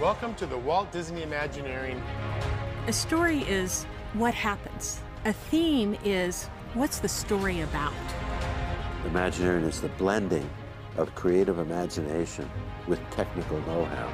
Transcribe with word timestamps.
Welcome 0.00 0.34
to 0.36 0.46
the 0.46 0.56
Walt 0.56 0.90
Disney 0.90 1.24
Imagineering. 1.24 2.02
A 2.86 2.92
story 2.92 3.40
is 3.40 3.84
what 4.14 4.32
happens. 4.32 4.98
A 5.26 5.32
theme 5.34 5.94
is 6.02 6.46
what's 6.72 7.00
the 7.00 7.08
story 7.08 7.60
about. 7.60 7.92
Imagineering 9.04 9.64
is 9.64 9.82
the 9.82 9.90
blending 9.90 10.48
of 10.96 11.14
creative 11.14 11.58
imagination 11.58 12.50
with 12.88 12.98
technical 13.10 13.60
know-how. 13.66 14.08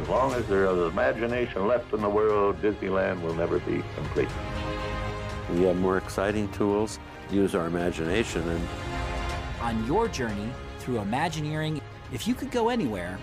As 0.00 0.08
long 0.08 0.32
as 0.32 0.46
there 0.46 0.64
is 0.64 0.90
imagination 0.90 1.66
left 1.66 1.92
in 1.92 2.00
the 2.00 2.08
world, 2.08 2.56
Disneyland 2.62 3.20
will 3.20 3.34
never 3.34 3.58
be 3.58 3.84
complete. 3.94 4.30
We 5.50 5.64
have 5.64 5.76
more 5.76 5.98
exciting 5.98 6.50
tools, 6.52 6.98
use 7.30 7.54
our 7.54 7.66
imagination, 7.66 8.40
and 8.48 8.68
On 9.60 9.86
your 9.86 10.08
journey 10.08 10.50
through 10.78 11.00
Imagineering, 11.00 11.82
if 12.10 12.26
you 12.26 12.34
could 12.34 12.50
go 12.50 12.70
anywhere, 12.70 13.18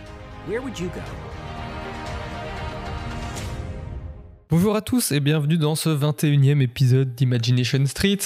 where 0.45 0.61
would 0.61 0.79
you 0.79 0.89
go? 0.89 1.01
Bonjour 4.57 4.77
à 4.77 4.79
tous 4.79 5.11
et 5.11 5.19
bienvenue 5.19 5.57
dans 5.57 5.75
ce 5.75 5.89
21e 5.89 6.61
épisode 6.61 7.13
d'Imagination 7.13 7.85
Street. 7.87 8.19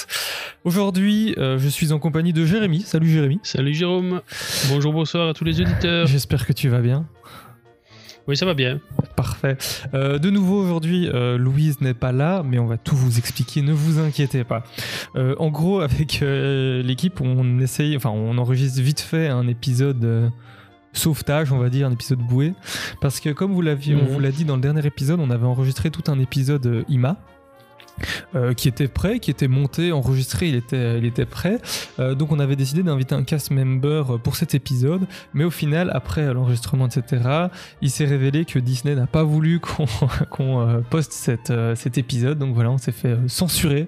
Aujourd'hui, 0.63 1.33
euh, 1.39 1.57
je 1.57 1.67
suis 1.67 1.91
en 1.91 1.97
compagnie 1.97 2.33
de 2.33 2.45
Jérémy. 2.45 2.81
Salut 2.81 3.09
Jérémy. 3.09 3.39
Salut 3.41 3.73
Jérôme. 3.73 4.21
Bonjour, 4.69 4.93
bonsoir 4.93 5.29
à 5.29 5.33
tous 5.33 5.43
les 5.43 5.59
auditeurs. 5.59 6.05
J'espère 6.05 6.45
que 6.45 6.53
tu 6.53 6.69
vas 6.69 6.81
bien. 6.81 7.07
Oui, 8.27 8.37
ça 8.37 8.45
va 8.45 8.53
bien. 8.53 8.79
Parfait. 9.15 9.57
Euh, 9.95 10.19
de 10.19 10.29
nouveau 10.29 10.61
aujourd'hui, 10.61 11.09
euh, 11.11 11.35
Louise 11.35 11.81
n'est 11.81 11.95
pas 11.95 12.11
là, 12.11 12.43
mais 12.45 12.59
on 12.59 12.67
va 12.67 12.77
tout 12.77 12.95
vous 12.95 13.17
expliquer, 13.17 13.63
ne 13.63 13.73
vous 13.73 13.97
inquiétez 13.97 14.43
pas. 14.43 14.63
Euh, 15.15 15.33
en 15.39 15.49
gros, 15.49 15.79
avec 15.79 16.19
l'équipe, 16.21 17.21
on 17.21 17.59
essaye, 17.59 17.97
enfin, 17.97 18.11
on 18.11 18.37
enregistre 18.37 18.79
vite 18.81 18.99
fait 18.99 19.29
un 19.29 19.47
épisode 19.47 20.31
sauvetage, 20.93 21.51
on 21.51 21.57
va 21.59 21.69
dire, 21.69 21.87
un 21.87 21.91
épisode 21.91 22.19
boué, 22.19 22.53
parce 23.01 23.19
que 23.19 23.29
comme 23.29 23.53
vous 23.53 23.61
l'aviez, 23.61 23.95
on 23.95 23.99
Mhm. 24.03 24.07
vous 24.07 24.19
l'a 24.19 24.31
dit 24.31 24.45
dans 24.45 24.55
le 24.55 24.61
dernier 24.61 24.85
épisode, 24.85 25.19
on 25.19 25.29
avait 25.29 25.45
enregistré 25.45 25.91
tout 25.91 26.03
un 26.11 26.19
épisode 26.19 26.65
euh, 26.65 26.83
IMA. 26.89 27.17
Euh, 28.35 28.53
qui 28.53 28.67
était 28.67 28.87
prêt, 28.87 29.19
qui 29.19 29.31
était 29.31 29.47
monté, 29.47 29.91
enregistré, 29.91 30.49
il 30.49 30.55
était, 30.55 30.97
il 30.99 31.05
était 31.05 31.25
prêt. 31.25 31.59
Euh, 31.99 32.15
donc 32.15 32.31
on 32.31 32.39
avait 32.39 32.55
décidé 32.55 32.83
d'inviter 32.83 33.15
un 33.15 33.23
cast 33.23 33.51
member 33.51 34.19
pour 34.23 34.35
cet 34.35 34.55
épisode, 34.55 35.07
mais 35.33 35.43
au 35.43 35.51
final, 35.51 35.91
après 35.93 36.33
l'enregistrement, 36.33 36.87
etc., 36.87 37.47
il 37.81 37.89
s'est 37.89 38.05
révélé 38.05 38.45
que 38.45 38.59
Disney 38.59 38.95
n'a 38.95 39.07
pas 39.07 39.23
voulu 39.23 39.59
qu'on 40.29 40.61
euh, 40.61 40.79
poste 40.89 41.11
cette, 41.13 41.49
euh, 41.51 41.75
cet 41.75 41.97
épisode, 41.97 42.37
donc 42.37 42.53
voilà, 42.55 42.71
on 42.71 42.77
s'est 42.77 42.91
fait 42.91 43.09
euh, 43.09 43.27
censurer. 43.27 43.87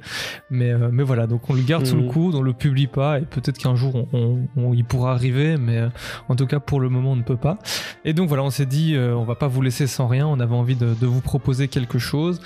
Mais, 0.50 0.72
euh, 0.72 0.89
mais 0.92 1.04
voilà, 1.04 1.28
donc 1.28 1.50
on 1.50 1.54
le 1.54 1.62
garde 1.62 1.86
sous 1.86 1.95
le 1.95 2.04
Mhm. 2.04 2.08
coude, 2.09 2.36
on 2.36 2.42
le 2.42 2.54
publie 2.54 2.88
pas, 2.88 3.20
et 3.20 3.22
peut-être 3.23 3.58
qu'un 3.58 3.76
jour 3.76 3.95
on, 3.95 4.08
on- 4.14 4.48
on- 4.58 4.73
il 4.73 4.84
pourra 4.86 5.14
arriver, 5.14 5.58
mais 5.58 5.78
euh, 5.78 5.89
en 6.30 6.36
tout 6.36 6.48
cas 6.48 6.59
pour 6.59 6.80
le 6.80 6.89
moment 6.89 7.12
on 7.12 7.16
ne 7.16 7.23
peut 7.23 7.38
pas. 7.38 7.58
Et 8.06 8.14
donc 8.14 8.28
voilà, 8.28 8.44
on 8.44 8.50
s'est 8.50 8.66
dit, 8.66 8.95
euh, 8.95 9.14
on 9.16 9.23
va 9.23 9.36
pas 9.36 9.48
vous 9.48 9.62
laisser 9.62 9.88
sans 9.88 10.08
rien, 10.08 10.28
on 10.28 10.39
avait 10.39 10.56
envie 10.56 10.76
de, 10.76 10.94
de 11.00 11.06
vous 11.08 11.22
proposer 11.22 11.67
quelque 11.67 12.00
chose. 12.00 12.42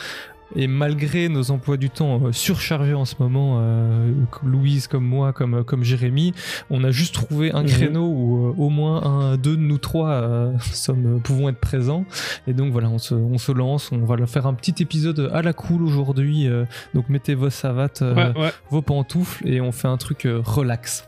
Et 0.55 0.67
malgré 0.67 1.27
nos 1.27 1.49
emplois 1.51 1.75
du 1.77 1.89
temps 1.89 2.21
euh, 2.27 2.31
surchargés 2.31 2.93
en 2.93 3.05
ce 3.05 3.15
moment, 3.19 3.57
euh, 3.61 4.11
Louise 4.43 4.87
comme 4.87 5.03
moi, 5.05 5.33
comme, 5.33 5.63
comme 5.63 5.83
Jérémy, 5.83 6.33
on 6.69 6.83
a 6.83 6.91
juste 6.91 7.15
trouvé 7.15 7.51
un 7.51 7.63
Mhm. 7.63 7.67
créneau 7.67 8.05
où 8.07 8.47
euh, 8.47 8.53
au 8.57 8.69
moins 8.69 9.03
un, 9.03 9.37
deux 9.37 9.55
de 9.57 9.61
nous 9.61 9.79
trois 9.79 10.09
euh, 10.11 10.53
sommes, 10.71 11.19
pouvons 11.23 11.49
être 11.49 11.59
présents. 11.59 12.05
Et 12.47 12.53
donc 12.53 12.71
voilà, 12.71 12.89
on 12.89 12.99
se, 12.99 13.15
on 13.15 13.37
se 13.37 13.51
lance, 13.51 13.91
on 13.91 14.05
va 14.05 14.15
faire 14.27 14.45
un 14.45 14.53
petit 14.53 14.75
épisode 14.83 15.29
à 15.33 15.41
la 15.41 15.53
cool 15.53 15.81
aujourd'hui. 15.83 16.47
euh, 16.47 16.65
donc 16.93 17.09
mettez 17.09 17.33
vos 17.35 17.49
savates, 17.49 18.01
euh, 18.03 18.13
Ouais, 18.33 18.39
ouais. 18.39 18.51
vos 18.69 18.81
pantoufles 18.81 19.47
et 19.47 19.61
on 19.61 19.71
fait 19.71 19.87
un 19.87 19.97
truc 19.97 20.25
euh, 20.25 20.41
relax. 20.45 21.07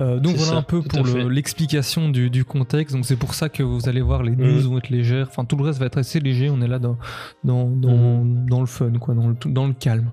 Euh, 0.00 0.18
donc 0.18 0.36
voilà 0.36 0.52
ça, 0.52 0.56
un 0.58 0.62
peu 0.62 0.82
pour 0.82 1.04
le- 1.04 1.28
l'explication 1.28 2.08
du, 2.08 2.30
du 2.30 2.44
contexte. 2.44 2.94
Donc 2.94 3.04
c'est 3.06 3.16
pour 3.16 3.34
ça 3.34 3.48
que 3.48 3.62
vous 3.62 3.88
allez 3.88 4.00
voir 4.00 4.22
les 4.22 4.34
news 4.36 4.46
Mhm. 4.46 4.60
vont 4.60 4.78
être 4.78 4.90
légères. 4.90 5.28
Enfin 5.30 5.44
tout 5.44 5.56
le 5.56 5.64
reste 5.64 5.78
va 5.78 5.86
être 5.86 5.98
assez 5.98 6.18
léger. 6.20 6.50
On 6.50 6.60
est 6.60 6.68
là 6.68 6.78
dans 6.78 6.98
dans, 7.44 7.68
dans, 7.70 8.24
dans 8.24 8.60
le 8.60 8.66
fun 8.66 8.92
quoi, 9.00 9.14
dans 9.14 9.28
le, 9.28 9.36
dans 9.46 9.66
le 9.66 9.72
calme. 9.74 10.10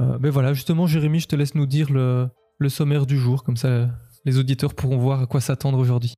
Euh, 0.00 0.18
mais 0.20 0.30
voilà 0.30 0.52
justement 0.52 0.86
Jérémy, 0.86 1.20
je 1.20 1.28
te 1.28 1.36
laisse 1.36 1.54
nous 1.54 1.66
dire 1.66 1.90
le, 1.92 2.28
le 2.58 2.68
sommaire 2.68 3.06
du 3.06 3.16
jour 3.18 3.44
comme 3.44 3.56
ça 3.56 3.88
les 4.24 4.38
auditeurs 4.38 4.74
pourront 4.74 4.98
voir 4.98 5.20
à 5.22 5.26
quoi 5.26 5.40
s'attendre 5.40 5.78
aujourd'hui. 5.78 6.14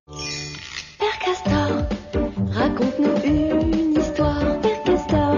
Père 0.99 1.19
Castor, 1.23 1.83
raconte-nous 2.53 3.31
une 3.31 3.95
histoire, 4.01 4.59
Père 4.63 4.83
Castor. 4.85 5.37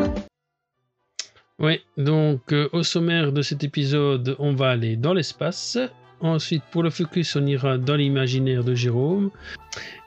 Oui, 1.58 1.80
donc 1.98 2.52
euh, 2.52 2.68
au 2.72 2.82
sommaire 2.82 3.32
de 3.32 3.42
cet 3.42 3.64
épisode, 3.64 4.36
on 4.38 4.54
va 4.54 4.70
aller 4.70 4.96
dans 4.96 5.12
l'espace. 5.12 5.76
Ensuite, 6.20 6.62
pour 6.70 6.82
le 6.82 6.90
focus, 6.90 7.34
on 7.36 7.46
ira 7.46 7.78
dans 7.78 7.96
l'imaginaire 7.96 8.62
de 8.62 8.74
Jérôme. 8.74 9.30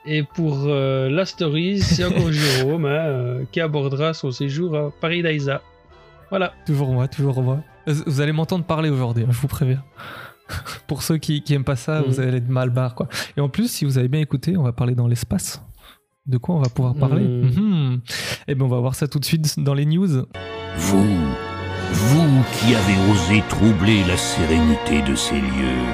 Et 0.06 0.22
pour 0.22 0.64
euh, 0.66 1.08
la 1.08 1.24
story, 1.26 1.80
c'est 1.80 2.04
encore 2.04 2.30
Jérôme 2.32 2.84
hein, 2.84 2.88
euh, 2.90 3.44
qui 3.50 3.60
abordera 3.60 4.14
son 4.14 4.30
séjour 4.30 4.76
à 4.76 4.90
Paris 5.00 5.22
d'Aïsa. 5.22 5.62
Voilà. 6.30 6.52
Toujours 6.66 6.92
moi, 6.92 7.08
toujours 7.08 7.42
moi. 7.42 7.60
Euh, 7.88 7.94
Vous 8.06 8.20
allez 8.20 8.32
m'entendre 8.32 8.64
parler 8.64 8.90
aujourd'hui, 8.90 9.24
hein, 9.24 9.32
je 9.32 9.38
vous 9.38 9.48
préviens. 9.48 9.82
Pour 10.86 11.02
ceux 11.02 11.16
qui, 11.16 11.42
qui 11.42 11.54
aiment 11.54 11.64
pas 11.64 11.76
ça, 11.76 12.02
vous 12.02 12.20
allez 12.20 12.36
être 12.36 12.48
mal 12.48 12.70
barre 12.70 12.94
quoi. 12.94 13.08
Et 13.36 13.40
en 13.40 13.48
plus, 13.48 13.70
si 13.70 13.84
vous 13.84 13.98
avez 13.98 14.08
bien 14.08 14.20
écouté, 14.20 14.56
on 14.56 14.62
va 14.62 14.72
parler 14.72 14.94
dans 14.94 15.06
l'espace. 15.08 15.62
De 16.26 16.38
quoi 16.38 16.54
on 16.54 16.60
va 16.60 16.68
pouvoir 16.68 16.94
parler? 16.94 17.24
Mhm. 17.24 17.50
Mhm. 17.50 18.00
Eh 18.48 18.54
ben, 18.54 18.64
on 18.64 18.68
va 18.68 18.78
voir 18.80 18.94
ça 18.94 19.08
tout 19.08 19.18
de 19.18 19.24
suite 19.24 19.58
dans 19.60 19.74
les 19.74 19.84
news. 19.86 20.26
Vous, 20.76 21.06
vous 21.94 22.42
qui 22.52 22.74
avez 22.74 22.96
osé 23.10 23.42
troubler 23.48 24.04
la 24.04 24.16
sérénité 24.16 25.02
de 25.02 25.14
ces 25.14 25.36
lieux, 25.36 25.86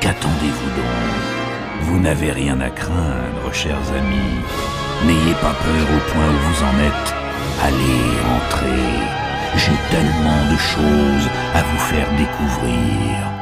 qu'attendez-vous 0.00 0.70
donc? 0.76 1.36
Vous 1.82 2.00
n'avez 2.00 2.32
rien 2.32 2.60
à 2.60 2.70
craindre, 2.70 3.52
chers 3.52 3.88
amis. 3.96 4.40
N'ayez 5.04 5.34
pas 5.34 5.54
peur 5.64 5.86
au 5.96 6.12
point 6.12 6.28
où 6.28 6.40
vous 6.48 6.62
en 6.64 6.76
êtes. 6.88 7.14
Allez, 7.62 8.02
entrez. 8.36 9.16
J'ai 9.56 9.78
tellement 9.90 10.52
de 10.52 10.58
choses 10.58 11.30
à 11.54 11.62
vous 11.62 11.78
faire 11.78 12.08
découvrir. 12.18 13.35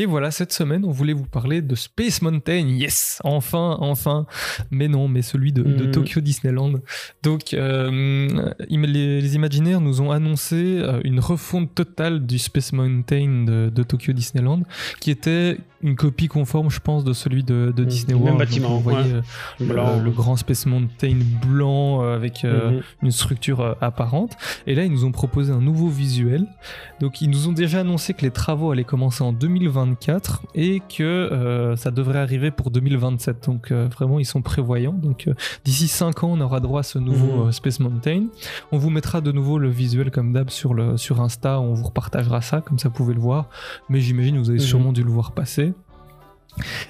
Et 0.00 0.06
voilà, 0.06 0.30
cette 0.30 0.52
semaine, 0.52 0.84
on 0.84 0.92
voulait 0.92 1.12
vous 1.12 1.26
parler 1.26 1.60
de 1.60 1.74
Space 1.74 2.22
Mountain. 2.22 2.68
Yes, 2.68 3.18
enfin, 3.24 3.76
enfin. 3.80 4.26
Mais 4.70 4.86
non, 4.86 5.08
mais 5.08 5.22
celui 5.22 5.52
de, 5.52 5.62
de 5.64 5.84
Mhm. 5.86 5.90
Tokyo 5.90 6.20
Disneyland. 6.20 6.74
Donc, 7.24 7.52
euh, 7.52 8.52
les, 8.70 9.20
les 9.20 9.34
Imaginaires 9.34 9.80
nous 9.80 10.00
ont 10.00 10.12
annoncé 10.12 10.56
euh, 10.56 11.00
une 11.02 11.18
refonte 11.18 11.74
totale 11.74 12.24
du 12.24 12.38
Space 12.38 12.72
Mountain 12.72 13.44
de, 13.44 13.70
de 13.74 13.82
Tokyo 13.82 14.12
Disneyland, 14.12 14.62
qui 15.00 15.10
était 15.10 15.58
une 15.82 15.94
copie 15.96 16.28
conforme, 16.28 16.70
je 16.70 16.80
pense, 16.80 17.04
de 17.04 17.12
celui 17.12 17.44
de, 17.44 17.72
de 17.74 17.82
Mhm. 17.82 17.88
Disney 17.88 18.14
Même 18.14 18.22
World. 18.22 18.38
Donc, 18.38 18.48
bâtiment, 18.48 18.68
vous 18.76 18.80
voyez 18.80 19.12
ouais. 19.14 19.22
euh, 19.60 20.00
le- 20.02 20.10
grand 20.10 20.36
Space 20.36 20.66
Mountain 20.66 21.16
blanc 21.46 22.02
euh, 22.02 22.14
avec 22.16 22.44
euh, 22.44 22.72
Mhm. 22.72 22.80
une 23.04 23.10
structure 23.12 23.76
apparente. 23.80 24.32
Et 24.66 24.74
là, 24.74 24.84
ils 24.84 24.90
nous 24.92 25.04
ont 25.04 25.12
proposé 25.12 25.52
un 25.52 25.60
nouveau 25.60 25.88
visuel. 25.88 26.46
Donc, 27.00 27.20
ils 27.22 27.30
nous 27.30 27.48
ont 27.48 27.52
déjà 27.52 27.80
annoncé 27.80 28.12
que 28.14 28.22
les 28.22 28.30
travaux 28.30 28.72
allaient 28.72 28.82
commencer 28.84 29.22
en 29.22 29.32
2024 29.32 30.42
et 30.54 30.80
que 30.80 31.02
euh, 31.02 31.76
ça 31.76 31.90
devrait 31.90 32.18
arriver 32.18 32.50
pour 32.50 32.70
2027. 32.70 33.44
Donc, 33.46 33.70
euh, 33.70 33.88
vraiment, 33.90 34.18
ils 34.18 34.24
sont 34.26 34.42
prévoyants. 34.42 34.92
Donc, 34.92 35.28
d'ici 35.64 35.88
5 35.88 36.24
ans, 36.24 36.30
on 36.32 36.40
aura 36.40 36.60
droit 36.60 36.80
à 36.80 36.82
ce 36.82 36.98
nouveau 36.98 37.42
Mhm. 37.44 37.48
euh, 37.48 37.52
Space 37.52 37.80
Mountain. 37.80 38.26
On 38.72 38.78
vous 38.78 38.90
mettra 38.90 39.20
de 39.20 39.30
nouveau 39.32 39.58
le 39.58 39.68
visuel 39.68 40.10
comme 40.10 40.32
d'hab 40.32 40.50
sur, 40.50 40.74
le, 40.74 40.96
sur 40.96 41.20
Insta. 41.20 41.60
On 41.60 41.74
vous 41.74 41.84
repartagera 41.84 42.40
ça, 42.42 42.60
comme 42.60 42.78
ça, 42.78 42.88
vous 42.88 42.94
pouvez 42.94 43.14
le 43.14 43.20
voir. 43.20 43.48
Mais 43.88 44.00
j'imagine 44.00 44.38
vous 44.38 44.50
avez 44.50 44.58
Mhm. 44.58 44.64
sûrement 44.64 44.92
dû 44.92 45.02
le 45.02 45.10
voir 45.10 45.32
passer. 45.32 45.67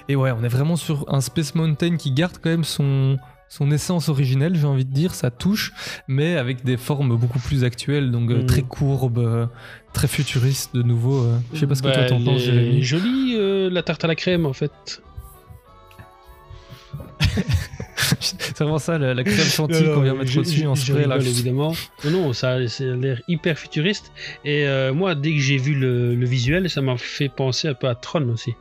Et 0.07 0.15
ouais, 0.15 0.31
on 0.31 0.43
est 0.43 0.47
vraiment 0.49 0.75
sur 0.75 1.05
un 1.13 1.21
Space 1.21 1.55
Mountain 1.55 1.97
qui 1.97 2.11
garde 2.11 2.37
quand 2.41 2.49
même 2.49 2.63
son, 2.63 3.17
son 3.47 3.71
essence 3.71 4.09
originelle, 4.09 4.55
j'ai 4.55 4.65
envie 4.67 4.85
de 4.85 4.93
dire, 4.93 5.13
sa 5.15 5.31
touche, 5.31 5.73
mais 6.07 6.37
avec 6.37 6.63
des 6.63 6.77
formes 6.77 7.15
beaucoup 7.17 7.39
plus 7.39 7.63
actuelles, 7.63 8.11
donc 8.11 8.29
euh, 8.31 8.43
très 8.45 8.61
courbes, 8.63 9.17
euh, 9.19 9.45
très 9.93 10.07
futuristes 10.07 10.75
de 10.75 10.83
nouveau. 10.83 11.23
euh. 11.23 11.37
Je 11.53 11.59
sais 11.59 11.67
pas 11.67 11.75
ce 11.75 11.81
que 11.81 11.87
Bah, 11.87 11.93
toi 11.95 12.05
t'en 12.05 12.17
elle 12.17 12.23
penses, 12.25 12.41
Jérémy. 12.41 12.83
jolie 12.83 13.35
euh, 13.37 13.69
la 13.71 13.83
tarte 13.83 14.03
à 14.03 14.07
la 14.07 14.15
crème 14.15 14.45
en 14.45 14.53
fait. 14.53 15.01
C'est 18.21 18.57
vraiment 18.57 18.79
ça, 18.79 18.97
la, 18.97 19.13
la 19.13 19.23
crème 19.23 19.45
chantilly 19.45 19.85
qu'on 19.93 20.01
vient 20.01 20.15
mettre 20.15 20.35
au-dessus 20.37 20.65
en 20.65 20.75
spray. 20.75 21.05
Là. 21.05 21.17
évidemment. 21.17 21.73
Non, 22.05 22.11
non, 22.11 22.33
ça, 22.33 22.67
ça 22.67 22.83
a 22.83 22.87
l'air 22.95 23.21
hyper 23.27 23.57
futuriste. 23.57 24.11
Et 24.45 24.67
euh, 24.67 24.93
moi, 24.93 25.15
dès 25.15 25.33
que 25.33 25.39
j'ai 25.39 25.57
vu 25.57 25.73
le, 25.75 26.15
le 26.15 26.25
visuel, 26.25 26.69
ça 26.69 26.81
m'a 26.81 26.97
fait 26.97 27.29
penser 27.29 27.67
un 27.67 27.73
peu 27.73 27.87
à 27.87 27.95
Tron 27.95 28.27
aussi. 28.29 28.53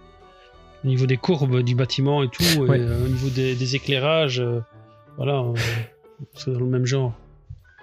Au 0.85 0.87
niveau 0.87 1.07
des 1.07 1.17
courbes 1.17 1.63
du 1.63 1.75
bâtiment 1.75 2.23
et 2.23 2.29
tout, 2.29 2.43
et, 2.43 2.79
euh, 2.79 3.05
au 3.05 3.09
niveau 3.09 3.29
des, 3.31 3.55
des 3.57 3.75
éclairages, 3.77 4.39
euh, 4.41 4.61
voilà, 5.17 5.41
euh, 5.41 5.53
c'est 6.35 6.53
dans 6.53 6.61
le 6.61 6.67
même 6.67 6.87
genre. 6.87 7.13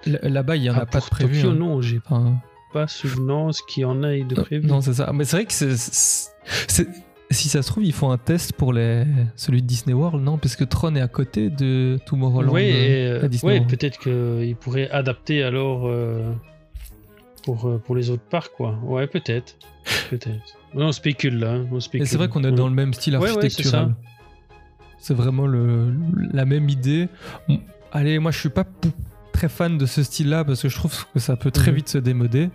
Là-bas, 0.05 0.55
il 0.55 0.63
y 0.63 0.69
en 0.69 0.75
a 0.75 0.81
Ah, 0.81 0.85
pas 0.85 0.99
de 0.99 1.05
prévu. 1.05 1.41
Tokyo, 1.41 1.51
hein. 1.51 1.55
non, 1.59 1.81
j'ai 1.81 1.97
Enfin, 2.05 2.35
pas 2.71 2.87
souvenance 2.87 3.61
qu'il 3.63 3.81
y 3.81 3.85
en 3.85 4.01
ait 4.03 4.23
de 4.23 4.35
prévu. 4.35 4.67
Non, 4.67 4.79
c'est 4.81 4.93
ça. 4.93 5.11
Mais 5.13 5.25
c'est 5.25 5.37
vrai 5.37 5.45
que 5.45 5.53
c'est, 5.53 6.87
si 7.31 7.49
ça 7.49 7.61
se 7.63 7.67
trouve, 7.71 7.83
ils 7.83 7.91
font 7.93 8.11
un 8.11 8.17
test 8.17 8.53
pour 8.53 8.71
les... 8.71 9.03
celui 9.35 9.61
de 9.61 9.67
Disney 9.67 9.93
World, 9.93 10.23
non? 10.23 10.37
Parce 10.37 10.55
que 10.55 10.63
Tron 10.63 10.95
est 10.95 11.01
à 11.01 11.07
côté 11.07 11.49
de 11.49 11.97
Tomorrowland. 12.05 12.53
Oui, 12.53 12.71
euh, 12.71 13.21
et, 13.21 13.25
à 13.25 13.27
Disney 13.27 13.59
ouais, 13.59 13.65
peut-être 13.65 13.97
qu'ils 13.99 14.55
pourraient 14.55 14.89
adapter 14.91 15.43
alors 15.43 15.87
euh, 15.87 16.31
pour, 17.43 17.79
pour 17.83 17.95
les 17.95 18.09
autres 18.09 18.23
parcs, 18.29 18.53
quoi. 18.55 18.77
Ouais, 18.83 19.07
peut-être. 19.07 19.55
Peut-être. 20.09 20.57
On 20.73 20.91
spécule 20.91 21.39
là. 21.39 21.53
hein, 21.53 21.65
Et 21.93 22.05
c'est 22.05 22.17
vrai 22.17 22.27
qu'on 22.27 22.43
est 22.43 22.51
dans 22.51 22.67
le 22.67 22.73
même 22.73 22.93
style 22.93 23.15
Ouais, 23.15 23.21
ouais, 23.23 23.27
c'est 23.29 23.37
architectural. 23.45 23.95
C'est 24.97 25.13
vraiment 25.13 25.45
le, 25.47 25.93
la 26.33 26.45
même 26.45 26.67
idée. 26.69 27.07
Bon, 27.47 27.59
allez, 27.91 28.17
moi 28.19 28.31
je 28.31 28.39
suis 28.39 28.49
pas 28.49 28.65
très 29.33 29.49
fan 29.49 29.77
de 29.77 29.85
ce 29.85 30.01
style-là 30.03 30.43
parce 30.43 30.61
que 30.61 30.69
je 30.69 30.75
trouve 30.75 31.05
que 31.13 31.19
ça 31.19 31.35
peut 31.35 31.51
très 31.51 31.71
Mhm. 31.71 31.77
vite 31.77 31.89
se 31.89 31.97
démoder. 31.97 32.49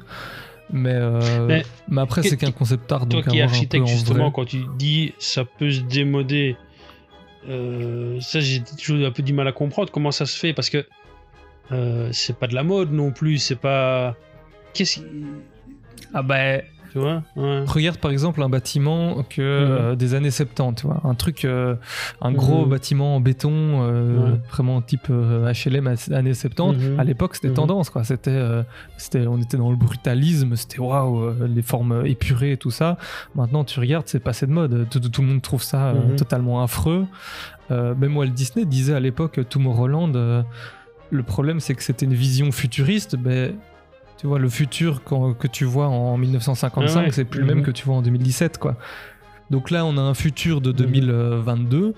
Mais, 0.72 0.94
euh, 0.94 1.46
Mais 1.46 1.64
mais 1.88 2.00
après, 2.00 2.22
c'est 2.22 2.36
qu'un 2.36 2.52
concept 2.52 2.90
art. 2.92 3.08
Toi 3.08 3.22
donc 3.22 3.32
qui 3.32 3.40
architecte, 3.40 3.84
en 3.84 3.86
justement, 3.86 4.30
quand 4.30 4.44
tu 4.44 4.64
dis 4.78 5.14
ça 5.18 5.44
peut 5.44 5.70
se 5.70 5.80
démoder, 5.80 6.56
euh, 7.48 8.20
ça 8.20 8.40
j'ai 8.40 8.62
toujours 8.62 9.04
un 9.06 9.10
peu 9.10 9.22
du 9.22 9.32
mal 9.32 9.48
à 9.48 9.52
comprendre 9.52 9.90
comment 9.90 10.10
ça 10.12 10.26
se 10.26 10.38
fait 10.38 10.52
parce 10.52 10.70
que 10.70 10.86
euh, 11.72 12.08
c'est 12.12 12.36
pas 12.36 12.46
de 12.46 12.54
la 12.54 12.62
mode 12.62 12.92
non 12.92 13.10
plus, 13.12 13.38
c'est 13.38 13.56
pas. 13.56 14.16
Qu'est-ce 14.74 14.96
qui. 15.00 15.04
Ah 16.14 16.22
bah, 16.22 16.58
Tu 16.92 16.98
vois 16.98 17.22
ouais. 17.36 17.64
Regarde 17.66 17.98
par 17.98 18.10
exemple 18.10 18.42
un 18.42 18.48
bâtiment 18.48 19.22
que, 19.28 19.40
Mhm. 19.40 19.70
euh, 19.70 19.94
des 19.96 20.14
années 20.14 20.30
70, 20.30 20.80
tu 20.80 20.86
vois, 20.86 21.00
un 21.04 21.14
truc, 21.14 21.44
euh, 21.44 21.76
un 22.20 22.32
gros 22.32 22.64
Mhm. 22.64 22.70
bâtiment 22.70 23.16
en 23.16 23.20
béton, 23.20 23.50
euh, 23.52 24.32
Ouais. 24.32 24.40
vraiment 24.50 24.80
type 24.82 25.08
HLM 25.08 25.94
années 26.12 26.34
70. 26.34 26.76
Mhm. 26.90 27.00
À 27.00 27.04
l'époque, 27.04 27.34
c'était 27.36 27.52
tendance, 27.54 27.90
quoi. 27.90 28.04
C'était, 28.04 28.40
c'était, 28.96 29.26
on 29.26 29.38
était 29.38 29.56
dans 29.56 29.70
le 29.70 29.76
brutalisme, 29.76 30.56
c'était 30.56 30.80
waouh, 30.80 31.32
les 31.46 31.62
formes 31.62 32.02
épurées 32.04 32.52
et 32.52 32.56
tout 32.56 32.70
ça. 32.70 32.96
Maintenant, 33.34 33.64
tu 33.64 33.78
regardes, 33.80 34.08
c'est 34.08 34.20
passé 34.20 34.46
de 34.46 34.52
mode. 34.52 34.88
Tout, 34.90 35.00
tout 35.00 35.22
le 35.22 35.28
monde 35.28 35.42
trouve 35.42 35.62
ça 35.62 35.94
totalement 36.16 36.62
affreux. 36.62 37.06
Même 37.70 38.16
Walt 38.16 38.26
Disney 38.28 38.64
disait 38.66 38.94
à 38.94 39.00
l'époque, 39.00 39.38
Tomorrowland, 39.48 40.44
le 41.12 41.22
problème 41.22 41.60
c'est 41.60 41.74
que 41.74 41.82
c'était 41.82 42.06
une 42.06 42.14
vision 42.14 42.50
futuriste, 42.52 43.16
mais 43.22 43.54
tu 44.20 44.26
vois, 44.26 44.38
le 44.38 44.48
futur 44.50 45.02
que 45.04 45.46
tu 45.48 45.64
vois 45.64 45.88
en 45.88 46.16
1955, 46.18 47.00
Ah 47.00 47.04
ouais. 47.04 47.10
c'est 47.12 47.24
plus 47.24 47.40
le 47.40 47.46
même 47.46 47.58
Mhm. 47.58 47.64
que 47.64 47.70
tu 47.70 47.86
vois 47.86 47.96
en 47.96 48.02
2017, 48.02 48.58
quoi. 48.58 48.76
Donc 49.50 49.70
là, 49.70 49.84
on 49.86 49.96
a 49.96 50.00
un 50.02 50.14
futur 50.14 50.60
de 50.60 50.72
2022, 50.72 51.94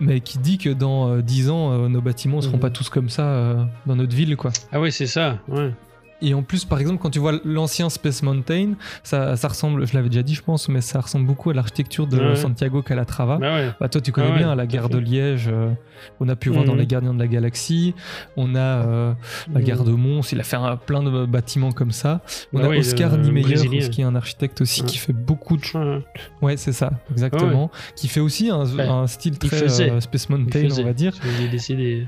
mais 0.00 0.20
qui 0.20 0.38
dit 0.38 0.58
que 0.58 0.70
dans 0.70 1.10
euh, 1.10 1.22
10 1.22 1.50
ans, 1.50 1.72
euh, 1.72 1.88
nos 1.88 2.00
bâtiments 2.00 2.40
seront 2.40 2.56
Mhm. 2.56 2.60
pas 2.60 2.70
tous 2.70 2.88
comme 2.90 3.08
ça 3.08 3.22
euh, 3.24 3.64
dans 3.86 3.96
notre 3.96 4.14
ville, 4.14 4.36
quoi. 4.36 4.52
Ah 4.70 4.80
ouais, 4.80 4.90
c'est 4.90 5.06
ça, 5.06 5.38
ouais. 5.48 5.72
Et 6.20 6.34
en 6.34 6.42
plus, 6.42 6.64
par 6.64 6.80
exemple, 6.80 6.98
quand 7.00 7.10
tu 7.10 7.20
vois 7.20 7.34
l'ancien 7.44 7.88
Space 7.90 8.22
Mountain, 8.24 8.72
ça, 9.04 9.36
ça 9.36 9.48
ressemble, 9.48 9.86
je 9.86 9.94
l'avais 9.94 10.08
déjà 10.08 10.22
dit, 10.24 10.34
je 10.34 10.42
pense, 10.42 10.68
mais 10.68 10.80
ça 10.80 11.00
ressemble 11.00 11.26
beaucoup 11.26 11.50
à 11.50 11.54
l'architecture 11.54 12.06
de 12.08 12.18
Ouais. 12.18 12.34
Santiago 12.36 12.82
Calatrava. 12.82 13.36
Bah 13.38 13.54
ouais. 13.54 13.70
Bah, 13.80 13.88
toi, 13.88 14.00
tu 14.00 14.10
connais 14.10 14.26
Ah 14.28 14.32
ouais, 14.32 14.38
bien 14.38 14.54
la 14.56 14.66
gare 14.66 14.88
de 14.88 14.98
Liège. 14.98 15.48
euh, 15.48 15.70
on 16.18 16.28
a 16.28 16.34
pu 16.34 16.48
voir 16.50 16.64
dans 16.64 16.72
Mhm. 16.72 16.78
les 16.80 16.86
Gardiens 16.86 17.14
de 17.14 17.18
la 17.20 17.28
Galaxie. 17.28 17.94
On 18.36 18.54
a 18.56 18.58
euh, 18.58 19.12
la 19.52 19.62
gare 19.62 19.84
de 19.84 19.92
Mons. 19.92 20.22
Il 20.32 20.40
a 20.40 20.42
fait 20.42 20.56
un- 20.56 20.76
plein 20.76 21.02
de 21.04 21.24
bâtiments 21.26 21.70
comme 21.72 21.92
ça. 21.92 22.20
On 22.52 22.58
Bah 22.58 22.66
a 22.66 22.68
Oscar 22.76 23.16
le 23.16 23.22
Niemeyer, 23.22 23.88
qui 23.90 24.00
est 24.00 24.04
un 24.04 24.14
architecte 24.16 24.60
aussi, 24.60 24.82
qui 24.82 24.98
fait 24.98 25.12
beaucoup 25.12 25.56
de. 25.56 26.02
Ouais. 26.42 26.56
C'est 26.56 26.72
ça, 26.72 26.90
exactement. 27.12 27.70
Qui 27.94 28.08
fait 28.08 28.20
aussi 28.20 28.50
un, 28.50 28.62
un 28.78 29.06
style 29.06 29.38
très 29.38 29.62
euh, 29.80 30.00
Space 30.00 30.28
Mountain, 30.30 30.68
on 30.78 30.82
va 30.84 30.92
dire. 30.92 31.12
Il 31.38 31.44
est 31.46 31.48
décédé. 31.48 32.06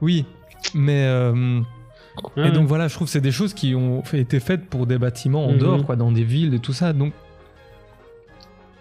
Oui, 0.00 0.24
mais. 0.74 1.06
Et 2.36 2.50
donc 2.50 2.66
voilà, 2.68 2.88
je 2.88 2.94
trouve 2.94 3.06
que 3.08 3.12
c'est 3.12 3.20
des 3.20 3.32
choses 3.32 3.54
qui 3.54 3.74
ont 3.74 4.02
été 4.12 4.38
faites 4.38 4.66
pour 4.66 4.86
des 4.86 4.98
bâtiments 4.98 5.46
en 5.46 5.52
Mhm. 5.52 5.58
dehors, 5.58 5.84
quoi, 5.86 5.96
dans 5.96 6.12
des 6.12 6.24
villes 6.24 6.52
et 6.54 6.58
tout 6.58 6.72
ça. 6.74 6.92
Donc, 6.92 7.12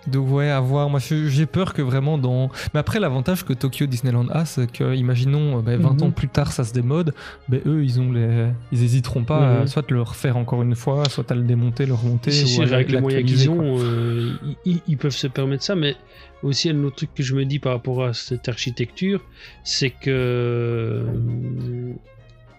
donc 0.07 0.29
ouais, 0.31 0.49
à 0.49 0.59
voir. 0.59 0.89
Moi, 0.89 0.99
j'ai 0.99 1.45
peur 1.45 1.73
que 1.73 1.81
vraiment 1.83 2.17
dans. 2.17 2.49
Mais 2.73 2.79
après, 2.79 2.99
l'avantage 2.99 3.45
que 3.45 3.53
Tokyo 3.53 3.85
Disneyland 3.85 4.27
a, 4.29 4.45
c'est 4.45 4.69
que, 4.69 4.95
imaginons, 4.95 5.59
euh, 5.59 5.61
ben, 5.61 5.79
20 5.79 5.93
Mhm. 5.93 6.07
ans 6.07 6.11
plus 6.11 6.27
tard, 6.27 6.51
ça 6.51 6.63
se 6.63 6.73
démode. 6.73 7.13
Ben, 7.49 7.61
eux, 7.67 7.83
ils 7.83 8.01
ont 8.01 8.11
les, 8.11 8.47
ils 8.71 8.83
hésiteront 8.83 9.23
pas, 9.23 9.39
Mhm. 9.57 9.61
à 9.61 9.67
soit 9.67 9.89
le 9.91 10.01
refaire 10.01 10.37
encore 10.37 10.63
une 10.63 10.75
fois, 10.75 11.07
soit 11.07 11.31
à 11.31 11.35
le 11.35 11.43
démonter, 11.43 11.85
le 11.85 11.93
remonter, 11.93 12.31
C'est 12.31 12.59
ou 12.59 12.63
avec 12.63 12.91
les 12.91 12.99
moyens 12.99 13.23
qu'ils 13.29 13.49
ont, 13.49 13.77
euh, 13.79 14.31
ils, 14.65 14.81
ils 14.87 14.97
peuvent 14.97 15.11
se 15.11 15.27
permettre 15.27 15.63
ça, 15.63 15.75
mais 15.75 15.95
aussi 16.41 16.69
un 16.71 16.83
autre 16.83 16.95
truc 16.95 17.13
que 17.13 17.21
je 17.21 17.35
me 17.35 17.45
dis 17.45 17.59
par 17.59 17.73
rapport 17.73 18.03
à 18.03 18.13
cette 18.13 18.49
architecture, 18.49 19.21
c'est 19.63 19.91
que 19.91 20.09
euh, 20.09 21.93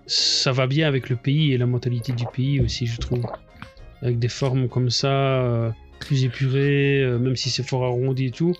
ça 0.06 0.52
va 0.52 0.66
bien 0.66 0.86
avec 0.88 1.08
le 1.08 1.16
pays 1.16 1.52
et 1.52 1.58
la 1.58 1.66
mentalité 1.66 2.12
du 2.12 2.24
pays 2.26 2.60
aussi, 2.60 2.86
je 2.86 2.98
trouve. 2.98 3.24
Avec 4.02 4.18
des 4.18 4.28
formes 4.28 4.68
comme 4.68 4.90
ça, 4.90 5.08
euh, 5.10 5.70
plus 6.00 6.24
épurées, 6.24 7.02
euh, 7.02 7.18
même 7.18 7.36
si 7.36 7.50
c'est 7.50 7.62
fort 7.62 7.84
arrondi 7.84 8.26
et 8.26 8.30
tout. 8.30 8.54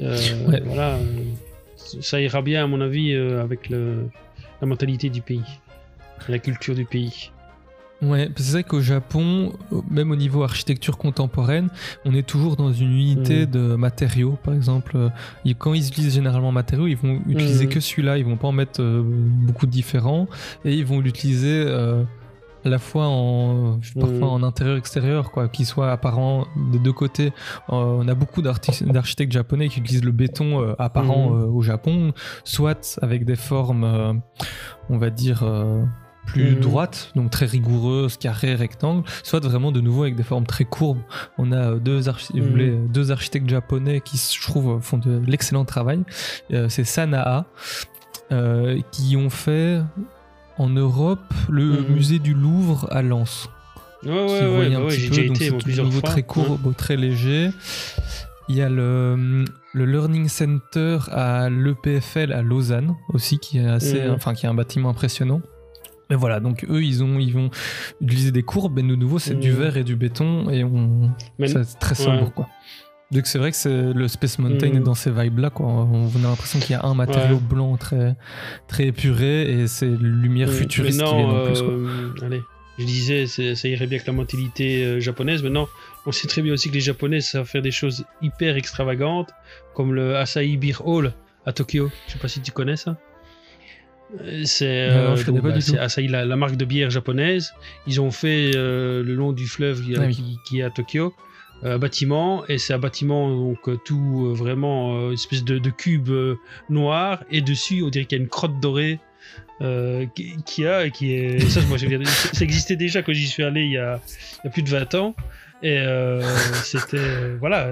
euh, 0.00 0.18
Ouais. 0.46 0.60
Voilà, 0.64 0.98
ça 1.76 2.20
ira 2.20 2.42
bien 2.42 2.64
à 2.64 2.66
mon 2.66 2.80
avis 2.80 3.14
avec 3.14 3.70
le, 3.70 4.08
la 4.60 4.66
mentalité 4.66 5.08
du 5.08 5.22
pays, 5.22 5.42
la 6.28 6.38
culture 6.38 6.74
du 6.74 6.84
pays. 6.84 7.30
Ouais, 8.04 8.28
c'est 8.36 8.52
vrai 8.52 8.64
qu'au 8.64 8.80
Japon, 8.80 9.52
euh, 9.72 9.80
même 9.90 10.10
au 10.10 10.16
niveau 10.16 10.42
architecture 10.42 10.98
contemporaine, 10.98 11.68
on 12.04 12.14
est 12.14 12.26
toujours 12.26 12.56
dans 12.56 12.72
une 12.72 12.92
unité 12.92 13.46
Mhm. 13.46 13.50
de 13.50 13.74
matériaux. 13.76 14.36
Par 14.42 14.52
exemple, 14.54 14.96
euh, 14.96 15.08
quand 15.58 15.74
ils 15.74 15.88
utilisent 15.88 16.14
généralement 16.14 16.52
matériaux, 16.52 16.86
ils 16.86 16.96
vont 16.96 17.20
utiliser 17.28 17.64
Mhm. 17.66 17.70
que 17.70 17.80
celui-là, 17.80 18.18
ils 18.18 18.24
vont 18.24 18.36
pas 18.36 18.48
en 18.48 18.52
mettre 18.52 18.82
euh, 18.82 19.02
beaucoup 19.04 19.66
de 19.66 19.70
différents, 19.70 20.26
et 20.64 20.74
ils 20.74 20.84
vont 20.84 21.00
l'utiliser 21.00 21.62
à 22.66 22.68
la 22.70 22.78
fois 22.78 23.06
en 23.08 23.78
parfois 24.00 24.28
en 24.30 24.42
intérieur 24.42 24.76
extérieur, 24.78 25.30
quoi, 25.30 25.48
qu'il 25.48 25.66
soit 25.66 25.92
apparent 25.92 26.46
des 26.72 26.78
deux 26.78 26.92
côtés. 26.94 27.26
Euh, 27.70 27.74
on 28.00 28.08
a 28.08 28.14
beaucoup 28.14 28.40
d'architectes 28.42 29.32
japonais 29.32 29.68
qui 29.68 29.80
utilisent 29.80 30.04
le 30.04 30.12
béton 30.12 30.62
euh, 30.62 30.74
apparent 30.78 31.34
euh, 31.36 31.44
au 31.46 31.60
Japon, 31.62 32.12
soit 32.42 32.98
avec 33.02 33.24
des 33.26 33.36
formes, 33.36 34.20
on 34.88 34.98
va 34.98 35.10
dire. 35.10 35.44
Euh, 36.26 36.30
plus 36.32 36.54
Mhm. 36.56 36.60
droite, 36.60 37.12
donc 37.16 37.30
très 37.30 37.46
rigoureuse, 37.46 38.16
carré, 38.16 38.54
rectangle, 38.54 39.04
soit 39.22 39.40
vraiment 39.40 39.72
de 39.72 39.80
nouveau 39.80 40.02
avec 40.02 40.16
des 40.16 40.22
formes 40.22 40.46
très 40.46 40.64
courbes. 40.64 41.00
On 41.38 41.52
a 41.52 41.56
euh, 41.72 41.78
deux, 41.78 42.08
archi- 42.08 42.38
vous 42.40 42.48
voulez, 42.50 42.70
euh, 42.70 42.86
deux 42.88 43.10
architectes 43.12 43.48
japonais 43.48 44.00
qui, 44.00 44.16
je 44.18 44.42
trouve, 44.42 44.80
font 44.80 44.98
de 44.98 45.20
l'excellent 45.26 45.64
travail. 45.64 46.02
Euh, 46.52 46.68
c'est 46.68 46.84
Sanaa, 46.84 47.46
euh, 48.32 48.80
qui 48.90 49.16
ont 49.16 49.30
fait 49.30 49.80
en 50.58 50.68
Europe 50.70 51.32
le 51.48 51.64
Mhm. 51.82 51.94
musée 51.94 52.18
du 52.18 52.34
Louvre 52.34 52.88
à 52.90 53.02
Lens. 53.02 53.48
Ouais, 54.04 54.10
ouais, 54.10 54.26
qui 54.26 54.32
ouais, 54.32 54.48
voyait 54.54 54.70
bah 54.70 54.76
un 54.76 54.80
ouais, 54.82 54.88
petit 54.88 55.00
j'ai 55.00 55.08
peu, 55.22 55.26
donc 55.28 55.36
c'est 55.38 55.82
nouveau 55.82 56.00
fois. 56.00 56.10
très 56.10 56.22
court, 56.22 56.58
très 56.76 56.96
léger. 56.96 57.50
Il 58.50 58.56
y 58.56 58.60
a 58.60 58.68
le, 58.68 59.44
le 59.72 59.86
Learning 59.86 60.28
Center 60.28 60.98
à 61.10 61.48
l'EPFL 61.48 62.32
à 62.34 62.42
Lausanne 62.42 62.94
aussi, 63.14 63.38
qui 63.38 63.56
est 63.58 63.66
assez, 63.66 64.06
enfin 64.10 64.34
qui 64.34 64.44
est 64.44 64.48
un 64.50 64.54
bâtiment 64.54 64.90
impressionnant. 64.90 65.40
Et 66.10 66.14
voilà, 66.16 66.38
donc 66.40 66.64
eux, 66.68 66.82
ils 66.82 67.02
ont, 67.02 67.18
ils 67.18 67.32
vont 67.32 67.50
utiliser 68.00 68.30
des 68.30 68.42
courbes, 68.42 68.78
et 68.78 68.82
de 68.82 68.94
nouveau, 68.94 69.18
c'est 69.18 69.34
du 69.34 69.50
Mhm. 69.52 69.56
verre 69.58 69.76
et 69.78 69.84
du 69.84 69.96
béton, 69.96 70.50
et 70.50 70.62
on, 70.64 71.10
Mais- 71.38 71.48
c'est 71.48 71.64
très 71.78 71.94
sombre, 71.94 72.24
ouais. 72.24 72.30
quoi. 72.34 72.48
Donc 73.10 73.26
c'est 73.26 73.38
vrai 73.38 73.50
que 73.50 73.56
c'est 73.56 73.92
le 73.92 74.08
Space 74.08 74.38
Mountain 74.38 74.70
Mhm. 74.70 74.76
est 74.76 74.80
dans 74.80 74.94
ces 74.94 75.10
vibes-là, 75.10 75.50
quoi. 75.50 75.66
On, 75.66 76.10
on 76.14 76.24
a 76.24 76.28
l'impression 76.28 76.58
qu'il 76.58 76.72
y 76.72 76.74
a 76.74 76.84
un 76.84 76.94
matériau 76.94 77.36
Ouais. 77.36 77.40
blanc 77.40 77.76
très, 77.76 78.16
très 78.68 78.86
épuré, 78.86 79.50
et 79.50 79.66
c'est 79.66 79.86
lumière 79.88 80.50
futuriste 80.50 80.98
qui 80.98 81.04
maintenant, 81.04 81.30
vient 81.30 81.40
en 81.42 81.46
plus, 81.46 81.62
quoi. 81.62 81.70
euh, 81.72 82.10
allez, 82.22 82.40
je 82.78 82.84
disais, 82.84 83.26
ça 83.26 83.68
irait 83.68 83.86
bien 83.86 83.96
avec 83.98 84.06
la 84.06 84.12
mentalité 84.12 84.84
euh, 84.84 85.00
japonaise. 85.00 85.42
Maintenant, 85.42 85.68
on 86.06 86.12
sait 86.12 86.26
très 86.28 86.42
bien 86.42 86.52
aussi 86.52 86.68
que 86.70 86.74
les 86.74 86.80
Japonais 86.80 87.20
savent 87.20 87.46
faire 87.46 87.62
des 87.62 87.70
choses 87.70 88.04
hyper 88.20 88.56
extravagantes, 88.56 89.30
comme 89.74 89.94
le 89.94 90.16
Asahi 90.16 90.56
Beer 90.56 90.74
Hall 90.84 91.12
à 91.46 91.52
Tokyo. 91.52 91.90
Je 92.08 92.12
sais 92.14 92.18
pas 92.18 92.28
si 92.28 92.40
tu 92.40 92.50
connais 92.52 92.76
ça. 92.76 92.96
Euh, 94.20 94.42
C'est 94.44 94.88
tout. 95.72 95.76
Asahi, 95.78 96.08
la, 96.08 96.24
la 96.24 96.36
marque 96.36 96.56
de 96.56 96.64
bière 96.64 96.90
japonaise. 96.90 97.52
Ils 97.86 98.00
ont 98.00 98.10
fait 98.10 98.52
euh, 98.54 99.02
le 99.02 99.14
long 99.14 99.32
du 99.32 99.46
fleuve 99.46 99.82
qui, 99.84 99.94
Ah 99.96 100.02
oui. 100.06 100.14
qui- 100.14 100.38
qui 100.46 100.60
est 100.60 100.62
à 100.62 100.70
Tokyo 100.70 101.14
euh, 101.64 101.76
un 101.76 101.78
bâtiment 101.78 102.44
et 102.48 102.58
c'est 102.58 102.74
un 102.74 102.78
bâtiment 102.78 103.28
donc 103.34 103.68
euh, 103.68 103.76
tout 103.84 104.26
euh, 104.28 104.34
vraiment 104.34 104.96
euh, 104.98 105.06
une 105.08 105.14
espèce 105.14 105.44
de, 105.44 105.58
de 105.58 105.70
cube 105.70 106.08
euh, 106.10 106.34
noir 106.68 107.22
et 107.30 107.40
dessus 107.40 107.82
on 107.82 107.88
dirait 107.90 108.04
qu'il 108.04 108.18
y 108.18 108.20
a 108.20 108.22
une 108.24 108.28
crotte 108.28 108.58
dorée 108.60 108.98
euh, 109.62 110.04
qui, 110.14 110.34
qui 110.44 110.66
a 110.66 110.90
qui 110.90 111.12
est 111.14 111.38
ça 111.48 111.60
moi 111.62 111.78
je 111.78 111.86
ça 112.32 112.44
existait 112.44 112.74
déjà 112.76 113.02
quand 113.02 113.12
j'y 113.12 113.26
suis 113.28 113.44
allé 113.44 113.62
il 113.62 113.70
y 113.72 113.78
a, 113.78 114.00
il 114.42 114.46
y 114.46 114.48
a 114.48 114.50
plus 114.50 114.62
de 114.62 114.68
20 114.68 114.94
ans 114.96 115.14
et 115.62 115.78
euh, 115.78 116.20
c'était 116.64 116.96
euh, 116.98 117.36
voilà 117.40 117.70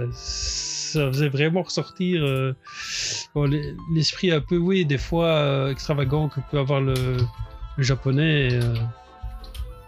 ça 0.93 1.07
faisait 1.09 1.29
vraiment 1.29 1.63
ressortir 1.63 2.23
euh, 2.25 2.55
bon, 3.35 3.51
l'esprit 3.95 4.31
un 4.33 4.41
peu 4.41 4.57
oui 4.57 4.85
des 4.85 4.99
fois 4.99 5.27
euh, 5.27 5.71
extravagant 5.71 6.29
que 6.29 6.41
peut 6.51 6.59
avoir 6.59 6.81
le, 6.81 6.95
le 7.77 7.83
japonais 7.83 8.49
et, 8.49 8.55
euh, 8.55 8.75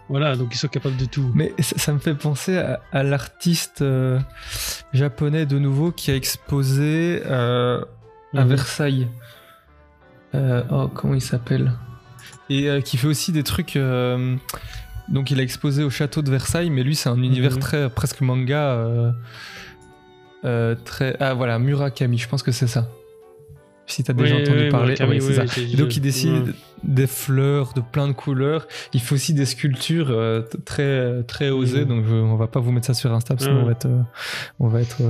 voilà 0.09 0.35
donc 0.35 0.49
ils 0.53 0.57
sont 0.57 0.67
capables 0.67 0.97
de 0.97 1.05
tout 1.05 1.31
Mais 1.33 1.53
ça, 1.59 1.77
ça 1.77 1.93
me 1.93 1.99
fait 1.99 2.13
penser 2.15 2.57
à, 2.57 2.79
à 2.91 3.03
l'artiste 3.03 3.83
japonais 4.93 5.45
de 5.45 5.57
nouveau 5.59 5.91
qui 5.91 6.11
a 6.11 6.15
exposé 6.15 7.21
à 7.25 7.79
Mhm. 8.33 8.47
Versailles. 8.49 9.07
Oh, 10.33 10.89
comment 10.93 11.13
il 11.13 11.21
s'appelle? 11.21 11.71
Et 12.49 12.67
qui 12.83 12.97
fait 12.97 13.07
aussi 13.07 13.31
des 13.31 13.43
trucs. 13.43 13.77
donc 15.07 15.31
il 15.31 15.39
a 15.39 15.43
exposé 15.43 15.83
au 15.83 15.89
château 15.89 16.21
de 16.21 16.29
Versailles, 16.31 16.69
mais 16.69 16.83
lui 16.83 16.95
c'est 16.95 17.09
un 17.09 17.21
univers 17.23 17.53
Mhm. 17.53 17.59
très 17.59 17.89
presque 17.89 18.21
manga. 18.21 18.71
euh, 18.73 19.11
euh, 20.45 20.75
très 20.85 21.15
ah 21.19 21.33
voilà 21.33 21.59
Murakami, 21.59 22.17
je 22.17 22.27
pense 22.29 22.43
que 22.43 22.51
c'est 22.51 22.67
ça. 22.67 22.87
Si 23.87 24.03
t'as 24.03 24.13
déjà 24.13 24.35
Oui, 24.35 24.41
entendu 24.43 24.57
oui, 24.63 24.69
parler, 24.69 24.93
Murakami, 24.99 25.21
c'est 25.21 25.45
ça. 25.47 25.61
Et 25.61 25.75
donc 25.75 25.95
il 25.95 25.99
décide 26.01 26.47
ouais. 26.47 26.53
des 26.83 27.05
fleurs 27.07 27.73
de 27.73 27.81
plein 27.81 28.07
de 28.07 28.13
couleurs. 28.13 28.67
Il 28.93 28.99
fait 28.99 29.13
aussi 29.15 29.33
des 29.35 29.45
sculptures 29.45 30.07
euh, 30.09 30.41
très 30.65 31.21
très 31.23 31.49
osées. 31.51 31.81
Mhm. 31.85 31.87
Donc 31.89 32.05
je- 32.07 32.13
on 32.15 32.35
va 32.35 32.47
pas 32.47 32.59
vous 32.59 32.71
mettre 32.71 32.87
ça 32.87 32.93
sur 32.95 33.11
Insta 33.13 33.35
parce 33.35 33.47
qu'on 33.47 33.63
va 33.65 33.71
être 33.71 33.85
euh, 33.87 34.01
on 34.59 34.67
va 34.67 34.81
être 34.81 35.01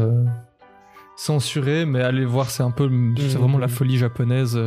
censuré, 1.15 1.85
mais 1.85 2.01
allez 2.01 2.25
voir, 2.25 2.49
c'est 2.49 2.63
un 2.63 2.71
peu, 2.71 2.89
c'est 3.17 3.35
Mhm. 3.35 3.41
vraiment 3.41 3.57
la 3.57 3.67
folie 3.69 3.97
japonaise. 3.97 4.59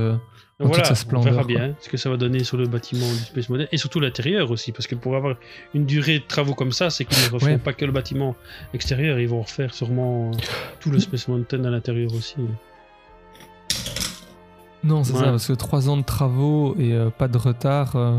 Voilà, 0.61 0.83
on 1.15 1.21
verra 1.21 1.45
bien 1.45 1.75
ce 1.81 1.89
que 1.89 1.97
ça 1.97 2.11
va 2.11 2.17
donner 2.17 2.43
sur 2.43 2.57
le 2.57 2.67
bâtiment 2.67 3.07
du 3.07 3.19
Space 3.21 3.49
Mountain 3.49 3.67
et 3.71 3.77
surtout 3.77 4.01
l'intérieur 4.01 4.51
aussi, 4.51 4.73
parce 4.73 4.89
que 4.89 4.97
pour 4.97 5.15
avoir 5.15 5.37
une 5.73 5.87
durée 5.87 6.19
de 6.19 6.25
travaux 6.27 6.55
comme 6.55 6.73
ça, 6.73 6.91
c'est 6.91 7.05
qu'ils 7.05 7.23
ne 7.29 7.31
refont 7.33 7.47
Ouais. 7.47 7.59
pas 7.59 7.73
que 7.73 7.85
le 7.85 7.93
bâtiment 7.93 8.35
extérieur, 8.75 9.21
ils 9.21 9.29
vont 9.29 9.43
refaire 9.43 9.73
sûrement 9.73 10.33
euh, 10.33 10.37
tout 10.81 10.91
le 10.91 10.99
Space 10.99 11.29
Mountain 11.29 11.63
à 11.65 11.71
l'intérieur 11.71 12.13
aussi. 12.13 12.35
Non, 14.83 15.05
c'est 15.05 15.13
Ouais. 15.13 15.19
ça, 15.21 15.25
parce 15.27 15.47
que 15.47 15.53
trois 15.53 15.89
ans 15.89 15.97
de 15.97 16.03
travaux 16.03 16.75
et 16.77 16.93
euh, 16.93 17.11
pas 17.11 17.29
de 17.29 17.39
retard. 17.39 17.95
euh, 17.95 18.19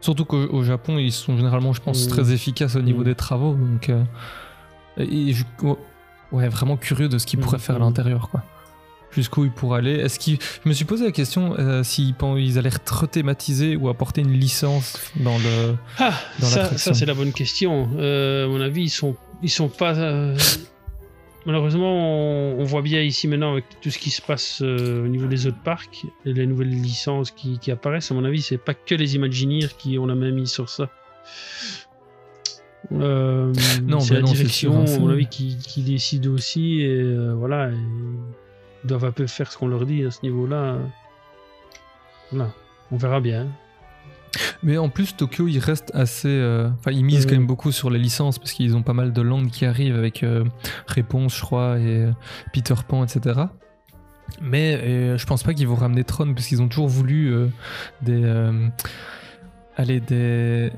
surtout 0.00 0.24
qu'au 0.24 0.38
au 0.52 0.62
Japon, 0.62 0.98
ils 0.98 1.12
sont 1.12 1.36
généralement, 1.36 1.72
je 1.72 1.80
pense, 1.80 2.06
Mm. 2.06 2.10
très 2.10 2.32
efficaces 2.32 2.76
au 2.76 2.82
niveau 2.82 3.00
Mm. 3.00 3.04
des 3.04 3.14
travaux. 3.16 3.54
Donc, 3.54 3.88
euh, 3.88 4.02
et 4.98 5.32
je- 5.32 5.44
ouais, 6.32 6.48
vraiment 6.48 6.76
curieux 6.76 7.08
de 7.08 7.18
ce 7.18 7.26
qu'ils 7.26 7.38
Mm, 7.40 7.42
pourraient 7.42 7.58
faire 7.58 7.76
à 7.76 7.78
mm. 7.80 7.82
l'intérieur, 7.82 8.28
quoi. 8.30 8.42
Jusqu'où 9.14 9.44
ils 9.44 9.50
pourraient 9.50 9.78
aller. 9.78 9.94
Est-ce 9.94 10.18
qu'ils, 10.18 10.38
je 10.64 10.68
me 10.68 10.74
suis 10.74 10.84
posé 10.86 11.04
la 11.04 11.12
question 11.12 11.54
euh, 11.58 11.82
s'ils 11.82 12.14
ils 12.38 12.58
allaient 12.58 12.70
rethématiser 12.90 13.76
ou 13.76 13.88
apporter 13.88 14.22
une 14.22 14.32
licence 14.32 14.98
dans 15.16 15.36
le. 15.38 15.74
Ah, 15.98 16.14
Dans 16.40 16.46
ça, 16.46 16.78
ça, 16.78 16.94
c'est 16.94 17.06
la 17.06 17.14
bonne 17.14 17.32
question. 17.32 17.90
Euh, 17.98 18.46
à 18.46 18.48
mon 18.48 18.60
avis, 18.60 18.84
ils 18.84 18.90
sont, 18.90 19.14
ils 19.42 19.50
sont 19.50 19.68
pas. 19.68 19.94
euh, 19.98 20.36
Malheureusement, 21.44 21.92
on, 21.92 22.60
on 22.60 22.64
voit 22.64 22.82
bien 22.82 23.02
ici 23.02 23.26
maintenant 23.26 23.52
avec 23.52 23.64
tout 23.82 23.90
ce 23.90 23.98
qui 23.98 24.10
se 24.10 24.22
passe 24.22 24.60
euh, 24.62 25.04
au 25.04 25.08
niveau 25.08 25.26
des 25.26 25.46
autres 25.48 25.60
parcs 25.64 26.04
et 26.24 26.32
les 26.32 26.46
nouvelles 26.46 26.70
licences 26.70 27.32
qui, 27.32 27.58
qui 27.58 27.70
apparaissent. 27.72 28.12
À 28.12 28.14
mon 28.14 28.24
avis, 28.24 28.40
c'est 28.42 28.58
pas 28.58 28.74
que 28.74 28.94
les 28.94 29.16
Imagineers 29.16 29.66
qui 29.76 29.98
ont 29.98 30.06
la 30.06 30.14
main 30.14 30.30
mise 30.30 30.50
sur 30.52 30.68
ça. 30.68 30.88
Euh, 32.92 33.52
Non, 33.84 34.00
c'est 34.00 34.14
bah 34.14 34.20
la 34.20 34.26
non, 34.26 34.32
direction, 34.32 34.80
hein, 34.82 34.84
à 34.94 34.98
mon 34.98 35.08
avis, 35.10 35.26
qui, 35.26 35.56
qui 35.58 35.82
décide 35.82 36.26
aussi. 36.28 36.80
Et 36.82 36.86
euh, 37.02 37.34
voilà, 37.36 37.70
et 37.70 37.74
doivent 38.84 39.04
un 39.04 39.12
peu 39.12 39.26
faire 39.26 39.50
ce 39.50 39.58
qu'on 39.58 39.68
leur 39.68 39.86
dit 39.86 40.04
à 40.04 40.10
ce 40.10 40.20
niveau-là. 40.22 40.78
Voilà, 42.30 42.50
on 42.90 42.96
verra 42.96 43.20
bien. 43.20 43.48
Mais 44.62 44.78
en 44.78 44.88
plus, 44.88 45.14
Tokyo, 45.16 45.46
il 45.48 45.58
reste 45.58 45.90
assez. 45.94 46.28
euh, 46.28 46.70
Enfin, 46.78 46.90
ils 46.90 47.04
misent 47.04 47.26
quand 47.26 47.34
même 47.34 47.46
beaucoup 47.46 47.72
sur 47.72 47.90
les 47.90 47.98
licences 47.98 48.38
parce 48.38 48.52
qu'ils 48.52 48.74
ont 48.76 48.82
pas 48.82 48.94
mal 48.94 49.12
de 49.12 49.20
langues 49.20 49.50
qui 49.50 49.66
arrivent 49.66 49.96
avec 49.96 50.22
euh, 50.22 50.44
Réponse, 50.86 51.36
je 51.36 51.42
crois, 51.42 51.78
et 51.78 52.04
euh, 52.04 52.12
Peter 52.52 52.74
Pan, 52.86 53.04
etc. 53.04 53.40
Mais 54.40 55.18
je 55.18 55.26
pense 55.26 55.42
pas 55.42 55.52
qu'ils 55.52 55.68
vont 55.68 55.74
ramener 55.74 56.04
Tron 56.04 56.32
parce 56.32 56.46
qu'ils 56.46 56.62
ont 56.62 56.68
toujours 56.68 56.88
voulu 56.88 57.34
des. 58.00 58.24
allez, 59.76 60.00
des. 60.00 60.72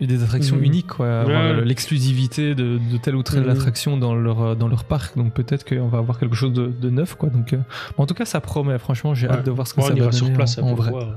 Des 0.00 0.22
attractions 0.24 0.56
Mhm. 0.56 0.64
uniques, 0.64 0.86
quoi. 0.88 1.24
Ouais. 1.24 1.64
l'exclusivité 1.64 2.54
de, 2.56 2.78
de 2.78 2.96
telle 2.96 3.14
ou 3.14 3.22
telle 3.22 3.44
Mhm. 3.44 3.50
attraction 3.50 3.96
dans 3.96 4.14
leur, 4.14 4.42
euh, 4.42 4.54
dans 4.56 4.66
leur 4.68 4.84
parc. 4.84 5.16
Donc 5.16 5.32
peut-être 5.32 5.64
qu'on 5.68 5.86
va 5.88 5.98
avoir 5.98 6.18
quelque 6.18 6.34
chose 6.34 6.52
de, 6.52 6.66
de 6.66 6.90
neuf, 6.90 7.14
quoi. 7.14 7.28
Donc, 7.30 7.52
euh, 7.52 7.58
en 7.98 8.06
tout 8.06 8.14
cas, 8.14 8.24
ça 8.24 8.40
promet. 8.40 8.78
Franchement, 8.78 9.14
j'ai 9.14 9.28
Ouais. 9.28 9.34
hâte 9.34 9.46
de 9.46 9.50
voir 9.52 9.66
ce 9.68 9.74
que 9.74 9.80
ça 9.80 9.86
on 9.86 9.90
va 9.90 9.96
ira 9.96 10.06
donner 10.06 10.16
sur 10.16 10.32
place 10.32 10.58
en, 10.58 10.62
hein, 10.62 10.64
en 10.64 10.68
pour 10.74 10.76
vrai. 10.84 10.90
voir 10.90 11.14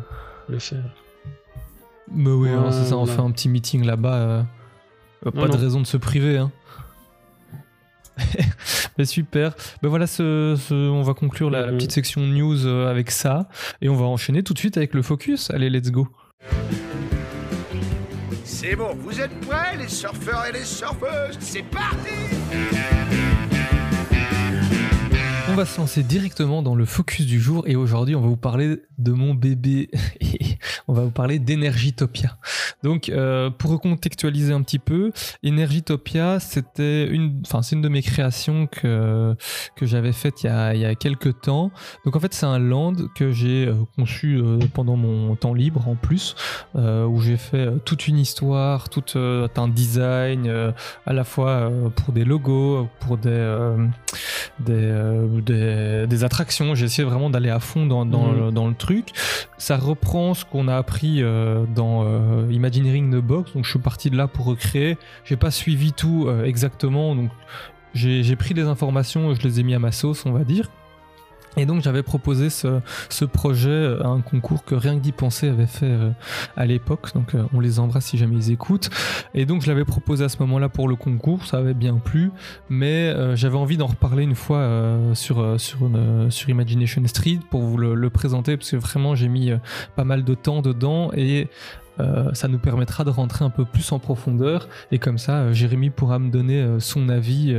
le 0.49 0.59
faire. 0.59 0.83
Mais 2.13 2.29
oui, 2.29 2.49
hein, 2.49 2.71
c'est 2.71 2.85
ça, 2.85 2.97
on 2.97 3.05
fait 3.07 3.21
un 3.21 3.31
petit 3.31 3.49
meeting 3.49 3.83
là-bas. 3.85 4.13
euh, 4.15 4.43
euh, 5.25 5.31
pas 5.31 5.41
Non, 5.41 5.47
de 5.47 5.51
non. 5.53 5.57
raison 5.63 5.81
de 5.81 5.87
se 5.87 5.97
priver. 5.97 6.37
Hein. 6.37 6.51
Mais 8.97 9.05
super. 9.05 9.55
Ben 9.81 9.89
voilà, 9.89 10.05
ce, 10.07 10.55
ce- 10.57 10.73
on 10.89 11.01
va 11.01 11.13
conclure 11.15 11.49
la, 11.49 11.61
la 11.61 11.71
Mhm. 11.71 11.77
petite 11.77 11.91
section 11.91 12.21
news 12.21 12.65
euh, 12.67 12.89
avec 12.89 13.09
ça. 13.11 13.49
Et 13.81 13.89
on 13.89 13.95
va 13.95 14.05
enchaîner 14.05 14.43
tout 14.43 14.53
de 14.53 14.59
suite 14.59 14.77
avec 14.77 14.93
le 14.93 15.01
focus. 15.01 15.49
Allez, 15.51 15.69
let's 15.69 15.91
go. 15.91 16.07
C'est 18.67 18.75
bon, 18.75 18.97
vous 19.03 19.21
êtes 19.21 19.39
prêts, 19.41 19.77
les 19.77 19.87
surfeurs 19.87 20.47
et 20.47 20.51
les 20.51 20.65
surfeuses 20.65 21.37
C'est 21.39 21.61
parti 21.61 22.09
On 25.55 25.59
va 25.59 25.65
se 25.65 25.79
lancer 25.79 26.03
directement 26.03 26.61
dans 26.61 26.75
le 26.75 26.83
focus 26.83 27.25
du 27.25 27.39
jour. 27.39 27.63
Et 27.65 27.77
aujourd'hui, 27.77 28.13
on 28.13 28.19
va 28.19 28.27
vous 28.27 28.35
parler 28.35 28.81
de 28.97 29.11
mon 29.13 29.33
bébé. 29.33 29.89
on 30.89 30.93
va 30.93 31.03
vous 31.03 31.11
parler 31.11 31.39
d'Energitopia. 31.39 32.37
Donc, 32.83 33.07
euh, 33.07 33.49
pour 33.49 33.71
recontextualiser 33.71 34.51
un 34.51 34.61
petit 34.61 34.79
peu, 34.79 35.11
Energytopia, 35.45 36.41
c'était 36.41 37.07
une, 37.07 37.41
enfin, 37.45 37.61
c'est 37.61 37.75
une 37.75 37.81
de 37.81 37.87
mes 37.87 38.01
créations 38.01 38.67
que, 38.67 39.33
que 39.77 39.85
j'avais 39.85 40.11
faite 40.11 40.43
il 40.43 40.47
y, 40.47 40.49
a, 40.49 40.75
il 40.75 40.81
y 40.81 40.85
a 40.85 40.93
quelques 40.93 41.41
temps. 41.41 41.71
Donc, 42.03 42.17
en 42.17 42.19
fait, 42.19 42.33
c'est 42.33 42.45
un 42.45 42.59
land 42.59 42.93
que 43.15 43.31
j'ai 43.31 43.65
euh, 43.65 43.75
conçu 43.95 44.35
euh, 44.35 44.59
pendant 44.73 44.97
mon 44.97 45.35
temps 45.37 45.53
libre 45.53 45.87
en 45.87 45.95
plus, 45.95 46.35
où 46.75 47.21
j'ai 47.21 47.37
fait 47.37 47.69
toute 47.85 48.07
une 48.07 48.19
histoire, 48.19 48.89
tout 48.89 49.17
un 49.17 49.67
design, 49.67 50.73
à 51.05 51.13
la 51.13 51.23
fois 51.23 51.71
pour 51.95 52.13
des 52.13 52.25
logos, 52.25 52.87
pour 52.99 53.17
des, 53.17 53.75
des, 54.59 54.91
des, 55.45 56.05
des 56.07 56.23
attractions. 56.23 56.75
J'ai 56.75 56.85
essayé 56.85 57.07
vraiment 57.07 57.29
d'aller 57.29 57.49
à 57.49 57.59
fond 57.59 57.85
dans, 57.85 58.05
dans, 58.05 58.27
Mhm. 58.27 58.45
le, 58.45 58.51
dans 58.51 58.67
le 58.67 58.73
truc. 58.75 59.09
Ça 59.57 59.77
reprend 59.77 60.33
ce 60.33 60.43
qu'on 60.45 60.67
a 60.67 60.75
appris 60.75 61.21
euh, 61.23 61.63
dans 61.73 62.03
euh, 62.05 62.47
Imagineering 62.51 63.11
the 63.11 63.21
Box. 63.23 63.53
Donc 63.53 63.63
je 63.65 63.69
suis 63.69 63.79
parti 63.79 64.09
de 64.09 64.17
là 64.17 64.27
pour 64.27 64.45
recréer. 64.45 64.97
J'ai 65.23 65.37
pas 65.37 65.51
suivi 65.51 65.93
tout 65.93 66.25
euh, 66.27 66.43
exactement. 66.45 67.15
Donc 67.15 67.29
j'ai 67.93 68.35
pris 68.35 68.53
des 68.53 68.63
informations 68.63 69.33
je 69.33 69.41
les 69.41 69.59
ai 69.61 69.63
mis 69.63 69.73
à 69.73 69.79
ma 69.79 69.91
sauce, 69.93 70.25
on 70.25 70.31
va 70.33 70.43
dire. 70.43 70.69
Et 71.57 71.65
donc 71.65 71.81
j'avais 71.81 72.03
proposé 72.03 72.49
ce, 72.49 73.25
projet 73.25 73.97
à 74.01 74.07
un 74.07 74.21
concours 74.21 74.63
que 74.63 74.75
Rien 74.75 74.95
que 74.95 75.01
d'y 75.01 75.11
penser 75.11 75.47
avait 75.47 75.67
fait 75.67 75.85
euh, 75.85 76.11
à 76.55 76.65
l'époque. 76.65 77.13
Donc 77.15 77.33
euh, 77.33 77.43
on 77.53 77.59
les 77.59 77.79
embrasse 77.79 78.05
si 78.05 78.17
jamais 78.17 78.35
ils 78.35 78.51
écoutent. 78.51 78.89
Et 79.33 79.45
donc 79.45 79.61
je 79.61 79.67
l'avais 79.67 79.85
proposé 79.85 80.23
à 80.23 80.29
ce 80.29 80.37
moment-là 80.39 80.69
pour 80.69 80.87
le 80.87 80.95
concours, 80.95 81.45
ça 81.45 81.57
avait 81.57 81.73
bien 81.73 81.95
plu. 81.95 82.31
Mais 82.69 83.07
euh, 83.07 83.35
j'avais 83.35 83.57
envie 83.57 83.77
d'en 83.77 83.87
reparler 83.87 84.23
une 84.23 84.35
fois 84.35 84.69
sur, 85.13 85.59
sur, 85.59 85.89
sur 86.29 86.49
Imagination 86.49 87.05
Street 87.07 87.39
pour 87.49 87.61
vous 87.61 87.77
le, 87.77 87.95
le 87.95 88.09
présenter 88.09 88.57
parce 88.57 88.71
que 88.71 88.77
vraiment 88.77 89.15
j'ai 89.15 89.27
mis 89.27 89.51
pas 89.95 90.03
mal 90.03 90.23
de 90.23 90.33
temps 90.33 90.61
dedans 90.61 91.11
et 91.15 91.47
euh, 91.99 92.33
ça 92.33 92.47
nous 92.47 92.59
permettra 92.59 93.03
de 93.03 93.09
rentrer 93.09 93.45
un 93.45 93.49
peu 93.49 93.65
plus 93.65 93.91
en 93.91 93.99
profondeur 93.99 94.67
et 94.91 94.99
comme 94.99 95.17
ça 95.17 95.37
euh, 95.39 95.53
Jérémy 95.53 95.89
pourra 95.89 96.19
me 96.19 96.29
donner 96.29 96.61
euh, 96.61 96.79
son 96.79 97.09
avis 97.09 97.55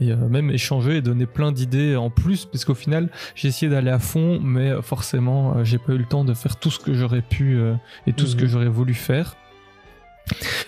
et 0.00 0.14
même 0.14 0.50
échanger 0.50 0.96
et 0.98 1.02
donner 1.02 1.26
plein 1.26 1.52
d'idées 1.52 1.96
en 1.96 2.10
plus 2.10 2.44
parce 2.46 2.64
qu'au 2.64 2.74
final 2.74 3.08
j'ai 3.34 3.48
essayé 3.48 3.70
d'aller 3.70 3.90
à 3.90 3.98
fond 3.98 4.40
mais 4.42 4.70
forcément 4.82 5.64
j'ai 5.64 5.78
pas 5.78 5.92
eu 5.92 5.98
le 5.98 6.04
temps 6.06 6.24
de 6.24 6.34
faire 6.34 6.56
tout 6.56 6.70
ce 6.70 6.78
que 6.78 6.94
j'aurais 6.94 7.22
pu 7.22 7.58
et 8.06 8.12
tout 8.12 8.26
ce 8.26 8.36
que 8.36 8.42
Mhm. 8.42 8.48
j'aurais 8.48 8.68
voulu 8.68 8.94
faire. 8.94 9.36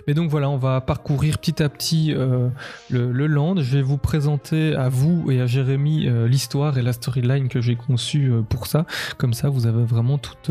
Mais 0.07 0.15
donc 0.15 0.31
voilà, 0.31 0.49
on 0.51 0.57
va 0.57 0.81
parcourir 0.81 1.39
petit 1.39 1.63
à 1.63 1.69
petit 1.69 2.13
euh, 2.15 2.49
le, 2.91 3.27
land. 3.27 3.57
Je 3.57 3.77
vais 3.77 3.83
vous 3.83 3.97
présenter 3.97 4.75
à 4.75 4.89
vous 4.89 5.31
et 5.31 5.41
à 5.41 5.47
Jérémy 5.47 6.07
euh, 6.07 6.29
l'histoire 6.29 6.77
et 6.79 6.83
la 6.83 6.93
storyline 6.93 7.49
que 7.49 7.61
j'ai 7.61 7.77
conçue 7.77 8.31
euh, 8.31 8.43
pour 8.43 8.67
ça. 8.67 8.87
Comme 9.17 9.33
ça, 9.35 9.49
vous 9.49 9.67
avez 9.67 9.85
vraiment 9.85 10.19
toutes, 10.19 10.51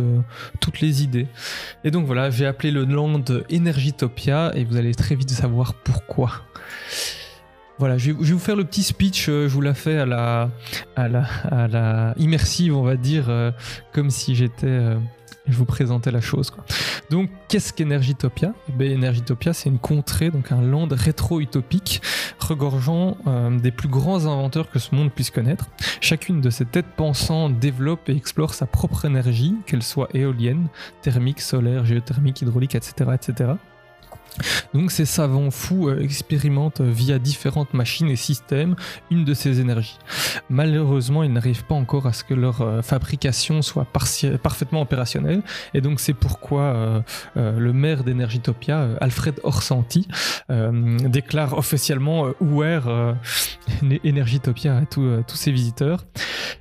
toutes 0.59 0.81
les 0.81 1.03
idées. 1.03 1.27
Et 1.83 1.91
donc 1.91 2.05
voilà, 2.05 2.29
j'ai 2.29 2.45
appelé 2.45 2.71
le 2.71 2.85
land 2.85 3.23
Energytopia 3.51 4.51
et 4.55 4.63
vous 4.63 4.77
allez 4.77 4.95
très 4.95 5.15
vite 5.15 5.29
savoir 5.29 5.73
pourquoi. 5.73 6.31
Voilà, 7.79 7.97
je 7.97 8.11
vais, 8.11 8.13
vous 8.13 8.39
faire 8.39 8.55
le 8.55 8.63
petit 8.63 8.83
speech, 8.83 9.25
je 9.25 9.47
vous 9.47 9.61
la 9.61 9.73
fais 9.73 9.97
à 9.97 10.05
la, 10.05 10.51
à 10.95 11.07
la, 11.07 11.25
à 11.49 11.67
la 11.67 12.13
immersive, 12.17 12.77
on 12.77 12.83
va 12.83 12.95
dire, 12.95 13.25
comme 13.91 14.09
si 14.09 14.35
j'étais... 14.35 14.95
je 15.47 15.57
vous 15.57 15.65
présentais 15.65 16.11
la 16.11 16.21
chose. 16.21 16.49
Quoi. 16.49 16.63
Donc, 17.09 17.29
qu'est-ce 17.47 17.73
qu'Energytopia? 17.73 18.53
Eh 18.69 18.71
ben, 18.71 18.97
Energytopia, 18.97 19.53
c'est 19.53 19.69
une 19.69 19.79
contrée, 19.79 20.29
donc 20.29 20.51
un 20.51 20.61
land 20.61 20.87
rétro-utopique, 20.89 22.01
regorgeant 22.39 23.17
euh, 23.27 23.59
des 23.59 23.71
plus 23.71 23.89
grands 23.89 24.25
inventeurs 24.25 24.69
que 24.69 24.79
ce 24.79 24.95
monde 24.95 25.11
puisse 25.11 25.31
connaître. 25.31 25.67
Chacune 26.01 26.41
de 26.41 26.49
ces 26.49 26.65
têtes 26.65 26.95
pensantes 26.95 27.59
développe 27.59 28.09
et 28.09 28.15
explore 28.15 28.53
sa 28.53 28.65
propre 28.65 29.05
énergie, 29.05 29.55
qu'elle 29.65 29.83
soit 29.83 30.09
éolienne, 30.13 30.67
thermique, 31.01 31.41
solaire, 31.41 31.85
géothermique, 31.85 32.41
hydraulique, 32.41 32.75
etc. 32.75 33.11
etc. 33.13 33.53
Donc 34.73 34.91
ces 34.91 35.05
savants 35.05 35.51
fous 35.51 35.89
euh, 35.89 35.99
expérimentent 35.99 36.81
euh, 36.81 36.91
via 36.91 37.19
différentes 37.19 37.73
machines 37.73 38.09
et 38.09 38.15
systèmes 38.15 38.75
une 39.11 39.25
de 39.25 39.33
ces 39.33 39.59
énergies. 39.59 39.97
Malheureusement, 40.49 41.23
ils 41.23 41.31
n'arrivent 41.31 41.65
pas 41.65 41.75
encore 41.75 42.07
à 42.07 42.13
ce 42.13 42.23
que 42.23 42.33
leur 42.33 42.61
euh, 42.61 42.81
fabrication 42.81 43.61
soit 43.61 43.85
parfaitement 44.41 44.81
opérationnelle. 44.81 45.41
Et 45.73 45.81
donc 45.81 45.99
c'est 45.99 46.13
pourquoi 46.13 47.03
le 47.35 47.73
maire 47.73 48.03
d'Energytopia, 48.03 48.79
euh, 48.79 48.97
Alfred 49.01 49.39
Orsanti, 49.43 50.07
déclare 50.49 51.57
officiellement 51.57 52.27
ouvert 52.39 52.87
euh, 52.87 53.13
Energytopia 54.05 54.77
à 54.77 54.85
tous, 54.85 55.23
ses 55.35 55.51
visiteurs. 55.51 56.05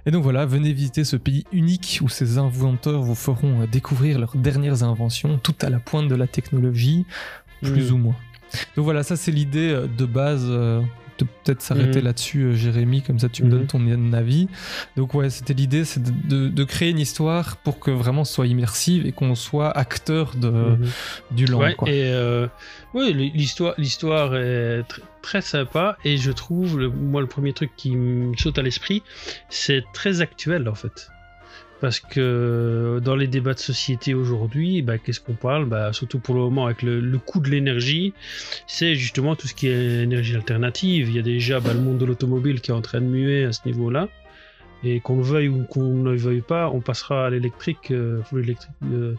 Et 0.06 0.10
donc 0.10 0.22
voilà, 0.22 0.46
venez 0.46 0.72
visiter 0.72 1.04
ce 1.04 1.16
pays 1.16 1.44
unique 1.52 2.00
où 2.02 2.08
ces 2.08 2.38
inventeurs 2.38 3.02
vous 3.02 3.14
feront 3.14 3.66
découvrir 3.70 4.18
leurs 4.18 4.36
dernières 4.36 4.82
inventions, 4.82 5.38
tout 5.38 5.54
à 5.62 5.70
la 5.70 5.78
pointe 5.78 6.08
de 6.08 6.14
la 6.14 6.26
technologie, 6.26 7.06
plus 7.62 7.90
Mm. 7.90 7.94
ou 7.94 7.98
moins. 7.98 8.16
Donc 8.76 8.84
voilà, 8.84 9.02
ça 9.02 9.16
c'est 9.16 9.30
l'idée 9.32 9.70
euh, 9.70 9.86
de 9.86 10.04
base 10.04 10.44
euh, 10.48 10.82
de 11.18 11.24
peut-être 11.44 11.62
s'arrêter 11.62 12.00
Mhm. 12.00 12.04
là-dessus, 12.06 12.42
euh, 12.42 12.54
Jérémy, 12.54 13.00
comme 13.02 13.18
ça 13.18 13.28
tu 13.28 13.42
me 13.44 13.48
Mhm. 13.48 13.52
donnes 13.52 13.66
ton 13.66 14.12
avis. 14.12 14.48
Donc 14.96 15.14
ouais, 15.14 15.30
c'était 15.30 15.54
l'idée, 15.54 15.84
c'est 15.84 16.02
de, 16.02 16.10
de- 16.28 16.48
de 16.48 16.64
créer 16.64 16.90
une 16.90 16.98
histoire 16.98 17.56
pour 17.58 17.78
que 17.80 17.90
vraiment 17.90 18.24
ce 18.24 18.32
soit 18.34 18.46
immersive 18.46 19.06
et 19.06 19.12
qu'on 19.12 19.34
soit 19.34 19.70
acteur 19.70 20.34
de, 20.36 20.48
Mhm. 20.50 20.86
du 21.30 21.46
land. 21.46 21.58
Ouais, 21.60 21.74
quoi. 21.74 21.88
et 21.88 22.02
euh, 22.12 22.46
oui, 22.94 23.12
l'histoire, 23.34 23.74
l'histoire 23.78 24.34
est 24.36 24.80
tr- 24.82 25.00
très 25.22 25.42
sympa 25.42 25.96
et 26.04 26.16
je 26.16 26.32
trouve, 26.32 26.78
le- 26.78 26.88
moi, 26.90 27.20
le 27.20 27.26
premier 27.28 27.52
truc 27.52 27.70
qui 27.76 27.94
me 27.94 28.34
saute 28.36 28.58
à 28.58 28.62
l'esprit, 28.62 29.02
c'est 29.48 29.84
très 29.94 30.20
actuel 30.22 30.68
en 30.68 30.74
fait. 30.74 31.08
Parce 31.82 31.98
que 31.98 33.00
dans 33.04 33.16
les 33.16 33.26
débats 33.26 33.54
de 33.54 33.58
société 33.58 34.14
aujourd'hui, 34.14 34.82
bah, 34.82 34.98
qu'est-ce 34.98 35.18
qu'on 35.18 35.32
parle? 35.32 35.64
Bah, 35.64 35.92
Surtout 35.92 36.20
pour 36.20 36.36
le 36.36 36.42
moment 36.42 36.66
avec 36.66 36.80
le, 36.82 37.18
coût 37.18 37.40
de 37.40 37.50
l'énergie, 37.50 38.14
c'est 38.68 38.94
justement 38.94 39.34
tout 39.34 39.48
ce 39.48 39.54
qui 39.54 39.66
est 39.66 40.04
énergie 40.04 40.36
alternative. 40.36 41.08
Il 41.08 41.16
y 41.16 41.18
a 41.18 41.22
déjà 41.22 41.58
bah, 41.58 41.74
le 41.74 41.80
monde 41.80 41.98
de 41.98 42.04
l'automobile 42.04 42.60
qui 42.60 42.70
est 42.70 42.74
en 42.74 42.82
train 42.82 43.00
de 43.00 43.06
muer 43.06 43.46
à 43.46 43.52
ce 43.52 43.62
niveau-là. 43.66 44.08
Et 44.84 45.00
qu'on 45.00 45.16
le 45.16 45.24
veuille 45.24 45.48
ou 45.48 45.64
qu'on 45.64 45.96
ne 45.96 46.12
le 46.12 46.16
veuille 46.16 46.40
pas, 46.40 46.70
on 46.70 46.80
passera 46.80 47.26
à 47.26 47.30
l'électrique, 47.30 47.90
euh, 47.90 48.20
euh, 48.84 49.16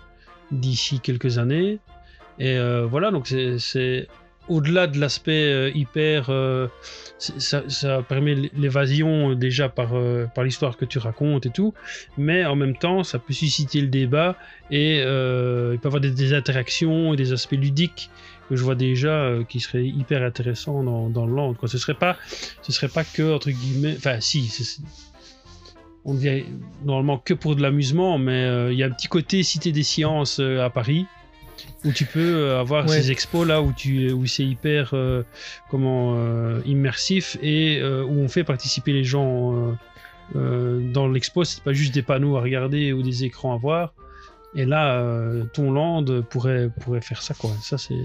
d'ici 0.51 1.01
quelques 1.01 1.39
années. 1.39 1.79
Et 2.39 2.57
euh, 2.57 2.85
voilà, 2.85 3.11
donc 3.11 3.27
c'est 3.27 4.07
au-delà 4.47 4.87
de 4.87 4.99
l'aspect 4.99 5.51
euh, 5.51 5.71
hyper. 5.73 6.29
euh, 6.29 6.67
ça, 7.17 8.03
permet 8.03 8.35
l'évasion 8.55 9.31
euh, 9.31 9.35
déjà 9.35 9.69
par, 9.69 9.93
l'histoire 10.43 10.75
que 10.75 10.85
tu 10.85 10.97
racontes 10.97 11.45
et 11.45 11.49
tout, 11.49 11.73
mais 12.17 12.45
en 12.45 12.55
même 12.55 12.75
temps, 12.75 13.03
ça 13.03 13.19
peut 13.19 13.33
susciter 13.33 13.79
le 13.79 13.87
débat 13.87 14.35
et 14.71 14.97
il 14.97 15.03
peut 15.03 15.79
y 15.83 15.87
avoir 15.87 16.01
des, 16.01 16.33
interactions 16.33 17.13
et 17.13 17.17
des 17.17 17.31
aspects 17.31 17.53
ludiques 17.53 18.09
que 18.49 18.55
je 18.55 18.63
vois 18.63 18.75
déjà 18.75 19.31
qui 19.47 19.61
seraient 19.61 19.85
hyper 19.85 20.21
intéressants 20.21 20.83
dans, 20.83 21.25
le 21.25 21.33
land. 21.33 21.53
Quoi. 21.53 21.69
Ce 21.69 21.77
serait 21.77 21.95
serait 22.67 22.87
pas 22.89 23.03
que 23.05 23.33
entre 23.33 23.51
guillemets, 23.51 23.95
enfin 23.97 24.19
si, 24.19 24.47
c'est- 24.47 24.81
on 26.03 26.15
dit 26.15 26.43
normalement 26.83 27.17
que 27.17 27.33
pour 27.33 27.55
de 27.55 27.61
l'amusement, 27.61 28.17
mais 28.17 28.73
il 28.73 28.77
y 28.77 28.83
a 28.83 28.87
un 28.87 28.91
petit 28.91 29.07
côté 29.07 29.43
cité 29.43 29.71
des 29.71 29.83
sciences 29.83 30.39
à 30.39 30.69
Paris 30.69 31.05
où 31.85 31.91
tu 31.91 32.05
peux 32.05 32.19
euh, 32.35 32.59
avoir 32.59 32.85
Ouais. 32.85 33.01
ces 33.01 33.11
expos 33.11 33.45
là 33.47 33.61
où 33.61 33.73
tu 33.73 34.11
où 34.11 34.25
c'est 34.25 34.45
hyper 34.45 34.91
euh, 34.93 35.23
comment 35.69 36.15
euh, 36.15 36.61
immersif 36.65 37.37
et 37.41 37.79
euh, 37.81 38.03
où 38.03 38.19
on 38.19 38.27
fait 38.27 38.43
participer 38.43 38.93
les 38.93 39.03
gens 39.03 39.75
dans 40.33 41.07
l'expo. 41.07 41.43
C'est 41.43 41.63
pas 41.63 41.73
juste 41.73 41.93
des 41.93 42.01
panneaux 42.01 42.37
à 42.37 42.41
regarder 42.41 42.93
ou 42.93 43.03
des 43.03 43.23
écrans 43.25 43.53
à 43.53 43.57
voir. 43.57 43.93
Et 44.55 44.65
là 44.65 45.03
ton 45.53 45.71
land 45.71 46.05
pourrait 46.29 46.69
pourrait 46.81 47.01
faire 47.01 47.21
ça 47.21 47.33
quoi. 47.33 47.51
Ça 47.61 47.77
c'est 47.77 47.95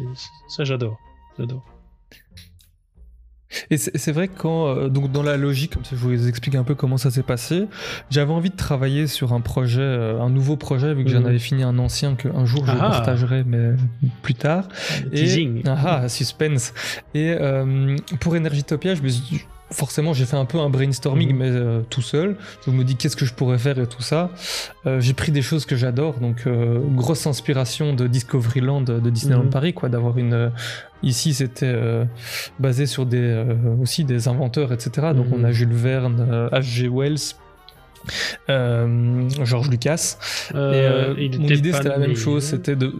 ça 0.48 0.64
j'adore. 0.64 0.98
J'adore 1.38 1.64
Et 3.70 3.78
c'est 3.78 4.12
vrai 4.12 4.28
que 4.28 4.36
quand, 4.38 4.68
euh, 4.68 4.88
donc 4.88 5.10
dans 5.10 5.22
la 5.22 5.36
logique, 5.36 5.72
comme 5.74 5.84
ça 5.84 5.96
je 5.96 6.00
vous 6.00 6.28
explique 6.28 6.54
un 6.54 6.64
peu 6.64 6.74
comment 6.74 6.98
ça 6.98 7.10
s'est 7.10 7.22
passé, 7.22 7.64
j'avais 8.10 8.32
envie 8.32 8.50
de 8.50 8.56
travailler 8.56 9.06
sur 9.06 9.32
un 9.32 9.40
projet, 9.40 9.80
euh, 9.80 10.20
un 10.20 10.28
nouveau 10.30 10.56
projet, 10.56 10.92
vu 10.94 11.04
que 11.04 11.10
j'en 11.10 11.20
Mhm. 11.20 11.26
avais 11.26 11.38
fini 11.38 11.62
un 11.62 11.78
ancien 11.78 12.14
que 12.14 12.28
un 12.28 12.44
jour 12.44 12.66
je 12.66 12.72
Ah. 12.72 12.76
partagerai, 12.90 13.44
mais 13.46 13.70
plus 14.22 14.34
tard. 14.34 14.68
Le 15.04 15.08
Et, 15.14 15.20
teasing 15.22 15.62
ah, 15.66 16.00
ah, 16.02 16.08
suspense. 16.08 16.74
Et 17.14 17.34
euh, 17.40 17.96
pour 18.20 18.34
Energytopia, 18.34 18.94
je 18.94 19.02
me 19.02 19.08
suis- 19.08 19.46
forcément 19.70 20.12
j'ai 20.14 20.25
fait 20.25 20.37
un 20.37 20.44
peu 20.44 20.58
un 20.58 20.70
brainstorming, 20.70 21.30
Mhm. 21.32 21.37
mais 21.37 21.50
euh, 21.50 21.80
tout 21.90 22.02
seul. 22.02 22.37
Je 22.66 22.70
me 22.70 22.84
dis 22.84 22.96
qu'est-ce 22.96 23.16
que 23.16 23.25
je 23.26 23.34
pourrais 23.34 23.58
faire 23.58 23.78
et 23.78 23.87
tout 23.87 24.02
ça. 24.02 24.30
Euh, 24.87 25.00
j'ai 25.00 25.12
pris 25.14 25.30
des 25.32 25.42
choses 25.42 25.66
que 25.66 25.76
j'adore, 25.76 26.14
donc 26.20 26.46
euh, 26.46 26.78
grosse 26.94 27.26
inspiration 27.26 27.94
de 27.94 28.06
Discoveryland 28.06 28.80
de 28.82 29.10
Disneyland 29.10 29.44
Mhm. 29.44 29.50
Paris, 29.50 29.75
quoi, 29.75 29.88
d'avoir 29.88 30.16
une. 30.18 30.50
Ici, 31.02 31.32
c'était 31.34 31.76
basé 32.58 32.87
sur 32.87 33.06
des 33.06 33.44
aussi 33.80 34.04
des 34.04 34.26
inventeurs, 34.26 34.72
etc. 34.72 35.08
Donc 35.14 35.26
Mhm. 35.26 35.34
on 35.40 35.44
a 35.44 35.52
Jules 35.52 35.72
Verne, 35.72 36.48
H.G. 36.52 36.88
Wells. 36.88 37.34
George 38.48 39.68
Lucas. 39.70 40.16
Et 40.54 41.28
mon 41.38 41.48
idée 41.48 41.72
c'était 41.72 41.88
la 41.88 41.98
même 41.98 42.16
chose, 42.16 42.44
c'était 42.44 42.76
de 42.76 42.94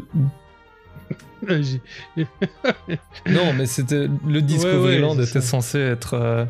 non, 3.29 3.53
mais 3.57 3.67
c'était 3.67 4.09
le 4.27 4.43
Discoveryland 4.43 5.17
ouais, 5.17 5.25
c'est 5.25 5.31
était 5.39 5.41
censé 5.41 5.79
être. 5.79 6.15
euh, 6.15 6.45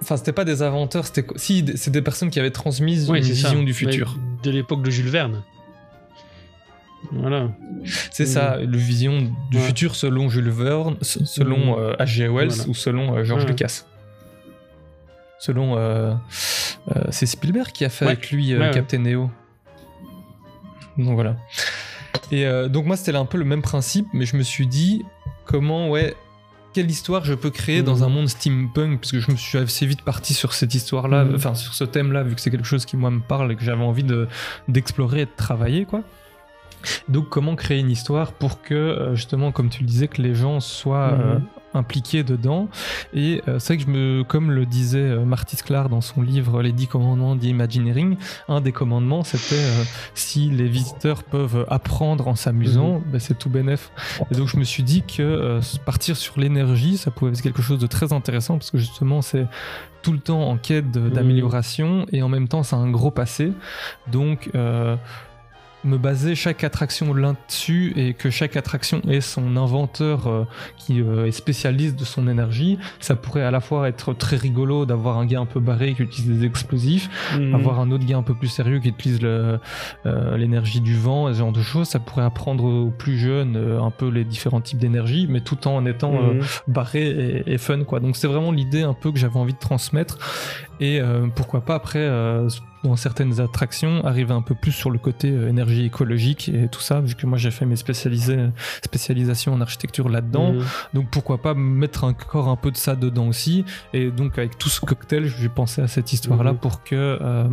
Enfin, 0.00 0.16
c'était 0.16 0.32
pas 0.32 0.44
des 0.44 0.62
inventeurs, 0.62 1.06
c'était 1.06 1.24
si, 1.36 1.64
c'est 1.76 1.90
des 1.90 2.02
personnes 2.02 2.30
qui 2.30 2.40
avaient 2.40 2.50
transmis 2.50 3.08
Ouais, 3.08 3.18
une 3.18 3.24
ça. 3.24 3.30
vision 3.48 3.62
du 3.62 3.72
futur. 3.74 4.16
de 4.42 4.50
l'époque 4.50 4.82
de 4.82 4.90
Jules 4.90 5.08
Verne 5.10 5.42
voilà 7.12 7.50
C'est 8.12 8.26
ça, 8.26 8.56
le 8.58 8.76
vision 8.78 9.20
du 9.50 9.58
Ouais. 9.58 9.62
futur 9.62 9.94
selon 9.96 10.28
Jules 10.28 10.48
Verne, 10.50 10.96
selon 11.02 11.78
euh, 11.78 11.94
H.G. 11.98 12.28
Wells 12.28 12.48
Voilà. 12.50 12.68
ou 12.70 12.74
selon 12.74 13.16
euh, 13.16 13.24
George 13.24 13.42
Ouais. 13.42 13.50
Lucas. 13.50 13.84
Selon. 15.38 15.76
euh, 15.76 16.14
euh, 16.96 17.02
c'est 17.10 17.26
Spielberg 17.26 17.70
qui 17.72 17.84
a 17.84 17.88
fait 17.90 18.04
Ouais. 18.06 18.12
avec 18.12 18.30
lui 18.30 18.54
euh, 18.54 18.58
Ouais, 18.60 18.66
ouais. 18.68 18.70
Captain 18.74 18.98
Neo. 18.98 19.30
Donc 20.96 21.14
voilà. 21.14 21.36
Et 22.30 22.46
euh, 22.46 22.68
donc 22.68 22.86
moi 22.86 22.96
c'était 22.96 23.14
un 23.16 23.24
peu 23.24 23.38
le 23.38 23.44
même 23.44 23.62
principe, 23.62 24.06
mais 24.12 24.24
je 24.26 24.36
me 24.36 24.42
suis 24.42 24.66
dit 24.66 25.04
comment 25.44 25.90
ouais 25.90 26.14
quelle 26.74 26.90
histoire 26.90 27.22
je 27.24 27.34
peux 27.34 27.50
créer 27.50 27.80
Mhm. 27.80 27.84
dans 27.86 28.04
un 28.04 28.08
monde 28.08 28.28
steampunk 28.28 29.00
parce 29.00 29.12
que 29.12 29.20
je 29.20 29.30
me 29.30 29.36
suis 29.36 29.58
assez 29.58 29.84
vite 29.84 30.00
parti 30.02 30.32
sur 30.32 30.54
cette 30.54 30.74
histoire-là, 30.74 31.24
Mhm. 31.24 31.34
enfin 31.34 31.54
sur 31.54 31.74
ce 31.74 31.84
thème-là 31.84 32.22
vu 32.22 32.34
que 32.34 32.40
c'est 32.40 32.50
quelque 32.50 32.66
chose 32.66 32.86
qui 32.86 32.96
moi 32.96 33.10
me 33.10 33.20
parle 33.20 33.52
et 33.52 33.56
que 33.56 33.62
j'avais 33.62 33.82
envie 33.84 34.04
de 34.04 34.26
d'explorer 34.68 35.22
et 35.22 35.24
de 35.26 35.30
travailler 35.36 35.84
quoi. 35.84 36.02
Donc 37.08 37.28
comment 37.28 37.54
créer 37.56 37.78
une 37.78 37.90
histoire 37.90 38.32
pour 38.32 38.62
que 38.62 38.74
euh, 38.74 39.14
justement 39.14 39.52
comme 39.52 39.68
tu 39.68 39.80
le 39.82 39.86
disais 39.86 40.08
que 40.08 40.20
les 40.22 40.34
gens 40.34 40.60
soient 40.60 41.12
Mhm. 41.12 41.20
euh, 41.20 41.38
impliqués 41.74 42.22
dedans. 42.22 42.68
Et 43.14 43.42
euh, 43.48 43.58
c'est 43.58 43.74
vrai 43.74 43.84
que 43.84 43.90
je 43.90 43.96
me 43.96 44.24
comme 44.24 44.50
le 44.50 44.66
disait 44.66 44.98
euh, 44.98 45.24
Marty 45.24 45.56
Sklar 45.56 45.88
dans 45.88 46.00
son 46.00 46.22
livre 46.22 46.62
Les 46.62 46.72
10 46.72 46.86
commandements 46.88 47.36
d'Imagineering 47.36 48.16
un 48.48 48.60
des 48.60 48.72
commandements 48.72 49.24
c'était 49.24 49.54
euh, 49.54 49.84
si 50.14 50.50
les 50.50 50.68
visiteurs 50.68 51.22
peuvent 51.22 51.64
apprendre 51.68 52.28
en 52.28 52.34
s'amusant 52.34 53.02
ben, 53.12 53.18
c'est 53.18 53.38
tout 53.38 53.50
bénef. 53.50 53.90
Et 54.30 54.34
donc 54.34 54.48
je 54.48 54.56
me 54.56 54.64
suis 54.64 54.82
dit 54.82 55.02
que 55.02 55.22
euh, 55.22 55.60
partir 55.84 56.16
sur 56.16 56.38
l'énergie 56.38 56.96
ça 56.96 57.10
pouvait 57.10 57.32
être 57.32 57.42
quelque 57.42 57.62
chose 57.62 57.78
de 57.78 57.86
très 57.86 58.12
intéressant 58.12 58.58
parce 58.58 58.70
que 58.70 58.78
justement 58.78 59.22
c'est 59.22 59.46
tout 60.02 60.12
le 60.12 60.18
temps 60.18 60.48
en 60.48 60.56
quête 60.56 60.90
de- 60.90 61.08
d'amélioration 61.08 62.06
et 62.12 62.22
en 62.22 62.28
même 62.28 62.48
temps 62.48 62.62
c'est 62.62 62.76
un 62.76 62.90
gros 62.90 63.10
passé. 63.10 63.52
Donc 64.10 64.50
euh, 64.54 64.96
me 65.84 65.98
baser 65.98 66.34
chaque 66.34 66.62
attraction 66.64 67.12
là-dessus 67.14 67.92
et 67.96 68.14
que 68.14 68.30
chaque 68.30 68.56
attraction 68.56 69.00
ait 69.08 69.20
son 69.20 69.56
inventeur 69.56 70.26
euh, 70.26 70.44
qui 70.78 71.00
euh, 71.00 71.26
est 71.26 71.32
spécialiste 71.32 71.98
de 71.98 72.04
son 72.04 72.28
énergie, 72.28 72.78
ça 73.00 73.16
pourrait 73.16 73.42
à 73.42 73.50
la 73.50 73.60
fois 73.60 73.88
être 73.88 74.14
très 74.14 74.36
rigolo 74.36 74.86
d'avoir 74.86 75.18
un 75.18 75.26
gars 75.26 75.40
un 75.40 75.46
peu 75.46 75.60
barré 75.60 75.94
qui 75.94 76.02
utilise 76.02 76.38
des 76.38 76.46
explosifs, 76.46 77.08
Mhm. 77.38 77.54
avoir 77.54 77.80
un 77.80 77.90
autre 77.90 78.04
gars 78.06 78.16
un 78.16 78.22
peu 78.22 78.34
plus 78.34 78.48
sérieux 78.48 78.78
qui 78.78 78.88
utilise 78.90 79.18
euh, 79.24 79.58
l'énergie 80.36 80.80
du 80.80 80.96
vent, 80.96 81.28
et 81.28 81.34
ce 81.34 81.38
genre 81.40 81.52
de 81.52 81.62
choses. 81.62 81.88
Ça 81.88 81.98
pourrait 81.98 82.24
apprendre 82.24 82.64
aux 82.64 82.90
plus 82.90 83.18
jeunes 83.18 83.56
un 83.56 83.90
peu 83.90 84.08
les 84.08 84.24
différents 84.24 84.60
types 84.60 84.78
d'énergie, 84.78 85.26
mais 85.28 85.40
tout 85.40 85.66
en 85.66 85.84
étant 85.86 86.12
Mhm. 86.12 86.40
barré 86.68 87.42
et, 87.46 87.52
et 87.54 87.58
fun 87.58 87.84
quoi. 87.84 88.00
Donc 88.00 88.16
c'est 88.16 88.28
vraiment 88.28 88.52
l'idée 88.52 88.82
un 88.82 88.94
peu 88.94 89.10
que 89.12 89.18
j'avais 89.18 89.38
envie 89.38 89.52
de 89.54 89.58
transmettre 89.58 90.18
et 90.80 91.00
pourquoi 91.34 91.60
pas 91.64 91.74
après 91.74 92.08
dans 92.84 92.96
certaines 92.96 93.40
attractions 93.40 94.04
arriver 94.04 94.32
un 94.32 94.42
peu 94.42 94.54
plus 94.54 94.72
sur 94.72 94.90
le 94.90 94.98
côté 94.98 95.30
euh, 95.30 95.48
énergie 95.48 95.84
écologique 95.86 96.48
et 96.48 96.68
tout 96.68 96.80
ça 96.80 97.00
vu 97.00 97.14
que 97.14 97.26
moi 97.26 97.38
j'ai 97.38 97.50
fait 97.50 97.64
mes 97.66 97.76
spécialisations 97.76 99.52
en 99.54 99.60
architecture 99.60 100.08
là-dedans 100.08 100.52
Mhm. 100.52 100.64
donc 100.94 101.10
pourquoi 101.10 101.38
pas 101.40 101.54
mettre 101.54 102.04
encore 102.04 102.48
un 102.48 102.56
peu 102.56 102.70
de 102.70 102.76
ça 102.76 102.96
dedans 102.96 103.28
aussi 103.28 103.64
et 103.92 104.10
donc 104.10 104.38
avec 104.38 104.58
tout 104.58 104.68
ce 104.68 104.80
cocktail 104.80 105.26
j'ai 105.40 105.48
pensé 105.48 105.80
à 105.82 105.88
cette 105.88 106.12
histoire 106.12 106.42
là 106.42 106.52
Mhm. 106.52 106.58
pour 106.58 106.82
que 106.82 107.18
euh, 107.20 107.44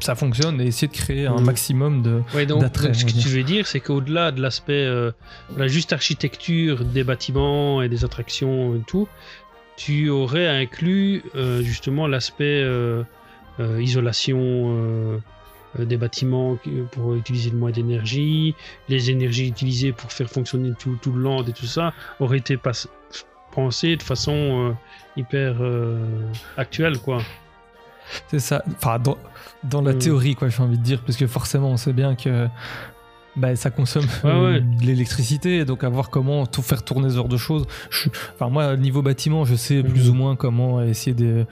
ça 0.00 0.14
fonctionne 0.14 0.60
et 0.60 0.66
essayer 0.66 0.88
de 0.88 0.92
créer 0.96 1.26
un 1.26 1.36
Mhm. 1.38 1.44
maximum 1.44 2.02
de 2.02 2.22
Ouais, 2.34 2.44
donc, 2.46 2.62
ce 2.92 3.04
que 3.04 3.12
tu 3.12 3.28
veux 3.28 3.44
dire, 3.44 3.66
c'est 3.68 3.78
qu'au-delà 3.80 4.32
de 4.32 4.40
l'aspect, 4.42 4.72
euh, 4.84 5.12
la 5.56 5.68
juste 5.68 5.92
architecture 5.92 6.84
des 6.84 7.04
bâtiments 7.04 7.82
et 7.82 7.88
des 7.88 8.04
attractions 8.04 8.74
et 8.74 8.80
tout, 8.86 9.06
tu 9.76 10.08
aurais 10.08 10.48
inclus 10.48 11.22
euh, 11.36 11.62
justement 11.62 12.08
l'aspect 12.08 12.62
euh, 12.64 13.04
isolation 13.80 14.38
euh, 14.40 15.18
euh, 15.78 15.84
des 15.84 15.96
bâtiments 15.96 16.58
pour 16.90 17.14
utiliser 17.14 17.50
le 17.50 17.56
moins 17.56 17.70
d'énergie, 17.70 18.54
les 18.88 19.10
énergies 19.10 19.48
utilisées 19.48 19.92
pour 19.92 20.12
faire 20.12 20.28
fonctionner 20.28 20.72
tout, 20.78 20.98
tout 21.00 21.12
le 21.12 21.22
land 21.22 21.44
et 21.44 21.52
tout 21.52 21.66
ça, 21.66 21.92
aurait 22.20 22.38
été 22.38 22.58
pensé 23.52 23.96
de 23.96 24.02
façon 24.02 24.32
euh, 24.34 24.72
hyper 25.16 25.56
euh, 25.60 25.98
actuelle, 26.56 26.98
quoi. 26.98 27.22
C'est 28.28 28.40
ça. 28.40 28.62
Enfin, 28.76 28.98
dans, 28.98 29.16
dans 29.64 29.80
la 29.80 29.94
Mm. 29.94 29.98
théorie, 29.98 30.34
quoi, 30.34 30.48
j'ai 30.48 30.62
envie 30.62 30.76
de 30.76 30.82
dire, 30.82 31.00
parce 31.00 31.16
que 31.16 31.26
forcément, 31.26 31.70
on 31.70 31.76
sait 31.76 31.92
bien 31.94 32.14
que 32.16 32.48
bah, 33.36 33.56
ça 33.56 33.70
consomme 33.70 34.04
Ouais, 34.24 34.30
euh, 34.30 34.52
ouais. 34.54 34.60
de 34.60 34.84
l'électricité, 34.84 35.64
donc 35.64 35.84
à 35.84 35.88
voir 35.88 36.10
comment 36.10 36.44
tout 36.46 36.62
faire 36.62 36.82
tourner 36.82 37.08
ce 37.10 37.14
genre 37.16 37.28
de 37.28 37.36
choses. 37.36 37.64
Je- 37.90 38.08
enfin, 38.34 38.50
moi, 38.50 38.76
niveau 38.76 39.00
bâtiment, 39.02 39.44
je 39.44 39.54
sais 39.54 39.82
plus 39.82 40.04
Mhm. 40.04 40.10
ou 40.10 40.14
moins 40.14 40.36
comment 40.36 40.82
essayer 40.82 41.14
de, 41.14 41.46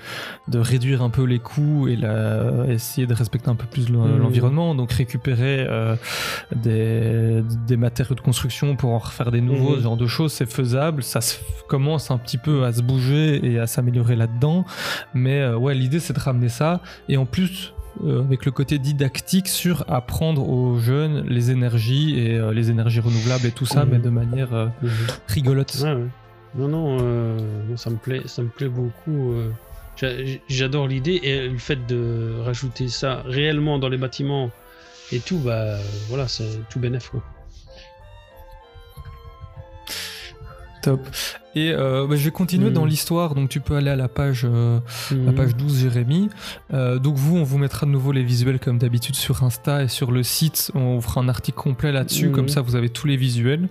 de 0.49 0.59
réduire 0.59 1.03
un 1.03 1.11
peu 1.11 1.25
les 1.25 1.39
coûts 1.39 1.89
et 1.89 1.97
la, 1.97 2.67
essayer 2.69 3.07
de 3.07 3.15
respecter 3.15 3.49
un 3.49 3.55
peu 3.55 3.67
plus 3.67 3.89
Mhm. 3.91 4.19
l'environnement. 4.19 4.75
Donc, 4.75 4.93
récupérer 4.93 5.67
euh, 5.69 5.97
des, 6.55 7.43
des 7.67 7.77
matériaux 7.77 8.15
de 8.15 8.21
construction 8.21 8.77
pour 8.77 8.91
en 8.91 8.99
refaire 8.99 9.31
des 9.31 9.41
nouveaux, 9.41 9.71
Mhm. 9.71 9.77
ce 9.77 9.83
genre 9.83 9.97
de 9.97 10.07
choses, 10.07 10.33
c'est 10.33 10.51
faisable. 10.51 11.03
Ça 11.03 11.21
se, 11.21 11.39
commence 11.69 12.11
un 12.11 12.19
petit 12.19 12.39
peu 12.39 12.65
à 12.65 12.73
se 12.73 12.83
bouger 12.83 13.41
et 13.47 13.59
à 13.59 13.67
s'améliorer 13.67 14.17
là-dedans. 14.17 14.65
Mais 15.15 15.41
euh, 15.41 15.57
ouais, 15.57 15.75
l'idée, 15.75 16.01
c'est 16.01 16.13
de 16.13 16.21
ramener 16.21 16.49
ça. 16.49 16.81
Et 17.09 17.17
en 17.17 17.27
plus, 17.27 17.73
euh, 18.05 18.21
avec 18.21 18.45
le 18.47 18.53
côté 18.53 18.79
didactique 18.79 19.49
sur 19.49 19.85
apprendre 19.89 20.49
aux 20.49 20.79
jeunes 20.79 21.25
les 21.29 21.51
énergies 21.51 22.19
et 22.19 22.37
euh, 22.39 22.53
les 22.53 22.71
énergies 22.71 23.01
renouvelables 23.01 23.47
et 23.47 23.53
tout 23.53 23.67
ça, 23.67 23.85
Mhm. 23.85 23.91
mais 23.93 23.99
de 23.99 24.11
manière 24.11 24.55
euh, 24.55 24.67
rigolote. 25.29 25.75
Ouais, 25.83 25.93
ouais. 25.95 26.07
Non, 26.57 26.69
non, 26.69 26.99
euh, 27.01 27.39
moi, 27.69 27.77
ça 27.77 27.91
me 27.91 27.97
plaît, 27.97 28.23
ça 28.27 28.43
me 28.43 28.49
plaît 28.49 28.69
beaucoup. 28.69 29.33
euh. 29.33 29.51
J'a- 29.97 30.17
J'adore 30.49 30.89
l'idée 30.89 31.21
et 31.23 31.49
le 31.49 31.59
fait 31.59 31.87
de 31.87 32.37
rajouter 32.45 32.89
ça 32.89 33.23
réellement 33.27 33.79
dans 33.79 33.89
les 33.89 33.99
bâtiments 33.99 34.51
et 35.13 35.19
tout, 35.21 35.39
bah 35.39 35.77
voilà, 36.09 36.27
c'est 36.27 36.49
tout 36.71 36.79
bénef 36.81 37.11
quoi. 37.11 37.23
Top. 40.83 41.01
Et 41.57 41.73
euh, 41.73 42.07
bah, 42.07 42.15
je 42.17 42.25
vais 42.25 42.31
continuer 42.31 42.71
dans 42.71 42.85
l'histoire, 42.85 43.35
donc 43.35 43.49
tu 43.49 43.61
peux 43.61 43.75
aller 43.75 43.91
à 43.91 43.97
la 43.97 44.09
page, 44.09 44.43
euh, 44.45 44.79
la 45.11 45.17
Mhm. 45.17 45.35
page 45.35 45.57
12, 45.57 45.81
Jérémy. 45.81 46.29
Euh, 46.73 46.99
donc 46.99 47.17
vous, 47.17 47.37
on 47.37 47.43
vous 47.43 47.59
mettra 47.59 47.87
de 47.87 47.91
nouveau 47.91 48.13
les 48.13 48.23
visuels 48.23 48.61
comme 48.61 48.79
d'habitude 48.79 49.17
sur 49.17 49.43
Insta 49.43 49.83
et 49.83 49.89
sur 49.89 50.13
le 50.13 50.23
site. 50.23 50.71
On 50.75 50.95
vous 50.97 51.01
fera 51.01 51.21
un 51.21 51.29
article 51.29 51.59
complet 51.59 51.91
là-dessus, 51.91 52.27
Mhm. 52.29 52.33
comme 52.33 52.49
ça 52.49 52.61
vous 52.61 52.77
avez 52.77 52.89
tous 52.89 53.07
les 53.09 53.17
visuels. 53.17 53.69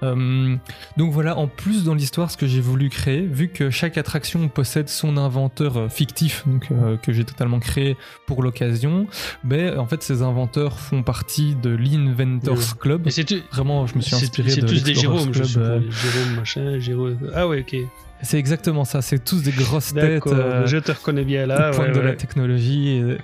Donc 0.00 1.12
voilà, 1.12 1.36
en 1.36 1.48
plus 1.48 1.82
dans 1.82 1.94
l'histoire, 1.94 2.30
ce 2.30 2.36
que 2.36 2.46
j'ai 2.46 2.60
voulu 2.60 2.88
créer, 2.88 3.22
vu 3.22 3.48
que 3.48 3.68
chaque 3.70 3.98
attraction 3.98 4.48
possède 4.48 4.88
son 4.88 5.16
inventeur 5.16 5.90
fictif, 5.90 6.44
donc 6.46 6.68
que 7.02 7.12
j'ai 7.12 7.24
totalement 7.24 7.58
créé 7.58 7.96
pour 8.26 8.44
l'occasion, 8.44 9.08
ben 9.42 9.76
en 9.76 9.86
fait 9.86 10.02
ces 10.04 10.22
inventeurs 10.22 10.78
font 10.78 11.02
partie 11.02 11.56
de 11.56 11.70
l'Inventors 11.70 12.78
Club. 12.78 13.08
C'est 13.10 13.24
tout- 13.24 13.42
Vraiment, 13.52 13.86
je 13.88 13.96
me 13.96 14.00
suis 14.00 14.14
inspiré 14.14 14.54
de 14.54 14.66
tous 14.66 14.82
des 14.84 14.94
Jérôme, 14.94 15.32
je 15.32 15.42
Club, 15.42 15.62
euh, 15.64 15.80
Jérôme 15.90 16.34
machin, 16.36 16.78
Jérôme. 16.78 17.07
Ah 17.34 17.46
ouais, 17.48 17.60
ok. 17.60 17.76
c'est 18.22 18.38
exactement 18.38 18.84
ça, 18.84 19.00
c'est 19.02 19.22
tous 19.24 19.42
des 19.42 19.52
grosses 19.52 19.92
têtes. 20.02 20.22
Euh, 20.26 20.66
je 20.66 20.78
te 20.78 20.92
reconnais 20.92 21.24
bien 21.24 21.46
là. 21.46 21.70
ouais, 21.70 21.90
de 21.92 22.00
la 22.00 22.12
technologie. 22.16 22.88
et- 22.98 23.18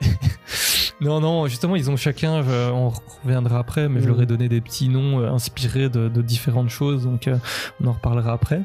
non, 1.00 1.20
non, 1.20 1.46
justement, 1.46 1.76
ils 1.76 1.90
ont 1.90 1.96
chacun, 1.96 2.42
je- 2.42 2.70
on 2.70 2.92
reviendra 3.24 3.58
après, 3.58 3.88
mais 3.88 4.00
je 4.00 4.06
leur 4.08 4.20
ai 4.22 4.26
donné 4.26 4.48
des 4.48 4.60
petits 4.60 4.88
noms 4.88 5.20
euh, 5.20 5.30
inspirés 5.30 5.88
de, 5.88 6.08
de 6.08 6.22
différentes 6.22 6.70
choses, 6.70 7.04
donc 7.04 7.28
euh, 7.28 7.36
on 7.82 7.86
en 7.88 7.92
reparlera 7.92 8.32
après. 8.32 8.60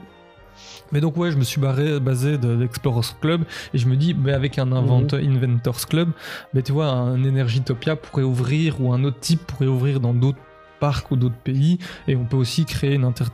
Mais 0.92 1.02
donc 1.02 1.18
ouais, 1.18 1.32
je 1.32 1.38
me 1.38 1.44
suis 1.44 1.60
barré, 1.60 2.00
basé 2.00 2.38
de 2.38 2.50
l'Explorers 2.52 3.18
Club 3.20 3.44
et 3.74 3.78
je 3.80 3.88
me 3.88 3.96
dis, 3.96 4.14
bah, 4.14 4.36
avec 4.36 4.60
un 4.60 4.72
inventeur, 4.72 5.20
Inventors 5.22 5.88
Club, 5.88 6.10
bah, 6.54 6.62
tu 6.62 6.72
vois, 6.72 6.86
un 6.88 7.24
Energitopia 7.24 7.96
pourrait 7.96 8.24
ouvrir 8.24 8.80
ou 8.80 8.94
un 8.94 9.04
autre 9.04 9.20
type 9.20 9.42
pourrait 9.48 9.66
ouvrir 9.68 10.00
dans 10.00 10.14
d'autres 10.14 10.38
parcs 10.86 11.10
ou 11.12 11.16
d'autres 11.16 11.44
pays 11.52 11.78
et 12.10 12.16
on 12.22 12.26
peut 12.26 12.38
aussi 12.44 12.66
créer 12.66 12.94
une 12.96 13.06
inter- 13.12 13.26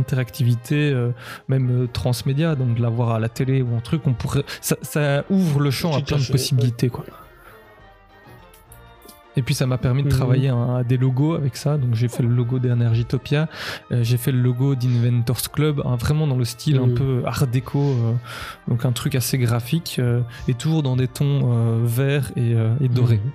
interactivité 0.00 0.78
euh, 0.92 1.10
même 1.48 1.68
euh, 1.70 1.86
transmédia 2.00 2.54
donc 2.60 2.70
de 2.78 2.82
la 2.82 2.88
voir 2.88 3.10
à 3.16 3.20
la 3.20 3.28
télé 3.28 3.62
ou 3.62 3.70
un 3.76 3.80
truc 3.90 4.00
on 4.06 4.14
pourrait 4.22 4.44
ça, 4.60 4.76
ça 4.82 5.24
ouvre 5.30 5.60
le 5.60 5.70
champ 5.70 5.92
à 5.96 6.00
plein 6.00 6.16
à 6.16 6.20
de 6.20 6.26
possibilités 6.36 6.88
quoi 6.88 7.04
et 9.38 9.42
puis 9.42 9.54
ça 9.54 9.66
m'a 9.66 9.76
permis 9.76 10.02
de 10.02 10.08
Mhm. 10.08 10.14
travailler 10.18 10.48
un- 10.48 10.82
des 10.82 10.96
logos 10.96 11.34
avec 11.34 11.54
ça. 11.58 11.76
Donc 11.76 11.94
j'ai 11.94 12.08
fait 12.08 12.22
le 12.22 12.30
logo 12.30 12.58
d'Energitopia, 12.58 13.42
euh, 13.92 14.02
j'ai 14.02 14.16
fait 14.16 14.32
le 14.32 14.40
logo 14.40 14.74
d'Inventors 14.74 15.50
Club, 15.52 15.82
hein, 15.84 15.96
vraiment 15.96 16.26
dans 16.26 16.38
le 16.38 16.46
style 16.46 16.78
un 16.78 16.86
Mhm. 16.86 16.94
peu 16.94 17.22
art 17.26 17.46
déco, 17.46 17.78
euh, 17.80 18.12
donc 18.66 18.86
un 18.86 18.92
truc 18.92 19.14
assez 19.14 19.36
graphique, 19.36 19.96
euh, 19.98 20.22
et 20.48 20.54
toujours 20.54 20.82
dans 20.82 20.96
des 20.96 21.06
tons 21.18 21.40
verts 21.84 22.28
et, 22.36 22.52
et 22.84 22.88
dorés. 22.88 23.20
Mhm. 23.22 23.30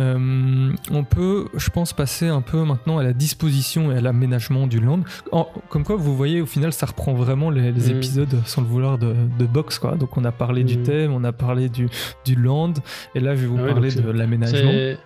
Euh, 0.00 0.72
on 0.90 1.04
peut, 1.04 1.46
je 1.54 1.70
pense, 1.70 1.92
passer 1.92 2.26
un 2.26 2.40
peu 2.40 2.64
maintenant 2.64 2.98
à 2.98 3.04
la 3.04 3.12
disposition 3.12 3.92
et 3.92 3.98
à 3.98 4.00
l'aménagement 4.00 4.66
du 4.66 4.80
land. 4.80 5.00
En- 5.30 5.48
comme 5.68 5.84
quoi, 5.84 5.94
vous 5.96 6.16
voyez, 6.16 6.40
au 6.40 6.46
final, 6.46 6.72
ça 6.72 6.86
reprend 6.86 7.14
vraiment 7.14 7.48
les, 7.50 7.70
les 7.70 7.90
Mhm. 7.90 7.96
épisodes, 7.96 8.42
sans 8.44 8.62
le 8.62 8.66
vouloir, 8.66 8.98
de, 8.98 9.14
de 9.38 9.46
box. 9.46 9.78
Quoi. 9.78 9.94
Donc, 9.94 10.16
on 10.16 10.24
a 10.24 10.32
parlé 10.32 10.64
du 10.64 10.78
Mhm. 10.78 10.82
thème, 10.82 11.12
on 11.12 11.22
a 11.22 11.32
parlé 11.32 11.68
du, 11.68 11.88
du 12.24 12.34
land, 12.34 12.72
et 13.14 13.20
là, 13.20 13.36
je 13.36 13.42
vais 13.42 13.46
vous 13.46 13.58
Ah 13.62 13.68
parler 13.68 13.92
de 13.92 14.10
l'aménagement. 14.10 14.70
Ouais, 14.70 14.98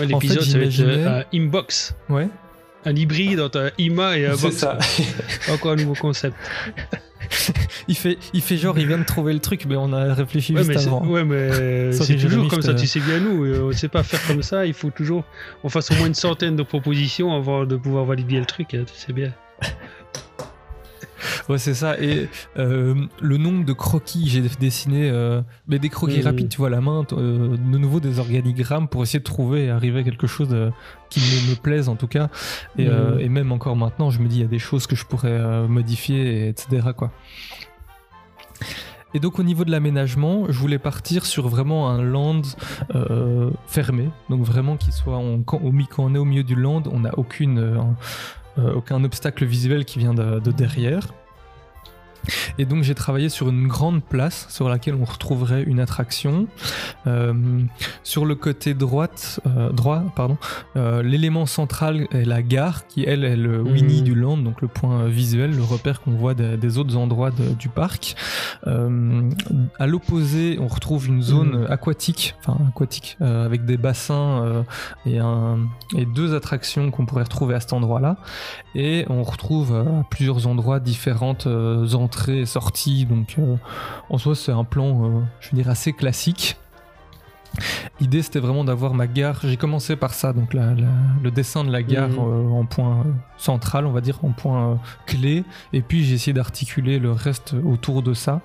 L'épisode, 0.00 0.20
fait, 0.20 0.64
être 0.64 0.70
j'imaginais- 0.70 1.06
euh, 1.06 1.20
un 1.20 1.24
inbox. 1.38 1.94
Ouais. 2.08 2.28
Un 2.84 2.96
hybride 2.96 3.38
entre 3.40 3.60
un 3.60 3.70
IMA 3.78 4.18
et 4.18 4.26
un 4.26 4.34
C'est 4.36 4.42
box. 4.48 4.56
ça. 4.56 4.78
Encore 5.52 5.72
un 5.72 5.76
nouveau 5.76 5.94
concept. 5.94 6.34
il, 7.88 7.96
fait, 7.96 8.18
il 8.32 8.40
fait 8.42 8.56
genre, 8.56 8.78
il 8.78 8.86
vient 8.86 8.98
de 8.98 9.04
trouver 9.04 9.32
le 9.32 9.38
truc, 9.40 9.64
mais 9.66 9.76
on 9.76 9.92
a 9.92 10.14
réfléchi 10.14 10.52
Ouais, 10.52 10.58
juste 10.64 10.70
mais 10.70 10.86
avant. 10.86 11.04
ouais, 11.06 11.24
mais 11.24 11.92
c'est 11.92 12.16
toujours 12.16 12.48
comme 12.48 12.62
ça, 12.62 12.74
tu 12.74 12.86
sais 12.86 13.00
bien 13.00 13.20
nous. 13.20 13.44
euh, 13.44 13.62
On 13.64 13.68
ne 13.68 13.72
sait 13.72 13.88
pas 13.88 14.02
faire 14.02 14.24
comme 14.26 14.42
ça, 14.42 14.66
il 14.66 14.74
faut 14.74 14.90
toujours 14.90 15.24
on 15.64 15.68
fasse 15.68 15.90
au 15.90 15.94
moins 15.94 16.06
une 16.06 16.14
centaine 16.14 16.56
de 16.56 16.62
propositions 16.62 17.34
avant 17.34 17.64
de 17.64 17.76
pouvoir 17.76 18.04
valider 18.04 18.38
le 18.38 18.46
truc, 18.46 18.74
hein, 18.74 18.84
tu 18.86 18.98
sais 18.98 19.12
bien. 19.12 19.32
Ouais, 21.48 21.58
c'est 21.58 21.74
ça. 21.74 21.98
Et 22.00 22.28
euh, 22.58 22.94
le 23.20 23.36
nombre 23.36 23.64
de 23.64 23.72
croquis, 23.72 24.28
j'ai 24.28 24.40
dessiné, 24.40 25.10
euh, 25.10 25.42
mais 25.68 25.78
des 25.78 25.88
croquis 25.88 26.18
Mhm. 26.18 26.24
rapides, 26.24 26.48
tu 26.48 26.58
vois, 26.58 26.68
à 26.68 26.70
la 26.70 26.80
main, 26.80 27.04
euh, 27.12 27.56
de 27.56 27.78
nouveau 27.78 28.00
des 28.00 28.18
organigrammes 28.18 28.88
pour 28.88 29.02
essayer 29.02 29.18
de 29.20 29.24
trouver 29.24 29.64
et 29.66 29.70
arriver 29.70 30.00
à 30.00 30.02
quelque 30.02 30.26
chose 30.26 30.48
qui 31.10 31.20
me, 31.20 31.50
me 31.50 31.56
plaise 31.56 31.88
en 31.88 31.96
tout 31.96 32.06
cas. 32.08 32.28
Et, 32.78 32.88
Mhm. 32.88 33.20
et 33.20 33.28
même 33.28 33.52
encore 33.52 33.76
maintenant, 33.76 34.10
je 34.10 34.20
me 34.20 34.28
dis, 34.28 34.36
il 34.36 34.42
y 34.42 34.44
a 34.44 34.48
des 34.48 34.58
choses 34.58 34.86
que 34.86 34.96
je 34.96 35.04
pourrais 35.04 35.66
modifier, 35.68 36.46
et 36.46 36.48
etc. 36.48 36.88
Quoi. 36.96 37.10
Et 39.14 39.20
donc 39.20 39.38
au 39.38 39.42
niveau 39.42 39.64
de 39.66 39.70
l'aménagement, 39.70 40.46
je 40.48 40.58
voulais 40.58 40.78
partir 40.78 41.26
sur 41.26 41.46
vraiment 41.48 41.90
un 41.90 42.00
land 42.02 42.40
euh, 42.94 43.50
fermé, 43.66 44.08
donc 44.30 44.42
vraiment 44.42 44.78
qu'il 44.78 44.92
soit 44.94 45.16
en- 45.18 45.42
quand, 45.42 45.60
on 45.62 46.14
est 46.14 46.18
au 46.18 46.24
milieu 46.24 46.44
du 46.44 46.54
land, 46.54 46.82
on 46.90 47.00
n'a 47.00 47.10
aucune 47.18 47.58
euh, 47.58 47.76
aucun 48.58 49.02
obstacle 49.04 49.44
visuel 49.44 49.84
qui 49.84 49.98
vient 49.98 50.14
de, 50.14 50.40
de 50.40 50.50
derrière. 50.50 51.12
Et 52.58 52.64
donc 52.64 52.82
j'ai 52.82 52.94
travaillé 52.94 53.28
sur 53.28 53.48
une 53.48 53.66
grande 53.68 54.02
place 54.02 54.46
sur 54.50 54.68
laquelle 54.68 54.94
on 54.94 55.04
retrouverait 55.04 55.62
une 55.62 55.80
attraction. 55.80 56.46
Euh, 57.06 57.32
sur 58.02 58.24
le 58.24 58.34
côté 58.34 58.74
droite, 58.74 59.40
euh, 59.46 59.70
droit, 59.70 60.02
pardon, 60.14 60.36
euh, 60.76 61.02
l'élément 61.02 61.46
central 61.46 62.06
est 62.12 62.24
la 62.24 62.42
gare 62.42 62.86
qui 62.86 63.04
elle 63.04 63.24
est 63.24 63.36
le 63.36 63.60
Winnie 63.62 63.98
Mhm. 63.98 64.04
du 64.04 64.14
land, 64.14 64.36
donc 64.38 64.60
le 64.62 64.68
point 64.68 65.04
visuel, 65.06 65.54
le 65.54 65.62
repère 65.62 66.00
qu'on 66.00 66.12
voit 66.12 66.34
des, 66.34 66.56
des 66.56 66.78
autres 66.78 66.96
endroits 66.96 67.30
de- 67.30 67.54
du 67.54 67.68
parc. 67.68 68.14
À 69.78 69.86
l'opposé, 69.86 70.58
on 70.60 70.68
retrouve 70.68 71.08
une 71.08 71.22
zone 71.22 71.66
aquatique, 71.68 72.34
enfin 72.40 72.56
aquatique, 72.68 73.16
avec 73.20 73.64
des 73.64 73.76
bassins 73.76 74.64
et, 75.06 75.18
un, 75.18 75.58
et 75.96 76.04
deux 76.06 76.34
attractions 76.34 76.90
qu'on 76.90 77.06
pourrait 77.06 77.24
retrouver 77.24 77.54
à 77.54 77.60
cet 77.60 77.72
endroit-là. 77.72 78.16
Et 78.74 79.04
on 79.08 79.22
retrouve 79.22 79.74
à 79.74 80.04
plusieurs 80.10 80.46
endroits 80.46 80.80
différentes 80.80 81.46
euh, 81.46 81.84
entrées 82.12 82.40
et 82.40 82.46
sorties. 82.46 83.06
Donc 83.06 83.36
euh, 83.38 83.56
en 84.10 84.18
soi, 84.18 84.34
c'est 84.34 84.52
un 84.52 84.64
plan, 84.64 85.04
euh, 85.04 85.20
je 85.40 85.50
veux 85.50 85.56
dire, 85.56 85.70
assez 85.70 85.92
classique. 85.92 86.56
L'idée 88.00 88.22
c'était 88.22 88.38
vraiment 88.38 88.64
d'avoir 88.64 88.94
ma 88.94 89.06
gare. 89.06 89.38
J'ai 89.44 89.58
commencé 89.58 89.94
par 89.96 90.14
ça, 90.14 90.32
donc 90.32 90.54
la- 90.54 90.72
la- 90.74 90.88
le 91.22 91.30
dessin 91.30 91.64
de 91.64 91.70
la 91.70 91.82
gare 91.82 92.08
Mhm. 92.08 92.18
euh, 92.18 92.48
en 92.60 92.64
point 92.64 93.04
central, 93.36 93.84
on 93.86 93.92
va 93.92 94.00
dire, 94.00 94.18
en 94.24 94.30
point 94.30 94.78
clé. 95.06 95.44
Et 95.74 95.82
puis 95.82 96.02
j'ai 96.04 96.14
essayé 96.14 96.32
d'articuler 96.32 96.98
le 96.98 97.12
reste 97.12 97.54
autour 97.64 98.02
de 98.02 98.14
ça 98.14 98.40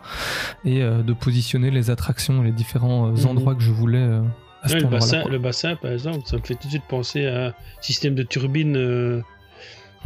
et 0.65 0.81
de 0.81 1.13
positionner 1.13 1.71
les 1.71 1.89
attractions, 1.89 2.41
les 2.41 2.51
différents 2.51 3.07
Mhm. 3.07 3.25
endroits 3.27 3.55
que 3.55 3.61
je 3.63 3.71
voulais 3.71 4.03
à 4.03 4.19
Ouais, 4.19 4.69
cet 4.73 4.81
le, 4.81 4.87
bassin, 4.89 5.23
le 5.29 5.39
bassin, 5.39 5.75
par 5.77 5.91
exemple, 5.91 6.19
ça 6.25 6.35
me 6.37 6.41
fait 6.41 6.55
tout 6.55 6.67
de 6.67 6.71
suite 6.71 6.83
penser 6.89 7.25
à 7.27 7.47
un 7.47 7.53
système 7.79 8.15
de 8.15 8.23
turbine 8.23 8.75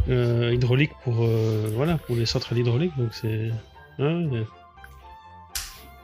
euh, 0.08 0.52
hydraulique 0.54 0.92
pour, 1.04 1.16
euh, 1.24 1.70
voilà, 1.74 1.98
pour 1.98 2.16
les 2.16 2.26
centrales 2.26 2.58
hydrauliques. 2.58 2.96
Donc 2.98 3.08
c'est. 3.12 3.50
ouais, 3.98 4.24
ouais. 4.26 4.46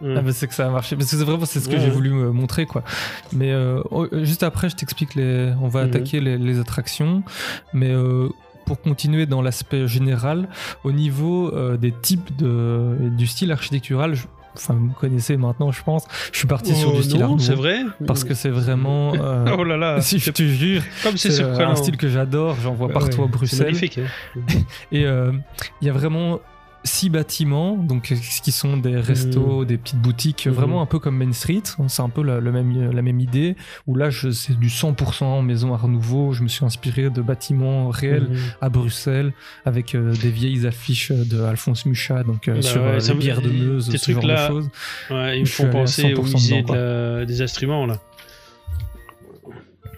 Ouais. 0.01 0.15
Ah 0.17 0.21
bah 0.23 0.33
c'est 0.33 0.47
que 0.47 0.55
ça 0.55 0.67
a 0.67 0.71
marché. 0.71 0.95
Parce 0.95 1.11
que 1.11 1.17
c'est 1.17 1.25
vraiment 1.25 1.45
c'est 1.45 1.59
ce 1.59 1.69
que 1.69 1.75
Ouais, 1.75 1.81
j'ai 1.81 1.87
ouais. 1.87 1.91
voulu 1.93 2.11
me 2.11 2.31
montrer 2.31 2.67
quoi. 2.67 2.85
Mais 3.33 3.51
euh, 3.51 3.83
oh, 3.91 4.07
euh, 4.13 4.25
juste 4.25 4.45
après, 4.45 4.69
je 4.69 4.77
t'explique 4.77 5.17
les. 5.17 5.53
On 5.61 5.67
va 5.67 5.83
Mhm. 5.83 5.89
attaquer 5.91 6.21
les, 6.21 6.39
les 6.39 6.61
attractions, 6.61 7.25
mais 7.73 7.91
euh, 7.91 8.29
pour 8.65 8.81
continuer 8.81 9.27
dans 9.27 9.43
l'aspect 9.43 9.89
général, 9.89 10.49
au 10.85 10.93
niveau 10.93 11.53
euh, 11.53 11.77
des 11.77 11.91
types 11.91 12.37
de 12.37 12.97
du 13.17 13.27
style 13.27 13.51
architectural. 13.51 14.15
je- 14.15 14.27
Enfin, 14.59 14.75
vous 14.75 14.87
me 14.87 14.93
connaissez 14.95 15.37
maintenant, 15.37 15.71
je 15.73 15.83
pense. 15.83 16.05
Je 16.33 16.39
suis 16.39 16.49
parti 16.49 16.75
sur 16.75 16.93
Oh 16.93 16.97
du 16.97 17.03
style 17.05 17.23
Art 17.23 17.31
non, 17.31 17.39
c'est 17.39 17.55
vrai 17.55 17.83
Parce 18.07 18.25
que 18.25 18.35
c'est 18.35 18.51
vraiment. 18.51 19.13
euh, 19.21 19.57
Oh 19.59 19.65
là 19.65 19.77
là, 19.77 20.01
si 20.03 20.19
je 20.19 20.31
te 20.31 20.43
jure, 20.43 20.83
comme 21.03 21.17
c'est 21.17 21.41
un 21.43 21.75
style 21.77 21.97
que 21.97 22.09
j'adore. 22.09 22.57
J'en 22.63 22.75
vois 22.75 22.89
partout 22.89 23.19
ouais, 23.19 23.25
à 23.25 23.27
c'est 23.27 23.33
Bruxelles. 23.39 23.67
magnifique. 23.67 23.99
hein. 23.99 24.41
Et 24.93 25.05
euh, 25.07 25.33
il 25.81 25.87
y 25.87 25.91
a 25.91 25.93
vraiment 25.93 26.41
six 26.89 27.11
bâtiments, 27.11 27.77
donc 27.77 28.11
euh, 28.13 28.17
qui 28.43 28.51
sont 28.51 28.77
des 28.77 28.97
restos, 28.97 29.65
des 29.65 29.79
petites 29.79 30.01
boutiques, 30.01 30.47
Mhm. 30.47 30.53
vraiment 30.53 30.83
un 30.83 30.87
peu 30.87 30.99
comme 30.99 31.17
Main 31.17 31.33
Street. 31.33 31.63
C'est 31.87 32.03
un 32.03 32.09
peu 32.09 32.23
la, 32.23 32.41
même, 32.41 32.91
la 32.91 33.03
même 33.03 33.21
idée. 33.21 33.55
Où 33.87 33.95
là, 33.95 34.09
c'est 34.11 34.59
du 34.59 34.69
100% 34.69 35.43
maison 35.43 35.73
Art 35.75 35.87
Nouveau. 35.89 36.33
Je 36.33 36.43
me 36.43 36.49
suis 36.49 36.65
inspiré 36.65 37.11
de 37.11 37.23
bâtiments 37.23 37.91
réels 37.91 38.29
Mhm. 38.31 38.37
à 38.61 38.69
Bruxelles, 38.69 39.33
avec 39.65 39.95
euh, 39.95 40.13
des 40.17 40.31
vieilles 40.31 40.67
affiches 40.67 41.13
de 41.13 41.41
Alphonse 41.43 41.87
Mucha, 41.87 42.23
donc 42.25 42.49
euh, 42.49 42.55
Bah 42.57 42.63
sur 42.63 42.83
ouais, 42.83 42.89
euh, 42.89 43.01
les 43.01 43.15
bières 43.15 43.43
de 43.43 43.51
Meuse, 43.51 43.91
ce 43.97 44.13
genre 44.13 44.23
de 44.23 44.27
trucs-là, 44.29 44.49
choses. 44.49 44.69
Ouais, 45.11 45.39
ils 45.39 45.43
me 45.43 45.47
font 45.47 45.71
penser 45.71 46.15
au 46.15 46.25
100% 46.25 46.33
musée 46.33 46.63
dedans, 46.63 46.75
de 46.75 46.79
la- 47.21 47.25
des 47.27 47.43
instruments 47.43 47.87
là. 47.87 47.99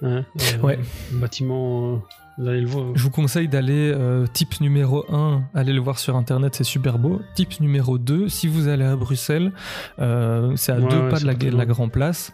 Hein, 0.02 0.24
euh, 0.40 0.58
Ouais. 0.62 0.78
Bâtiment, 1.12 1.94
euh, 1.94 1.96
allez 2.48 2.60
le 2.60 2.66
voir. 2.66 2.86
Je 2.94 3.02
vous 3.02 3.10
conseille 3.10 3.48
d'aller, 3.48 3.92
euh, 3.94 4.26
tips 4.26 4.60
numéro 4.60 5.04
1, 5.12 5.42
allez 5.54 5.72
le 5.72 5.80
voir 5.80 5.98
sur 5.98 6.16
internet, 6.16 6.54
c'est 6.54 6.64
super 6.64 6.98
beau. 6.98 7.20
Tips 7.34 7.60
numéro 7.60 7.98
2, 7.98 8.28
si 8.28 8.46
vous 8.48 8.68
allez 8.68 8.84
à 8.84 8.96
Bruxelles, 8.96 9.52
euh, 10.00 10.52
c'est 10.56 10.72
à 10.72 10.78
Ouais, 10.80 10.88
deux 10.88 10.98
ouais, 11.00 11.08
pas 11.10 11.18
de 11.20 11.26
la, 11.26 11.34
de. 11.34 11.64
Grand 11.64 11.88
Place. 11.88 12.32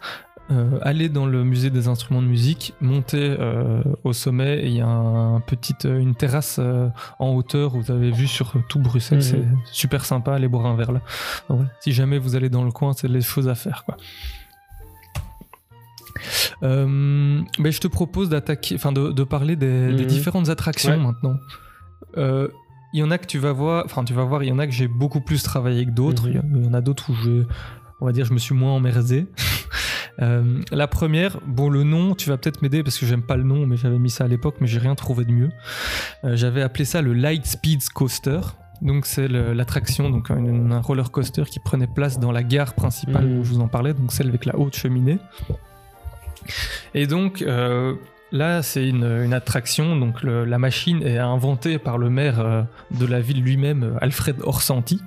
Euh, 0.49 0.79
allez 0.81 1.09
dans 1.09 1.25
le 1.25 1.43
musée 1.43 1.69
des 1.69 1.89
instruments 1.89 2.21
de 2.21 2.27
musique, 2.27 2.73
montez 2.79 3.35
euh, 3.37 3.83
au 4.05 4.13
sommet 4.13 4.59
et 4.59 4.67
il 4.67 4.75
y 4.75 4.79
a 4.81 4.87
un 4.87 5.41
petite, 5.41 5.83
une 5.83 6.15
terrasse 6.15 6.55
euh, 6.59 6.87
en 7.19 7.31
hauteur 7.31 7.75
où 7.75 7.81
vous 7.81 7.91
avez 7.91 8.11
vu 8.11 8.27
sur 8.27 8.53
tout 8.69 8.79
Bruxelles, 8.79 9.17
Mhm. 9.17 9.21
c'est 9.23 9.43
super 9.73 10.05
sympa, 10.05 10.35
allez 10.35 10.47
boire 10.47 10.65
un 10.67 10.77
verre 10.77 10.93
là. 10.93 11.01
Donc 11.49 11.57
voilà, 11.57 11.71
si 11.81 11.91
jamais 11.91 12.17
vous 12.17 12.37
allez 12.37 12.47
dans 12.49 12.63
le 12.63 12.71
coin, 12.71 12.93
c'est 12.93 13.09
les 13.09 13.19
choses 13.19 13.49
à 13.49 13.55
faire 13.55 13.83
quoi. 13.83 13.97
Euh, 16.63 17.41
mais 17.59 17.71
je 17.71 17.79
te 17.79 17.87
propose 17.87 18.29
d'attaquer, 18.29 18.75
enfin 18.75 18.91
de, 18.91 19.11
de 19.11 19.23
parler 19.23 19.55
des, 19.55 19.93
des 19.93 20.03
Mhm. 20.03 20.07
différentes 20.07 20.49
attractions 20.49 20.91
Ouais. 20.91 20.97
maintenant. 20.97 21.35
Euh, 22.17 22.47
Il 22.93 23.01
y 23.01 23.03
en 23.03 23.11
a 23.11 23.17
que 23.17 23.27
tu 23.27 23.37
vas 23.37 23.51
voir, 23.51 23.83
enfin 23.85 24.03
tu 24.05 24.13
vas 24.13 24.23
voir, 24.23 24.43
il 24.43 24.47
y 24.49 24.51
en 24.51 24.59
a 24.59 24.65
que 24.65 24.71
j'ai 24.71 24.87
beaucoup 24.87 25.19
plus 25.19 25.43
travaillé 25.43 25.85
que 25.85 25.91
d'autres. 25.91 26.27
Mhm. 26.27 26.31
Il 26.31 26.35
y 26.35 26.39
en- 26.39 26.59
il 26.61 26.65
y 26.65 26.67
en 26.69 26.73
a 26.73 26.81
d'autres 26.81 27.11
où 27.11 27.13
je, 27.15 27.43
on 27.99 28.05
va 28.05 28.11
dire, 28.13 28.23
je 28.25 28.33
me 28.33 28.39
suis 28.39 28.55
moins 28.55 28.71
emmerdé. 28.71 29.27
Euh, 30.19 30.61
la 30.71 30.87
première, 30.87 31.37
bon 31.45 31.69
le 31.69 31.83
nom, 31.83 32.15
tu 32.15 32.29
vas 32.31 32.37
peut-être 32.37 32.63
m'aider 32.63 32.81
parce 32.81 32.97
que 32.97 33.05
j'aime 33.05 33.21
pas 33.21 33.37
le 33.37 33.43
nom, 33.43 33.67
mais 33.67 33.77
j'avais 33.77 33.99
mis 33.99 34.09
ça 34.09 34.23
à 34.23 34.27
l'époque, 34.27 34.55
mais 34.59 34.65
j'ai 34.65 34.79
rien 34.79 34.95
trouvé 34.95 35.25
de 35.25 35.31
mieux. 35.31 35.49
Euh, 36.23 36.35
j'avais 36.35 36.63
appelé 36.63 36.85
ça 36.85 37.03
le 37.03 37.13
Light 37.13 37.45
Speeds 37.45 37.89
Coaster. 37.93 38.39
Donc 38.81 39.05
c'est 39.05 39.27
l'attraction, 39.27 40.09
donc 40.09 40.31
un, 40.31 40.71
un 40.71 40.79
roller 40.81 41.11
coaster 41.11 41.43
qui 41.43 41.59
prenait 41.59 41.85
place 41.85 42.19
dans 42.19 42.31
la 42.31 42.41
gare 42.41 42.73
principale 42.73 43.27
Mhm. 43.27 43.37
où 43.39 43.43
je 43.43 43.53
vous 43.53 43.59
en 43.59 43.67
parlais, 43.67 43.93
donc 43.93 44.11
celle 44.11 44.29
avec 44.29 44.45
la 44.45 44.57
haute 44.57 44.75
cheminée. 44.75 45.19
Et 46.93 47.07
donc 47.07 47.41
euh, 47.41 47.95
là, 48.31 48.61
c'est 48.61 48.87
une, 48.87 49.33
attraction. 49.33 49.95
Donc 49.95 50.23
la 50.23 50.57
machine 50.57 51.01
est 51.03 51.17
inventée 51.17 51.77
par 51.77 51.97
le 51.97 52.09
maire 52.09 52.39
euh, 52.39 52.63
de 52.91 53.05
la 53.05 53.19
ville 53.19 53.41
lui-même, 53.41 53.83
euh, 53.83 53.97
Alfred 54.01 54.37
Orsanti. 54.41 55.01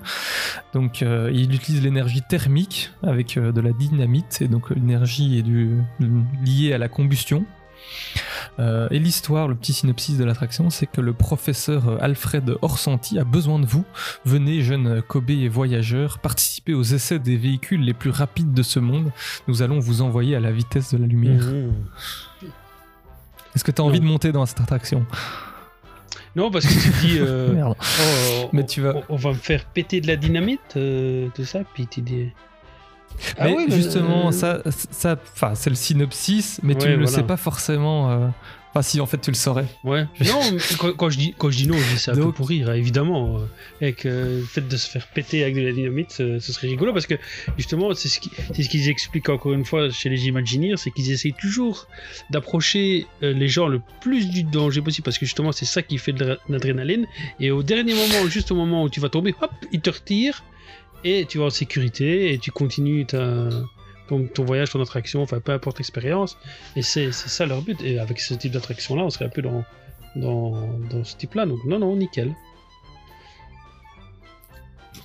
Donc 0.73 1.03
il 1.03 1.55
utilise 1.55 1.83
l'énergie 1.83 2.23
thermique 2.23 2.91
avec 3.03 3.39
de 3.39 3.61
la 3.61 3.73
dynamite 3.73 4.41
et 4.41 4.49
donc 4.49 4.71
l'énergie 4.71 5.39
est 5.39 6.47
liée 6.47 6.73
à 6.73 6.79
la 6.79 6.89
combustion. 6.89 7.45
Euh, 8.59 8.89
et 8.91 8.99
l'histoire, 8.99 9.49
le 9.49 9.55
petit 9.55 9.73
synopsis 9.73 10.17
de 10.19 10.25
l'attraction, 10.25 10.71
c'est 10.71 10.87
que 10.87 11.01
le 11.01 11.13
professeur 11.13 11.89
euh, 11.89 11.97
Alfred 12.01 12.55
Orsanti 12.63 13.19
a 13.19 13.25
besoin 13.25 13.59
de 13.59 13.67
vous. 13.67 13.85
Venez, 14.25 14.63
jeunes 14.63 15.03
Kobe 15.03 15.31
et 15.31 15.49
voyageurs, 15.49 16.19
participer 16.19 16.75
aux 16.75 16.83
essais 16.83 17.19
des 17.19 17.37
véhicules 17.37 17.83
les 17.83 17.95
plus 17.95 18.11
rapides 18.11 18.53
de 18.53 18.63
ce 18.63 18.79
monde. 18.81 19.11
Nous 19.49 19.63
allons 19.63 19.79
vous 19.81 20.03
envoyer 20.03 20.37
à 20.37 20.41
la 20.41 20.53
vitesse 20.53 20.93
de 20.95 20.99
la 20.99 21.07
lumière. 21.07 21.43
Mhm. 21.43 21.73
Est-ce 23.55 23.65
que 23.65 23.71
tu 23.73 23.81
as 23.83 23.85
envie 23.85 23.99
Non. 24.01 24.07
de 24.07 24.11
monter 24.13 24.33
dans 24.33 24.47
cette 24.47 24.61
attraction? 24.61 25.05
Non, 26.37 26.51
parce 26.51 26.65
que 26.67 26.73
tu 26.81 26.91
dis. 27.07 27.19
euh, 27.19 27.53
Merde. 27.55 27.75
oh, 27.81 28.49
Mais 28.53 28.63
on- 28.63 28.67
tu 28.67 28.81
vas- 28.81 28.95
on, 29.09 29.15
on 29.15 29.17
va 29.17 29.31
me 29.31 29.35
faire 29.35 29.65
péter 29.65 30.01
de 30.01 30.07
la 30.07 30.15
dynamite, 30.17 30.61
euh, 30.77 31.29
tout 31.35 31.45
ça, 31.45 31.61
puis 31.75 31.87
tu 31.89 32.01
dis. 32.03 32.29
Ah 33.39 33.45
mais 33.47 33.55
oui, 33.57 33.67
justement, 33.71 34.29
euh, 34.29 34.31
ça, 34.33 34.63
ça, 34.91 35.17
enfin, 35.35 35.55
c'est 35.55 35.71
le 35.71 35.77
synopsis, 35.77 36.61
mais 36.63 36.75
tu 36.75 36.87
ne 36.89 36.97
le 36.97 37.07
sais 37.07 37.23
pas 37.23 37.37
forcément. 37.37 38.11
euh, 38.11 38.29
Enfin, 38.73 38.83
si, 38.83 39.01
en 39.01 39.07
fait, 39.07 39.19
tu 39.21 39.33
le 39.33 39.37
saurais. 39.37 39.67
Ouais. 39.83 40.07
Non, 40.25 40.41
quand, 40.79 40.93
quand 40.97 41.11
je 41.11 41.19
dis, 41.19 41.35
quand 41.37 41.51
je 41.51 41.57
dis 41.57 41.67
non, 41.67 41.77
je 41.77 41.93
dis 41.93 41.99
ça 41.99 42.13
un 42.13 42.15
peu 42.15 42.31
pour 42.31 42.49
rire, 42.49 42.71
hein, 42.71 42.75
évidemment. 42.75 43.39
euh, 43.39 43.41
Avec 43.81 44.07
euh, 44.07 44.39
le 44.39 44.45
fait 44.45 44.61
de 44.61 44.77
se 44.77 44.89
faire 44.89 45.09
péter 45.09 45.43
avec 45.43 45.57
de 45.57 45.61
la 45.61 45.73
dynamite, 45.73 46.13
ce, 46.13 46.39
ce 46.39 46.53
serait 46.53 46.69
rigolo 46.69 46.93
parce 46.93 47.09
que 47.09 47.17
justement, 47.59 47.93
c'est 47.95 48.07
ce 48.09 48.21
qui- 48.21 48.31
c'est 48.55 48.63
ce 48.63 48.69
qu'ils 48.69 48.89
expliquent 48.89 49.29
encore 49.29 49.55
une 49.55 49.65
fois 49.65 49.91
chez 49.91 50.09
les 50.09 50.29
Imagineers, 50.29 50.77
c'est 50.77 50.93
qu'ils 50.93 51.11
essayent 51.11 51.33
toujours 51.35 51.89
d'approcher 52.31 53.07
euh, 53.25 53.33
les 53.33 53.49
gens 53.49 53.67
le 53.67 53.81
plus 54.01 54.29
du 54.31 54.45
danger 54.45 54.81
possible 54.83 55.05
parce 55.05 55.19
que 55.19 55.27
justement, 55.27 55.51
c'est 55.51 55.65
ça 55.67 55.83
qui 55.83 55.99
fait 55.99 56.13
de 56.13 56.25
l'adr- 56.25 56.39
l'adrénaline. 56.49 57.07
Et 57.41 57.51
au 57.51 57.65
dernier 57.65 57.95
moment, 57.95 58.29
juste 58.29 58.53
au 58.53 58.55
moment 58.55 58.85
où 58.85 58.89
tu 58.89 59.01
vas 59.01 59.09
tomber, 59.09 59.35
hop, 59.43 59.51
ils 59.73 59.81
te 59.81 59.91
retirent 59.91 60.45
et 61.05 61.27
tu 61.27 61.39
vas 61.39 61.45
en 61.47 61.51
sécurité 61.51 62.33
et 62.33 62.39
tu 62.39 62.51
continues 62.51 63.07
ta. 63.07 63.49
Ton, 64.09 64.27
ton 64.27 64.45
voyage, 64.45 64.71
ton 64.71 64.83
attraction, 64.83 65.23
enfin 65.23 65.39
peu 65.39 65.53
importe 65.53 65.79
l'expérience, 65.79 66.37
et 66.75 66.83
c'est 66.83 67.13
ça 67.13 67.47
leur 67.47 67.63
but. 67.63 67.81
Et 67.81 68.01
avec 68.01 68.19
ce 68.19 68.35
type 68.35 68.51
d'attraction-là, 68.51 69.05
on 69.05 69.11
serait 69.11 69.27
un 69.27 69.29
peu 69.29 69.41
dans, 69.41 69.63
dans, 70.17 70.51
dans 70.91 71.05
ce 71.05 71.15
type-là. 71.17 71.47
Donc 71.47 71.61
non, 71.65 71.79
non, 71.79 71.95
nickel. 71.95 72.35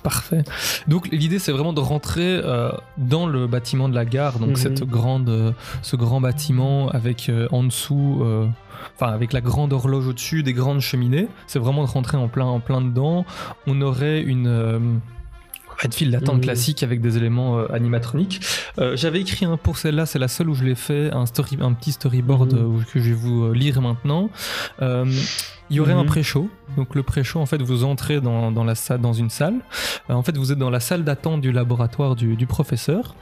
Parfait. 0.02 0.42
Donc 0.88 1.08
l'idée 1.10 1.38
c'est 1.38 1.52
vraiment 1.52 1.72
de 1.72 1.80
rentrer 1.80 2.40
euh, 2.42 2.70
dans 2.98 3.26
le 3.26 3.46
bâtiment 3.46 3.88
de 3.88 3.94
la 3.94 4.04
gare, 4.04 4.38
donc 4.38 4.50
Mhm. 4.50 4.56
cette 4.56 4.82
grande, 4.84 5.28
euh, 5.28 5.52
ce 5.82 5.96
grand 5.96 6.20
bâtiment 6.20 6.88
avec 6.90 7.28
euh, 7.28 7.48
en 7.50 7.64
dessous, 7.64 8.24
enfin 8.94 9.12
avec 9.12 9.32
la 9.32 9.40
grande 9.40 9.72
horloge 9.72 10.06
au-dessus, 10.08 10.42
des 10.42 10.52
grandes 10.52 10.80
cheminées. 10.80 11.28
C'est 11.46 11.58
vraiment 11.58 11.84
de 11.84 11.88
rentrer 11.88 12.16
en 12.16 12.28
plein, 12.28 12.44
en 12.46 12.60
plein 12.60 12.80
dedans. 12.80 13.24
On 13.66 13.80
aurait 13.82 14.20
une 14.20 15.00
une 15.84 15.92
file 15.92 16.10
d'attente 16.10 16.36
Mhm. 16.36 16.40
classique 16.42 16.82
avec 16.82 17.00
des 17.00 17.16
éléments 17.16 17.58
euh, 17.58 17.66
animatroniques. 17.72 18.40
Euh, 18.78 18.96
J'avais 18.96 19.20
écrit 19.20 19.44
un 19.46 19.56
pour 19.56 19.78
celle-là, 19.78 20.06
c'est 20.06 20.18
la 20.18 20.28
seule 20.28 20.48
où 20.50 20.54
je 20.54 20.64
l'ai 20.64 20.74
fait, 20.74 21.10
un, 21.12 21.26
story, 21.26 21.58
un 21.60 21.72
petit 21.72 21.92
storyboard 21.92 22.52
Mhm. 22.54 22.58
euh, 22.80 22.82
que 22.92 23.00
je 23.00 23.08
vais 23.10 23.14
vous 23.14 23.52
lire 23.52 23.80
maintenant. 23.82 24.30
Il 25.68 25.74
y 25.76 25.80
aurait 25.80 25.92
un 25.94 26.02
Mhm. 26.02 26.06
pré-show. 26.06 26.48
Donc 26.76 26.94
le 26.94 27.02
pré-show, 27.02 27.40
en 27.40 27.46
fait, 27.46 27.60
vous 27.60 27.82
entrez 27.84 28.20
dans, 28.20 28.52
dans, 28.52 28.62
la 28.64 28.74
salle, 28.76 29.00
dans 29.00 29.12
une 29.12 29.30
salle. 29.30 29.56
En 30.08 30.22
fait, 30.22 30.36
vous 30.36 30.52
êtes 30.52 30.58
dans 30.58 30.70
la 30.70 30.78
salle 30.80 31.02
d'attente 31.02 31.40
du 31.40 31.50
laboratoire 31.52 32.14
du, 32.14 32.36
du 32.36 32.46
professeur. 32.46 33.14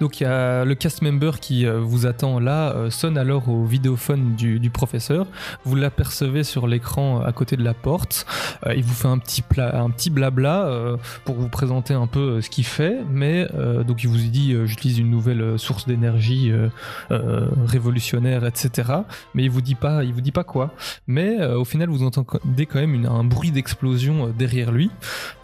Donc 0.00 0.20
il 0.20 0.24
y 0.24 0.26
a 0.26 0.64
le 0.64 0.74
cast 0.74 1.02
member 1.02 1.40
qui 1.40 1.66
euh, 1.66 1.80
vous 1.80 2.06
attend 2.06 2.38
là, 2.40 2.72
euh, 2.72 2.90
sonne 2.90 3.18
alors 3.18 3.48
au 3.48 3.64
vidéophone 3.64 4.34
du, 4.36 4.70
professeur. 4.70 5.26
Vous 5.64 5.74
l'apercevez 5.74 6.44
sur 6.44 6.66
l'écran 6.66 7.20
à 7.20 7.32
côté 7.32 7.56
de 7.56 7.64
la 7.64 7.74
porte. 7.74 8.26
Euh, 8.66 8.74
il 8.74 8.84
vous 8.84 8.94
fait 8.94 9.08
un 9.08 9.18
petit, 9.18 9.42
un 9.56 9.90
petit 9.90 10.10
blabla 10.10 10.66
euh, 10.66 10.96
pour 11.24 11.36
vous 11.36 11.48
présenter 11.48 11.94
un 11.94 12.06
peu 12.06 12.20
euh, 12.20 12.40
ce 12.40 12.50
qu'il 12.50 12.64
fait. 12.64 12.98
Mais 13.10 13.46
euh, 13.54 13.82
donc 13.82 14.02
il 14.02 14.08
vous 14.08 14.16
dit 14.16 14.52
euh, 14.52 14.66
j'utilise 14.66 14.98
une 14.98 15.10
nouvelle 15.10 15.40
euh, 15.40 15.58
source 15.58 15.86
d'énergie 15.86 16.50
euh, 16.50 16.68
euh, 17.10 17.48
révolutionnaire, 17.66 18.44
etc. 18.44 18.92
Mais 19.34 19.44
il 19.44 19.50
vous 19.50 19.62
dit 19.62 19.74
pas, 19.74 20.04
il 20.04 20.12
vous 20.12 20.20
dit 20.20 20.32
pas 20.32 20.44
quoi. 20.44 20.74
Mais 21.06 21.40
euh, 21.40 21.58
au 21.58 21.64
final 21.64 21.88
vous 21.88 22.02
entendez 22.04 22.66
quand 22.66 22.78
même 22.78 23.06
un 23.06 23.24
bruit 23.24 23.50
d'explosion 23.50 24.26
euh, 24.26 24.30
derrière 24.30 24.72
lui. 24.72 24.90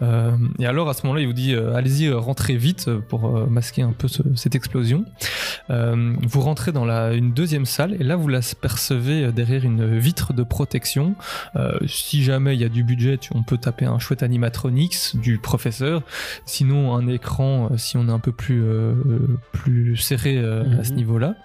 Euh, 0.01 0.31
et 0.59 0.65
alors 0.65 0.89
à 0.89 0.93
ce 0.93 1.03
moment-là 1.03 1.21
il 1.21 1.27
vous 1.27 1.33
dit 1.33 1.53
euh, 1.53 1.75
allez-y 1.75 2.07
euh, 2.07 2.17
rentrez 2.17 2.55
vite 2.55 2.87
euh, 2.87 2.99
pour 2.99 3.37
euh, 3.37 3.45
masquer 3.47 3.81
un 3.81 3.91
peu 3.91 4.07
ce- 4.15 4.35
cette 4.35 4.55
explosion. 4.55 5.05
Euh, 5.69 6.15
vous 6.23 6.41
rentrez 6.41 6.71
dans 6.71 6.85
la, 6.85 7.13
une 7.13 7.33
deuxième 7.33 7.65
salle 7.65 7.95
et 7.99 8.03
là 8.03 8.15
vous 8.15 8.27
l'apercevez 8.27 9.25
euh, 9.25 9.31
derrière 9.31 9.63
une 9.65 9.97
vitre 9.97 10.33
de 10.33 10.43
protection. 10.43 11.15
Euh, 11.55 11.77
si 11.87 12.23
jamais 12.23 12.55
il 12.55 12.61
y 12.61 12.65
a 12.65 12.69
du 12.69 12.83
budget, 12.83 13.19
on 13.33 13.43
peut 13.43 13.57
taper 13.57 13.85
un 13.85 13.99
chouette 13.99 14.23
animatronics 14.23 15.15
du 15.15 15.37
professeur. 15.37 16.01
Sinon 16.45 16.95
un 16.95 17.07
écran 17.07 17.69
si 17.77 17.97
on 17.97 18.07
est 18.07 18.11
un 18.11 18.19
peu 18.19 18.31
plus, 18.31 18.61
euh, 18.63 18.93
plus 19.51 19.97
serré 19.97 20.37
à 20.39 20.83
ce 20.83 20.91
Mhm. 20.91 20.95
niveau-là. 20.97 21.35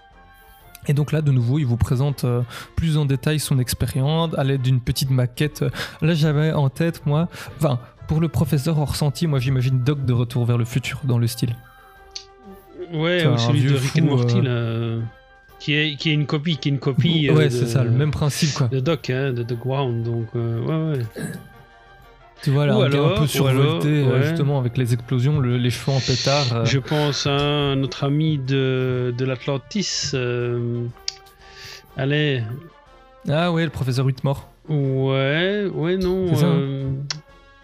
Et 0.88 0.94
donc 0.94 1.12
là, 1.12 1.20
de 1.20 1.30
nouveau, 1.30 1.59
il 1.59 1.66
vous 1.66 1.76
présente 1.76 2.24
euh, 2.24 2.40
plus 2.74 2.96
en 2.96 3.04
détail 3.04 3.38
son 3.38 3.59
expérience 3.59 4.30
à 4.38 4.44
l'aide 4.44 4.62
d'une 4.62 4.80
petite 4.80 5.11
maquette. 5.11 5.62
Là, 6.00 6.14
j'avais 6.14 6.52
en 6.52 6.70
tête, 6.70 7.04
moi, 7.04 7.28
enfin, 7.59 7.78
pour 8.09 8.18
le 8.20 8.28
professeur 8.28 8.78
Orsenti, 8.78 9.26
moi 9.26 9.38
j'imagine 9.40 9.80
Doc 9.85 10.04
de 10.06 10.12
Retour 10.14 10.46
vers 10.46 10.56
le 10.59 10.64
futur 10.64 11.00
dans 11.04 11.18
le 11.18 11.26
style. 11.26 11.54
Ouais, 12.92 13.26
ou 13.26 13.38
celui 13.38 13.62
de 13.64 13.74
Rick 13.76 13.98
and 14.00 14.05
Morty, 14.07 14.38
euh, 14.38 14.42
là, 14.42 14.50
euh, 14.50 15.00
qui, 15.59 15.74
est, 15.74 15.96
qui 15.96 16.11
est 16.11 16.14
une 16.14 16.26
copie, 16.26 16.57
qui 16.57 16.68
est 16.68 16.72
une 16.72 16.79
copie. 16.79 17.29
euh, 17.29 17.35
ouais, 17.35 17.44
de- 17.44 17.50
c'est 17.50 17.66
ça, 17.66 17.85
le 17.85 17.90
même 17.90 18.11
principe 18.11 18.53
quoi. 18.55 18.68
De 18.68 18.81
Doc, 18.81 19.11
hein, 19.11 19.33
de 19.33 19.42
The 19.42 19.59
Ground, 19.59 20.03
donc 20.03 20.26
euh, 20.35 20.61
ouais, 20.92 20.98
ouais. 20.98 21.05
Tu 22.42 22.50
vois, 22.50 22.64
là, 22.66 22.76
Ou 22.79 22.83
un 22.83 22.88
gars 22.88 23.03
un 23.03 23.18
peu 23.20 23.26
survolté, 23.26 24.00
alors, 24.03 24.14
euh, 24.14 24.18
ouais. 24.20 24.26
justement, 24.29 24.59
avec 24.59 24.79
les 24.79 24.94
explosions, 24.94 25.40
le- 25.40 25.59
les 25.59 25.68
cheveux 25.70 25.92
en 25.92 26.00
pétard. 26.00 26.46
euh. 26.57 26.64
Je 26.64 26.79
pense 26.79 27.26
à 27.26 27.74
notre 27.76 28.05
ami 28.05 28.38
de, 28.38 29.12
de 29.16 29.24
l'Atlantis. 29.26 30.12
euh, 30.14 30.85
allez, 31.98 32.42
Ah 33.29 33.53
ouais, 33.53 33.64
le 33.64 33.70
professeur 33.70 34.07
Whitmore. 34.07 34.48
ouais, 34.70 35.66
ouais, 35.72 35.96
non. 35.98 36.29
C'est 36.31 36.37
ça, 36.40 36.46
hein 36.46 36.59
euh, 36.59 36.90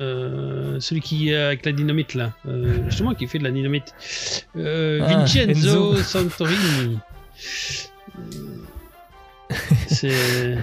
euh, 0.00 0.78
celui 0.80 1.00
qui 1.00 1.30
est 1.30 1.36
avec 1.36 1.64
la 1.64 1.72
dynamite 1.72 2.14
là, 2.14 2.32
Euh, 2.46 2.84
justement 2.88 3.14
qui 3.14 3.26
fait 3.26 3.38
de 3.38 3.44
la 3.44 3.50
dynamite. 3.50 3.94
Euh, 4.56 5.00
Ah, 5.02 5.06
Vincenzo 5.24 5.94
Enzo. 5.94 5.96
Santorini. 6.02 6.98
C'est. 9.88 10.58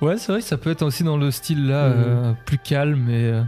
Ouais, 0.00 0.18
c'est 0.18 0.32
vrai 0.32 0.40
que 0.40 0.46
ça 0.46 0.56
peut 0.58 0.70
être 0.70 0.82
aussi 0.82 1.04
dans 1.04 1.16
le 1.16 1.30
style 1.30 1.68
là, 1.68 1.88
Mhm. 1.88 1.94
euh, 1.98 2.32
plus 2.44 2.58
calme 2.58 3.08
et. 3.10 3.24
euh, 3.30 3.42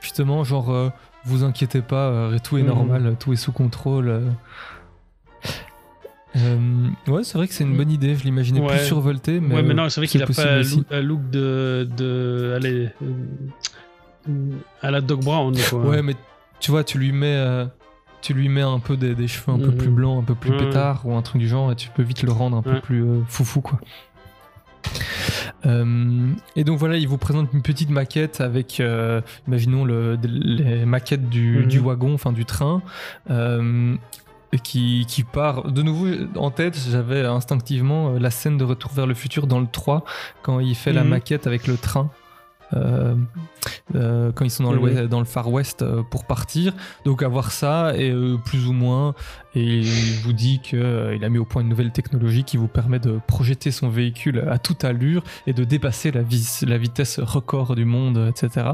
justement, 0.00 0.44
genre, 0.44 0.70
euh, 0.72 0.88
vous 1.24 1.44
inquiétez 1.44 1.82
pas, 1.82 2.08
euh, 2.08 2.38
tout 2.42 2.56
est 2.56 2.62
Mhm. 2.62 2.68
normal, 2.68 3.16
tout 3.20 3.32
est 3.32 3.36
sous 3.36 3.52
contrôle. 3.52 4.08
euh. 4.08 4.20
Euh, 6.36 6.88
ouais, 7.08 7.24
c'est 7.24 7.36
vrai 7.36 7.48
que 7.48 7.54
c'est 7.54 7.64
une 7.64 7.76
bonne 7.76 7.90
idée. 7.90 8.14
Je 8.14 8.22
l'imaginais 8.24 8.60
Ouais. 8.60 8.68
plus 8.78 8.86
survolté, 8.86 9.40
mais 9.40 9.56
ouais, 9.56 9.62
mais 9.64 9.70
euh, 9.70 9.74
non, 9.74 9.88
c'est 9.88 10.00
vrai 10.00 10.06
qu'il 10.06 10.22
a 10.22 10.26
pas 10.26 10.46
un 10.46 10.60
aussi. 10.60 10.76
look, 10.76 10.86
un 10.92 11.00
look 11.00 11.30
de, 11.30 11.88
de. 11.96 12.52
Allez. 12.56 12.88
À 14.82 14.90
la 14.90 15.00
Doc 15.00 15.20
Brown, 15.24 15.54
quoi. 15.70 15.78
Ouais, 15.80 16.02
mais 16.02 16.14
tu 16.60 16.70
vois, 16.70 16.84
tu 16.84 16.98
lui 16.98 17.12
mets, 17.12 17.34
euh, 17.36 17.64
tu 18.22 18.34
lui 18.34 18.48
mets 18.48 18.60
un 18.62 18.78
peu 18.80 18.96
des, 18.96 19.14
des 19.14 19.28
cheveux 19.28 19.52
un 19.52 19.58
peu 19.58 19.70
Mhm. 19.70 19.76
plus 19.76 19.88
blancs, 19.90 20.22
un 20.22 20.24
peu 20.24 20.34
plus 20.34 20.50
Ouais. 20.50 20.58
pétard 20.58 21.06
ou 21.06 21.14
un 21.14 21.22
truc 21.22 21.40
du 21.40 21.48
genre, 21.48 21.72
et 21.72 21.76
tu 21.76 21.88
peux 21.90 22.02
vite 22.02 22.22
le 22.22 22.32
rendre 22.32 22.56
un 22.56 22.62
peu 22.62 22.72
Ouais. 22.74 22.80
plus 22.80 23.02
euh, 23.04 23.20
foufou, 23.28 23.60
quoi. 23.60 23.80
Euh, 25.66 26.32
et 26.56 26.64
donc 26.64 26.78
voilà, 26.78 26.96
il 26.96 27.06
vous 27.06 27.18
présente 27.18 27.52
une 27.52 27.62
petite 27.62 27.90
maquette 27.90 28.40
avec, 28.40 28.80
euh, 28.80 29.20
imaginons 29.46 29.84
le, 29.84 30.18
les 30.22 30.84
maquettes 30.86 31.28
du, 31.28 31.58
Mhm. 31.60 31.66
du 31.66 31.78
wagon, 31.78 32.14
enfin 32.14 32.32
du 32.32 32.44
train, 32.44 32.82
euh, 33.30 33.94
qui, 34.62 35.04
qui 35.06 35.22
part. 35.22 35.70
De 35.70 35.82
nouveau, 35.82 36.08
en 36.36 36.50
tête, 36.50 36.76
j'avais 36.90 37.24
instinctivement 37.24 38.12
la 38.12 38.30
scène 38.30 38.56
de 38.58 38.64
Retour 38.64 38.90
vers 38.92 39.06
le 39.06 39.14
futur 39.14 39.46
dans 39.46 39.60
le 39.60 39.66
3, 39.70 40.04
quand 40.42 40.60
il 40.60 40.74
fait 40.74 40.92
la 40.92 41.04
maquette 41.04 41.46
avec 41.46 41.66
le 41.66 41.76
train. 41.76 42.10
Euh, 42.74 43.14
euh, 43.94 44.30
quand 44.32 44.44
ils 44.44 44.50
sont 44.50 44.62
dans, 44.64 44.72
le, 44.72 44.78
ouest- 44.84 45.08
dans 45.08 45.18
le 45.18 45.24
Far 45.24 45.50
West 45.50 45.82
euh, 45.82 46.02
pour 46.08 46.24
partir. 46.24 46.72
Donc 47.04 47.22
avoir 47.22 47.50
ça 47.50 47.92
et 47.96 48.14
plus 48.44 48.66
ou 48.66 48.72
moins, 48.72 49.14
et 49.54 49.78
il 49.80 50.20
vous 50.22 50.32
dit 50.32 50.60
qu'il 50.60 50.80
a 51.24 51.28
mis 51.28 51.38
au 51.38 51.44
point 51.44 51.62
une 51.62 51.68
nouvelle 51.68 51.90
technologie 51.90 52.44
qui 52.44 52.56
vous 52.56 52.68
permet 52.68 52.98
de 53.00 53.18
projeter 53.26 53.70
son 53.72 53.88
véhicule 53.88 54.44
à 54.48 54.58
toute 54.58 54.84
allure 54.84 55.22
et 55.46 55.52
de 55.52 55.64
dépasser 55.64 56.10
la, 56.12 56.22
vis- 56.22 56.64
la 56.66 56.78
vitesse 56.78 57.18
record 57.18 57.74
du 57.74 57.84
monde, 57.84 58.28
etc. 58.30 58.66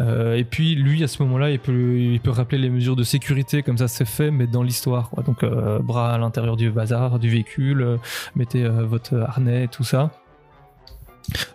Euh, 0.00 0.34
et 0.34 0.44
puis 0.44 0.74
lui, 0.74 1.04
à 1.04 1.08
ce 1.08 1.22
moment-là, 1.22 1.50
il 1.50 1.58
peut, 1.60 1.96
il 1.98 2.20
peut 2.20 2.30
rappeler 2.30 2.58
les 2.58 2.70
mesures 2.70 2.96
de 2.96 3.04
sécurité 3.04 3.62
comme 3.62 3.78
ça 3.78 3.86
c'est 3.88 4.04
fait, 4.04 4.30
mais 4.30 4.46
dans 4.46 4.62
l'histoire. 4.62 5.10
Donc 5.26 5.42
euh, 5.44 5.78
bras 5.78 6.12
à 6.14 6.18
l'intérieur 6.18 6.56
du 6.56 6.70
bazar, 6.70 7.18
du 7.18 7.28
véhicule, 7.30 7.82
euh, 7.82 7.96
mettez 8.34 8.66
votre 8.68 9.16
harnais, 9.18 9.68
tout 9.68 9.84
ça. 9.84 10.10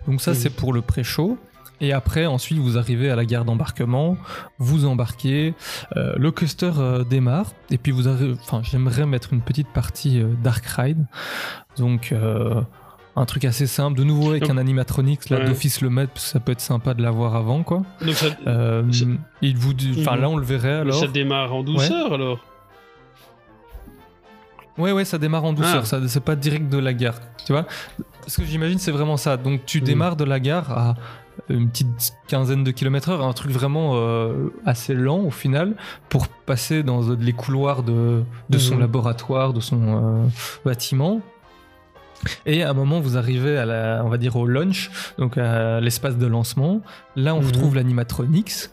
Donc 0.07 0.21
ça, 0.21 0.33
c'est 0.33 0.49
pour 0.49 0.71
le 0.71 0.81
pré-show. 0.81 1.37
Et 1.79 1.93
après, 1.93 2.25
ensuite, 2.25 2.57
vous 2.57 2.77
arrivez 2.77 3.09
à 3.11 3.15
la 3.15 3.23
gare 3.25 3.45
d'embarquement, 3.45 4.17
vous 4.57 4.85
embarquez, 4.85 5.53
euh, 5.95 6.13
le 6.17 6.31
coaster 6.31 6.71
euh, 6.79 7.03
démarre, 7.03 7.51
et 7.69 7.77
puis 7.77 7.91
vous 7.91 8.07
arrivez. 8.07 8.33
Enfin, 8.41 8.61
j'aimerais 8.63 9.05
mettre 9.05 9.31
une 9.33 9.41
petite 9.41 9.67
partie 9.67 10.19
euh, 10.19 10.33
Dark 10.43 10.65
Ride. 10.65 11.05
Donc, 11.77 12.11
euh, 12.11 12.61
un 13.15 13.25
truc 13.25 13.45
assez 13.45 13.67
simple. 13.67 13.97
De 13.97 14.03
nouveau 14.03 14.31
avec 14.31 14.41
Donc- 14.43 14.51
un 14.51 14.57
animatronics, 14.57 15.29
là, 15.29 15.37
Ouais. 15.37 15.45
d'office 15.45 15.81
le 15.81 15.89
mettre, 15.91 16.13
parce 16.13 16.25
que 16.25 16.31
ça 16.31 16.39
peut 16.39 16.51
être 16.51 16.61
sympa 16.61 16.93
de 16.95 17.01
l'avoir 17.03 17.35
avant, 17.35 17.61
quoi. 17.63 17.83
Donc 18.01 18.15
ça, 18.15 18.27
il 19.41 19.57
vous. 19.57 19.73
Enfin, 19.99 20.15
Mhm. 20.15 20.21
là, 20.21 20.29
on 20.29 20.37
le 20.37 20.45
verrait 20.45 20.79
alors. 20.79 20.99
ça 20.99 21.07
démarre 21.07 21.53
en 21.53 21.61
douceur 21.63 22.13
alors. 22.13 22.39
Ouais, 24.77 24.91
ouais, 24.91 25.05
ça 25.05 25.17
démarre 25.17 25.43
en 25.43 25.53
douceur. 25.53 25.81
Ah. 25.81 25.85
Ça, 25.85 25.99
c'est 26.07 26.23
pas 26.23 26.35
direct 26.35 26.69
de 26.69 26.77
la 26.77 26.93
gare. 26.93 27.19
Tu 27.45 27.51
vois 27.51 27.65
Ce 28.27 28.37
que 28.41 28.45
j'imagine, 28.45 28.77
c'est 28.77 28.91
vraiment 28.91 29.17
ça. 29.17 29.37
Donc, 29.37 29.65
tu 29.65 29.79
Mhm. 29.79 29.85
démarres 29.85 30.15
de 30.17 30.23
la 30.23 30.39
gare 30.39 30.71
à 30.71 30.95
une 31.49 31.69
petite 31.69 32.13
quinzaine 32.27 32.63
de 32.63 32.71
kilomètres 32.71 33.09
heure, 33.09 33.23
un 33.25 33.33
truc 33.33 33.51
vraiment 33.51 33.91
euh, 33.95 34.49
assez 34.65 34.93
lent 34.93 35.19
au 35.19 35.31
final, 35.31 35.75
pour 36.09 36.27
passer 36.27 36.83
dans 36.83 37.01
les 37.11 37.33
couloirs 37.33 37.83
de, 37.83 38.23
de 38.49 38.57
son 38.57 38.75
Mhm. 38.75 38.81
laboratoire, 38.81 39.53
de 39.53 39.59
son 39.59 39.81
euh, 39.81 40.27
bâtiment. 40.65 41.21
Et 42.47 42.63
à 42.63 42.71
un 42.71 42.73
moment, 42.73 42.99
vous 42.99 43.15
arrivez 43.15 43.57
à 43.57 43.65
la, 43.65 44.01
on 44.03 44.09
va 44.09 44.17
dire 44.17 44.35
au 44.35 44.47
launch, 44.47 44.89
donc 45.19 45.37
à 45.37 45.79
l'espace 45.79 46.17
de 46.17 46.25
lancement. 46.25 46.81
Là, 47.15 47.35
on 47.35 47.41
Mhm. 47.41 47.45
retrouve 47.47 47.75
l'animatronics. 47.75 48.69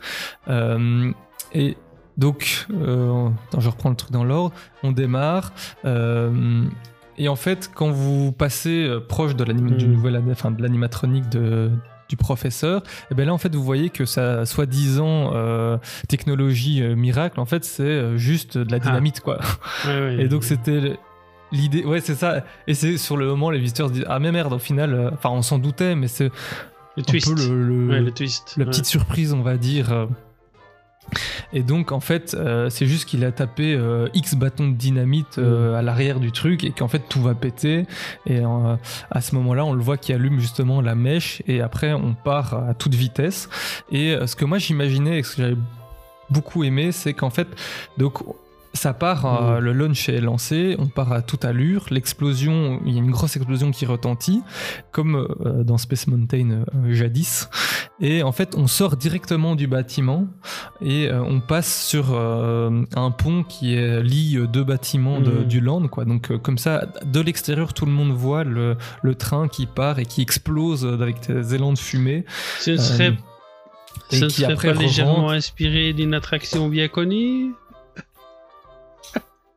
Euh, 0.48 1.12
et 1.52 1.76
donc, 2.16 2.66
attends, 2.70 3.60
je 3.60 3.68
reprends 3.68 3.90
le 3.90 3.96
truc 3.96 4.12
dans 4.12 4.24
l'ordre. 4.24 4.54
On 4.82 4.92
démarre. 4.92 5.52
et 7.16 7.28
en 7.28 7.36
fait, 7.36 7.70
quand 7.74 7.90
vous 7.90 8.32
passez 8.32 8.90
proche 9.08 9.36
de 9.36 9.44
Mhm. 9.44 10.58
l'animatronique 10.58 11.28
de 11.28 11.70
du 12.14 12.16
professeur, 12.16 12.82
et 13.10 13.14
ben 13.14 13.26
là 13.26 13.34
en 13.34 13.38
fait 13.38 13.52
vous 13.54 13.64
voyez 13.64 13.90
que 13.90 14.04
sa 14.04 14.46
soi-disant 14.46 15.32
euh, 15.34 15.78
technologie 16.08 16.80
euh, 16.82 16.94
miracle 16.94 17.40
en 17.40 17.44
fait 17.44 17.64
c'est 17.64 17.82
euh, 17.82 18.16
juste 18.16 18.56
de 18.56 18.70
la 18.70 18.78
dynamite 18.78 19.20
quoi. 19.20 19.38
Et 20.18 20.28
donc 20.28 20.44
c'était 20.44 20.96
l'idée, 21.50 21.84
ouais 21.84 22.00
c'est 22.00 22.14
ça. 22.14 22.44
Et 22.68 22.74
c'est 22.74 22.96
sur 22.98 23.16
le 23.16 23.26
moment 23.26 23.50
les 23.50 23.58
visiteurs 23.58 23.88
se 23.88 23.94
disent 23.94 24.06
ah 24.08 24.18
mais 24.20 24.30
merde 24.32 24.52
au 24.52 24.58
final, 24.58 25.10
enfin 25.14 25.30
on 25.30 25.42
s'en 25.42 25.58
doutait 25.58 25.94
mais 25.96 26.06
c'est 26.08 26.30
le 26.96 27.00
un 27.00 27.02
twist. 27.02 27.26
peu 27.34 27.48
le, 27.48 27.64
le- 27.66 27.88
Ouais, 27.88 28.00
le 28.00 28.10
twist. 28.12 28.54
la 28.56 28.64
ouais. 28.64 28.70
petite 28.70 28.86
surprise 28.86 29.32
on 29.32 29.42
va 29.42 29.56
dire. 29.56 30.06
Et 31.52 31.62
donc 31.62 31.92
en 31.92 32.00
fait 32.00 32.34
euh, 32.34 32.70
c'est 32.70 32.86
juste 32.86 33.08
qu'il 33.08 33.24
a 33.24 33.32
tapé 33.32 33.74
euh, 33.74 34.08
X 34.14 34.34
bâtons 34.34 34.68
de 34.68 34.74
dynamite 34.74 35.38
euh, 35.38 35.74
à 35.74 35.82
l'arrière 35.82 36.20
du 36.20 36.32
truc 36.32 36.64
et 36.64 36.70
qu'en 36.70 36.88
fait 36.88 37.02
tout 37.08 37.22
va 37.22 37.34
péter. 37.34 37.86
Et 38.26 38.42
à 39.10 39.20
ce 39.20 39.34
moment-là 39.36 39.64
on 39.64 39.72
le 39.72 39.82
voit 39.82 39.96
qui 39.96 40.12
allume 40.12 40.40
justement 40.40 40.80
la 40.80 40.94
mèche 40.94 41.42
et 41.46 41.60
après 41.60 41.92
on 41.92 42.14
part 42.14 42.54
à 42.68 42.74
toute 42.74 42.94
vitesse. 42.94 43.48
Et 43.90 44.16
ce 44.26 44.36
que 44.36 44.44
moi 44.44 44.58
j'imaginais 44.58 45.18
et 45.18 45.22
ce 45.22 45.36
que 45.36 45.42
j'avais 45.42 45.56
beaucoup 46.30 46.64
aimé 46.64 46.92
c'est 46.92 47.14
qu'en 47.14 47.30
fait 47.30 47.48
donc 47.98 48.22
ça 48.74 48.92
part, 48.92 49.24
euh, 49.24 49.60
le 49.60 49.72
launch 49.72 50.08
est 50.08 50.20
lancé, 50.20 50.74
on 50.78 50.86
part 50.88 51.12
à 51.12 51.22
toute 51.22 51.44
allure, 51.44 51.86
l'explosion, 51.90 52.80
il 52.84 52.92
y 52.92 52.96
a 52.96 52.98
une 53.02 53.10
grosse 53.12 53.36
explosion 53.36 53.70
qui 53.70 53.86
retentit, 53.86 54.42
comme 54.92 55.14
euh, 55.16 55.62
dans 55.64 55.78
Space 55.78 56.06
Mountain 56.08 56.50
euh, 56.50 56.92
jadis, 56.92 57.48
et 58.00 58.22
en 58.24 58.32
fait 58.32 58.54
on 58.56 58.66
sort 58.66 58.96
directement 58.96 59.54
du 59.54 59.68
bâtiment 59.68 60.26
et 60.82 61.08
euh, 61.08 61.22
on 61.22 61.40
passe 61.40 61.86
sur 61.86 62.14
un 62.14 63.10
pont 63.12 63.44
qui 63.44 63.74
est, 63.74 64.02
lie 64.02 64.38
deux 64.52 64.64
bâtiments 64.64 65.20
de- 65.20 65.30
Mhm. 65.30 65.44
du 65.44 65.60
land, 65.60 65.88
quoi. 65.88 66.04
Donc 66.04 66.36
comme 66.42 66.58
ça, 66.58 66.86
de 67.04 67.20
l'extérieur, 67.20 67.72
tout 67.74 67.86
le 67.86 67.92
monde 67.92 68.12
voit 68.12 68.44
le, 68.44 68.76
le 69.02 69.14
train 69.14 69.48
qui 69.48 69.66
part 69.66 69.98
et 70.00 70.04
qui 70.06 70.20
explose 70.22 70.84
avec 70.84 71.26
des 71.28 71.54
élans 71.54 71.72
de 71.72 71.78
fumée. 71.78 72.24
Ce 72.60 72.72
ne 72.72 72.76
serait, 72.76 73.10
Euh, 73.10 74.10
et 74.10 74.16
ce 74.16 74.24
ne 74.24 74.30
qui 74.30 74.42
serait 74.42 74.52
après 74.52 74.74
pas 74.74 74.80
légèrement 74.80 75.30
inspiré 75.30 75.92
d'une 75.92 76.14
attraction 76.14 76.68
bien 76.68 76.88
connue? 76.88 77.52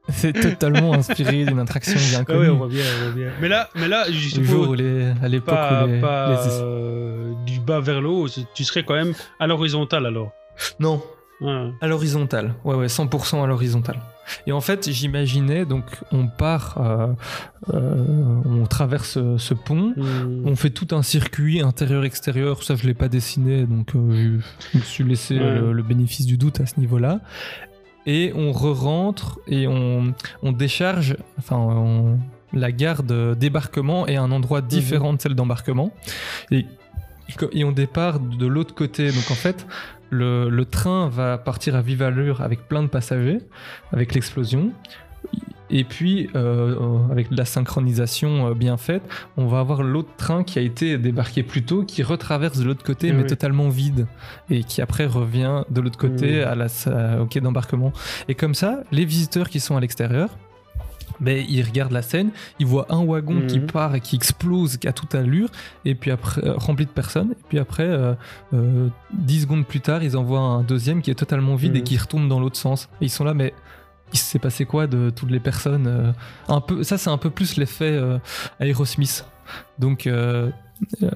C'est 0.09 0.33
totalement 0.33 0.93
inspiré 0.93 1.45
d'une 1.45 1.59
attraction 1.59 1.95
bien 1.99 2.19
Ah 2.21 2.25
connue. 2.25 2.39
ouais, 2.39 2.49
on 2.49 2.57
voit 2.57 2.67
bien, 2.67 2.83
on 2.99 3.03
voit 3.05 3.13
bien. 3.15 3.29
Mais 3.41 3.49
là, 3.49 3.69
mais 3.75 3.87
là, 3.87 4.05
je 4.09 4.41
jour 4.41 4.69
où 4.69 4.73
les- 4.73 5.11
à 5.21 5.27
l'époque 5.27 5.53
pas, 5.55 5.83
où 5.85 5.87
les, 5.87 5.99
pas, 6.01 6.29
les- 6.31 6.49
euh, 6.61 7.33
du 7.45 7.59
bas 7.59 7.79
vers 7.79 8.01
le 8.01 8.07
haut, 8.07 8.27
tu 8.53 8.63
serais 8.63 8.83
quand 8.83 8.95
même 8.95 9.13
à 9.39 9.47
l'horizontale 9.47 10.05
alors. 10.05 10.31
Non, 10.79 11.01
Ouais. 11.41 11.71
à 11.81 11.87
l'horizontale. 11.87 12.55
Ouais, 12.63 12.75
ouais, 12.75 12.87
100% 12.87 13.43
à 13.43 13.47
l'horizontale. 13.47 13.99
Et 14.47 14.51
en 14.51 14.59
fait, 14.59 14.89
j'imaginais, 14.91 15.65
donc, 15.65 15.83
on 16.11 16.27
part, 16.27 16.77
euh, 16.79 17.07
euh, 17.73 18.41
on 18.45 18.65
traverse 18.65 19.17
ce 19.37 19.53
pont, 19.53 19.93
Hmm. 19.95 20.43
on 20.45 20.55
fait 20.55 20.69
tout 20.71 20.87
un 20.95 21.01
circuit 21.03 21.61
intérieur-extérieur, 21.61 22.63
ça 22.63 22.75
je 22.75 22.85
l'ai 22.87 22.93
pas 22.93 23.07
dessiné, 23.07 23.65
donc 23.65 23.95
euh, 23.95 24.09
je, 24.11 24.69
je 24.73 24.77
me 24.79 24.83
suis 24.83 25.03
laissé 25.03 25.37
Ouais. 25.37 25.59
le, 25.59 25.73
le 25.73 25.83
bénéfice 25.83 26.25
du 26.25 26.37
doute 26.37 26.59
à 26.59 26.65
ce 26.65 26.79
niveau-là. 26.79 27.19
Et 28.07 28.31
on 28.35 28.51
re-rentre 28.51 29.39
et 29.47 29.67
on, 29.67 30.13
on 30.41 30.51
décharge, 30.53 31.15
enfin, 31.37 31.57
on- 31.57 32.17
la 32.53 32.71
gare 32.71 33.03
de 33.03 33.35
débarquement 33.37 34.07
est 34.07 34.15
un 34.15 34.31
endroit 34.31 34.61
différent 34.61 35.11
de 35.13 35.21
celle 35.21 35.35
d'embarquement. 35.35 35.91
Et, 36.49 36.65
et 37.51 37.63
on 37.65 37.73
départ 37.73 38.19
de 38.21 38.47
l'autre 38.47 38.73
côté, 38.73 39.11
donc 39.11 39.29
en 39.29 39.35
fait, 39.35 39.67
le, 40.09 40.49
le 40.49 40.63
train 40.63 41.09
va 41.09 41.37
partir 41.37 41.75
à 41.75 41.81
vive 41.81 42.01
allure 42.01 42.39
avec 42.41 42.69
plein 42.69 42.81
de 42.83 42.87
passagers, 42.87 43.39
avec 43.91 44.15
l'explosion. 44.15 44.71
Et 45.69 45.83
puis, 45.83 46.29
euh, 46.35 46.75
euh, 46.79 47.11
avec 47.11 47.29
de 47.29 47.35
la 47.37 47.45
synchronisation 47.45 48.47
euh, 48.47 48.53
bien 48.53 48.77
faite, 48.77 49.03
on 49.35 49.47
va 49.47 49.59
avoir 49.59 49.83
l'autre 49.83 50.09
train 50.17 50.43
qui 50.43 50.59
a 50.59 50.61
été 50.61 50.97
débarqué 50.97 51.43
plus 51.43 51.63
tôt, 51.63 51.83
qui 51.83 52.03
retraverse 52.03 52.57
de 52.57 52.63
l'autre 52.65 52.83
côté, 52.83 53.09
Ah 53.11 53.13
mais 53.13 53.23
oui. 53.23 53.27
totalement 53.27 53.69
vide, 53.69 54.07
et 54.49 54.63
qui 54.63 54.81
après 54.81 55.05
revient 55.05 55.63
de 55.69 55.81
l'autre 55.81 55.97
côté 55.97 56.41
à 56.43 56.55
la, 56.55 56.67
au 57.21 57.25
quai 57.25 57.41
d'embarquement. 57.41 57.91
Et 58.29 58.35
comme 58.35 58.53
ça, 58.55 58.83
les 58.91 59.05
visiteurs 59.05 59.49
qui 59.49 59.59
sont 59.59 59.75
à 59.75 59.79
l'extérieur, 59.81 60.29
ben, 61.19 61.43
ils 61.49 61.63
regardent 61.63 61.93
la 61.93 62.01
scène, 62.03 62.29
ils 62.59 62.65
voient 62.67 62.85
un 62.89 63.03
wagon 63.03 63.41
qui 63.47 63.59
Mhm. 63.59 63.65
part 63.67 63.95
et 63.95 64.01
qui 64.01 64.15
explose 64.15 64.77
à 64.85 64.93
toute 64.93 65.15
allure, 65.15 65.49
et 65.83 65.95
puis 65.95 66.11
après, 66.11 66.45
euh, 66.45 66.53
rempli 66.55 66.85
de 66.85 66.91
personnes, 66.91 67.31
et 67.31 67.43
puis 67.49 67.57
après, 67.59 67.87
euh, 67.87 68.13
euh, 68.53 68.87
10 69.13 69.41
secondes 69.41 69.65
plus 69.65 69.81
tard, 69.81 70.03
ils 70.03 70.15
envoient 70.15 70.39
un 70.39 70.61
deuxième 70.61 71.01
qui 71.01 71.09
est 71.09 71.15
totalement 71.15 71.55
vide 71.55 71.75
et 71.75 71.79
Mhm. 71.79 71.83
qui 71.85 71.97
retourne 71.97 72.29
dans 72.29 72.39
l'autre 72.39 72.57
sens. 72.57 72.87
Et 73.01 73.05
ils 73.05 73.09
sont 73.09 73.23
là, 73.23 73.33
mais 73.33 73.53
il 74.13 74.19
s'est 74.19 74.39
passé 74.39 74.65
quoi 74.65 74.87
de 74.87 75.09
toutes 75.09 75.31
les 75.31 75.39
personnes 75.39 75.87
euh, 75.87 76.11
un 76.47 76.61
peu, 76.61 76.83
Ça, 76.83 76.97
c'est 76.97 77.09
un 77.09 77.17
peu 77.17 77.29
plus 77.29 77.57
l'effet 77.57 77.91
euh, 77.91 78.17
Aerosmith. 78.59 79.25
Donc, 79.79 80.07
euh, 80.07 80.49
euh, 81.03 81.09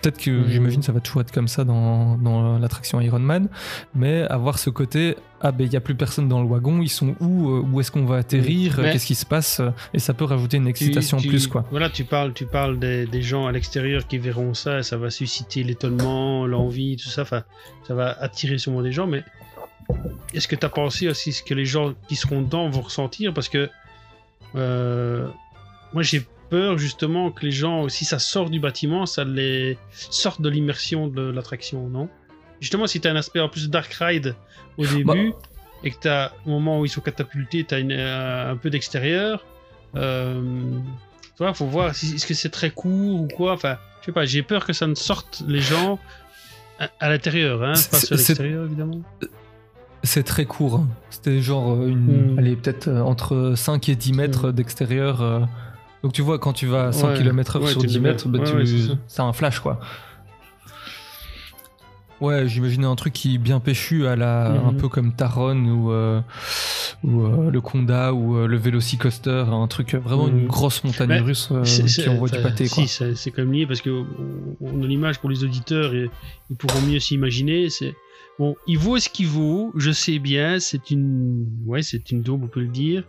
Peut-être 0.00 0.18
que 0.22 0.30
Mhm. 0.30 0.48
j'imagine 0.48 0.82
ça 0.82 0.92
va 0.92 1.00
toujours 1.00 1.22
être 1.22 1.32
comme 1.32 1.48
ça 1.48 1.64
dans, 1.64 2.16
dans 2.18 2.56
l'attraction 2.60 3.00
Iron 3.00 3.18
Man, 3.18 3.48
mais 3.96 4.22
avoir 4.30 4.56
ce 4.60 4.70
côté 4.70 5.16
ah 5.40 5.50
ben 5.50 5.64
il 5.66 5.72
y 5.72 5.76
a 5.76 5.80
plus 5.80 5.96
personne 5.96 6.28
dans 6.28 6.40
le 6.40 6.46
wagon, 6.48 6.80
ils 6.80 6.88
sont 6.88 7.16
où 7.18 7.48
Où 7.72 7.80
est-ce 7.80 7.90
qu'on 7.90 8.04
va 8.04 8.18
atterrir 8.18 8.78
Mais- 8.80 8.92
Qu'est-ce 8.92 9.06
qui 9.06 9.16
se 9.16 9.26
passe 9.26 9.60
Et 9.92 9.98
ça 9.98 10.14
peut 10.14 10.24
rajouter 10.24 10.58
une 10.58 10.62
Tu- 10.66 10.70
excitation 10.70 11.18
en 11.18 11.20
plus 11.20 11.48
quoi. 11.48 11.64
Voilà, 11.72 11.90
tu 11.90 12.04
parles, 12.04 12.32
tu 12.32 12.46
parles 12.46 12.78
des, 12.78 13.06
des 13.06 13.22
gens 13.22 13.48
à 13.48 13.50
l'extérieur 13.52 14.06
qui 14.06 14.18
verront 14.18 14.54
ça, 14.54 14.78
et 14.78 14.82
ça 14.84 14.96
va 14.96 15.10
susciter 15.10 15.64
l'étonnement, 15.64 16.46
l'envie, 16.46 16.94
tout 16.96 17.08
ça. 17.08 17.22
Enfin, 17.22 17.42
ça 17.88 17.94
va 17.94 18.16
attirer 18.20 18.58
sûrement 18.58 18.82
des 18.82 18.92
gens. 18.92 19.08
Mais 19.08 19.24
est-ce 20.34 20.48
que 20.48 20.56
tu 20.56 20.64
as 20.66 20.68
pensé 20.68 21.08
aussi 21.08 21.32
ce 21.32 21.42
que 21.42 21.54
les 21.54 21.64
gens 21.64 21.94
qui 22.08 22.16
seront 22.16 22.42
dedans 22.42 22.68
vont 22.68 22.82
ressentir? 22.82 23.32
Parce 23.32 23.48
que 23.48 23.68
euh, 24.54 25.26
moi, 25.92 26.02
j'ai 26.02 26.26
peur 26.50 26.78
justement 26.78 27.30
que 27.30 27.44
les 27.44 27.52
gens, 27.52 27.88
si 27.88 28.04
ça 28.04 28.18
sort 28.18 28.50
du 28.50 28.60
bâtiment, 28.60 29.06
ça 29.06 29.24
les 29.24 29.78
sorte 29.92 30.40
de 30.40 30.48
l'immersion 30.48 31.06
de 31.08 31.22
l'attraction, 31.22 31.88
non? 31.88 32.08
Justement, 32.60 32.86
si 32.86 33.00
tu 33.00 33.08
as 33.08 33.10
un 33.12 33.16
aspect 33.16 33.40
en 33.40 33.48
plus 33.48 33.68
Dark 33.70 33.92
Ride 33.94 34.34
au 34.76 34.82
Bah. 34.82 34.88
début 35.14 35.32
et 35.84 35.90
que 35.90 36.00
tu 36.00 36.08
as, 36.08 36.32
au 36.44 36.50
moment 36.50 36.80
où 36.80 36.84
ils 36.84 36.88
sont 36.88 37.00
catapultés, 37.00 37.64
tu 37.64 37.74
as 37.74 38.48
un 38.50 38.56
peu 38.56 38.70
d'extérieur. 38.70 39.44
Euh, 39.94 40.42
tu 41.36 41.44
vois, 41.44 41.54
faut 41.54 41.66
voir 41.66 41.94
si, 41.94 42.16
est-ce 42.16 42.26
que 42.26 42.34
c'est 42.34 42.48
très 42.50 42.70
court 42.70 43.20
ou 43.22 43.28
quoi? 43.28 43.52
Enfin, 43.52 43.78
je 44.00 44.06
sais 44.06 44.12
pas, 44.12 44.24
j'ai 44.26 44.42
peur 44.42 44.66
que 44.66 44.72
ça 44.72 44.86
ne 44.86 44.94
sorte 44.94 45.44
les 45.46 45.60
gens 45.60 45.98
à, 46.80 46.90
à 46.98 47.08
l'intérieur, 47.10 47.62
hein, 47.62 47.74
pas 47.90 48.00
sur 48.00 48.16
l'extérieur 48.16 48.64
évidemment. 48.64 49.00
C'est 50.04 50.22
très 50.22 50.44
court. 50.44 50.76
hein. 50.76 50.88
C'était 51.10 51.40
genre 51.40 51.72
euh, 51.72 51.88
une, 51.88 52.34
Mm. 52.34 52.38
allez 52.38 52.56
peut-être 52.56 52.88
euh, 52.88 53.00
entre 53.02 53.54
5 53.56 53.88
et 53.88 53.96
10 53.96 54.12
mètres 54.12 54.52
d'extérieur. 54.52 55.20
euh. 55.22 55.40
Donc 56.02 56.12
tu 56.12 56.22
vois 56.22 56.38
quand 56.38 56.52
tu 56.52 56.66
vas 56.66 56.86
à 56.88 56.92
100 56.92 57.08
Ouais, 57.08 57.14
km/h 57.18 57.60
ouais, 57.62 57.66
sur 57.72 57.80
tu 57.80 57.86
10 57.88 57.94
le 57.96 58.00
mètres, 58.02 58.28
bah, 58.28 58.38
Ouais, 58.38 58.44
tu- 58.44 58.54
ouais, 58.56 58.96
c'est 59.08 59.20
un 59.22 59.32
flash 59.32 59.58
quoi. 59.58 59.80
Ouais, 62.20 62.48
j'imaginais 62.48 62.86
un 62.86 62.96
truc 62.96 63.12
qui 63.12 63.36
est 63.36 63.38
bien 63.38 63.60
péchu 63.60 64.08
à 64.08 64.16
la, 64.16 64.46
un 64.50 64.72
Mhm. 64.72 64.76
peu 64.76 64.88
comme 64.88 65.12
Taron 65.12 65.56
ou, 65.66 65.92
euh, 65.92 66.20
ou 67.04 67.22
euh, 67.22 67.48
le 67.50 67.60
Conda 67.60 68.12
ou 68.12 68.36
euh, 68.36 68.48
le 68.48 68.56
Velocicoaster, 68.56 69.44
un 69.52 69.66
truc 69.68 69.94
vraiment 69.94 70.26
une 70.26 70.42
Mhm. 70.42 70.46
grosse 70.48 70.82
montagne 70.82 71.08
Mais 71.10 71.20
russe 71.20 71.52
qui 71.62 72.08
envoie 72.08 72.28
du 72.28 72.40
pâté 72.42 72.68
quoi. 72.68 72.84
Si, 72.88 73.14
c'est 73.14 73.30
quand 73.30 73.42
même 73.42 73.52
lié 73.52 73.66
parce 73.68 73.80
que 73.82 73.90
on- 73.90 74.56
on 74.60 74.82
a 74.82 74.86
l'image 74.86 75.20
pour 75.20 75.30
les 75.30 75.44
auditeurs 75.44 75.94
et 75.94 76.10
ils 76.50 76.56
pourront 76.56 76.80
mieux 76.80 76.98
s'imaginer. 76.98 77.70
C'est 77.70 77.94
bon, 78.38 78.56
il 78.66 78.78
vaut 78.78 78.98
ce 78.98 79.08
qu'il 79.08 79.26
vaut. 79.26 79.72
Je 79.76 79.90
sais 79.90 80.18
bien, 80.18 80.60
c'est 80.60 80.90
une, 80.90 81.46
ouais, 81.66 81.82
c'est 81.82 82.10
une 82.10 82.22
daube, 82.22 82.44
on 82.44 82.48
peut 82.48 82.60
le 82.60 82.68
dire. 82.68 83.04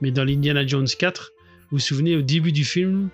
Mais 0.00 0.10
dans 0.10 0.24
l'Indiana 0.24 0.66
Jones 0.66 0.86
4, 0.86 1.32
vous 1.36 1.66
vous 1.72 1.78
souvenez 1.78 2.16
au 2.16 2.22
début 2.22 2.52
du 2.52 2.64
film 2.64 3.10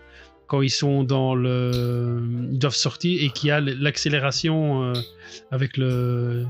quand 0.49 0.63
ils 0.63 0.71
sont 0.71 1.05
dans 1.05 1.35
le, 1.35 2.23
ils 2.51 2.59
doivent 2.59 2.75
sortir 2.75 3.23
et 3.23 3.31
qu'il 3.31 3.49
y 3.49 3.53
a 3.53 3.61
l'accélération 3.61 4.83
euh, 4.83 4.93
avec 5.51 5.77
le, 5.77 6.47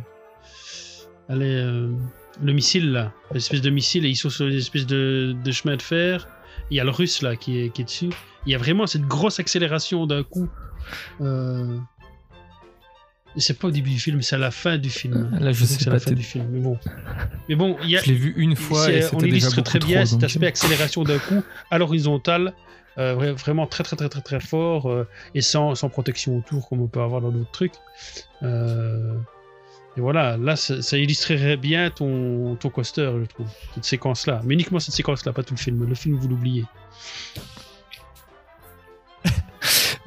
allez, 1.29 1.47
euh, 1.47 1.93
le 2.41 2.53
missile 2.53 2.93
là, 2.93 3.13
l'espèce 3.35 3.61
de 3.61 3.71
missile 3.71 4.07
et 4.07 4.09
ils 4.09 4.17
sont 4.17 4.31
sur 4.31 4.47
une 4.47 4.57
espèce 4.57 4.87
de, 4.87 5.37
chemin 5.51 5.77
de 5.77 5.83
fer. 5.83 6.29
Il 6.71 6.77
y 6.77 6.81
a 6.81 6.85
le 6.85 6.91
russe 6.91 7.23
là 7.23 7.35
qui 7.35 7.59
est, 7.59 7.71
qui 7.71 7.85
dessus. 7.85 8.11
Il 8.47 8.53
y 8.53 8.55
a 8.55 8.59
vraiment 8.59 8.87
cette 8.87 9.07
grosse 9.07 9.41
accélération 9.41 10.07
d'un 10.07 10.23
coup. 10.23 10.49
Euh... 11.21 11.79
C'est 13.37 13.59
pas 13.59 13.69
au 13.69 13.71
début 13.71 13.91
du 13.91 13.99
film, 14.01 14.21
c'est 14.23 14.35
à 14.35 14.39
la 14.39 14.51
fin 14.51 14.79
du 14.79 14.91
film. 14.91 15.31
Là, 15.39 15.53
je 15.53 15.59
crois 15.59 15.67
sais 15.69 15.77
que 15.77 15.83
c'est 15.85 15.91
à 15.91 15.93
la 15.93 16.01
fin 16.01 16.11
du 16.13 16.23
film. 16.25 16.47
Mais 16.51 16.59
bon, 16.61 16.79
mais 17.49 17.55
bon, 17.55 17.77
il 17.85 17.91
y 17.91 17.97
a. 17.97 18.01
Je 18.03 18.07
l'ai 18.09 18.15
vu 18.15 18.35
une 18.37 18.57
fois 18.57 18.91
et 18.91 19.05
on 19.13 19.19
déjà 19.19 19.29
illustre 19.29 19.63
très 19.63 19.79
bien 19.79 19.99
trop, 19.99 20.07
cet 20.07 20.19
donc- 20.21 20.25
aspect 20.25 20.47
accélération 20.47 21.05
d'un 21.05 21.19
coup 21.19 21.43
à 21.71 21.79
l'horizontale, 21.79 22.53
euh, 22.99 23.15
vra- 23.15 23.33
vraiment 23.35 23.67
très 23.69 23.85
très 23.85 23.95
très 23.97 24.09
très 24.09 24.23
très 24.23 24.41
fort 24.41 24.91
euh, 24.91 25.07
et 25.35 25.41
sans, 25.41 25.75
sans 25.77 25.89
protection 25.89 26.39
autour 26.39 26.69
comme 26.69 26.81
on 26.81 26.89
peut 26.89 27.01
avoir 27.01 27.21
dans 27.21 27.31
d'autres 27.31 27.53
trucs. 27.53 27.75
Euh, 28.43 29.15
et 29.97 30.01
voilà, 30.01 30.37
là 30.37 30.57
ça, 30.57 30.83
ça 30.83 30.97
illustrerait 30.99 31.57
bien 31.57 31.91
ton, 31.91 32.57
ton 32.57 32.71
coaster, 32.71 33.13
je 33.21 33.27
trouve, 33.27 33.47
cette 33.75 33.85
séquence-là. 33.85 34.41
Mais 34.45 34.55
uniquement 34.55 34.81
cette 34.81 34.95
séquence-là, 34.95 35.33
pas 35.33 35.43
tout 35.45 35.55
le 35.55 35.61
film. 35.61 35.87
Le 35.89 35.95
film, 35.95 36.17
vous 36.17 36.29
l'oubliez. 36.29 36.65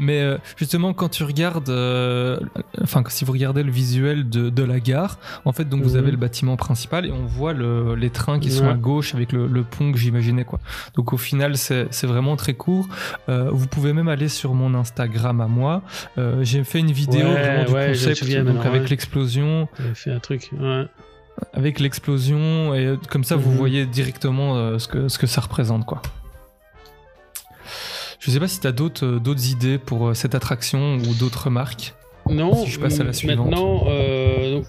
Mais 0.03 0.19
euh, 0.21 0.37
justement, 0.57 0.93
quand 0.93 1.09
tu 1.09 1.23
regardes, 1.23 1.69
euh, 1.69 2.39
enfin, 2.81 3.03
si 3.09 3.23
vous 3.23 3.31
regardez 3.31 3.61
le 3.61 3.71
visuel 3.71 4.27
de, 4.29 4.49
de 4.49 4.63
la 4.63 4.79
gare, 4.79 5.19
en 5.45 5.51
fait, 5.51 5.65
donc 5.69 5.83
vous 5.83 5.91
Mhm. 5.91 5.97
avez 5.99 6.11
le 6.11 6.17
bâtiment 6.17 6.57
principal 6.57 7.05
et 7.05 7.11
on 7.11 7.25
voit 7.25 7.53
le- 7.53 7.93
les 7.95 8.09
trains 8.09 8.39
qui 8.39 8.49
sont 8.51 8.67
à 8.67 8.73
gauche 8.73 9.13
avec 9.13 9.31
le, 9.31 9.45
le 9.47 9.63
pont 9.63 9.91
que 9.91 9.97
j'imaginais, 9.99 10.43
quoi. 10.43 10.59
Donc 10.95 11.13
au 11.13 11.17
final, 11.17 11.55
c'est 11.55 11.87
vraiment 12.07 12.35
très 12.35 12.55
court. 12.55 12.87
Euh, 13.29 13.49
vous 13.51 13.67
pouvez 13.67 13.93
même 13.93 14.07
aller 14.07 14.27
sur 14.27 14.53
mon 14.55 14.73
Instagram 14.73 15.39
à 15.39 15.47
moi. 15.47 15.83
Euh, 16.17 16.43
J'ai 16.43 16.63
fait 16.63 16.79
une 16.79 16.91
vidéo 16.91 17.27
Ouais, 17.27 17.33
vraiment 17.41 17.65
du 17.65 17.71
ouais, 17.73 17.87
concept, 17.89 18.27
donc 18.45 18.65
avec 18.65 18.89
l'explosion, 18.89 19.67
J'avais 19.79 19.93
fait 19.95 20.11
un 20.11 20.19
truc. 20.19 20.49
Ouais. 20.59 20.85
avec 21.53 21.79
l'explosion 21.79 22.73
et 22.73 22.95
comme 23.09 23.23
ça, 23.23 23.35
vous 23.35 23.51
Mhm. 23.51 23.57
voyez 23.57 23.85
directement 23.85 24.55
euh, 24.57 24.79
ce 24.79 24.87
que 24.87 25.07
ce 25.09 25.17
que 25.19 25.27
ça 25.27 25.41
représente, 25.41 25.85
quoi. 25.85 26.01
Je 28.21 28.29
sais 28.31 28.39
pas 28.39 28.47
si 28.47 28.59
tu 28.59 28.67
as 28.67 28.71
d'autres 28.71 29.05
euh, 29.05 29.19
d'autres 29.19 29.49
idées 29.51 29.77
pour 29.77 30.07
euh, 30.09 30.13
cette 30.13 30.35
attraction 30.35 30.97
ou 30.97 31.13
d'autres 31.15 31.45
remarques. 31.45 31.93
Non, 32.29 32.53
Si 32.65 32.69
je 32.71 32.79
passe 32.79 32.99
à 32.99 33.03
la 33.03 33.09
m- 33.09 33.13
suivante. 33.13 33.47
maintenant, 33.49 33.83
euh, 33.87 34.51
donc, 34.53 34.65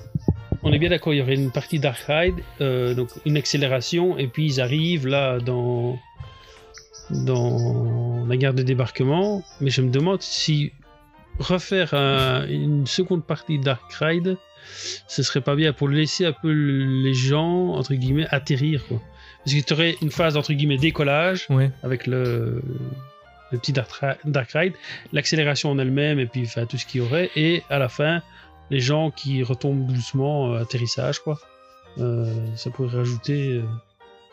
on 0.62 0.72
est 0.72 0.78
bien 0.78 0.88
d'accord, 0.88 1.12
il 1.12 1.18
y 1.18 1.22
aurait 1.22 1.34
une 1.34 1.50
partie 1.52 1.78
Dark 1.78 1.98
Ride, 2.08 2.36
euh, 2.60 2.94
donc 2.94 3.10
une 3.26 3.36
accélération, 3.36 4.16
et 4.18 4.26
puis 4.26 4.46
ils 4.46 4.60
arrivent 4.60 5.06
là 5.06 5.38
dans, 5.38 5.98
dans 7.10 8.24
la 8.26 8.36
gare 8.36 8.54
de 8.54 8.62
débarquement. 8.62 9.42
Mais 9.60 9.70
je 9.70 9.82
me 9.82 9.90
demande 9.90 10.22
si 10.22 10.72
refaire 11.38 11.92
un- 11.94 12.46
une 12.48 12.86
seconde 12.86 13.24
partie 13.24 13.58
Dark 13.58 13.92
Ride, 14.00 14.36
ce 15.08 15.22
serait 15.22 15.40
pas 15.42 15.56
bien 15.56 15.72
pour 15.72 15.88
laisser 15.88 16.24
un 16.24 16.32
peu 16.32 16.50
les 16.52 17.14
gens, 17.14 17.74
entre 17.74 17.94
guillemets, 17.94 18.26
atterrir. 18.30 18.84
Quoi. 18.88 19.00
Parce 19.44 19.54
que 19.56 19.60
tu 19.62 19.72
aurais 19.74 19.96
une 20.00 20.10
phase, 20.10 20.36
entre 20.36 20.52
guillemets, 20.54 20.78
décollage 20.78 21.46
Ouais. 21.50 21.70
avec 21.82 22.06
le, 22.06 22.62
le 23.52 23.58
petit 23.58 23.72
Dark, 23.72 23.90
Ri- 23.92 24.16
Dark 24.24 24.50
Ride, 24.52 24.74
l'accélération 25.12 25.70
en 25.70 25.78
elle-même 25.78 26.18
et 26.18 26.26
puis 26.26 26.42
enfin, 26.46 26.66
tout 26.66 26.76
ce 26.78 26.86
qu'il 26.86 27.00
y 27.02 27.04
aurait, 27.04 27.30
et 27.36 27.62
à 27.70 27.78
la 27.78 27.88
fin, 27.88 28.22
les 28.70 28.80
gens 28.80 29.10
qui 29.10 29.42
retombent 29.42 29.86
doucement, 29.86 30.52
euh, 30.54 30.62
atterrissage, 30.62 31.20
quoi. 31.20 31.38
Euh, 31.98 32.24
ça 32.56 32.70
pourrait 32.70 32.96
rajouter. 32.96 33.56
euh, 33.58 33.62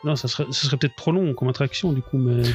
Non, 0.02 0.16
ça 0.16 0.28
serait, 0.28 0.46
ce 0.50 0.66
serait 0.66 0.78
peut-être 0.78 0.96
trop 0.96 1.12
long 1.12 1.34
comme 1.34 1.48
attraction, 1.48 1.92
du 1.92 2.00
coup, 2.02 2.16
mais. 2.18 2.42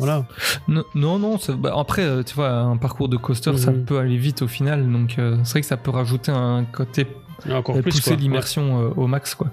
Voilà. 0.00 0.26
Non, 0.68 0.84
non, 0.94 1.18
non, 1.18 1.38
ça- 1.38 1.54
bah, 1.54 1.74
après, 1.76 2.22
tu 2.24 2.34
vois, 2.36 2.50
un 2.50 2.76
parcours 2.76 3.08
de 3.08 3.16
coaster, 3.16 3.56
ça 3.58 3.72
Mhm. 3.72 3.84
peut 3.84 3.98
aller 3.98 4.16
vite 4.16 4.42
au 4.42 4.46
final, 4.46 4.88
donc 4.92 5.14
c'est 5.16 5.50
vrai 5.50 5.60
que 5.60 5.66
ça 5.66 5.76
peut 5.76 5.90
rajouter 5.90 6.30
un 6.30 6.64
côté, 6.64 7.08
encore 7.50 7.74
plus, 7.80 7.90
pousser 7.90 8.14
l'immersion 8.14 8.92
au 8.96 9.08
max, 9.08 9.34
quoi. 9.34 9.48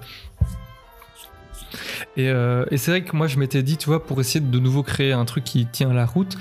Et, 2.16 2.28
euh, 2.28 2.64
et 2.70 2.76
c'est 2.76 2.90
vrai 2.90 3.02
que 3.02 3.16
moi, 3.16 3.26
je 3.26 3.38
m'étais 3.38 3.62
dit, 3.62 3.76
tu 3.76 3.86
vois, 3.86 4.04
pour 4.04 4.20
essayer 4.20 4.40
de, 4.40 4.50
de 4.50 4.58
nouveau 4.58 4.82
créer 4.82 5.12
un 5.12 5.24
truc 5.24 5.44
qui 5.44 5.66
tient 5.66 5.92
la 5.92 6.06
route, 6.06 6.36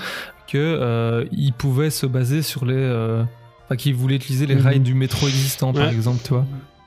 que 0.47 0.57
euh, 0.57 1.25
il 1.31 1.53
pouvait 1.53 1.89
se 1.89 2.05
baser 2.05 2.41
sur 2.41 2.65
les, 2.65 2.73
euh, 2.75 3.23
enfin, 3.65 3.75
qu'il 3.75 3.95
voulait 3.95 4.15
utiliser 4.15 4.45
les 4.45 4.55
Mhm. 4.55 4.61
rails 4.61 4.79
du 4.79 4.93
métro 4.93 5.27
existant, 5.27 5.73
par 5.73 5.89
exemple, 5.89 6.21
tu 6.23 6.29
vois 6.29 6.45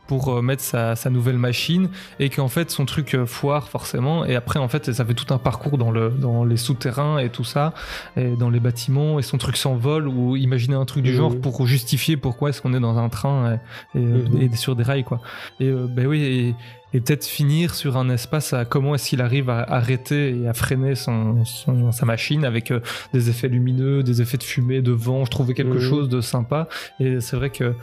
pour 0.08 0.30
euh, 0.36 0.42
mettre 0.42 0.62
sa, 0.62 0.96
sa 0.96 1.10
nouvelle 1.10 1.38
machine 1.38 1.88
et 2.18 2.30
qu'en 2.30 2.48
fait 2.48 2.70
son 2.72 2.84
truc 2.84 3.14
euh, 3.14 3.26
foire 3.26 3.68
forcément 3.68 4.24
et 4.24 4.34
après 4.34 4.58
en 4.58 4.66
fait 4.66 4.92
ça 4.92 5.04
fait 5.04 5.14
tout 5.14 5.32
un 5.32 5.38
parcours 5.38 5.78
dans, 5.78 5.92
le, 5.92 6.08
dans 6.10 6.44
les 6.44 6.56
souterrains 6.56 7.18
et 7.18 7.28
tout 7.28 7.44
ça 7.44 7.72
et 8.16 8.30
dans 8.30 8.50
les 8.50 8.58
bâtiments 8.58 9.20
et 9.20 9.22
son 9.22 9.38
truc 9.38 9.56
s'envole 9.56 10.08
ou 10.08 10.34
imaginer 10.36 10.74
un 10.74 10.84
truc 10.86 11.04
du 11.04 11.14
genre 11.14 11.38
pour 11.40 11.64
justifier 11.66 12.16
pourquoi 12.16 12.48
est-ce 12.50 12.60
qu'on 12.60 12.74
est 12.74 12.80
dans 12.80 12.98
un 12.98 13.08
train 13.08 13.58
et, 13.94 13.98
et, 13.98 14.02
euh, 14.02 14.24
Mhm. 14.28 14.40
et 14.52 14.56
sur 14.56 14.74
des 14.74 14.82
rails 14.82 15.04
quoi 15.04 15.20
et 15.60 15.70
ben 15.70 16.06
oui 16.06 16.22
et, 16.22 16.54
et 16.94 17.00
peut-être 17.02 17.26
finir 17.26 17.74
sur 17.74 17.98
un 17.98 18.08
espace 18.08 18.54
à 18.54 18.64
comment 18.64 18.94
est-ce 18.94 19.10
qu'il 19.10 19.20
arrive 19.20 19.50
à 19.50 19.60
arrêter 19.62 20.34
et 20.40 20.48
à 20.48 20.54
freiner 20.54 20.94
son, 20.94 21.44
son- 21.44 21.92
sa 21.92 22.06
machine 22.06 22.46
avec 22.46 22.72
des 23.12 23.28
effets 23.28 23.48
lumineux, 23.48 24.02
des 24.02 24.22
effets 24.22 24.38
de 24.38 24.42
fumée, 24.42 24.80
de 24.80 24.92
vent. 24.92 25.26
Je 25.26 25.30
trouvais 25.30 25.52
quelque 25.52 25.74
Mhm. 25.74 25.80
chose 25.90 26.08
de 26.08 26.22
sympa. 26.22 26.66
Et 26.98 27.20
c'est 27.20 27.36
vrai 27.36 27.50
que 27.50 27.74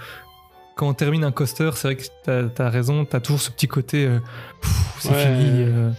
quand 0.76 0.88
on 0.90 0.94
termine 0.94 1.24
un 1.24 1.32
coaster, 1.32 1.72
c'est 1.76 1.88
vrai 1.94 1.96
que 1.96 2.04
t'as 2.54 2.66
as 2.66 2.70
raison, 2.70 3.06
t'as 3.06 3.20
toujours 3.20 3.42
ce 3.42 3.50
petit 3.52 3.68
côté 3.68 4.06
euh, 4.06 4.20
c'est 5.00 5.10
Ouais. 5.10 5.24
fini. 5.26 5.64
euh, 5.64 5.92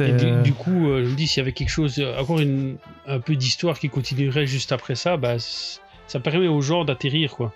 Et 0.00 0.12
du, 0.12 0.42
du 0.42 0.52
coup, 0.52 0.88
euh, 0.88 1.04
je 1.04 1.10
me 1.10 1.14
dis, 1.14 1.26
s'il 1.28 1.38
y 1.40 1.42
avait 1.42 1.52
quelque 1.52 1.68
chose, 1.70 1.98
euh, 1.98 2.18
encore 2.18 2.40
une, 2.40 2.76
un 3.06 3.20
peu 3.20 3.36
d'histoire 3.36 3.78
qui 3.78 3.88
continuerait 3.88 4.46
juste 4.46 4.72
après 4.72 4.94
ça, 4.96 5.16
bah, 5.16 5.36
ça 5.38 6.20
permet 6.20 6.48
aux 6.48 6.60
gens 6.62 6.84
d'atterrir, 6.84 7.30
quoi. 7.32 7.52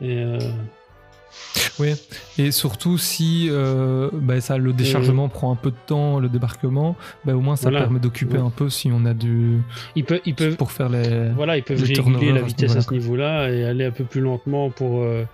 Et, 0.00 0.16
euh, 0.18 0.38
Oui, 1.78 1.94
et 2.38 2.50
surtout 2.52 2.98
si 2.98 3.48
euh, 3.50 4.08
bah, 4.12 4.40
ça, 4.40 4.56
le 4.58 4.72
déchargement 4.72 5.28
prend 5.28 5.52
un 5.52 5.56
peu 5.56 5.70
de 5.70 5.76
temps, 5.86 6.18
le 6.20 6.28
débarquement, 6.28 6.96
bah, 7.24 7.34
au 7.34 7.40
moins 7.40 7.56
ça 7.56 7.64
Voilà. 7.70 7.80
permet 7.80 7.98
d'occuper 8.00 8.36
Ouais. 8.38 8.42
un 8.44 8.50
peu 8.50 8.68
si 8.70 8.90
on 8.92 9.04
a 9.06 9.14
du. 9.14 9.58
ils 9.96 10.04
peuvent, 10.04 10.20
ils 10.24 10.34
peuvent, 10.34 10.56
pour 10.56 10.72
faire 10.72 10.88
les. 10.88 11.30
voilà, 11.30 11.56
ils 11.56 11.62
peuvent 11.62 11.82
réguler 11.82 12.32
la 12.32 12.42
vitesse 12.42 12.76
à 12.76 12.80
ce 12.82 12.90
niveau-là 12.92 13.50
et 13.50 13.64
aller 13.64 13.84
un 13.84 13.90
peu 13.90 14.04
plus 14.04 14.20
lentement 14.20 14.70
pour 14.70 15.02
euh, 15.02 15.24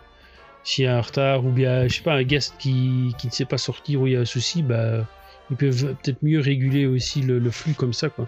s'il 0.64 0.84
y 0.84 0.86
a 0.86 0.96
un 0.96 1.00
retard 1.00 1.44
ou 1.44 1.50
bien, 1.50 1.86
je 1.88 1.94
sais 1.96 2.02
pas, 2.02 2.14
un 2.14 2.22
guest 2.22 2.54
qui, 2.58 3.14
qui 3.18 3.26
ne 3.28 3.32
sait 3.32 3.44
pas 3.44 3.58
sortir 3.58 4.00
ou 4.02 4.06
il 4.06 4.12
y 4.14 4.16
a 4.16 4.20
un 4.20 4.24
souci, 4.24 4.62
bah, 4.62 5.06
ils 5.50 5.56
peuvent 5.56 5.94
peut-être 6.02 6.22
mieux 6.22 6.40
réguler 6.40 6.86
aussi 6.86 7.22
le, 7.22 7.38
le 7.38 7.50
flux 7.50 7.74
comme 7.74 7.92
ça, 7.92 8.08
quoi. 8.08 8.26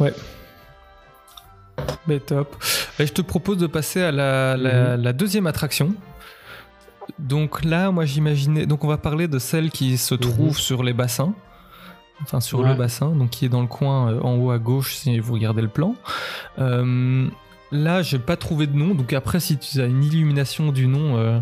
Ouais. 0.00 0.12
Mais 2.06 2.20
top. 2.20 2.56
Et 2.98 3.06
je 3.06 3.12
te 3.12 3.22
propose 3.22 3.58
de 3.58 3.66
passer 3.66 4.02
à 4.02 4.12
la, 4.12 4.56
la- 4.56 4.96
la 4.96 5.12
deuxième 5.12 5.46
attraction. 5.46 5.94
Donc 7.18 7.64
là, 7.64 7.90
moi 7.90 8.04
j'imaginais. 8.04 8.66
Donc 8.66 8.84
on 8.84 8.88
va 8.88 8.96
parler 8.98 9.28
de 9.28 9.38
celle 9.38 9.70
qui 9.70 9.96
se 9.98 10.14
trouve 10.14 10.58
sur 10.58 10.82
les 10.82 10.92
bassins. 10.92 11.34
Enfin, 12.22 12.40
sur 12.40 12.62
le 12.62 12.74
bassin, 12.74 13.10
donc 13.10 13.30
qui 13.30 13.44
est 13.44 13.48
dans 13.48 13.60
le 13.60 13.66
coin 13.66 14.12
euh, 14.12 14.20
en 14.20 14.36
haut 14.36 14.50
à 14.52 14.58
gauche 14.58 14.94
si 14.94 15.18
vous 15.18 15.34
regardez 15.34 15.62
le 15.62 15.68
plan. 15.68 15.96
Euh, 16.60 17.26
là, 17.72 18.02
j'ai 18.02 18.20
pas 18.20 18.36
trouvé 18.36 18.66
de 18.68 18.76
nom. 18.76 18.94
Donc 18.94 19.12
après, 19.12 19.40
si 19.40 19.58
tu 19.58 19.80
as 19.80 19.86
une 19.86 20.02
illumination 20.04 20.70
du 20.70 20.86
nom, 20.86 21.18
euh, 21.18 21.40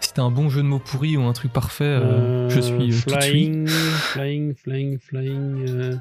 si 0.00 0.14
t'as 0.14 0.22
un 0.22 0.30
bon 0.30 0.48
jeu 0.48 0.62
de 0.62 0.68
mots 0.68 0.78
pourri 0.78 1.16
ou 1.16 1.24
un 1.24 1.32
truc 1.32 1.52
parfait, 1.52 1.84
euh, 1.84 2.48
je 2.48 2.60
suis 2.60 2.72
euh, 2.74 2.78
tout 2.78 2.84
de 3.16 3.20
suite. 3.20 3.20
flying, 3.20 3.66
flying, 3.66 4.54
flying, 4.54 4.98
flying, 5.00 5.98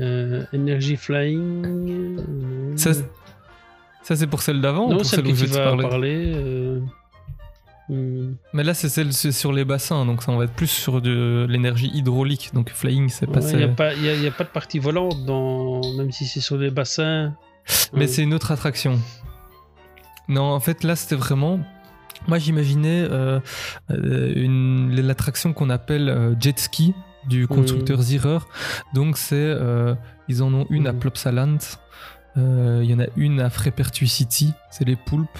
euh, 0.00 0.44
energy 0.54 0.96
flying. 0.96 1.64
euh, 1.66 2.76
Ça, 2.76 2.92
ça 4.02 4.16
c'est 4.16 4.26
pour 4.26 4.42
celle 4.42 4.60
d'avant 4.60 4.86
ou 4.88 4.96
pour 4.96 5.04
celle 5.04 5.20
celle 5.20 5.24
que 5.26 5.32
où 5.32 5.34
je 5.36 5.44
vais 5.46 5.50
te 5.50 5.56
parler 5.56 5.88
parler. 5.88 6.32
euh, 6.34 6.80
hmm. 7.88 8.34
Mais 8.52 8.64
là, 8.64 8.74
c'est 8.74 8.88
celle 8.88 9.12
sur 9.12 9.52
les 9.52 9.64
bassins, 9.64 10.04
donc 10.06 10.22
ça 10.22 10.32
on 10.32 10.36
va 10.38 10.44
être 10.44 10.52
plus 10.54 10.66
sur 10.70 11.00
de 11.00 11.46
l'énergie 11.48 11.90
hydraulique. 11.94 12.50
Donc 12.54 12.70
flying, 12.70 13.08
c'est 13.08 13.26
Il 13.26 13.32
pas 13.32 13.40
n'y 13.94 14.08
a, 14.08 14.12
a- 14.12 14.14
y 14.14 14.26
a 14.26 14.30
pas 14.30 14.44
de 14.44 14.48
partie 14.50 14.78
volante, 14.78 15.24
dans... 15.26 15.80
même 15.96 16.12
si 16.12 16.24
c'est 16.26 16.40
sur 16.40 16.56
les 16.56 16.70
bassins. 16.70 17.34
Mais 17.92 18.00
Ouais. 18.00 18.06
c'est 18.06 18.22
une 18.22 18.32
autre 18.34 18.50
attraction. 18.52 18.98
Non, 20.28 20.42
en 20.44 20.60
fait, 20.60 20.84
là, 20.84 20.94
c'était 20.96 21.16
vraiment. 21.16 21.60
Moi, 22.26 22.38
j'imaginais 22.38 23.06
euh, 23.10 23.40
euh, 23.90 24.32
une- 24.34 24.94
l'attraction 25.00 25.52
qu'on 25.52 25.70
appelle 25.70 26.08
euh, 26.08 26.34
jet 26.40 26.58
ski 26.58 26.94
du 27.26 27.46
constructeur 27.48 28.00
Zierer. 28.02 28.38
Donc, 28.94 29.16
c'est. 29.18 29.34
euh, 29.36 29.94
ils 30.28 30.42
en 30.42 30.52
ont 30.52 30.66
une 30.70 30.86
à 30.86 30.92
Plopsaland. 30.92 31.58
Euh, 32.36 32.80
Il 32.84 32.90
y 32.90 32.94
en 32.94 33.00
a 33.00 33.06
une 33.16 33.40
à 33.40 33.50
Frépertuis 33.50 34.08
City. 34.08 34.52
C'est 34.70 34.86
les 34.86 34.96
poulpes. 34.96 35.38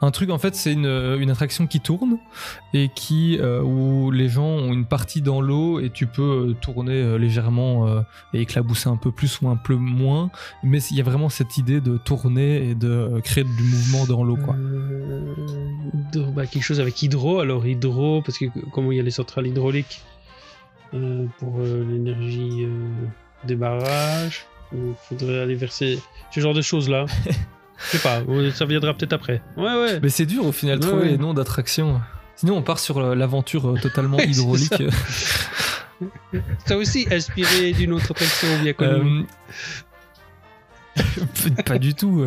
Un 0.00 0.12
truc, 0.12 0.30
en 0.30 0.38
fait, 0.38 0.54
c'est 0.54 0.72
une, 0.72 0.86
une 0.86 1.28
attraction 1.28 1.66
qui 1.66 1.80
tourne 1.80 2.18
et 2.72 2.88
qui 2.94 3.36
euh, 3.40 3.60
où 3.62 4.12
les 4.12 4.28
gens 4.28 4.46
ont 4.46 4.72
une 4.72 4.84
partie 4.84 5.22
dans 5.22 5.40
l'eau 5.40 5.80
et 5.80 5.90
tu 5.90 6.06
peux 6.06 6.50
euh, 6.50 6.54
tourner 6.60 6.92
euh, 7.02 7.18
légèrement 7.18 7.88
euh, 7.88 8.02
et 8.32 8.42
éclabousser 8.42 8.88
un 8.88 8.96
peu 8.96 9.10
plus 9.10 9.40
ou 9.40 9.48
un 9.48 9.56
peu 9.56 9.74
moins. 9.74 10.30
Mais 10.62 10.80
il 10.92 10.96
y 10.96 11.00
a 11.00 11.02
vraiment 11.02 11.28
cette 11.30 11.58
idée 11.58 11.80
de 11.80 11.96
tourner 11.96 12.70
et 12.70 12.74
de 12.76 12.88
euh, 12.88 13.20
créer 13.20 13.42
du 13.42 13.62
mouvement 13.64 14.06
dans 14.06 14.22
l'eau, 14.22 14.36
quoi. 14.36 14.54
Euh, 14.54 15.34
bah, 16.32 16.46
quelque 16.46 16.62
chose 16.62 16.78
avec 16.78 17.02
hydro, 17.02 17.40
alors 17.40 17.66
hydro, 17.66 18.22
parce 18.22 18.38
que 18.38 18.44
comme 18.70 18.92
il 18.92 18.98
y 18.98 19.00
a 19.00 19.02
les 19.02 19.10
centrales 19.10 19.48
hydrauliques? 19.48 20.02
Euh, 20.94 21.26
pour 21.38 21.58
euh, 21.60 21.84
l'énergie 21.90 22.64
euh, 22.64 22.88
des 23.44 23.56
barrages, 23.56 24.46
il 24.72 24.94
faudrait 25.08 25.40
aller 25.40 25.54
verser 25.54 25.98
ce 26.34 26.40
genre 26.40 26.54
de 26.54 26.62
choses 26.62 26.88
là. 26.88 27.06
Je 27.92 27.96
sais 27.96 27.98
pas, 28.00 28.22
ça 28.54 28.64
viendra 28.64 28.92
peut-être 28.92 29.12
après. 29.12 29.40
Ouais, 29.56 29.72
ouais. 29.72 30.00
Mais 30.00 30.08
c'est 30.08 30.26
dur 30.26 30.44
au 30.44 30.50
final 30.50 30.80
de 30.80 30.84
Ouais, 30.84 30.90
trouver 30.90 31.04
ouais. 31.04 31.10
les 31.12 31.18
noms 31.18 31.32
d'attractions. 31.32 32.00
Sinon, 32.34 32.56
on 32.56 32.62
part 32.62 32.80
sur 32.80 33.00
l'aventure 33.14 33.74
totalement 33.80 34.18
hydraulique. 34.18 34.82
Ça 36.66 36.76
aussi 36.76 37.06
inspiré 37.10 37.72
d'une 37.72 37.92
autre 37.92 38.10
attraction 38.10 38.48
bien 38.62 38.72
connue. 38.72 39.26
Euh, 40.98 41.02
pas 41.66 41.78
du 41.78 41.94
tout. 41.94 42.26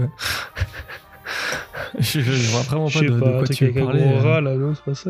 Je, 2.00 2.22
je 2.22 2.52
vois 2.52 2.62
vraiment 2.62 2.90
pas 2.90 3.02
de, 3.02 3.10
de 3.10 3.20
pas, 3.20 3.28
un 3.28 3.38
quoi 3.40 3.48
tu 3.48 3.66
veux 3.68 3.84
parler. 3.84 4.00
gros 4.02 4.20
rat, 4.20 4.40
là, 4.42 4.56
non, 4.56 4.74
c'est 4.74 4.84
pas 4.86 4.96
ça 4.96 5.10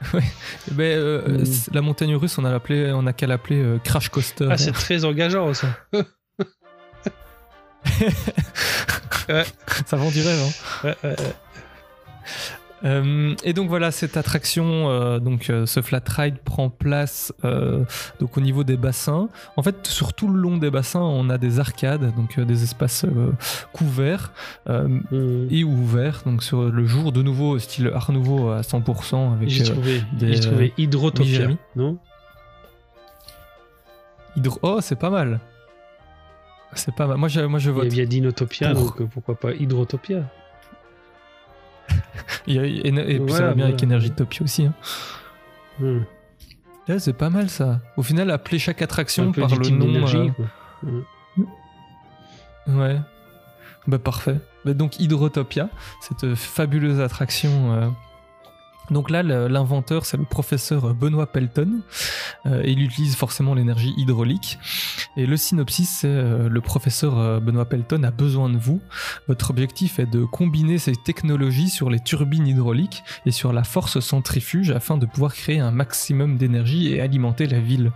Ben, 0.72 0.98
euh, 0.98 1.38
Mm. 1.40 1.44
c- 1.44 1.70
La 1.74 1.82
montagne 1.82 2.14
russe, 2.16 2.38
on 2.38 2.44
a, 2.44 2.56
appelé- 2.58 2.90
on 2.94 3.06
a 3.06 3.12
qu'à 3.12 3.26
l'appeler 3.26 3.62
euh, 3.62 3.78
Crash 3.82 4.08
Coaster. 4.08 4.48
Ah, 4.50 4.56
c'est 4.58 4.72
très 4.72 5.04
engageant 5.04 5.52
ça. 5.54 5.68
ouais. 9.28 9.44
Ça 9.86 9.96
vend 9.96 10.10
du 10.10 10.20
rêve. 10.22 10.40
hein. 10.40 10.50
Ouais, 10.88 10.96
ouais, 11.04 11.16
ouais. 11.20 11.34
Euh, 12.82 13.34
et 13.44 13.52
donc 13.52 13.68
voilà, 13.68 13.90
cette 13.90 14.16
attraction, 14.16 14.88
euh, 14.88 15.18
donc 15.18 15.50
euh, 15.50 15.66
ce 15.66 15.82
flat 15.82 16.00
ride 16.08 16.38
prend 16.38 16.70
place 16.70 17.30
donc 18.20 18.38
au 18.38 18.40
niveau 18.40 18.64
des 18.64 18.76
bassins. 18.78 19.28
En 19.56 19.62
fait, 19.62 19.86
sur 19.86 20.14
tout 20.14 20.28
le 20.28 20.38
long 20.40 20.56
des 20.56 20.70
bassins, 20.70 21.00
on 21.02 21.28
a 21.28 21.36
des 21.36 21.60
arcades, 21.60 22.14
donc 22.16 22.40
des 22.40 22.62
espaces 22.62 23.04
couverts 23.74 24.32
euh, 24.68 24.88
Mm. 25.10 25.48
et 25.50 25.62
ouverts. 25.64 26.22
Donc 26.24 26.42
sur 26.42 26.62
le 26.70 26.86
jour, 26.86 27.12
de 27.12 27.22
nouveau 27.22 27.58
style 27.58 27.90
Art 27.94 28.12
Nouveau 28.12 28.48
à 28.50 28.62
100% 28.62 29.34
avec 29.34 29.48
J'ai 29.50 29.64
trouvé, 29.64 30.02
des, 30.14 30.32
j'ai 30.34 30.40
trouvé 30.40 30.72
Hydrotopia, 30.78 31.48
non? 31.76 31.98
Hydro- 34.36 34.58
Oh, 34.62 34.78
c'est 34.80 34.98
pas 34.98 35.10
mal. 35.10 35.40
C'est 36.74 36.94
pas 36.94 37.06
mal. 37.06 37.16
Moi, 37.16 37.28
je, 37.28 37.40
moi, 37.40 37.58
je 37.58 37.70
Il 37.70 37.74
y 37.76 37.90
vote. 37.90 37.98
a 37.98 38.06
Dinotopia, 38.06 38.72
Pour. 38.72 38.94
donc 38.96 39.08
pourquoi 39.10 39.34
pas 39.34 39.52
Hydrotopia? 39.52 40.22
Et, 42.46 43.20
puis 43.20 43.32
ça 43.32 43.46
va 43.46 43.54
bien 43.54 43.66
avec. 43.66 43.82
Energy 43.82 44.10
Topia 44.10 44.42
aussi. 44.44 44.66
hein. 44.66 44.74
Hmm. 45.78 46.00
Ouais, 46.88 46.98
c'est 46.98 47.12
pas 47.12 47.30
mal 47.30 47.48
ça. 47.48 47.80
Au 47.96 48.02
final, 48.02 48.30
appeler 48.30 48.58
chaque 48.58 48.82
attraction 48.82 49.32
par 49.32 49.54
le 49.56 49.68
nom. 49.68 50.06
euh. 50.06 51.02
Ouais. 52.66 52.98
Bah 53.86 53.98
parfait. 53.98 54.36
Bah, 54.64 54.74
donc 54.74 54.98
Hydrotopia, 55.00 55.68
cette 56.00 56.24
euh, 56.24 56.34
fabuleuse 56.36 57.00
attraction. 57.00 57.72
euh, 57.74 57.88
Donc 58.90 59.10
là, 59.10 59.22
l'inventeur, 59.22 60.04
c'est 60.06 60.16
le 60.16 60.24
professeur 60.24 60.94
Benoît 60.94 61.26
Pelton. 61.26 61.80
Euh, 62.46 62.62
et 62.64 62.72
il 62.72 62.82
utilise 62.82 63.16
forcément 63.16 63.54
l'énergie 63.54 63.94
hydraulique. 63.96 64.58
Et 65.16 65.26
le 65.26 65.36
synopsis, 65.36 65.88
c'est 65.88 66.08
euh, 66.08 66.48
le 66.48 66.60
professeur 66.60 67.18
euh, 67.18 67.40
Benoît 67.40 67.66
Pelton 67.66 68.02
a 68.02 68.10
besoin 68.10 68.48
de 68.48 68.56
vous. 68.56 68.80
Votre 69.28 69.50
objectif 69.50 69.98
est 69.98 70.06
de 70.06 70.24
combiner 70.24 70.78
ces 70.78 70.94
technologies 70.94 71.68
sur 71.68 71.90
les 71.90 72.00
turbines 72.00 72.46
hydrauliques 72.46 73.02
et 73.26 73.30
sur 73.30 73.52
la 73.52 73.64
force 73.64 74.00
centrifuge 74.00 74.70
afin 74.70 74.96
de 74.96 75.06
pouvoir 75.06 75.34
créer 75.34 75.60
un 75.60 75.70
maximum 75.70 76.36
d'énergie 76.36 76.92
et 76.92 77.00
alimenter 77.00 77.46
la 77.46 77.60
ville. 77.60 77.92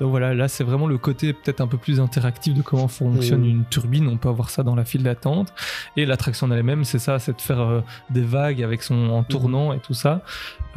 Donc 0.00 0.10
voilà, 0.10 0.34
là 0.34 0.48
c'est 0.48 0.64
vraiment 0.64 0.86
le 0.86 0.98
côté 0.98 1.32
peut-être 1.32 1.60
un 1.60 1.66
peu 1.66 1.78
plus 1.78 2.00
interactif 2.00 2.54
de 2.54 2.62
comment 2.62 2.88
fonctionne 2.88 3.42
Mhm. 3.42 3.48
une 3.48 3.64
turbine. 3.66 4.08
On 4.08 4.16
peut 4.16 4.28
avoir 4.28 4.50
ça 4.50 4.62
dans 4.62 4.74
la 4.74 4.84
file 4.84 5.02
d'attente. 5.02 5.52
Et 5.96 6.06
l'attraction 6.06 6.46
en 6.46 6.50
elle-même, 6.50 6.84
c'est 6.84 6.98
ça, 6.98 7.18
c'est 7.18 7.36
de 7.36 7.40
faire 7.40 7.60
euh, 7.60 7.80
des 8.10 8.22
vagues 8.22 8.62
avec 8.62 8.82
son 8.82 9.10
en 9.10 9.22
tournant 9.22 9.72
et 9.72 9.78
tout 9.78 9.94
ça. 9.94 10.22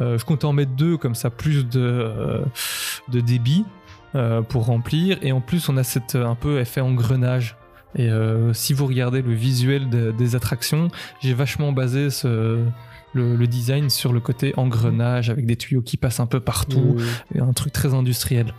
Euh, 0.00 0.18
je 0.18 0.24
compte 0.24 0.44
en 0.44 0.52
mettre 0.52 0.72
deux 0.72 0.96
comme 0.96 1.14
ça, 1.14 1.30
plus 1.30 1.64
de, 1.66 1.80
euh, 1.80 2.40
de 3.08 3.20
débit 3.20 3.64
euh, 4.14 4.42
pour 4.42 4.66
remplir. 4.66 5.18
Et 5.22 5.32
en 5.32 5.40
plus, 5.40 5.68
on 5.68 5.76
a 5.76 5.84
cette 5.84 6.14
un 6.16 6.34
peu 6.34 6.60
effet 6.60 6.80
engrenage. 6.80 7.56
Et 7.96 8.08
si 8.52 8.72
vous 8.72 8.86
regardez 8.86 9.20
le 9.20 9.32
visuel 9.34 9.90
de- 9.90 10.12
des 10.12 10.36
attractions, 10.36 10.92
j'ai 11.20 11.34
vachement 11.34 11.72
basé 11.72 12.08
ce, 12.10 12.62
le, 13.14 13.34
le 13.34 13.46
design 13.48 13.90
sur 13.90 14.12
le 14.12 14.20
côté 14.20 14.54
engrenage 14.56 15.28
avec 15.28 15.44
des 15.44 15.56
tuyaux 15.56 15.82
qui 15.82 15.96
passent 15.96 16.20
un 16.20 16.26
peu 16.26 16.38
partout. 16.38 16.98
Et 17.34 17.40
un 17.40 17.52
truc 17.52 17.72
très 17.72 17.92
industriel. 17.92 18.54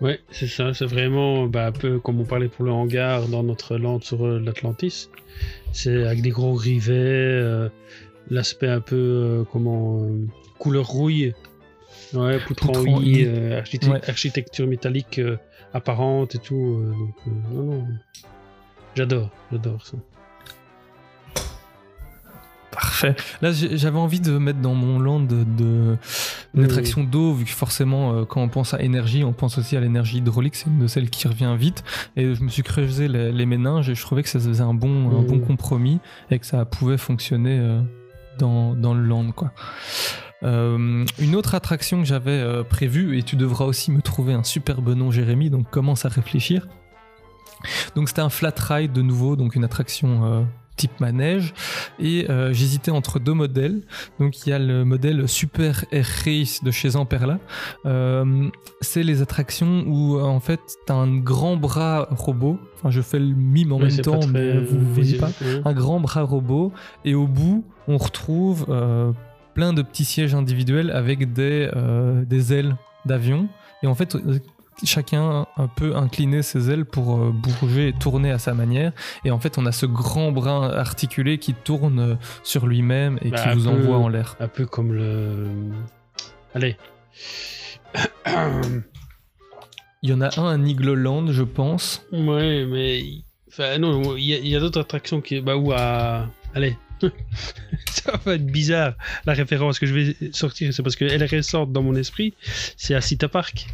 Ouais, 0.00 0.20
c'est 0.30 0.46
ça, 0.46 0.72
c'est 0.72 0.86
vraiment 0.86 1.44
bah, 1.46 1.66
un 1.66 1.72
peu 1.72 1.98
comme 1.98 2.18
on 2.20 2.24
parlait 2.24 2.48
pour 2.48 2.64
le 2.64 2.70
hangar 2.72 3.28
dans 3.28 3.42
notre 3.42 3.76
land 3.76 4.00
sur 4.00 4.26
l'Atlantis. 4.26 5.10
C'est 5.72 6.06
avec 6.06 6.22
des 6.22 6.30
gros 6.30 6.54
rivets, 6.54 6.94
euh, 6.94 7.68
l'aspect 8.30 8.68
un 8.68 8.80
peu, 8.80 8.96
euh, 8.96 9.44
comment, 9.52 10.02
euh, 10.04 10.26
couleur 10.58 10.86
rouille. 10.86 11.34
Ouais, 12.14 12.38
poutre 12.40 12.64
en 12.70 12.72
Poutre 12.72 12.88
en 12.94 13.00
I, 13.02 13.24
euh, 13.26 13.58
architect- 13.60 13.92
Ouais. 13.92 14.08
architecture 14.08 14.66
métallique 14.66 15.20
apparente 15.74 16.34
et 16.34 16.38
tout. 16.38 16.82
donc, 16.98 17.34
non, 17.52 17.62
non. 17.62 17.84
J'adore, 18.96 19.30
j'adore 19.52 19.86
ça. 19.86 19.96
Parfait. 22.72 23.16
Là, 23.42 23.50
j'avais 23.52 23.98
envie 23.98 24.20
de 24.20 24.38
mettre 24.38 24.60
dans 24.60 24.74
mon 24.74 25.00
land 25.00 25.20
de, 25.20 25.42
de- 25.42 25.96
une 26.54 26.60
Oui. 26.60 26.64
attraction 26.64 27.02
d'eau, 27.02 27.32
vu 27.34 27.44
que 27.44 27.50
forcément, 27.50 28.24
quand 28.24 28.40
on 28.40 28.48
pense 28.48 28.74
à 28.74 28.80
énergie, 28.80 29.24
on 29.24 29.32
pense 29.32 29.58
aussi 29.58 29.76
à 29.76 29.80
l'énergie 29.80 30.18
hydraulique. 30.18 30.54
C'est 30.54 30.66
une 30.68 30.78
de 30.78 30.86
celles 30.86 31.10
qui 31.10 31.26
revient 31.26 31.54
vite. 31.58 31.82
Et 32.16 32.32
je 32.34 32.42
me 32.44 32.48
suis 32.48 32.62
creusé 32.62 33.08
les, 33.08 33.32
les 33.32 33.46
méninges 33.46 33.88
et 33.90 33.94
je 33.96 34.02
trouvais 34.02 34.22
que 34.22 34.28
ça 34.28 34.38
faisait 34.38 34.62
un 34.62 34.72
bon, 34.74 35.10
un 35.18 35.22
Mm. 35.22 35.26
bon 35.26 35.40
compromis 35.40 35.98
et 36.30 36.38
que 36.38 36.46
ça 36.46 36.64
pouvait 36.64 36.96
fonctionner 36.98 37.58
dans, 38.40 38.74
dans 38.74 38.94
le 38.94 39.04
land, 39.04 39.30
quoi. 39.32 39.52
Euh, 40.42 41.04
une 41.18 41.36
autre 41.36 41.54
attraction 41.54 42.00
que 42.00 42.06
j'avais 42.06 42.30
euh, 42.30 42.62
prévue, 42.62 43.18
et 43.18 43.22
tu 43.22 43.36
devras 43.36 43.66
aussi 43.66 43.90
me 43.90 44.00
trouver 44.00 44.32
un 44.32 44.44
superbe 44.44 44.88
nom, 44.94 45.10
Jérémy, 45.10 45.50
donc 45.50 45.70
commence 45.70 46.04
à 46.04 46.08
réfléchir. 46.08 46.66
Donc 47.94 48.08
c'était 48.08 48.22
un 48.22 48.30
flat 48.30 48.54
ride 48.56 48.92
de 48.92 49.02
nouveau, 49.02 49.36
donc 49.36 49.54
une 49.54 49.64
attraction 49.64 50.24
euh, 50.24 50.42
type 50.76 50.98
manège. 50.98 51.52
Et 51.98 52.26
j'hésitais 52.52 52.90
entre 52.90 53.18
deux 53.18 53.34
modèles. 53.34 53.82
Donc 54.18 54.46
il 54.46 54.48
y 54.48 54.52
a 54.54 54.58
le 54.58 54.86
modèle 54.86 55.28
Super 55.28 55.84
Air 55.92 56.06
Race 56.24 56.64
de 56.64 56.70
chez 56.70 56.96
Amperla. 56.96 57.38
C'est 58.80 59.02
les 59.02 59.20
attractions 59.20 59.84
où 59.86 60.18
en 60.18 60.40
fait 60.40 60.60
tu 60.86 60.90
as 60.90 60.96
un 60.96 61.18
grand 61.18 61.58
bras 61.58 62.08
robot. 62.10 62.58
Enfin 62.76 62.88
je 62.88 63.02
fais 63.02 63.18
le 63.18 63.34
mime 63.34 63.74
en 63.74 63.78
même 63.78 63.98
temps, 63.98 64.26
mais 64.26 64.58
vous 64.58 64.78
ne 64.78 64.84
voyez 64.94 65.18
pas. 65.18 65.28
Un 65.66 65.74
grand 65.74 66.00
bras 66.00 66.22
robot. 66.22 66.72
Et 67.04 67.14
au 67.14 67.26
bout, 67.26 67.62
on 67.90 67.98
retrouve 67.98 68.66
euh, 68.68 69.12
plein 69.54 69.72
de 69.72 69.82
petits 69.82 70.04
sièges 70.04 70.34
individuels 70.34 70.90
avec 70.90 71.32
des, 71.32 71.68
euh, 71.76 72.24
des 72.24 72.52
ailes 72.52 72.76
d'avion. 73.04 73.48
Et 73.82 73.86
en 73.86 73.94
fait, 73.94 74.14
euh, 74.14 74.38
chacun 74.84 75.46
un 75.56 75.66
peu 75.68 75.96
incliner 75.96 76.42
ses 76.42 76.70
ailes 76.70 76.84
pour 76.84 77.16
bouger 77.32 77.88
et 77.88 77.92
tourner 77.92 78.30
à 78.30 78.38
sa 78.38 78.54
manière. 78.54 78.92
Et 79.24 79.30
en 79.30 79.38
fait, 79.40 79.58
on 79.58 79.66
a 79.66 79.72
ce 79.72 79.86
grand 79.86 80.32
brin 80.32 80.70
articulé 80.70 81.38
qui 81.38 81.52
tourne 81.54 82.16
sur 82.42 82.66
lui-même 82.66 83.18
et 83.22 83.30
Bah, 83.30 83.38
qui 83.42 83.48
un 83.48 83.54
vous 83.54 83.64
peu- 83.64 83.76
envoie 83.76 83.98
en 83.98 84.08
l'air. 84.08 84.36
Un 84.40 84.48
peu 84.48 84.64
comme 84.66 84.92
le. 84.92 85.48
Allez. 86.54 86.76
Il 90.02 90.08
y 90.08 90.12
en 90.14 90.20
a 90.22 90.30
un 90.40 90.46
à 90.46 90.56
Nigloland, 90.56 91.26
je 91.30 91.42
pense. 91.42 92.02
Ouais, 92.12 92.64
mais. 92.64 93.02
Enfin, 93.48 93.78
non, 93.78 94.16
il 94.16 94.24
y 94.24 94.34
a, 94.34 94.38
il 94.38 94.46
y 94.48 94.56
a 94.56 94.60
d'autres 94.60 94.80
attractions 94.80 95.20
qui. 95.20 95.40
Bah, 95.40 95.56
ou 95.56 95.72
à. 95.72 96.26
Allez. 96.54 96.76
Ça 97.90 98.12
va 98.24 98.34
être 98.34 98.46
bizarre, 98.46 98.94
la 99.26 99.32
référence 99.32 99.78
que 99.78 99.86
je 99.86 99.94
vais 99.94 100.16
sortir. 100.32 100.72
C'est 100.72 100.82
parce 100.82 100.96
qu'elle 100.96 101.22
est 101.22 101.26
récente 101.26 101.72
dans 101.72 101.82
mon 101.82 101.94
esprit. 101.94 102.34
C'est 102.76 102.94
à 102.94 103.00
Cita 103.00 103.28
Park. 103.28 103.66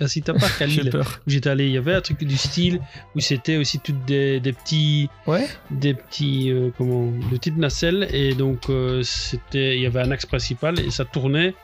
À 0.00 0.06
Cita 0.06 0.32
Park, 0.34 0.62
à 0.62 0.66
Lille. 0.66 0.90
Où 0.94 1.30
j'étais 1.30 1.50
allé, 1.50 1.66
il 1.66 1.72
y 1.72 1.76
avait 1.76 1.94
un 1.94 2.00
truc 2.00 2.22
du 2.22 2.36
style 2.36 2.80
où 3.16 3.20
c'était 3.20 3.56
aussi 3.56 3.80
toutes 3.80 4.04
des, 4.04 4.38
des 4.40 4.52
petits. 4.52 5.08
Ouais. 5.26 5.46
Des 5.70 5.94
petits. 5.94 6.50
euh, 6.52 6.70
comment 6.78 7.06
De 7.10 7.36
petites 7.36 7.56
nacelles. 7.56 8.06
Et 8.12 8.34
donc, 8.34 8.70
euh, 8.70 9.02
c'était. 9.02 9.76
Il 9.76 9.82
y 9.82 9.86
avait 9.86 10.00
un 10.00 10.10
axe 10.10 10.26
principal 10.26 10.78
et 10.78 10.90
ça 10.90 11.04
tournait. 11.04 11.54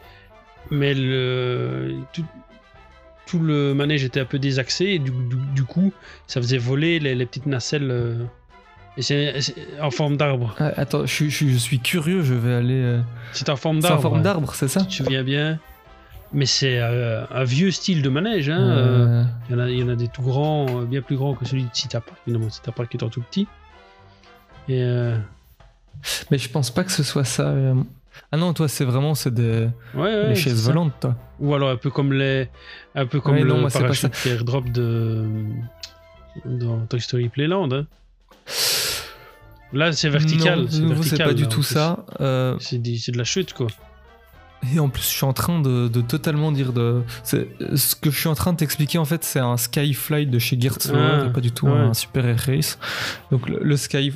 Mais 0.71 0.95
le. 0.95 1.95
Tout, 2.13 2.25
tout 3.27 3.39
le 3.39 3.73
manège 3.73 4.05
était 4.05 4.21
un 4.21 4.25
peu 4.27 4.39
désaxé 4.39 4.85
et 4.87 4.99
du, 4.99 5.11
du, 5.11 5.37
du 5.55 5.63
coup, 5.65 5.93
ça 6.27 6.41
faisait 6.43 6.59
voler 6.59 6.99
les, 6.99 7.15
les 7.15 7.27
petites 7.27 7.47
nacelles. 7.47 7.91
euh, 7.91 8.25
c'est 9.03 9.41
c'est 9.41 9.55
en 9.81 9.91
forme 9.91 10.17
d'arbre. 10.17 10.55
Ah, 10.59 10.73
attends, 10.77 11.05
je, 11.07 11.13
suis- 11.13 11.31
je 11.31 11.37
suis- 11.37 11.53
je 11.53 11.59
suis 11.59 11.81
curieux, 11.81 12.23
je 12.23 12.35
vais 12.35 12.55
aller. 12.55 12.81
euh, 12.83 13.01
C'est 13.33 13.49
en 13.49 13.57
forme 13.57 13.81
C'est 13.81 13.89
d'arbre. 13.89 13.99
en 13.99 14.03
forme 14.11 14.23
d'arbre, 14.23 14.55
c'est 14.55 14.69
ça? 14.69 14.81
Tu 14.83 14.87
te 14.87 14.93
souviens 15.05 15.23
bien 15.25 15.59
Mais 16.33 16.47
c'est 16.47 16.79
euh, 16.81 17.25
un 17.31 17.45
vieux 17.45 17.71
style 17.71 18.03
de 18.03 18.09
manège. 18.09 18.49
Hein. 18.51 18.61
Euh, 18.61 19.25
Il 19.49 19.57
y, 19.57 19.59
en 19.59 19.63
a, 19.63 19.69
il 19.71 19.79
y 19.79 19.83
en 19.83 19.89
a 19.89 19.95
des 19.97 20.09
tout 20.09 20.23
grands, 20.23 20.83
bien 20.83 21.01
plus 21.03 21.17
grands 21.17 21.35
que 21.35 21.45
celui 21.45 21.65
de 21.65 21.69
Cita 21.73 22.01
Park. 22.01 22.19
Évidemment, 22.27 22.51
Cita 22.51 22.73
Park 22.73 22.95
étant 22.95 23.09
tout 23.09 23.21
petit. 23.23 23.47
Et 24.69 24.83
Mais 26.31 26.39
je 26.39 26.49
pense 26.49 26.71
pas 26.71 26.85
que 26.85 26.93
ce 26.93 27.03
soit 27.03 27.25
ça. 27.25 27.55
Ah 28.31 28.37
non, 28.37 28.53
toi, 28.53 28.69
c'est 28.69 28.85
vraiment 28.85 29.15
c'est 29.17 29.35
des 29.35 29.69
ouais, 29.95 30.01
ouais, 30.03 30.29
les 30.29 30.35
c'est 30.37 30.43
chaises 30.43 30.65
volantes, 30.67 30.93
toi. 31.01 31.17
Ou 31.41 31.53
alors 31.55 31.71
un 31.71 31.77
peu 31.77 31.91
comme 31.91 32.13
les, 32.13 32.49
un 32.95 33.07
peu 33.07 33.21
comme 33.21 33.35
le 33.35 33.45
non, 33.45 33.59
moi, 33.61 33.71
c'est 33.71 33.79
pas 33.81 33.85
parachute 33.87 34.15
airdrop 34.27 34.69
de 34.71 35.25
dans 36.45 36.79
Toy 36.87 37.01
Story 37.01 37.29
Playland. 37.29 37.71
hein. 37.73 37.87
Là, 39.75 39.93
c'est 39.93 40.09
vertical. 40.09 40.61
Non, 40.81 41.03
c'est 41.03 41.19
pas 41.23 41.35
du 41.35 41.43
là, 41.43 41.49
tout 41.49 41.63
ça. 41.63 42.05
Euh, 42.21 42.57
C'est 42.61 42.79
de 42.81 43.19
la 43.19 43.25
chute, 43.25 43.53
quoi. 43.53 43.67
Et 44.75 44.79
en 44.79 44.89
plus, 44.89 45.03
je 45.03 45.09
suis 45.09 45.27
en 45.27 45.35
train 45.35 45.61
de, 45.61 45.89
de 45.89 46.01
totalement 46.01 46.51
dire 46.51 46.73
de. 46.73 47.03
Ce 47.25 47.95
que 47.95 48.11
je 48.11 48.19
suis 48.19 48.29
en 48.29 48.35
train 48.35 48.53
de 48.55 48.57
t'expliquer, 48.57 48.97
en 48.97 49.05
fait, 49.05 49.23
c'est 49.23 49.39
un 49.41 49.59
Skyfly 49.59 50.27
de 50.27 50.39
chez 50.39 50.59
Geartzler 50.59 50.99
Ah, 50.99 51.29
pas 51.29 51.43
du 51.43 51.53
tout 51.53 51.67
ouais. 51.67 51.73
un 51.73 51.93
Super 51.93 52.25
Air 52.25 52.39
Race. 52.47 52.79
Donc, 53.31 53.47
le, 53.49 53.59
le 53.63 53.77
Sky. 53.77 54.13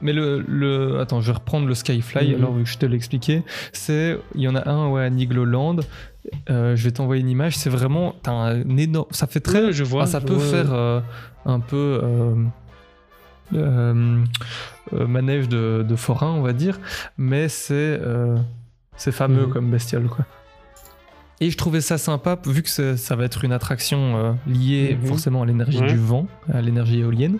Mais 0.00 0.12
le, 0.12 0.40
le. 0.48 0.98
Attends, 0.98 1.20
je 1.20 1.28
vais 1.28 1.34
reprendre 1.38 1.68
le 1.68 1.74
Skyfly, 1.74 2.30
Mhm. 2.30 2.34
alors 2.34 2.54
vu 2.54 2.64
que 2.64 2.68
je 2.68 2.78
te 2.78 2.86
l'ai 2.86 2.96
expliqué. 2.96 3.44
C'est. 3.72 4.18
Il 4.34 4.40
y 4.40 4.48
en 4.48 4.56
a 4.56 4.68
un, 4.68 4.88
ouais, 4.88 5.04
à 5.04 5.10
Nigloland. 5.10 5.76
Euh, 6.50 6.74
je 6.74 6.82
vais 6.82 6.90
t'envoyer 6.90 7.22
une 7.22 7.28
image. 7.30 7.56
C'est 7.56 7.70
vraiment. 7.70 8.16
T'as 8.24 8.32
un 8.32 8.76
énorme. 8.78 9.06
Ça 9.12 9.28
fait 9.28 9.38
très. 9.40 9.66
Ouais, 9.66 9.72
je 9.72 9.84
vois, 9.84 10.02
enfin, 10.02 10.10
ça 10.12 10.20
je 10.20 10.26
peut 10.26 10.34
vois. 10.34 10.50
faire 10.50 10.72
euh, 10.72 11.00
un 11.44 11.60
peu. 11.60 12.00
euh, 12.02 12.34
euh, 13.54 14.24
euh, 14.92 15.06
manège 15.06 15.48
de, 15.48 15.84
de 15.88 15.96
forain, 15.96 16.30
on 16.32 16.42
va 16.42 16.52
dire, 16.52 16.78
mais 17.18 17.48
c'est 17.48 17.74
euh, 17.74 18.36
c'est 18.96 19.12
fameux 19.12 19.46
Mhm. 19.46 19.52
comme 19.52 19.70
bestiole, 19.70 20.06
quoi. 20.08 20.24
Et 21.38 21.50
je 21.50 21.56
trouvais 21.58 21.82
ça 21.82 21.98
sympa, 21.98 22.38
vu 22.46 22.62
que 22.62 22.96
ça 22.96 23.14
va 23.14 23.24
être 23.24 23.44
une 23.44 23.52
attraction 23.52 24.16
euh, 24.16 24.32
liée 24.46 24.96
Mhm. 24.98 25.06
forcément 25.08 25.42
à 25.42 25.46
l'énergie 25.46 25.80
Ouais. 25.80 25.86
du 25.88 25.98
vent, 25.98 26.26
à 26.50 26.62
l'énergie 26.62 27.00
éolienne, 27.00 27.36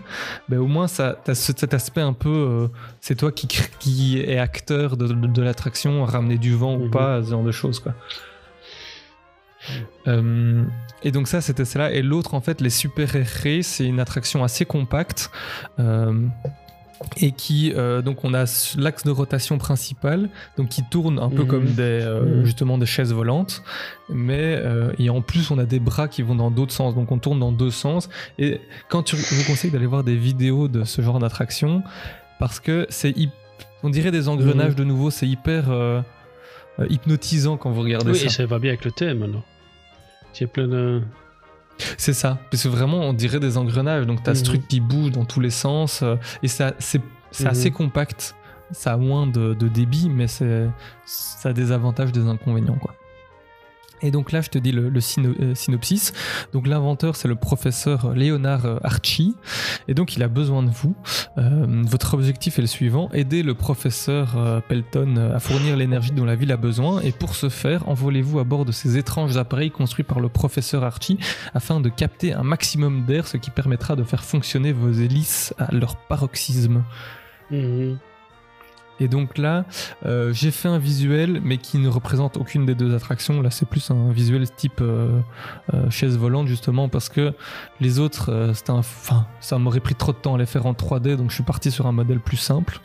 ben 0.50 0.58
au 0.58 0.66
moins 0.66 0.86
ça, 0.86 1.16
ce- 1.26 1.32
cet 1.34 1.72
aspect 1.72 2.02
un 2.02 2.12
peu, 2.12 2.28
euh, 2.28 2.68
c'est 3.00 3.14
toi 3.14 3.32
qui, 3.32 3.46
qui 3.78 4.20
est 4.20 4.38
acteur 4.38 4.98
de, 4.98 5.06
de- 5.06 5.26
de 5.26 5.42
l'attraction, 5.42 6.04
ramener 6.04 6.36
du 6.36 6.54
vent 6.54 6.74
ou 6.76 6.84
Mhm. 6.84 6.90
pas, 6.90 7.22
ce 7.22 7.30
genre 7.30 7.42
de 7.42 7.52
choses, 7.52 7.80
quoi. 7.80 7.94
Euh, 10.08 10.62
et 11.02 11.10
donc 11.10 11.28
ça, 11.28 11.40
c'était 11.40 11.64
cela. 11.64 11.92
Et 11.92 12.02
l'autre, 12.02 12.34
en 12.34 12.40
fait, 12.40 12.60
les 12.60 12.70
Super 12.70 13.14
Air 13.16 13.26
Race, 13.44 13.66
c'est 13.66 13.84
une 13.86 14.00
attraction 14.00 14.42
assez 14.44 14.64
compacte. 14.64 15.30
euh, 15.78 16.26
et 17.18 17.32
qui 17.32 17.74
euh, 17.76 18.00
donc 18.00 18.24
on 18.24 18.32
a 18.32 18.44
l'axe 18.78 19.04
de 19.04 19.10
rotation 19.10 19.58
principal 19.58 20.30
donc 20.56 20.70
qui 20.70 20.82
tourne 20.82 21.18
un 21.18 21.28
peu 21.28 21.42
Mhm. 21.42 21.46
comme 21.48 21.64
des 21.66 21.82
euh, 21.82 22.38
Mhm. 22.38 22.44
justement 22.46 22.78
des 22.78 22.86
chaises 22.86 23.12
volantes 23.12 23.62
mais 24.08 24.54
euh, 24.56 24.92
et 24.98 25.10
en 25.10 25.20
plus 25.20 25.50
on 25.50 25.58
a 25.58 25.66
des 25.66 25.78
bras 25.78 26.08
qui 26.08 26.22
vont 26.22 26.34
dans 26.34 26.50
d'autres 26.50 26.72
sens 26.72 26.94
donc 26.94 27.12
on 27.12 27.18
tourne 27.18 27.38
dans 27.38 27.52
deux 27.52 27.70
sens 27.70 28.08
et 28.38 28.62
quand 28.88 29.02
tu, 29.02 29.14
je 29.16 29.34
vous 29.34 29.44
conseille 29.44 29.70
d'aller 29.70 29.84
voir 29.84 30.04
des 30.04 30.16
vidéos 30.16 30.68
de 30.68 30.84
ce 30.84 31.02
genre 31.02 31.18
d'attraction 31.18 31.82
parce 32.38 32.60
que 32.60 32.86
c'est 32.88 33.14
on 33.82 33.90
dirait 33.90 34.10
des 34.10 34.26
engrenages 34.30 34.72
Mhm. 34.72 34.78
de 34.78 34.84
nouveau 34.84 35.10
c'est 35.10 35.28
hyper 35.28 35.64
hypnotisant 36.88 37.58
quand 37.58 37.70
vous 37.72 37.82
regardez 37.82 38.12
Oui, 38.12 38.18
ça 38.18 38.24
et 38.26 38.28
ça 38.30 38.46
va 38.46 38.58
bien 38.58 38.70
avec 38.70 38.84
le 38.86 38.90
thème, 38.92 39.22
alors. 39.22 39.44
Il 40.38 40.42
y 40.42 40.44
a 40.44 40.48
plein 40.48 40.68
de... 40.68 41.02
C'est 41.98 42.14
ça, 42.14 42.38
parce 42.50 42.62
que 42.62 42.68
vraiment 42.68 43.00
on 43.00 43.12
dirait 43.12 43.38
des 43.40 43.58
engrenages, 43.58 44.06
donc 44.06 44.22
t'as 44.22 44.34
ce 44.34 44.40
Mhm. 44.40 44.46
truc 44.46 44.68
qui 44.68 44.80
bouge 44.80 45.10
dans 45.12 45.24
tous 45.26 45.40
les 45.40 45.50
sens, 45.50 46.02
euh, 46.02 46.16
et 46.42 46.48
ça, 46.48 46.72
c'est 46.78 47.02
Mhm. 47.40 47.46
assez 47.48 47.70
compact, 47.70 48.34
ça 48.70 48.94
a 48.94 48.96
moins 48.96 49.26
de, 49.26 49.52
de 49.52 49.68
débit, 49.68 50.08
mais 50.08 50.26
c'est- 50.26 50.68
ça 51.04 51.50
a 51.50 51.52
des 51.52 51.72
avantages, 51.72 52.12
des 52.12 52.26
inconvénients 52.26 52.78
quoi. 52.80 52.94
Et 54.02 54.10
donc 54.10 54.32
là, 54.32 54.40
je 54.40 54.50
te 54.50 54.58
dis 54.58 54.72
le, 54.72 54.92
euh, 54.92 55.54
synopsis. 55.54 56.12
Donc 56.52 56.66
l'inventeur, 56.66 57.16
c'est 57.16 57.28
le 57.28 57.36
professeur 57.36 58.14
Léonard 58.14 58.66
euh, 58.66 58.78
Archie. 58.82 59.34
Et 59.88 59.94
donc 59.94 60.16
il 60.16 60.22
a 60.22 60.28
besoin 60.28 60.62
de 60.62 60.70
vous. 60.70 60.94
Euh, 61.38 61.66
votre 61.84 62.14
objectif 62.14 62.58
est 62.58 62.62
le 62.62 62.66
suivant 62.66 63.08
aider 63.12 63.42
le 63.42 63.54
professeur 63.54 64.62
Pelton 64.68 65.32
à 65.34 65.40
fournir 65.40 65.76
l'énergie 65.76 66.12
dont 66.12 66.24
la 66.24 66.34
ville 66.34 66.52
a 66.52 66.56
besoin. 66.56 67.00
Et 67.00 67.12
pour 67.12 67.34
ce 67.34 67.48
faire, 67.48 67.88
envolez-vous 67.88 68.38
à 68.38 68.44
bord 68.44 68.64
de 68.64 68.72
ces 68.72 68.98
étranges 68.98 69.36
appareils 69.36 69.70
construits 69.70 70.04
par 70.04 70.20
le 70.20 70.28
professeur 70.28 70.84
Archie 70.84 71.18
afin 71.54 71.80
de 71.80 71.88
capter 71.88 72.32
un 72.32 72.42
maximum 72.42 73.04
d'air, 73.06 73.26
ce 73.26 73.36
qui 73.36 73.50
permettra 73.50 73.96
de 73.96 74.04
faire 74.04 74.24
fonctionner 74.24 74.72
vos 74.72 74.92
hélices 74.92 75.54
à 75.58 75.72
leur 75.72 75.96
paroxysme. 75.96 76.84
Mhm. 77.50 77.98
Et 78.98 79.08
donc 79.08 79.36
là, 79.38 79.64
euh, 80.06 80.32
j'ai 80.32 80.50
fait 80.50 80.68
un 80.68 80.78
visuel, 80.78 81.40
mais 81.44 81.58
qui 81.58 81.78
ne 81.78 81.88
représente 81.88 82.36
aucune 82.38 82.64
des 82.64 82.74
deux 82.74 82.94
attractions. 82.94 83.42
Là, 83.42 83.50
c'est 83.50 83.68
plus 83.68 83.90
un 83.90 84.10
visuel 84.10 84.50
type 84.50 84.80
euh, 84.80 85.20
euh, 85.74 85.90
chaise 85.90 86.16
volante, 86.16 86.46
justement, 86.48 86.88
parce 86.88 87.08
que 87.08 87.34
les 87.80 87.98
autres, 87.98 88.52
c'était 88.54 88.70
un... 88.70 88.76
enfin, 88.78 89.26
ça 89.40 89.58
m'aurait 89.58 89.80
pris 89.80 89.94
trop 89.94 90.12
de 90.12 90.16
temps 90.16 90.34
à 90.34 90.38
les 90.38 90.46
faire 90.46 90.66
en 90.66 90.72
3D, 90.72 91.16
donc 91.16 91.30
je 91.30 91.34
suis 91.34 91.44
parti 91.44 91.70
sur 91.70 91.86
un 91.86 91.92
modèle 91.92 92.20
plus 92.20 92.36
simple. 92.38 92.80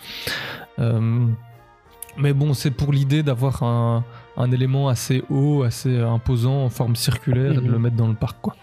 Mais 2.18 2.34
bon, 2.34 2.54
c'est 2.54 2.72
pour 2.72 2.92
l'idée 2.92 3.24
d'avoir 3.24 3.64
un, 3.64 4.04
un 4.36 4.52
élément 4.52 4.90
assez 4.90 5.24
haut, 5.30 5.64
assez 5.64 5.98
imposant, 5.98 6.66
en 6.66 6.70
forme 6.70 6.96
circulaire, 6.98 7.54
et 7.54 7.56
de 7.56 7.62
Mhm. 7.62 7.72
le 7.72 7.80
mettre 7.80 7.96
dans 7.96 8.08
le 8.10 8.16
parc, 8.16 8.38
quoi. 8.42 8.56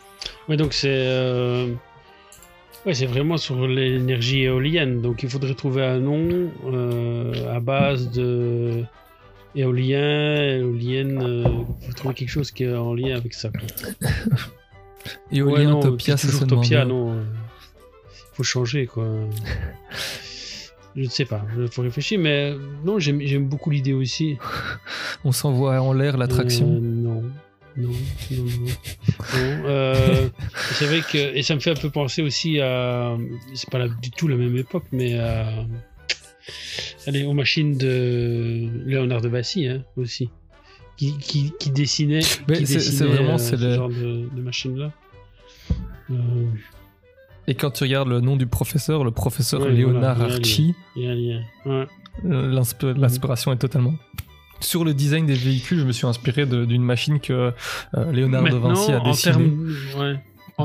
Ouais, 0.49 0.57
donc 0.59 0.75
c'est... 0.75 1.75
Ouais, 2.87 2.95
c'est 2.95 3.07
vraiment 3.07 3.37
sur 3.37 3.67
l'énergie 3.67 4.43
éolienne. 4.43 5.01
Donc 5.03 5.23
il 5.23 5.29
faudrait 5.29 5.55
trouver 5.55 5.85
un 5.85 5.99
nom 5.99 6.51
euh, 6.67 7.55
à 7.55 7.61
base 7.61 8.11
de 8.11 8.83
éolien, 9.55 10.57
éolienne. 10.59 11.21
euh, 11.23 11.45
Il 11.81 11.87
faut 11.87 11.93
trouver 11.93 12.15
quelque 12.15 12.31
chose 12.31 12.51
qui 12.51 12.65
est 12.65 12.75
en 12.75 12.95
lien 12.95 13.17
avec 13.17 13.35
ça. 13.35 13.51
Éolien, 15.33 15.53
Ouais, 15.55 15.65
non, 15.67 15.81
Topia, 15.81 16.17
c'est 16.17 16.29
ça 16.29 16.45
Topia, 16.47 16.85
non. 16.85 17.13
euh, 17.13 17.23
faut 18.35 18.43
changer, 18.43 18.87
quoi. 18.87 19.07
Je 20.97 21.03
ne 21.05 21.09
sais 21.09 21.25
pas, 21.27 21.45
il 21.57 21.69
faut 21.69 21.83
réfléchir, 21.83 22.19
mais 22.19 22.55
non, 22.85 22.99
j'aime 22.99 23.21
j'aime 23.21 23.47
beaucoup 23.47 23.71
l'idée 23.71 23.93
aussi. 23.93 24.37
On 25.25 25.31
s'envoie 25.33 25.81
en 25.81 25.93
l'air 25.93 26.17
l'attraction. 26.17 26.67
Euh, 26.69 26.81
non. 26.81 27.23
Non, 27.79 27.89
non, 28.33 28.45
non. 28.45 28.65
Non, 28.65 29.65
euh, 29.67 30.29
c'est 30.73 30.87
vrai 30.87 31.01
que. 31.01 31.17
Et 31.37 31.43
ça 31.43 31.55
me 31.55 31.61
fait 31.61 31.71
un 31.71 31.75
peu 31.81 31.91
penser 31.91 32.23
aussi 32.23 32.61
à. 32.61 33.17
C'est 33.55 33.71
pas 33.71 33.79
la- 33.79 33.89
du 33.89 34.11
tout 34.11 34.27
la 34.29 34.37
même 34.37 34.57
époque, 34.57 34.85
mais 34.93 35.19
à. 35.19 35.49
Allez, 37.07 37.25
aux 37.25 37.33
machines 37.35 37.77
de 37.79 38.69
Léonard 38.85 39.21
de 39.21 39.29
Vinci, 39.29 39.67
hein, 39.69 39.83
aussi. 39.97 40.29
Qui, 40.97 41.17
qui, 41.19 41.53
qui 41.61 41.71
dessinait. 41.71 42.21
Mais 42.49 42.59
qui 42.59 42.67
c'est- 42.67 43.05
vraiment, 43.05 43.35
euh, 43.35 43.39
c'est 43.39 43.57
ce 43.57 43.65
le- 43.65 43.75
genre 43.75 43.89
de, 43.89 44.29
de 44.35 44.43
machine-là. 44.43 44.93
Euh, 46.11 46.15
Et 47.47 47.55
quand 47.55 47.71
tu 47.71 47.85
regardes 47.85 48.09
le 48.09 48.21
nom 48.21 48.37
du 48.37 48.47
professeur, 48.47 49.05
le 49.05 49.11
professeur 49.13 49.61
Ouais, 49.63 49.71
Léonard 49.73 50.17
voilà, 50.17 50.35
Archie. 50.35 50.75
Ouais. 50.97 51.87
euh, 52.25 52.49
l'inspi- 52.53 52.93
l'inspiration 52.99 53.53
est 53.53 53.57
totalement. 53.59 53.95
Sur 54.61 54.85
le 54.85 54.93
design 54.95 55.25
des 55.27 55.35
véhicules, 55.35 55.79
je 55.79 55.85
me 55.85 55.93
suis 55.93 56.07
inspiré 56.07 56.45
d'une 56.47 56.83
machine 56.83 57.21
que 57.21 57.53
euh, 57.97 58.13
Léonard 58.13 58.45
de 58.45 58.57
Vinci 58.57 58.93
a 58.93 59.01
dessinée. 59.01 59.53
Ouais. 59.97 60.19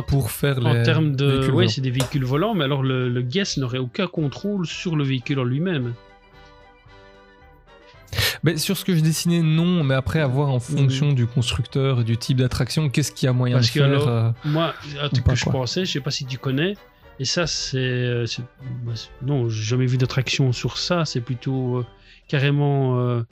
pour 0.08 0.32
faire 0.32 0.60
les 0.60 0.66
En 0.82 0.84
termes 0.84 1.16
de. 1.16 1.46
volants. 1.46 1.68
c'est 1.68 1.82
des 1.82 1.92
véhicules 1.92 2.26
volants, 2.26 2.56
mais 2.56 2.64
alors 2.64 2.82
le, 2.82 3.08
le 3.10 3.22
guest 3.22 3.58
n'aurait 3.58 3.78
aucun 3.78 4.08
contrôle 4.08 4.66
sur 4.66 4.96
le 4.96 5.04
véhicule 5.04 5.40
en 5.40 5.44
lui-même. 5.44 5.94
Mais 8.44 8.58
sur 8.58 8.78
ce 8.78 8.84
que 8.84 8.96
je 8.96 9.00
dessinais, 9.02 9.42
non, 9.42 9.84
mais 9.84 9.96
après, 9.96 10.20
à 10.20 10.28
voir 10.28 10.50
en 10.50 10.60
fonction 10.60 11.14
du 11.14 11.26
constructeur 11.26 12.02
et 12.02 12.04
du 12.04 12.18
type 12.18 12.38
d'attraction, 12.38 12.90
qu'est-ce 12.90 13.12
qu'il 13.12 13.26
y 13.28 13.30
a 13.30 13.34
moyen 13.34 13.56
Parce 13.56 13.68
de 13.68 13.74
que 13.74 13.80
faire 13.80 13.88
alors, 13.90 14.08
euh, 14.08 14.30
moi, 14.46 14.74
un 15.02 15.10
truc 15.10 15.24
que 15.24 15.36
je 15.36 15.44
quoi. 15.46 15.54
pensais, 15.54 15.86
je 15.86 15.92
sais 15.92 16.02
pas 16.02 16.12
si 16.12 16.26
tu 16.26 16.38
connais, 16.38 16.76
et 17.20 17.26
ça, 17.26 17.48
c'est. 17.48 17.78
euh, 17.78 18.26
non, 19.22 19.48
j'ai 19.50 19.64
jamais 19.64 19.86
vu 19.86 19.98
d'attraction 19.98 20.52
sur 20.52 20.78
ça, 20.78 21.06
c'est 21.06 21.22
plutôt 21.22 21.78
euh, 21.78 21.86
carrément 22.28 23.00
euh, 23.00 23.24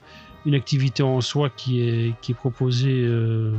une 0.46 0.56
activité 0.56 1.04
en 1.04 1.22
soi 1.22 1.50
qui 1.50 1.82
est, 1.88 2.14
qui 2.22 2.32
est 2.32 2.36
proposée. 2.36 3.04
euh, 3.04 3.54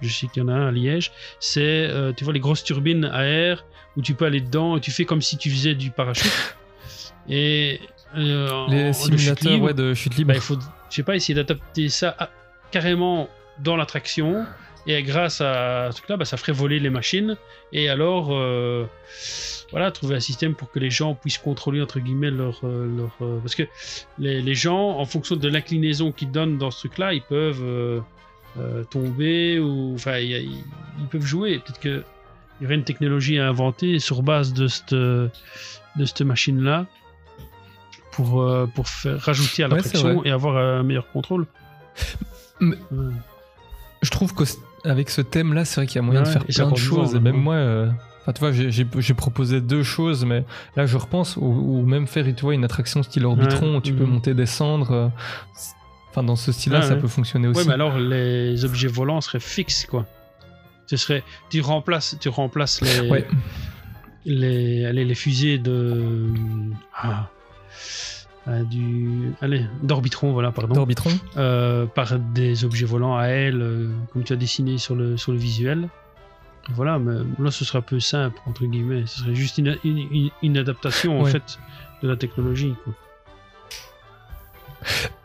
je 0.00 0.08
sais 0.12 0.26
qu'il 0.26 0.42
y 0.42 0.44
en 0.44 0.48
a 0.48 0.52
un 0.54 0.68
à 0.68 0.70
Liège. 0.72 1.12
C'est, 1.38 1.60
euh, 1.62 2.12
tu 2.12 2.24
vois, 2.24 2.32
les 2.32 2.40
grosses 2.40 2.64
turbines 2.64 3.04
à 3.04 3.24
air 3.24 3.64
où 3.96 4.02
tu 4.02 4.14
peux 4.14 4.24
aller 4.24 4.40
dedans 4.40 4.76
et 4.76 4.80
tu 4.80 4.90
fais 4.90 5.04
comme 5.04 5.22
si 5.22 5.36
tu 5.36 5.48
faisais 5.50 5.74
du 5.74 5.90
parachute. 5.90 6.32
Et. 7.28 7.80
euh, 8.16 8.50
en- 8.50 8.66
Les 8.68 8.88
de 8.88 8.92
chute 8.92 9.04
simulateurs 9.18 9.52
libre, 9.52 9.64
ouais, 9.66 9.74
de 9.74 9.94
chute 9.94 10.16
libre. 10.16 10.28
bah, 10.28 10.34
il 10.34 10.40
faut, 10.40 10.56
je 10.90 10.94
sais 10.96 11.02
pas, 11.02 11.14
essayer 11.14 11.34
d'adapter 11.34 11.88
ça 11.88 12.14
à- 12.18 12.30
carrément 12.72 13.28
dans 13.60 13.76
l'attraction. 13.76 14.44
Et 14.88 15.00
grâce 15.04 15.40
à 15.40 15.90
ce 15.92 15.98
truc-là, 15.98 16.16
bah, 16.16 16.24
ça 16.24 16.36
ferait 16.36 16.50
voler 16.52 16.80
les 16.80 16.90
machines. 16.90 17.36
Et 17.72 17.88
alors, 17.88 18.30
euh, 18.32 18.86
voilà, 19.72 19.90
trouver 19.90 20.14
un 20.16 20.20
système 20.20 20.54
pour 20.54 20.70
que 20.70 20.78
les 20.78 20.90
gens 20.90 21.14
puissent 21.14 21.38
contrôler, 21.38 21.82
entre 21.82 21.98
guillemets, 21.98 22.30
leur. 22.30 22.60
euh, 22.64 22.86
leur 22.96 23.10
euh, 23.22 23.38
parce 23.40 23.54
que 23.56 23.64
les, 24.18 24.40
les 24.40 24.54
gens, 24.54 24.98
en 24.98 25.04
fonction 25.04 25.34
de 25.36 25.48
l'inclinaison 25.48 26.12
qu'ils 26.12 26.30
donnent 26.30 26.58
dans 26.58 26.70
ce 26.70 26.78
truc-là, 26.86 27.12
ils 27.14 27.22
peuvent 27.22 27.62
euh, 27.64 28.00
tomber 28.90 29.58
ou. 29.58 29.92
Enfin, 29.94 30.18
ils, 30.18 30.32
ils 31.00 31.06
peuvent 31.10 31.24
jouer. 31.24 31.58
Peut-être 31.58 31.80
qu'il 31.80 32.04
y 32.60 32.64
aurait 32.66 32.74
une 32.76 32.84
technologie 32.84 33.38
à 33.38 33.48
inventer 33.48 33.98
sur 33.98 34.22
base 34.22 34.52
de 34.52 34.68
cette, 34.68 34.94
de 34.94 35.30
cette 36.04 36.22
machine-là 36.22 36.86
pour, 38.12 38.46
pour 38.74 38.88
faire 38.88 39.18
rajouter 39.20 39.64
à 39.64 39.68
Ouais, 39.68 39.76
l'attraction 39.76 40.18
vrai. 40.20 40.28
et 40.28 40.32
avoir 40.32 40.56
un 40.58 40.82
meilleur 40.82 41.10
contrôle. 41.10 41.46
Mais- 42.60 42.76
Ouais. 42.90 43.12
Je 44.02 44.10
trouve 44.10 44.34
qu'avec 44.34 45.10
ce 45.10 45.20
thème-là, 45.20 45.64
c'est 45.64 45.76
vrai 45.80 45.86
qu'il 45.86 45.96
y 45.96 45.98
a 46.00 46.02
moyen 46.02 46.22
de 46.22 46.28
faire 46.28 46.44
plein 46.44 46.70
de 46.70 46.76
choses. 46.76 47.14
Et 47.14 47.20
même 47.20 47.36
moi, 47.36 47.54
enfin, 48.22 48.32
tu 48.32 48.40
vois, 48.40 48.52
j'ai- 48.52 49.14
proposé 49.14 49.60
deux 49.60 49.82
choses, 49.82 50.24
mais 50.24 50.44
là, 50.76 50.86
je 50.86 50.96
repense, 50.96 51.36
ou, 51.36 51.82
même 51.86 52.06
faire, 52.06 52.24
tu 52.34 52.42
vois, 52.42 52.54
une 52.54 52.64
attraction 52.64 53.02
style 53.02 53.26
Orbitron 53.26 53.72
Ouais, 53.72 53.76
où 53.76 53.80
tu 53.80 53.92
peux 53.92 54.04
mhm. 54.04 54.10
monter, 54.12 54.34
descendre. 54.34 54.90
euh, 54.92 55.08
Enfin, 56.10 56.22
dans 56.24 56.36
ce 56.36 56.52
style-là, 56.52 56.80
Ouais, 56.80 56.84
ça 56.86 56.94
ouais. 56.94 57.00
peut 57.00 57.08
fonctionner 57.08 57.48
aussi. 57.48 57.60
Ouais, 57.60 57.64
mais 57.66 57.72
alors 57.72 57.98
les 57.98 58.66
objets 58.66 58.86
volants 58.88 59.22
seraient 59.22 59.40
fixes, 59.40 59.86
quoi. 59.86 60.04
Ce 60.86 60.98
serait, 60.98 61.22
tu 61.48 61.62
remplaces, 61.62 62.16
tu 62.20 62.28
remplaces 62.28 62.82
les, 62.82 63.08
Ouais. 63.08 63.26
les, 64.26 64.84
allez, 64.84 65.06
les 65.06 65.14
fusées 65.14 65.56
de, 65.56 66.28
ah, 66.94 67.30
ah, 68.46 68.62
du, 68.62 69.32
allez, 69.40 69.64
d'Orbitron, 69.82 70.32
voilà, 70.32 70.52
pardon, 70.52 70.74
D'Orbitron 70.74 71.10
euh, 71.38 71.86
par 71.86 72.18
des 72.18 72.64
objets 72.66 72.84
volants 72.84 73.16
à 73.16 73.28
ailes, 73.28 73.62
euh, 73.62 73.88
comme 74.12 74.22
tu 74.22 74.34
as 74.34 74.36
dessiné 74.36 74.76
sur 74.76 74.94
le 74.94 75.16
sur 75.16 75.32
le 75.32 75.38
visuel. 75.38 75.88
Voilà, 76.70 76.98
mais 76.98 77.16
là, 77.38 77.50
ce 77.50 77.64
serait 77.64 77.78
un 77.78 77.82
peu 77.82 77.98
simple 78.00 78.38
entre 78.46 78.64
guillemets. 78.64 79.04
Ce 79.06 79.20
serait 79.20 79.34
juste 79.34 79.58
une, 79.58 79.76
une, 79.84 79.98
une- 79.98 80.30
une 80.42 80.56
adaptation 80.58 81.20
en 81.20 81.24
Ouais. 81.24 81.30
fait 81.32 81.58
de 82.02 82.08
la 82.08 82.16
technologie. 82.16 82.74
Quoi. 82.84 82.94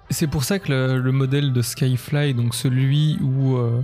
C'est 0.10 0.28
pour 0.28 0.44
ça 0.44 0.60
que 0.60 0.70
le, 0.72 1.00
le 1.00 1.12
modèle 1.12 1.52
de 1.54 1.62
Skyfly, 1.62 2.34
donc 2.34 2.56
celui 2.56 3.18
où 3.22 3.58
euh, 3.58 3.82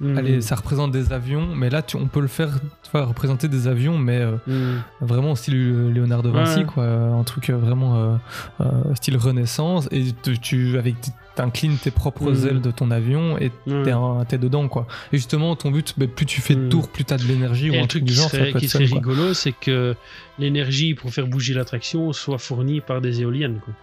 Mhm. 0.00 0.18
allez, 0.18 0.40
ça 0.40 0.56
représente 0.56 0.92
des 0.92 1.12
avions, 1.12 1.46
mais 1.54 1.68
là 1.70 1.82
tu- 1.82 1.96
on 1.96 2.06
peut 2.06 2.20
le 2.20 2.26
faire 2.26 2.48
vois, 2.90 3.04
représenter 3.04 3.48
des 3.48 3.68
avions, 3.68 3.98
mais 3.98 4.18
euh, 4.20 4.36
Mhm. 4.46 4.82
vraiment 5.00 5.34
style 5.34 5.54
euh, 5.56 5.90
Léonard 5.92 6.22
de 6.22 6.30
Vinci, 6.30 6.60
Ouais. 6.60 6.64
quoi, 6.64 6.84
un 6.84 7.22
truc 7.24 7.50
vraiment 7.50 8.18
euh, 8.60 8.94
style 8.94 9.16
Renaissance, 9.16 9.88
et 9.90 10.12
tu, 10.22 10.38
tu 10.38 10.78
avec 10.78 10.96
t'inclines 11.34 11.76
tes 11.78 11.90
propres 11.90 12.30
Mhm. 12.30 12.46
ailes 12.48 12.60
de 12.60 12.70
ton 12.70 12.90
avion 12.90 13.38
et 13.38 13.50
Ouais. 13.66 13.82
t'es, 13.84 13.92
t'es 14.28 14.38
dedans, 14.38 14.68
quoi. 14.68 14.86
Et 15.12 15.16
justement, 15.16 15.56
ton 15.56 15.70
but, 15.70 15.94
bah, 15.96 16.06
plus 16.06 16.26
tu 16.26 16.40
fais 16.40 16.54
de 16.54 16.60
Mhm. 16.60 16.68
tours, 16.68 16.88
plus 16.88 17.04
t'as 17.04 17.16
de 17.16 17.24
l'énergie 17.24 17.70
ou 17.70 17.82
un 17.82 17.86
truc 17.86 18.04
du 18.04 18.12
genre, 18.12 18.28
ça 18.30 18.38
serait, 18.38 18.52
peut 18.52 18.58
qui 18.58 18.68
serait 18.68 18.86
fun, 18.86 18.96
rigolo, 18.96 19.32
c'est 19.34 19.52
que 19.52 19.94
l'énergie 20.38 20.94
pour 20.94 21.10
faire 21.10 21.26
bouger 21.26 21.54
l'attraction 21.54 22.12
soit 22.12 22.38
fournie 22.38 22.80
par 22.80 23.00
des 23.00 23.20
éoliennes. 23.22 23.60
Quoi. 23.64 23.74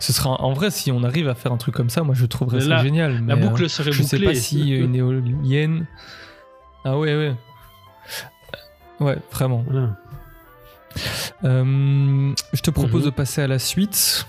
Ce 0.00 0.12
sera 0.12 0.40
en 0.40 0.52
vrai 0.54 0.70
si 0.70 0.90
on 0.90 1.02
arrive 1.02 1.28
à 1.28 1.34
faire 1.34 1.52
un 1.52 1.58
truc 1.58 1.74
comme 1.74 1.90
ça, 1.90 2.02
moi 2.02 2.14
je 2.14 2.24
trouverais 2.24 2.60
ça 2.60 2.68
La- 2.68 2.82
génial. 2.82 3.22
La 3.26 3.36
boucle 3.36 3.64
euh, 3.64 3.68
serait 3.68 3.92
je 3.92 4.02
sais 4.02 4.16
bouclée. 4.16 4.32
pas 4.32 4.38
si 4.38 4.70
une 4.70 4.94
éolienne. 4.96 5.86
Ah 6.84 6.96
ouais 6.96 7.14
ouais. 7.14 7.34
Ouais 9.00 9.18
vraiment. 9.32 9.64
Voilà. 9.68 9.96
Euh, 11.44 12.32
je 12.54 12.60
te 12.62 12.70
propose 12.70 13.00
Mhm. 13.02 13.10
de 13.10 13.14
passer 13.14 13.42
à 13.42 13.46
la 13.48 13.58
suite. 13.58 14.26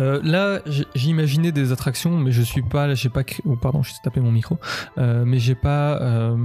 Euh, 0.00 0.20
là, 0.24 0.60
imaginé 0.94 1.52
des 1.52 1.72
attractions, 1.72 2.16
mais 2.16 2.32
je 2.32 2.42
suis 2.42 2.62
pas, 2.62 2.94
j'ai 2.94 3.08
pas, 3.08 3.22
oh, 3.44 3.56
pardon, 3.56 3.82
je 3.82 3.92
tapé 4.02 4.20
mon 4.20 4.32
micro, 4.32 4.58
Euh, 4.98 5.24
mais 5.26 5.38
j'ai 5.38 5.54
pas 5.54 6.00
euh, 6.02 6.36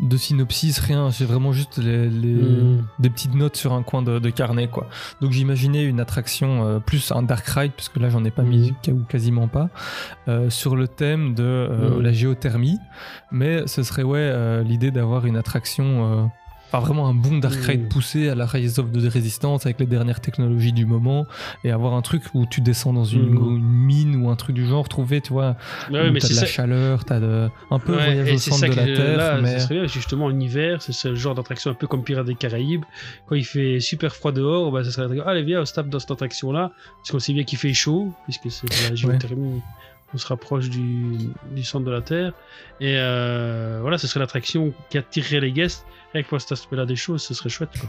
de 0.00 0.16
synopsis, 0.16 0.78
rien. 0.80 1.10
J'ai 1.10 1.24
vraiment 1.26 1.52
juste 1.52 1.78
les, 1.78 2.08
les- 2.08 2.32
Mhm. 2.42 2.84
des 2.98 3.10
petites 3.10 3.34
notes 3.34 3.56
sur 3.56 3.72
un 3.72 3.82
coin 3.84 4.02
de, 4.02 4.18
de 4.18 4.30
carnet, 4.30 4.66
quoi. 4.68 4.88
Donc 5.20 5.30
j'imaginais 5.32 5.84
une 5.84 6.00
attraction 6.00 6.66
euh, 6.66 6.78
plus 6.80 7.12
un 7.12 7.22
dark 7.22 7.46
ride, 7.46 7.72
parce 7.76 7.88
que 7.88 8.00
là 8.00 8.08
j'en 8.10 8.24
ai 8.24 8.30
pas 8.32 8.42
mis 8.42 8.74
ca- 8.82 8.92
ou 8.92 9.04
quasiment 9.08 9.46
pas, 9.48 9.68
sur 10.48 10.74
le 10.76 10.88
thème 10.88 11.34
de 11.34 11.68
Mhm. 11.70 12.00
la 12.02 12.12
géothermie, 12.12 12.78
mais 13.30 13.66
ce 13.66 13.82
serait 13.84 14.02
ouais 14.02 14.64
l'idée 14.64 14.90
d'avoir 14.90 15.26
une 15.26 15.36
attraction. 15.36 16.30
Enfin, 16.72 16.80
vraiment 16.86 17.06
un 17.06 17.12
bon 17.14 17.36
dark 17.38 17.54
ride 17.56 17.82
Mhm. 17.82 17.88
poussé 17.88 18.28
à 18.30 18.34
la 18.34 18.46
Rise 18.46 18.78
of 18.78 18.90
the 18.92 19.12
Resistance 19.12 19.66
avec 19.66 19.78
les 19.78 19.84
dernières 19.86 20.20
technologies 20.20 20.72
du 20.72 20.86
moment 20.86 21.26
et 21.64 21.70
avoir 21.70 21.92
un 21.92 22.00
truc 22.02 22.22
où 22.32 22.46
tu 22.46 22.60
descends 22.62 22.92
dans 22.94 23.04
une, 23.04 23.34
une 23.34 23.60
mine 23.62 24.16
ou 24.24 24.30
un 24.30 24.36
truc 24.36 24.56
du 24.56 24.64
genre, 24.66 24.88
trouver, 24.88 25.20
tu 25.20 25.32
vois, 25.34 25.56
Ouais, 25.90 26.08
où 26.08 26.12
mais 26.12 26.20
t'as 26.20 26.28
de 26.28 26.34
la 26.34 26.40
ça- 26.40 26.46
chaleur, 26.46 27.04
t'as 27.04 27.20
de, 27.20 27.48
un 27.70 27.78
peu 27.78 27.92
Ouais, 27.96 28.14
voyage 28.14 28.32
au 28.34 28.38
centre 28.38 28.56
ça 28.60 28.68
de 28.68 28.74
la 28.74 28.84
que, 28.86 28.96
Terre, 28.96 29.16
là, 29.18 29.40
mais 29.42 29.58
serait 29.58 29.74
bien, 29.80 29.86
justement 29.86 30.24
en 30.26 30.40
hiver, 30.40 30.80
c'est 30.80 30.92
ce 30.92 31.14
genre 31.14 31.34
d'attraction 31.34 31.70
un 31.70 31.74
peu 31.74 31.86
comme 31.86 32.04
Pirates 32.04 32.26
des 32.26 32.34
Caraïbes. 32.34 32.84
Quand 33.26 33.34
il 33.34 33.44
fait 33.44 33.78
super 33.80 34.14
froid 34.16 34.32
dehors, 34.32 34.72
bah, 34.72 34.82
ça 34.82 34.90
serait 34.92 35.20
allez 35.26 35.42
viens, 35.42 35.60
on 35.60 35.66
se 35.66 35.74
tape 35.74 35.88
dans 35.90 35.98
cette 35.98 36.10
attraction-là, 36.12 36.72
parce 36.98 37.10
qu'on 37.10 37.18
sait 37.18 37.34
bien 37.34 37.44
qu'il 37.44 37.58
fait 37.58 37.74
chaud, 37.74 38.12
puisque 38.24 38.50
c'est 38.50 38.66
de 38.66 38.88
la 38.90 38.94
géothermie. 38.94 39.60
On 40.14 40.18
se 40.18 40.26
rapproche 40.26 40.68
du, 40.68 41.16
du 41.54 41.62
centre 41.64 41.86
de 41.86 41.90
la 41.90 42.02
Terre. 42.02 42.32
Et 42.80 42.96
euh, 42.98 43.78
voilà, 43.80 43.96
ce 43.96 44.06
serait 44.06 44.20
l'attraction 44.20 44.74
qui 44.90 44.98
attirerait 44.98 45.40
les 45.40 45.52
guests. 45.52 45.86
Rien 46.12 46.22
que 46.22 46.28
pour 46.28 46.40
cet 46.40 46.52
aspect-là 46.52 46.84
des 46.86 46.96
choses, 46.96 47.22
ce 47.22 47.34
serait 47.34 47.48
chouette. 47.48 47.70
Quoi. 47.78 47.88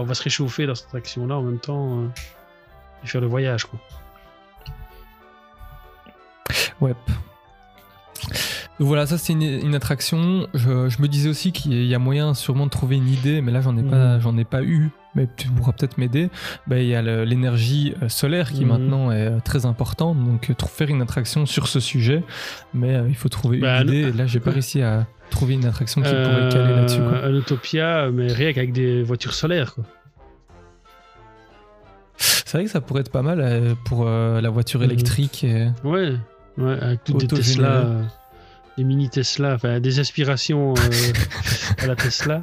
On 0.00 0.04
va 0.04 0.14
se 0.14 0.22
réchauffer 0.22 0.66
dans 0.66 0.74
cette 0.74 0.86
attraction-là 0.88 1.36
en 1.36 1.42
même 1.42 1.58
temps 1.60 2.00
euh, 2.00 2.08
et 3.04 3.06
faire 3.06 3.20
le 3.20 3.26
voyage. 3.26 3.66
Quoi. 3.66 3.78
Ouais. 6.80 6.94
Donc 8.78 8.88
voilà, 8.88 9.06
ça 9.06 9.16
c'est 9.18 9.32
une, 9.32 9.42
une 9.42 9.74
attraction. 9.74 10.48
Je, 10.54 10.88
je 10.88 11.00
me 11.02 11.08
disais 11.08 11.28
aussi 11.28 11.52
qu'il 11.52 11.84
y 11.84 11.94
a 11.94 11.98
moyen 11.98 12.34
sûrement 12.34 12.66
de 12.66 12.70
trouver 12.70 12.96
une 12.96 13.08
idée, 13.08 13.40
mais 13.40 13.52
là 13.52 13.60
j'en 13.60 13.76
ai 13.76 13.82
pas, 13.82 14.16
Mhm. 14.16 14.20
j'en 14.20 14.36
ai 14.36 14.44
pas 14.44 14.62
eu. 14.62 14.90
Mais 15.16 15.26
tu 15.36 15.48
pourras 15.48 15.72
peut-être 15.72 15.98
m'aider. 15.98 16.28
Ben, 16.68 16.76
il 16.76 16.86
y 16.88 16.94
a 16.94 17.02
l'énergie 17.24 17.94
euh, 18.02 18.08
solaire 18.08 18.52
qui 18.52 18.62
Mhm. 18.64 18.68
maintenant 18.70 19.10
est 19.10 19.26
euh, 19.26 19.40
très 19.42 19.64
importante, 19.66 20.22
donc 20.22 20.50
euh, 20.50 20.54
faire 20.68 20.88
une 20.90 21.02
attraction 21.02 21.46
sur 21.46 21.66
ce 21.68 21.80
sujet, 21.80 22.22
mais 22.74 22.94
euh, 22.94 23.06
il 23.08 23.16
faut 23.16 23.28
trouver 23.30 23.58
Bah, 23.58 23.80
une 23.82 23.88
idée. 23.88 23.96
Et 24.08 24.12
là 24.12 24.26
j'ai 24.26 24.40
pas 24.40 24.50
réussi 24.52 24.82
à 24.82 25.06
trouver 25.30 25.54
une 25.54 25.64
attraction 25.64 26.02
qui 26.02 26.10
pourrait 26.10 26.48
caler 26.52 26.74
là-dessus. 26.74 27.00
Un 27.00 27.34
Utopia, 27.34 28.10
mais 28.12 28.30
rien 28.32 28.52
qu'avec 28.52 28.72
des 28.72 29.02
voitures 29.02 29.32
solaires. 29.34 29.74
Quoi. 29.74 29.84
C'est 32.18 32.52
vrai 32.58 32.64
que 32.64 32.70
ça 32.70 32.80
pourrait 32.80 33.00
être 33.00 33.10
pas 33.10 33.22
mal 33.22 33.74
pour 33.84 34.06
euh, 34.06 34.40
la 34.40 34.50
voiture 34.50 34.80
Mhm. 34.80 34.86
électrique. 34.86 35.44
et- 35.44 35.68
Ouais, 35.84 36.12
ouais 36.58 36.78
avec 36.80 37.04
toutes 37.04 37.18
des. 37.20 37.26
Tesla, 37.26 37.86
des 38.78 38.84
mini 38.84 39.08
Tesla, 39.10 39.54
enfin 39.54 39.80
des 39.80 39.98
aspirations 39.98 40.74
euh, 40.74 40.74
à 41.82 41.86
la 41.86 41.96
Tesla. 41.96 42.42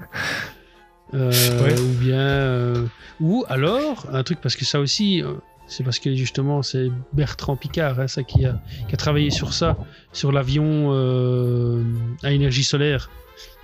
Euh, 1.13 1.31
Ouais. 1.63 1.79
Ou 1.79 1.87
bien. 1.99 2.17
euh, 2.19 2.85
ou 3.19 3.45
alors, 3.49 4.07
un 4.11 4.23
truc, 4.23 4.39
parce 4.41 4.55
que 4.55 4.65
ça 4.65 4.79
aussi, 4.79 5.21
euh, 5.21 5.33
c'est 5.67 5.83
parce 5.83 5.99
que 5.99 6.13
justement, 6.15 6.61
c'est 6.63 6.89
Bertrand 7.13 7.55
Picard, 7.55 7.99
hein, 7.99 8.07
ça, 8.07 8.23
qui, 8.23 8.45
a, 8.45 8.59
qui 8.87 8.93
a 8.93 8.97
travaillé 8.97 9.29
sur 9.29 9.53
ça, 9.53 9.77
sur 10.11 10.31
l'avion 10.31 10.89
euh, 10.91 11.83
à 12.23 12.31
énergie 12.31 12.63
solaire, 12.63 13.09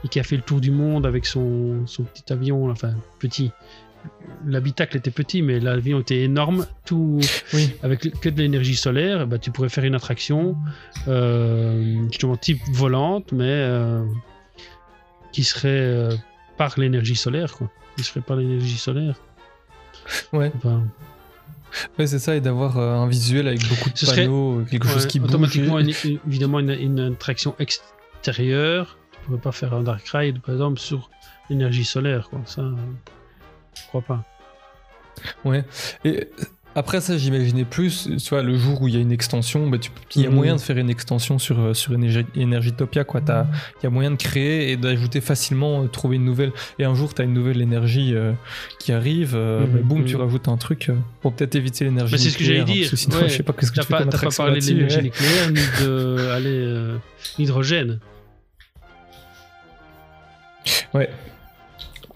et 0.03 0.07
qui 0.07 0.19
a 0.19 0.23
fait 0.23 0.35
le 0.37 0.43
tour 0.43 0.61
du 0.61 0.71
monde 0.71 1.05
avec 1.05 1.25
son, 1.25 1.85
son 1.87 2.03
petit 2.03 2.31
avion, 2.31 2.69
enfin 2.69 2.93
petit. 3.19 3.51
L'habitacle 4.45 4.95
était 4.95 5.11
petit, 5.11 5.41
mais 5.41 5.59
l'avion 5.59 5.99
était 5.99 6.21
énorme. 6.21 6.65
Tout 6.85 7.19
Oui. 7.53 7.69
avec 7.83 7.99
que 8.21 8.29
de 8.29 8.41
l'énergie 8.41 8.75
solaire, 8.77 9.27
bah, 9.27 9.39
tu 9.39 9.51
pourrais 9.51 9.67
faire 9.67 9.83
une 9.83 9.95
attraction 9.95 10.55
euh, 11.09 11.97
justement 12.09 12.37
type 12.37 12.61
volante, 12.71 13.33
mais 13.33 13.43
euh, 13.45 14.05
qui 15.33 15.43
serait 15.43 16.07
par 16.59 16.77
l'énergie 16.77 17.15
solaire, 17.15 17.53
quoi. 17.53 17.71
Qui 17.97 18.03
serait 18.03 18.19
par 18.21 18.35
l'énergie 18.37 18.77
solaire. 18.77 19.15
Ouais. 20.33 20.51
Enfin, 20.57 20.83
Ouais, 21.99 22.07
c'est 22.07 22.17
ça, 22.19 22.35
et 22.35 22.41
d'avoir 22.41 22.77
euh, 22.79 22.95
un 22.95 23.07
visuel 23.07 23.47
avec 23.47 23.61
beaucoup 23.69 23.89
de 23.91 23.97
Ce 23.97 24.05
serait- 24.07 24.23
panneaux, 24.23 24.63
quelque 24.69 24.87
chose 24.87 25.05
qui 25.05 25.19
bouge. 25.19 25.29
automatiquement, 25.29 25.77
une- 25.79 25.93
évidemment, 26.27 26.59
une, 26.59 26.71
une 26.71 26.99
attraction 26.99 27.55
extérieure. 27.59 28.97
Tu 29.11 29.19
pourrais 29.25 29.37
pas 29.39 29.51
faire 29.51 29.73
un 29.75 29.83
dark 29.83 30.05
ride, 30.09 30.41
par 30.41 30.55
exemple, 30.55 30.79
sur 30.79 31.09
l'énergie 31.49 31.85
solaire, 31.85 32.27
quoi. 32.29 32.41
Ça, 32.45 32.61
euh, 32.61 32.73
je 33.75 33.81
crois 33.87 34.01
pas. 34.01 34.23
Ouais. 35.45 35.63
Et 36.03 36.27
après 36.75 37.01
ça, 37.01 37.17
j'imaginais 37.17 37.65
plus, 37.65 38.07
tu 38.23 38.29
vois, 38.29 38.41
le 38.43 38.55
jour 38.57 38.81
où 38.81 38.87
il 38.87 38.93
y 38.93 38.97
a 38.97 39.01
une 39.01 39.11
extension, 39.11 39.67
bah, 39.69 39.77
il 40.15 40.21
y 40.21 40.25
a 40.25 40.29
Mhm. 40.29 40.35
moyen 40.35 40.55
de 40.55 40.61
faire 40.61 40.77
une 40.77 40.89
extension 40.89 41.37
sur, 41.39 41.59
euh, 41.59 41.73
sur 41.73 41.91
Energy- 41.93 42.25
Energytopia, 42.37 43.03
quoi. 43.03 43.21
Il 43.27 43.83
y 43.83 43.87
a 43.87 43.89
moyen 43.89 44.11
de 44.11 44.15
créer 44.15 44.71
et 44.71 44.77
d'ajouter 44.77 45.19
facilement, 45.19 45.83
euh, 45.83 45.87
trouver 45.87 46.15
une 46.17 46.25
nouvelle. 46.25 46.51
Et 46.77 46.85
un 46.85 46.93
jour, 46.95 47.13
tu 47.13 47.21
as 47.21 47.25
une 47.25 47.33
nouvelle 47.33 47.61
énergie 47.61 48.13
euh, 48.15 48.31
qui 48.79 48.91
arrive, 48.91 49.33
euh, 49.35 49.61
Mhm, 49.65 49.67
bah, 49.73 49.79
boum, 49.83 49.99
mhm. 49.99 50.05
tu 50.05 50.15
rajoutes 50.15 50.47
un 50.47 50.57
truc 50.57 50.91
pour 51.21 51.33
peut-être 51.33 51.55
éviter 51.55 51.83
l'énergie. 51.85 52.11
Bah, 52.13 52.17
c'est 52.17 52.29
ce 52.29 52.37
que 52.37 52.43
j'allais 52.43 52.59
nucléaire, 52.59 52.85
hein, 52.85 52.89
dire. 52.89 52.97
sinon, 52.99 53.17
ouais. 53.17 53.29
je 53.29 53.33
sais 53.35 53.43
pas 53.43 53.53
qu'est-ce 53.53 53.71
que 53.71 53.81
tu 53.81 53.87
pas, 53.87 54.05
t'as 54.05 54.17
pas 54.17 54.29
parlé 54.29 54.61
de 54.61 54.65
l'énergie 54.65 55.01
nucléaire 55.01 55.49
ni 55.51 55.85
de 55.85 56.29
allez, 56.31 56.49
euh, 56.49 56.97
l'hydrogène. 57.37 57.99
Ouais. 60.93 61.09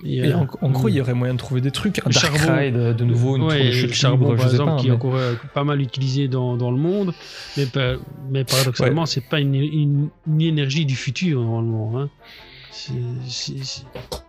Et 0.05 0.33
en, 0.33 0.47
en 0.61 0.69
gros, 0.69 0.89
il 0.89 0.95
y 0.95 1.01
aurait 1.01 1.13
moyen 1.13 1.33
de 1.33 1.39
trouver 1.39 1.61
des 1.61 1.71
trucs. 1.71 1.99
Un 1.99 2.09
Dark 2.09 2.35
charbon. 2.37 2.57
Ride, 2.57 2.75
euh, 2.75 2.93
de 2.93 3.03
nouveau, 3.05 3.37
une 3.37 3.43
Ouais, 3.43 3.49
tour 3.55 3.59
de 3.59 3.65
le 3.65 3.71
chute 3.71 3.93
charbon, 3.93 4.25
libre, 4.31 4.35
par 4.37 4.43
je 4.45 4.49
sais 4.49 4.53
exemple, 4.55 4.71
pas, 4.75 4.81
qui 4.81 4.87
est 4.87 4.91
encore 4.91 5.15
euh, 5.15 5.33
pas 5.53 5.63
mal 5.63 5.81
utilisé 5.81 6.27
dans, 6.27 6.57
dans 6.57 6.71
le 6.71 6.77
monde, 6.77 7.13
mais, 7.57 7.65
pas- 7.65 7.95
mais 8.29 8.43
paradoxalement, 8.43 9.05
c'est 9.05 9.21
pas 9.27 9.39
une, 9.39 9.55
une- 9.55 10.09
une 10.27 10.41
énergie 10.41 10.85
du 10.85 10.95
futur 10.95 11.41
normalement. 11.41 11.99
Hein. 11.99 12.09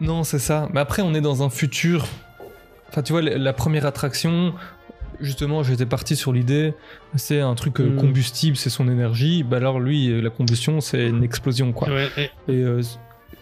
Non, 0.00 0.24
c'est 0.24 0.38
ça. 0.38 0.68
Mais 0.72 0.80
après, 0.80 1.02
on 1.02 1.14
est 1.14 1.20
dans 1.20 1.42
un 1.42 1.50
futur. 1.50 2.06
Enfin, 2.88 3.02
tu 3.02 3.12
vois, 3.12 3.22
la 3.22 3.52
première 3.52 3.86
attraction, 3.86 4.54
justement, 5.20 5.62
j'étais 5.62 5.86
parti 5.86 6.14
sur 6.14 6.32
l'idée, 6.32 6.74
c'est 7.16 7.40
un 7.40 7.54
truc 7.54 7.80
euh, 7.80 7.90
Mm. 7.90 7.96
combustible, 7.96 8.56
c'est 8.56 8.70
son 8.70 8.88
énergie. 8.88 9.42
Bah 9.42 9.56
alors, 9.56 9.80
lui, 9.80 10.10
euh, 10.10 10.20
la 10.20 10.30
combustion, 10.30 10.80
c'est 10.80 11.08
une 11.08 11.24
explosion, 11.24 11.72
quoi. 11.72 11.88
Ouais, 11.88 12.08
et- 12.16 12.52
Et, 12.52 12.62
euh, 12.62 12.80
et 12.80 12.84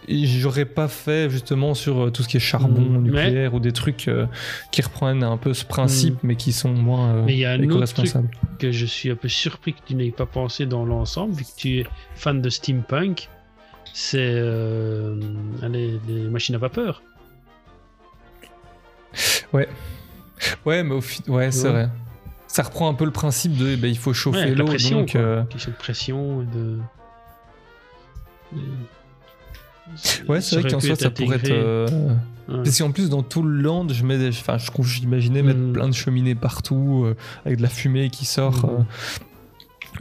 j'aurais 0.09 0.65
pas 0.65 0.87
fait 0.87 1.29
justement 1.29 1.73
sur 1.73 2.05
euh, 2.05 2.09
tout 2.11 2.23
ce 2.23 2.27
qui 2.27 2.37
est 2.37 2.39
charbon 2.41 2.81
Mm. 2.81 3.03
nucléaire 3.03 3.53
ou 3.53 3.59
des 3.59 3.71
trucs 3.71 4.07
euh, 4.07 4.25
qui 4.71 4.81
reprennent 4.81 5.23
un 5.23 5.37
peu 5.37 5.53
ce 5.53 5.65
principe, 5.65 6.17
mais 6.23 6.35
qui 6.35 6.51
sont 6.53 6.71
moins 6.73 7.13
euh, 7.15 7.23
Mais 7.25 7.33
il 7.33 7.39
y 7.39 7.45
a 7.45 7.51
un 7.51 7.69
autre 7.69 7.93
truc 7.93 8.11
que 8.59 8.71
je 8.71 8.85
suis 8.85 9.09
un 9.11 9.15
peu 9.15 9.27
surpris 9.29 9.73
que 9.73 9.79
tu 9.85 9.95
n'aies 9.95 10.11
pas 10.11 10.25
pensé 10.25 10.65
dans 10.65 10.85
l'ensemble, 10.85 11.33
vu 11.33 11.43
que 11.43 11.49
tu 11.57 11.79
es 11.79 11.85
fan 12.15 12.41
de 12.41 12.49
steampunk, 12.49 13.29
c'est 13.93 14.17
euh, 14.19 15.19
allez, 15.61 15.99
les 16.07 16.23
machines 16.29 16.55
à 16.55 16.59
vapeur. 16.59 17.01
Ouais. 19.53 19.67
Ouais, 20.65 20.83
mais 20.83 20.95
au 20.95 21.01
fi- 21.01 21.23
ouais, 21.29 21.51
c'est 21.51 21.67
Ouais. 21.67 21.71
vrai. 21.73 21.89
Ça 22.47 22.63
reprend 22.63 22.87
un 22.89 22.93
peu 22.93 23.05
le 23.05 23.11
principe 23.11 23.57
de 23.57 23.75
bah, 23.75 23.87
il 23.87 23.97
faut 23.97 24.11
Ouais, 24.11 24.15
chauffer 24.15 24.45
la 24.49 24.55
l'eau, 24.55 24.65
pression, 24.65 24.99
donc 24.99 25.15
euh, 25.15 25.43
Question 25.45 25.71
de 25.71 25.75
pression 25.77 26.41
et 26.41 26.45
de. 26.45 26.79
Ouais, 30.27 30.41
c'est 30.41 30.59
vrai 30.59 30.69
qu'en 30.71 30.79
soi, 30.79 30.95
ça 30.95 31.09
pourrait 31.09 31.37
être. 31.37 31.49
euh, 31.51 31.87
Ouais. 32.49 32.55
Parce 32.65 32.77
qu'en 32.77 32.91
plus, 32.91 33.09
dans 33.09 33.23
tout 33.23 33.41
le 33.41 33.61
land, 33.61 33.87
je 33.87 34.03
mets 34.03 34.17
des- 34.17 34.27
enfin, 34.27 34.57
j'imaginais 34.81 35.41
mettre 35.41 35.59
Mm. 35.59 35.71
plein 35.71 35.87
de 35.87 35.93
cheminées 35.93 36.35
partout, 36.35 37.03
euh, 37.05 37.15
avec 37.45 37.57
de 37.59 37.63
la 37.63 37.69
fumée 37.69 38.09
qui 38.09 38.25
sort. 38.25 38.65
Mm. 38.65 38.69
euh. 38.69 38.83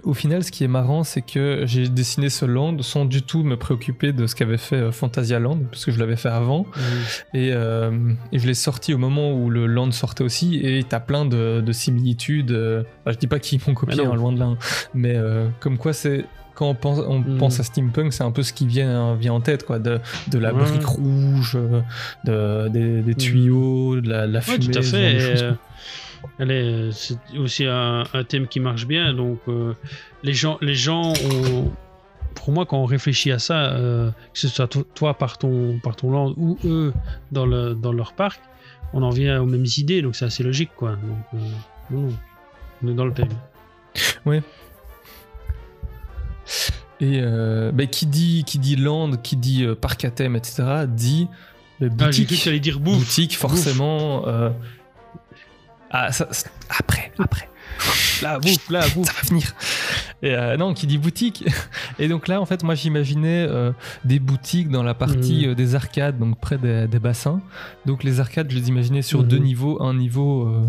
Au 0.04 0.14
final, 0.14 0.42
ce 0.42 0.50
qui 0.50 0.64
est 0.64 0.68
marrant, 0.68 1.04
c'est 1.04 1.20
que 1.22 1.62
j'ai 1.66 1.86
dessiné 1.88 2.30
ce 2.30 2.44
land 2.46 2.78
sans 2.80 3.04
du 3.04 3.22
tout 3.22 3.44
me 3.44 3.56
préoccuper 3.56 4.12
de 4.12 4.26
ce 4.26 4.34
qu'avait 4.34 4.56
fait 4.56 4.76
euh, 4.76 4.90
Fantasia 4.90 5.38
Land, 5.38 5.58
parce 5.70 5.84
que 5.84 5.92
je 5.92 6.00
l'avais 6.00 6.16
fait 6.16 6.30
avant. 6.30 6.62
Mm. 6.62 7.36
Et, 7.36 7.50
euh, 7.52 7.90
et 8.32 8.38
je 8.40 8.46
l'ai 8.48 8.54
sorti 8.54 8.94
au 8.94 8.98
moment 8.98 9.32
où 9.34 9.48
le 9.50 9.66
land 9.66 9.92
sortait 9.92 10.24
aussi, 10.24 10.56
et 10.64 10.82
t'as 10.82 10.98
plein 11.00 11.24
de, 11.26 11.60
de 11.64 11.72
similitudes. 11.72 12.50
enfin, 12.50 13.12
je 13.12 13.18
dis 13.18 13.26
pas 13.28 13.38
qu'ils 13.38 13.60
m'ont 13.68 13.74
copié, 13.74 14.04
hein, 14.04 14.14
loin 14.14 14.32
de 14.32 14.38
là, 14.40 14.46
hein. 14.46 14.58
mais 14.94 15.14
euh, 15.14 15.46
comme 15.60 15.78
quoi 15.78 15.92
c'est. 15.92 16.24
Quand 16.54 16.68
on 16.68 16.74
pense, 16.74 16.98
on 16.98 17.20
Mm. 17.20 17.38
pense 17.38 17.60
à 17.60 17.62
steampunk, 17.62 18.12
c'est 18.12 18.24
un 18.24 18.30
peu 18.30 18.42
ce 18.42 18.52
qui 18.52 18.66
vient, 18.66 19.14
vient 19.14 19.32
en 19.32 19.40
tête, 19.40 19.64
quoi, 19.64 19.78
de, 19.78 20.00
de 20.30 20.38
la 20.38 20.52
Ouais. 20.52 20.62
brique 20.62 20.84
rouge, 20.86 21.56
euh, 21.56 21.80
de, 22.24 22.68
des, 22.68 23.00
des 23.02 23.14
tuyaux, 23.14 24.00
de 24.00 24.08
la, 24.08 24.26
de 24.26 24.32
la 24.32 24.38
Ouais, 24.40 24.44
fumée. 24.44 24.66
tout 24.72 24.78
à 24.78 24.82
fait. 24.82 25.54
euh, 26.40 26.90
c'est 26.92 27.16
aussi 27.38 27.64
un, 27.66 28.04
un 28.12 28.24
thème 28.24 28.46
qui 28.48 28.60
marche 28.60 28.86
bien. 28.86 29.12
Donc, 29.14 29.38
euh, 29.48 29.72
les 30.22 30.34
gens, 30.34 30.58
les 30.60 30.74
gens 30.74 31.12
ont- 31.12 31.70
pour 32.34 32.52
moi, 32.52 32.64
quand 32.66 32.78
on 32.78 32.84
réfléchit 32.86 33.30
à 33.32 33.38
ça, 33.38 33.72
euh, 33.72 34.10
que 34.32 34.38
ce 34.38 34.48
soit 34.48 34.66
to- 34.68 34.84
toi 34.94 35.14
par 35.14 35.38
ton, 35.38 35.78
par 35.82 35.96
ton 35.96 36.10
land 36.10 36.34
ou 36.36 36.58
eux 36.64 36.92
dans, 37.30 37.46
le, 37.46 37.74
dans 37.74 37.92
leur 37.92 38.12
parc, 38.12 38.40
on 38.92 39.02
en 39.02 39.10
vient 39.10 39.40
aux 39.40 39.46
mêmes 39.46 39.66
idées. 39.78 40.02
Donc, 40.02 40.16
c'est 40.16 40.24
assez 40.26 40.42
logique, 40.42 40.70
quoi. 40.76 40.92
Donc, 40.92 41.42
euh, 41.94 42.08
on 42.84 42.88
est 42.88 42.94
dans 42.94 43.04
le 43.06 43.12
thème. 43.12 43.28
Et 47.00 47.20
euh, 47.20 47.72
bah, 47.72 47.86
qui, 47.86 48.06
dit, 48.06 48.44
qui 48.46 48.58
dit 48.58 48.76
land, 48.76 49.12
qui 49.16 49.36
dit 49.36 49.64
euh, 49.64 49.74
parc 49.74 50.04
à 50.04 50.10
thème, 50.10 50.36
etc., 50.36 50.62
dit 50.86 51.28
bah, 51.80 51.88
Ah, 52.06 52.10
j'ai 52.12 52.22
boutique. 52.24 52.46
allais 52.46 52.60
dire 52.60 52.78
bouffe. 52.78 52.98
boutique, 52.98 53.36
forcément. 53.36 54.26
euh, 54.28 54.50
Ah, 55.90 56.10
ça, 56.12 56.28
ça- 56.30 56.48
après, 56.78 57.12
après. 57.18 57.48
Là, 58.22 58.38
bouffe, 58.38 58.70
là, 58.70 58.82
bouffe. 58.94 59.06
Ça 59.08 59.12
va 59.22 59.28
venir. 59.28 59.52
Et, 60.22 60.34
euh, 60.34 60.56
non, 60.56 60.72
qui 60.74 60.86
dit 60.86 60.98
boutique. 60.98 61.44
Et 61.98 62.06
donc 62.08 62.28
là, 62.28 62.40
en 62.40 62.46
fait, 62.46 62.62
moi, 62.62 62.74
j'imaginais 62.76 63.44
euh, 63.48 63.72
des 64.04 64.18
boutiques 64.20 64.68
dans 64.70 64.82
la 64.84 64.94
partie 64.94 65.42
Mhm. 65.46 65.50
euh, 65.50 65.54
des 65.54 65.74
arcades, 65.74 66.18
donc 66.18 66.38
près 66.40 66.56
des, 66.58 66.86
des 66.86 66.98
bassins. 67.00 67.40
Donc 67.84 68.04
les 68.04 68.20
arcades, 68.20 68.50
je 68.50 68.56
les 68.56 68.68
imaginais 68.68 69.02
sur 69.02 69.22
Mhm. 69.22 69.28
deux 69.28 69.38
niveaux. 69.38 69.82
Un 69.82 69.94
niveau 69.94 70.46
euh, 70.46 70.62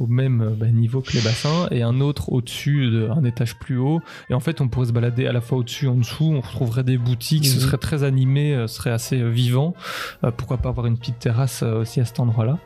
au 0.00 0.06
même 0.06 0.40
euh, 0.42 0.50
bah, 0.50 0.66
niveau 0.66 1.00
que 1.00 1.12
les 1.12 1.20
bassins 1.20 1.68
et 1.70 1.82
un 1.82 2.00
autre 2.00 2.32
au-dessus, 2.32 2.90
de- 2.90 3.08
un 3.10 3.22
étage 3.24 3.56
plus 3.56 3.78
haut. 3.78 4.00
Et 4.30 4.34
en 4.34 4.40
fait, 4.40 4.60
on 4.60 4.68
pourrait 4.68 4.86
se 4.86 4.92
balader 4.92 5.26
à 5.26 5.32
la 5.32 5.40
fois 5.40 5.58
au-dessus, 5.58 5.86
en 5.88 5.94
dessous. 5.94 6.32
On 6.36 6.40
retrouverait 6.40 6.82
des 6.84 6.98
boutiques. 6.98 7.46
Ce 7.46 7.54
Mhm. 7.56 7.60
serait 7.60 7.78
très 7.78 8.02
animé, 8.02 8.54
euh, 8.54 8.66
ce 8.66 8.76
serait 8.76 8.90
assez 8.90 9.20
euh, 9.20 9.28
vivant. 9.28 9.74
Euh, 10.24 10.30
pourquoi 10.30 10.56
pas 10.58 10.68
avoir 10.70 10.86
une 10.86 10.98
petite 10.98 11.18
terrasse 11.20 11.62
aussi 11.62 12.00
à 12.00 12.04
cet 12.04 12.18
endroit-là. 12.20 12.58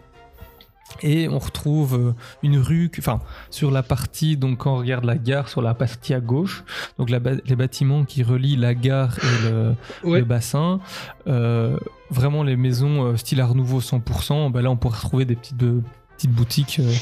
Et 1.03 1.29
on 1.29 1.39
retrouve 1.39 2.15
une 2.43 2.57
rue, 2.59 2.91
enfin, 2.99 3.21
sur 3.51 3.71
la 3.71 3.83
partie, 3.83 4.39
donc 4.39 4.59
quand 4.61 4.73
on 4.75 4.79
regarde 4.79 5.05
la 5.05 5.19
gare, 5.19 5.51
sur 5.51 5.61
la 5.61 5.75
partie 5.75 6.15
à 6.15 6.21
gauche, 6.21 6.65
donc 6.99 7.11
la 7.11 7.19
les 7.45 7.57
bâtiments 7.57 8.05
qui 8.07 8.23
relient 8.23 8.57
la 8.57 8.75
gare 8.75 9.19
et 9.19 9.51
le, 9.51 9.75
Ouais. 10.03 10.21
le 10.21 10.25
bassin, 10.25 10.81
euh, 11.27 11.77
vraiment 12.11 12.43
les 12.43 12.57
maisons 12.57 13.15
style 13.19 13.43
Art 13.43 13.55
Nouveau 13.55 13.83
100%, 13.83 14.49
bah 14.49 14.63
là 14.63 14.71
on 14.71 14.77
pourrait 14.77 14.97
retrouver 14.97 15.27
des 15.27 15.37
petites, 15.37 15.59
petites 16.19 16.33
boutiques. 16.33 16.81
euh, 16.81 16.93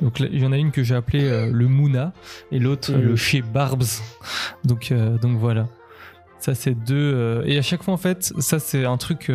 donc 0.00 0.18
là, 0.18 0.26
il 0.32 0.42
y 0.42 0.46
en 0.46 0.52
a 0.52 0.56
une 0.56 0.72
que 0.72 0.82
j'ai 0.82 0.94
appelée 0.94 1.24
euh, 1.24 1.50
le 1.52 1.68
Mouna 1.68 2.12
et 2.50 2.58
l'autre 2.58 2.92
euh, 2.92 2.96
Mhm. 2.96 3.02
le 3.08 3.16
chez 3.16 3.42
Barbs. 3.42 3.84
Donc, 4.64 4.92
donc 5.20 5.38
voilà. 5.38 5.68
Ça, 6.40 6.54
c'est 6.56 6.74
deux. 6.74 7.42
et 7.46 7.56
à 7.58 7.62
chaque 7.62 7.82
fois, 7.84 7.94
en 7.94 7.98
fait, 7.98 8.32
ça, 8.38 8.58
c'est 8.58 8.84
un 8.84 8.96
truc. 8.96 9.30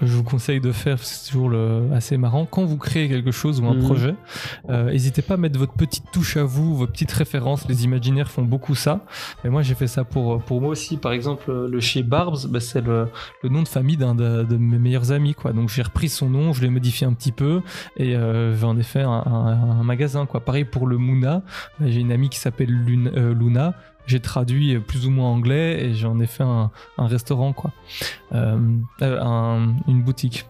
Je 0.00 0.14
vous 0.16 0.22
conseille 0.24 0.60
de 0.60 0.72
faire, 0.72 0.98
c'est 1.02 1.30
toujours 1.30 1.48
le- 1.48 1.88
assez 1.92 2.16
marrant. 2.16 2.46
Quand 2.46 2.64
vous 2.64 2.76
créez 2.76 3.08
quelque 3.08 3.30
chose 3.30 3.60
ou 3.60 3.66
un 3.66 3.74
Mhm. 3.74 3.82
projet, 3.84 4.14
euh, 4.70 4.90
n'hésitez 4.90 5.22
pas 5.22 5.34
à 5.34 5.36
mettre 5.36 5.58
votre 5.58 5.74
petite 5.74 6.04
touche 6.12 6.36
à 6.36 6.44
vous, 6.44 6.74
vos 6.76 6.86
petites 6.86 7.12
références. 7.12 7.68
Les 7.68 7.84
imaginaires 7.84 8.30
font 8.30 8.42
beaucoup 8.44 8.74
ça. 8.74 9.00
Et 9.44 9.48
moi, 9.48 9.62
j'ai 9.62 9.74
fait 9.74 9.86
ça 9.86 10.04
pour, 10.04 10.42
pour 10.42 10.60
moi 10.60 10.70
aussi. 10.70 10.96
Par 10.96 11.12
exemple, 11.12 11.52
le 11.52 11.80
chez 11.80 12.02
Barbs, 12.02 12.46
bah, 12.48 12.60
c'est 12.60 12.80
le, 12.80 13.08
le 13.42 13.48
nom 13.48 13.62
de 13.62 13.68
famille 13.68 13.96
d'un 13.96 14.14
de, 14.14 14.42
de 14.44 14.56
mes 14.56 14.78
meilleurs 14.78 15.12
amis. 15.12 15.34
Quoi. 15.34 15.52
Donc 15.52 15.68
j'ai 15.68 15.82
repris 15.82 16.08
son 16.08 16.28
nom, 16.30 16.52
je 16.52 16.62
l'ai 16.62 16.68
modifié 16.70 17.06
un 17.06 17.12
petit 17.12 17.32
peu 17.32 17.60
et 17.96 18.16
euh, 18.16 18.56
j'en 18.56 18.76
ai 18.78 18.82
fait 18.82 19.02
un, 19.02 19.10
un- 19.10 19.80
un 19.80 19.82
magasin. 19.82 20.26
Quoi. 20.26 20.40
Pareil 20.40 20.64
pour 20.64 20.86
le 20.86 20.96
Mouna, 20.98 21.42
bah, 21.78 21.86
j'ai 21.88 22.00
une 22.00 22.12
amie 22.12 22.28
qui 22.28 22.38
s'appelle 22.38 22.70
Luna- 22.70 23.10
euh, 23.16 23.34
Luna. 23.34 23.74
J'ai 24.06 24.20
traduit 24.20 24.78
plus 24.80 25.06
ou 25.06 25.10
moins 25.10 25.28
anglais 25.28 25.84
et 25.84 25.94
j'en 25.94 26.18
ai 26.20 26.26
fait 26.26 26.42
un, 26.42 26.70
un 26.98 27.06
restaurant, 27.06 27.52
quoi. 27.52 27.72
Euh, 28.34 28.58
euh, 29.02 29.20
un- 29.22 29.74
une 29.88 30.02
boutique. 30.02 30.46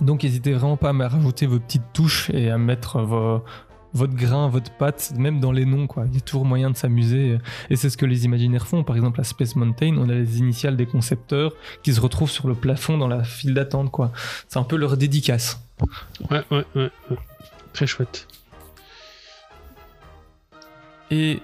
Donc 0.00 0.22
n'hésitez 0.24 0.52
vraiment 0.52 0.76
pas 0.76 0.90
à 0.90 0.92
me 0.92 1.04
rajouter 1.06 1.46
vos 1.46 1.58
petites 1.58 1.92
touches 1.92 2.30
et 2.30 2.50
à 2.50 2.58
mettre 2.58 3.00
vos, 3.00 3.42
votre 3.92 4.14
grain, 4.14 4.48
votre 4.48 4.70
patte, 4.72 5.12
même 5.16 5.40
dans 5.40 5.52
les 5.52 5.64
noms, 5.64 5.86
quoi. 5.86 6.04
Il 6.06 6.14
y 6.14 6.18
a 6.18 6.20
toujours 6.20 6.44
moyen 6.44 6.70
de 6.70 6.76
s'amuser. 6.76 7.38
Et 7.70 7.76
c'est 7.76 7.88
ce 7.90 7.96
que 7.96 8.04
les 8.06 8.24
imaginaires 8.26 8.66
font. 8.66 8.84
Par 8.84 8.94
exemple, 8.94 9.20
à 9.20 9.24
Space 9.24 9.56
Mountain, 9.56 9.96
on 9.98 10.08
a 10.10 10.12
les 10.14 10.38
initiales 10.38 10.76
des 10.76 10.86
concepteurs 10.86 11.52
qui 11.82 11.94
se 11.94 12.00
retrouvent 12.00 12.30
sur 12.30 12.46
le 12.46 12.54
plafond 12.54 12.98
dans 12.98 13.08
la 13.08 13.24
file 13.24 13.54
d'attente, 13.54 13.90
quoi. 13.90 14.12
C'est 14.48 14.58
un 14.58 14.64
peu 14.64 14.76
leur 14.76 14.96
dédicace. 14.96 15.60
Ouais, 16.30 16.42
ouais, 16.50 16.64
ouais, 16.74 16.90
ouais. 17.10 17.16
Très 17.72 17.86
chouette. 17.86 18.28
Et 21.10 21.40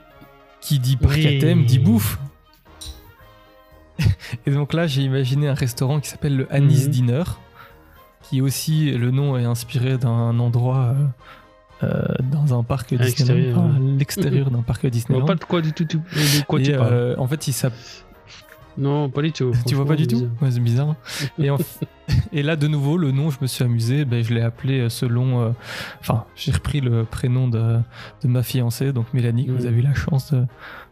qui 0.62 0.78
dit 0.78 0.96
parc 0.96 1.16
Oui. 1.16 1.36
à 1.36 1.40
thème 1.40 1.64
dit 1.66 1.78
bouffe. 1.78 2.18
Et 4.46 4.50
donc 4.50 4.72
là, 4.72 4.86
j'ai 4.86 5.02
imaginé 5.02 5.48
un 5.48 5.54
restaurant 5.54 6.00
qui 6.00 6.08
s'appelle 6.08 6.36
le 6.36 6.52
Anis 6.52 6.84
Mhm. 6.86 6.90
Dinner, 6.90 7.22
qui 8.22 8.40
aussi, 8.40 8.90
le 8.92 9.10
nom 9.10 9.36
est 9.36 9.44
inspiré 9.44 9.98
d'un 9.98 10.38
endroit 10.38 10.94
euh, 10.94 11.06
euh, 11.84 12.04
dans 12.30 12.58
un 12.58 12.62
parc 12.62 12.94
Disneyland, 12.94 13.78
l'extérieur, 13.98 14.50
d'un 14.50 14.62
parc 14.62 14.86
Disneyland. 14.88 15.26
pas 15.26 15.34
de 15.34 15.44
quoi 15.44 15.60
du 15.60 15.72
tout, 15.72 15.84
tu- 15.84 15.98
de 15.98 16.44
quoi 16.46 16.60
Et, 16.60 16.62
tu 16.64 16.72
parles. 16.72 16.88
euh, 16.92 17.14
en 17.18 17.26
fait, 17.26 17.46
il 17.48 17.52
s'appelle 17.52 17.78
Non, 18.78 19.10
pas 19.10 19.22
du 19.22 19.32
tout. 19.32 19.52
tu 19.66 19.74
vois 19.74 19.84
pas 19.86 19.96
du 19.96 20.06
tout 20.06 20.28
Ouais, 20.40 20.50
c'est 20.50 20.60
bizarre. 20.60 20.94
et, 21.38 21.50
en 21.50 21.56
f- 21.56 21.82
et 22.32 22.42
là, 22.42 22.56
de 22.56 22.66
nouveau, 22.68 22.96
le 22.96 23.10
nom, 23.12 23.30
je 23.30 23.38
me 23.42 23.46
suis 23.46 23.62
amusé. 23.64 24.04
Ben, 24.04 24.24
je 24.24 24.32
l'ai 24.34 24.40
appelé 24.42 24.80
euh, 24.80 24.88
selon. 24.88 25.40
euh, 25.42 25.50
Enfin, 26.00 26.24
j'ai 26.36 26.52
repris 26.52 26.80
le 26.80 27.04
prénom 27.04 27.48
de, 27.48 27.78
de 28.22 28.28
ma 28.28 28.42
fiancée, 28.42 28.92
donc 28.92 29.12
Mélanie, 29.14 29.46
que 29.46 29.52
vous 29.52 29.66
avez 29.66 29.78
eu 29.78 29.82
la 29.82 29.94
chance 29.94 30.32
de, 30.32 30.44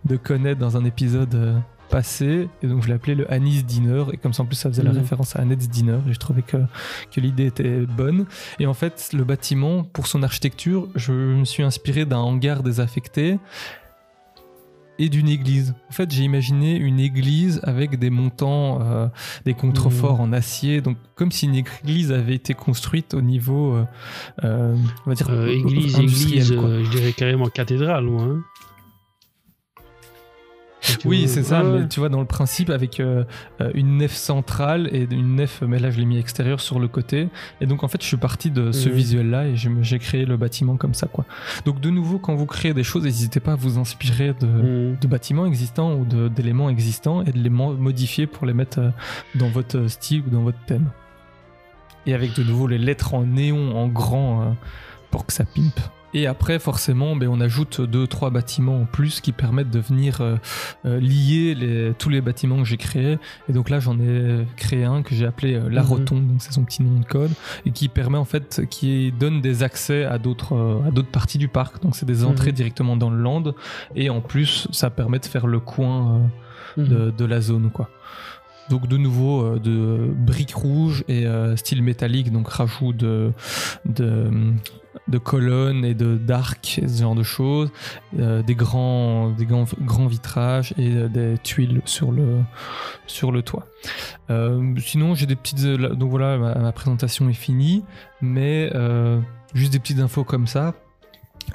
de 0.05 0.17
connaître 0.17 0.61
dans 0.61 0.77
un 0.77 0.85
épisode 0.85 1.35
euh, 1.35 1.59
passé, 1.89 2.49
et 2.63 2.69
donc 2.69 2.83
je 2.85 2.89
l'ai 2.89 2.95
appelé 2.95 3.17
le 3.17 3.29
Anis 3.33 3.65
Dinner, 3.65 4.05
et 4.13 4.17
comme 4.17 4.33
ça 4.33 4.45
en 4.45 4.47
plus 4.47 4.55
ça 4.55 4.69
faisait 4.69 4.85
la 4.85 4.93
référence 4.93 5.35
à 5.35 5.41
Annette's 5.41 5.69
Dinner, 5.69 5.99
et 6.09 6.13
je 6.13 6.19
trouvais 6.21 6.43
que, 6.43 6.59
que 7.13 7.21
l'idée 7.21 7.47
était 7.47 7.81
bonne. 7.81 8.27
Et 8.61 8.67
en 8.69 8.75
fait, 8.75 9.11
le 9.13 9.25
bâtiment, 9.25 9.83
pour 9.83 10.07
son 10.07 10.23
architecture, 10.23 10.87
je 10.95 11.13
me 11.13 11.45
suis 11.45 11.65
inspiré 11.65 12.05
d'un 12.05 12.19
hangar 12.19 12.63
désaffecté 12.63 13.39
et 15.01 15.09
d'une 15.09 15.29
église. 15.29 15.75
En 15.89 15.93
fait, 15.93 16.11
j'ai 16.13 16.23
imaginé 16.23 16.77
une 16.77 17.01
église 17.01 17.61
avec 17.65 17.99
des 17.99 18.11
montants, 18.11 18.81
euh, 18.83 19.09
des 19.47 19.55
contreforts 19.55 20.21
en 20.21 20.33
acier, 20.33 20.83
donc 20.83 20.99
comme 21.15 21.33
si 21.33 21.47
une 21.47 21.55
église 21.55 22.13
avait 22.13 22.35
été 22.35 22.53
construite 22.53 23.15
au 23.15 23.23
niveau, 23.23 23.75
euh, 23.75 23.85
euh, 24.45 24.77
on 25.07 25.09
va 25.11 25.15
dire, 25.15 25.49
église, 25.49 25.99
église, 25.99 26.49
je 26.53 26.91
dirais 26.91 27.13
carrément 27.13 27.49
cathédrale, 27.49 28.05
moi. 28.05 28.23
hein. 28.23 28.45
Oui, 31.05 31.29
c'est 31.29 31.43
ça, 31.43 31.63
ouais. 31.65 31.81
mais 31.81 31.89
tu 31.89 32.01
vois, 32.01 32.09
dans 32.09 32.21
le 32.21 32.27
principe, 32.27 32.71
avec 32.71 33.01
euh, 33.01 33.25
euh, 33.61 33.71
une 33.75 33.99
nef 33.99 34.15
centrale 34.15 34.89
et 34.93 35.07
une 35.11 35.37
nef, 35.37 35.63
mais 35.67 35.79
là 35.79 35.91
je 35.91 35.99
l'ai 35.99 36.07
mis 36.07 36.19
extérieur 36.19 36.61
sur 36.61 36.81
le 36.81 36.89
côté. 36.89 37.29
Et 37.61 37.67
donc 37.67 37.85
en 37.85 37.89
fait, 37.89 38.01
je 38.01 38.07
suis 38.07 38.17
parti 38.17 38.51
de 38.51 38.73
ce 38.73 38.89
Mhm. 38.89 38.95
visuel-là 38.95 39.47
et 39.49 39.55
j'ai 39.57 39.99
créé 39.99 40.25
le 40.25 40.37
bâtiment 40.37 40.77
comme 40.77 40.95
ça, 40.95 41.07
quoi. 41.07 41.25
Donc 41.67 41.81
de 41.81 41.91
nouveau, 41.91 42.19
quand 42.19 42.35
vous 42.35 42.47
créez 42.47 42.73
des 42.75 42.83
choses, 42.85 43.05
n'hésitez 43.05 43.41
pas 43.41 43.53
à 43.53 43.57
vous 43.57 43.79
inspirer 43.79 44.35
de, 44.41 44.47
Mhm. 44.47 44.97
de 45.01 45.07
bâtiments 45.07 45.47
existants 45.47 45.95
ou 45.95 46.05
d'éléments 46.29 46.71
existants 46.71 47.23
et 47.23 47.33
de 47.33 47.39
les 47.39 47.51
mo- 47.51 47.75
modifier 47.75 48.27
pour 48.27 48.47
les 48.47 48.55
mettre 48.55 48.79
euh, 48.81 48.91
dans 49.35 49.49
votre 49.49 49.87
style 49.89 50.23
ou 50.27 50.31
dans 50.31 50.43
votre 50.43 50.59
thème. 50.67 50.91
Et 52.07 52.15
avec 52.15 52.35
de 52.35 52.43
nouveau 52.43 52.67
les 52.67 52.79
lettres 52.79 53.13
en 53.15 53.25
néon, 53.27 53.77
en 53.77 53.87
grand, 53.89 54.43
euh, 54.43 54.45
pour 55.11 55.27
que 55.27 55.33
ça 55.33 55.45
pimpe. 55.45 55.79
Et 56.13 56.27
après, 56.27 56.59
forcément, 56.59 57.15
ben, 57.15 57.29
on 57.29 57.41
ajoute 57.41 57.81
deux, 57.81 58.07
trois 58.07 58.31
bâtiments 58.31 58.81
en 58.81 58.85
plus 58.85 59.21
qui 59.21 59.31
permettent 59.33 59.71
de 59.71 59.79
venir 59.79 60.21
euh, 60.21 60.37
euh, 60.85 60.99
lier 60.99 61.55
les- 61.55 61.93
tous 61.99 62.09
les 62.09 62.21
bâtiments 62.21 62.59
que 62.59 62.65
j'ai 62.65 62.77
créés. 62.77 63.19
Et 63.49 63.53
donc 63.53 63.71
là, 63.71 63.79
j'en 63.81 63.99
ai 64.01 64.45
créé 64.57 64.85
un 64.85 65.03
que 65.03 65.15
j'ai 65.15 65.25
appelé 65.27 65.55
euh, 65.55 65.69
La 65.71 65.83
Mhm. 65.83 65.89
Rotonde, 65.89 66.27
donc 66.27 66.43
c'est 66.43 66.53
son 66.53 66.65
petit 66.65 66.83
nom 66.83 66.99
de 66.99 67.05
code, 67.05 67.31
et 67.65 67.71
qui 67.71 67.89
permet 67.89 68.19
en 68.19 68.25
fait, 68.25 68.63
qui 68.71 69.13
donne 69.13 69.41
des 69.41 69.63
accès 69.63 70.05
à 70.05 70.19
d'autres 70.19 70.55
euh, 70.57 70.89
à 70.89 70.91
d'autres 70.91 71.11
parties 71.11 71.39
du 71.39 71.49
parc. 71.49 71.81
Donc 71.83 71.95
c'est 71.95 72.07
des 72.07 72.25
entrées 72.25 72.51
Mhm. 72.51 72.57
directement 72.57 72.97
dans 72.97 73.11
le 73.11 73.23
land, 73.23 73.45
et 73.95 74.11
en 74.11 74.21
plus, 74.21 74.67
ça 74.73 74.91
permet 74.91 75.21
de 75.21 75.27
faire 75.27 75.47
le 75.47 75.61
coin 75.61 76.29
Mhm. 76.77 76.89
de, 76.89 77.11
de 77.17 77.25
la 77.25 77.41
zone, 77.41 77.71
quoi. 77.71 77.89
Donc 78.69 78.87
de 78.87 78.97
nouveau 78.97 79.59
de 79.59 80.13
briques 80.17 80.55
rouges 80.55 81.03
et 81.09 81.25
style 81.57 81.83
métallique, 81.83 82.31
donc 82.31 82.49
rajout 82.49 82.93
de, 82.93 83.33
de, 83.85 84.31
de 85.11 85.19
colonnes 85.19 85.85
et 85.85 85.95
de 85.95 86.17
d'arcs, 86.17 86.81
ce 86.87 87.01
genre 87.03 87.15
de 87.15 87.23
choses, 87.23 87.71
euh, 88.19 88.43
des 88.43 88.55
grands, 88.55 89.31
des 89.31 89.45
grands, 89.45 90.07
vitrages 90.07 90.73
et 90.79 90.93
euh, 90.93 91.09
des 91.09 91.37
tuiles 91.39 91.83
sur 91.85 92.13
le, 92.13 93.43
toit. 93.43 93.67
Euh, 94.31 94.75
sinon 94.79 95.15
j'ai 95.15 95.27
des 95.27 95.37
petites, 95.37 95.63
donc 95.63 96.11
voilà 96.11 96.39
ma, 96.39 96.73
présentation 96.73 97.29
est 97.29 97.35
finie, 97.35 97.85
mais 98.21 98.71
juste 99.55 99.73
des 99.73 99.79
petites 99.79 100.01
infos 100.01 100.25
comme 100.25 100.47
ça. 100.47 100.75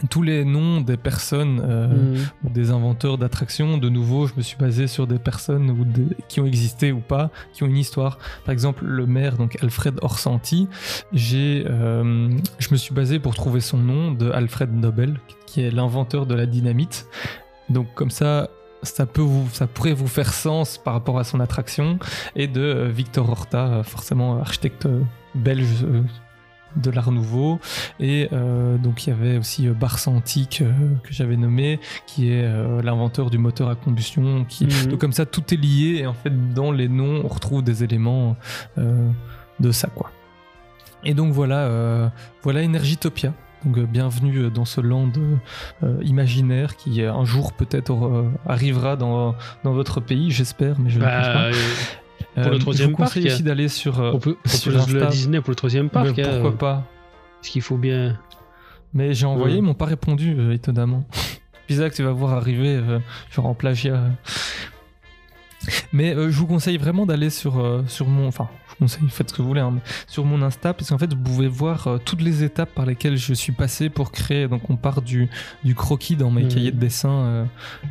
Tous 0.09 0.21
les 0.21 0.45
noms 0.45 0.81
des 0.81 0.97
personnes 0.97 1.61
euh, 1.63 2.17
ou 2.43 2.49
des 2.49 2.71
inventeurs 2.71 3.17
d'attractions. 3.17 3.77
De 3.77 3.89
nouveau, 3.89 4.27
je 4.27 4.33
me 4.37 4.41
suis 4.41 4.57
basé 4.57 4.87
sur 4.87 5.07
des 5.07 5.19
personnes 5.19 5.69
ou 5.71 5.85
des- 5.85 6.15
qui 6.27 6.39
ont 6.41 6.45
existé 6.45 6.91
ou 6.91 6.99
pas, 6.99 7.31
qui 7.53 7.63
ont 7.63 7.67
une 7.67 7.77
histoire. 7.77 8.17
Par 8.45 8.53
exemple, 8.53 8.85
le 8.85 9.05
maire, 9.05 9.37
donc 9.37 9.57
Alfred 9.63 9.95
Orsanti, 10.01 10.67
j'ai, 11.13 11.65
euh, 11.69 12.29
je 12.59 12.67
me 12.71 12.77
suis 12.77 12.93
basé 12.93 13.19
pour 13.19 13.35
trouver 13.35 13.61
son 13.61 13.77
nom 13.77 14.11
de 14.11 14.29
Alfred 14.31 14.73
Nobel, 14.73 15.19
qui 15.45 15.61
est 15.61 15.71
l'inventeur 15.71 16.25
de 16.25 16.35
la 16.35 16.45
dynamite. 16.45 17.07
Donc 17.69 17.87
comme 17.93 18.11
ça. 18.11 18.49
Ça, 18.83 19.07
peut 19.07 19.21
vous, 19.21 19.47
ça 19.51 19.65
pourrait 19.65 19.93
vous 19.93 20.05
faire 20.07 20.31
sens 20.31 20.77
par 20.77 20.93
rapport 20.93 21.17
à 21.17 21.23
son 21.23 21.39
attraction 21.39 21.97
et 22.35 22.45
de 22.47 22.61
euh, 22.61 22.87
Victor 22.89 23.27
Horta, 23.27 23.81
forcément 23.81 24.37
architecte 24.39 24.87
belge 25.33 25.83
de 26.76 26.91
l'Art 26.91 27.11
Nouveau. 27.11 27.59
Et 27.99 28.30
euh, 28.34 28.78
donc 28.78 29.05
il 29.05 29.09
y 29.09 29.13
avait 29.13 29.38
aussi 29.38 29.67
euh, 29.67 29.73
Barça 29.73 30.11
Antique 30.11 30.61
euh, 30.61 30.71
que 31.03 31.13
j'avais 31.13 31.38
nommé, 31.38 31.80
qui 32.05 32.32
est 32.32 32.43
euh, 32.43 32.82
l'inventeur 32.82 33.30
du 33.30 33.38
moteur 33.38 33.69
à 33.69 33.76
combustion. 33.76 34.45
Qui... 34.45 34.65
Mhm. 34.65 34.88
Donc 34.91 34.99
comme 34.99 35.13
ça, 35.13 35.26
tout 35.26 35.53
est 35.53 35.57
lié 35.57 35.99
et 36.01 36.07
en 36.07 36.13
fait 36.13 36.53
dans 36.53 36.71
les 36.71 36.88
noms, 36.88 37.21
on 37.23 37.28
retrouve 37.28 37.63
des 37.63 37.84
éléments 37.84 38.36
de 38.78 39.71
ça 39.71 39.88
quoi. 39.88 40.11
Et 41.03 41.13
donc 41.13 41.34
voilà, 41.34 42.11
voilà 42.43 42.63
Energitopia. 42.63 43.34
Donc 43.65 43.80
bienvenue 43.80 44.51
dans 44.51 44.65
ce 44.65 44.80
land 44.80 45.11
euh, 45.82 45.97
imaginaire 46.03 46.76
qui 46.76 47.01
un 47.01 47.26
jour 47.26 47.53
peut-être 47.53 47.93
euh, 47.93 48.30
arrivera 48.45 48.95
dans, 48.95 49.36
dans 49.63 49.73
votre 49.73 50.01
pays, 50.01 50.30
j'espère, 50.30 50.80
mais 50.80 50.91
je 50.91 50.99
ne 50.99 51.03
pense 51.03 51.11
Bah, 51.11 51.34
pas. 51.34 51.51
Euh, 52.38 52.41
Euh, 52.41 52.43
pour 52.43 52.51
le 52.51 52.55
je 52.57 52.61
troisième 52.61 52.89
vous 52.91 52.97
conseille 52.97 53.24
parc, 53.24 53.34
aussi 53.36 53.43
d'aller 53.43 53.68
sur, 53.70 53.99
euh, 53.99 54.11
on 54.13 54.20
peut, 54.20 54.38
on 54.45 54.49
sur 54.49 54.86
peut 54.86 54.93
le. 54.93 55.05
Disney 55.07 55.41
pour 55.41 55.51
le 55.51 55.55
troisième 55.55 55.89
parc. 55.89 56.18
Mais 56.18 56.24
hein, 56.26 56.30
pourquoi 56.41 56.49
euh, 56.51 56.53
pas 56.53 56.88
Parce 57.39 57.49
qu'il 57.49 57.61
faut 57.61 57.78
bien. 57.78 58.20
Mais 58.93 59.13
j'ai 59.13 59.26
envoyé, 59.26 59.53
Ouais. 59.55 59.59
ils 59.59 59.63
m'ont 59.63 59.74
pas 59.74 59.86
répondu, 59.86 60.36
euh, 60.38 60.53
étonnamment. 60.53 61.05
Que 61.68 61.89
tu 61.95 62.03
vas 62.03 62.11
voir 62.11 62.34
arriver, 62.34 62.76
euh, 62.76 62.99
genre 63.32 63.47
en 63.47 63.55
plagiat. 63.55 63.99
Mais 65.91 66.13
euh, 66.16 66.30
je 66.30 66.38
vous 66.38 66.45
conseille 66.45 66.78
vraiment 66.78 67.07
d'aller 67.07 67.32
sur, 67.32 67.59
euh, 67.59 67.84
sur 67.88 68.07
mon. 68.07 68.28
Enfin, 68.28 68.49
je 68.64 68.64
conseille, 68.80 69.07
faites 69.09 69.30
ce 69.30 69.34
que 69.36 69.41
vous 69.41 69.47
voulez, 69.47 69.61
hein, 69.61 69.73
sur 70.07 70.26
mon 70.26 70.41
Insta, 70.41 70.73
parce 70.73 70.89
qu'en 70.89 70.97
fait, 70.97 71.13
vous 71.13 71.19
pouvez 71.21 71.47
voir 71.47 71.88
euh, 71.88 71.97
toutes 72.03 72.21
les 72.21 72.43
étapes 72.43 72.73
par 72.73 72.86
lesquelles 72.86 73.17
je 73.17 73.34
suis 73.34 73.51
passé 73.51 73.89
pour 73.89 74.11
créer. 74.11 74.47
Donc, 74.47 74.69
on 74.69 74.76
part 74.76 75.01
du, 75.01 75.30
du 75.63 75.76
croquis 75.76 76.15
dans 76.15 76.32
mes 76.32 76.43
Mhm. 76.43 76.49
cahiers 76.49 76.71
de 76.71 76.80
dessin, 76.80 77.09
euh, 77.09 77.45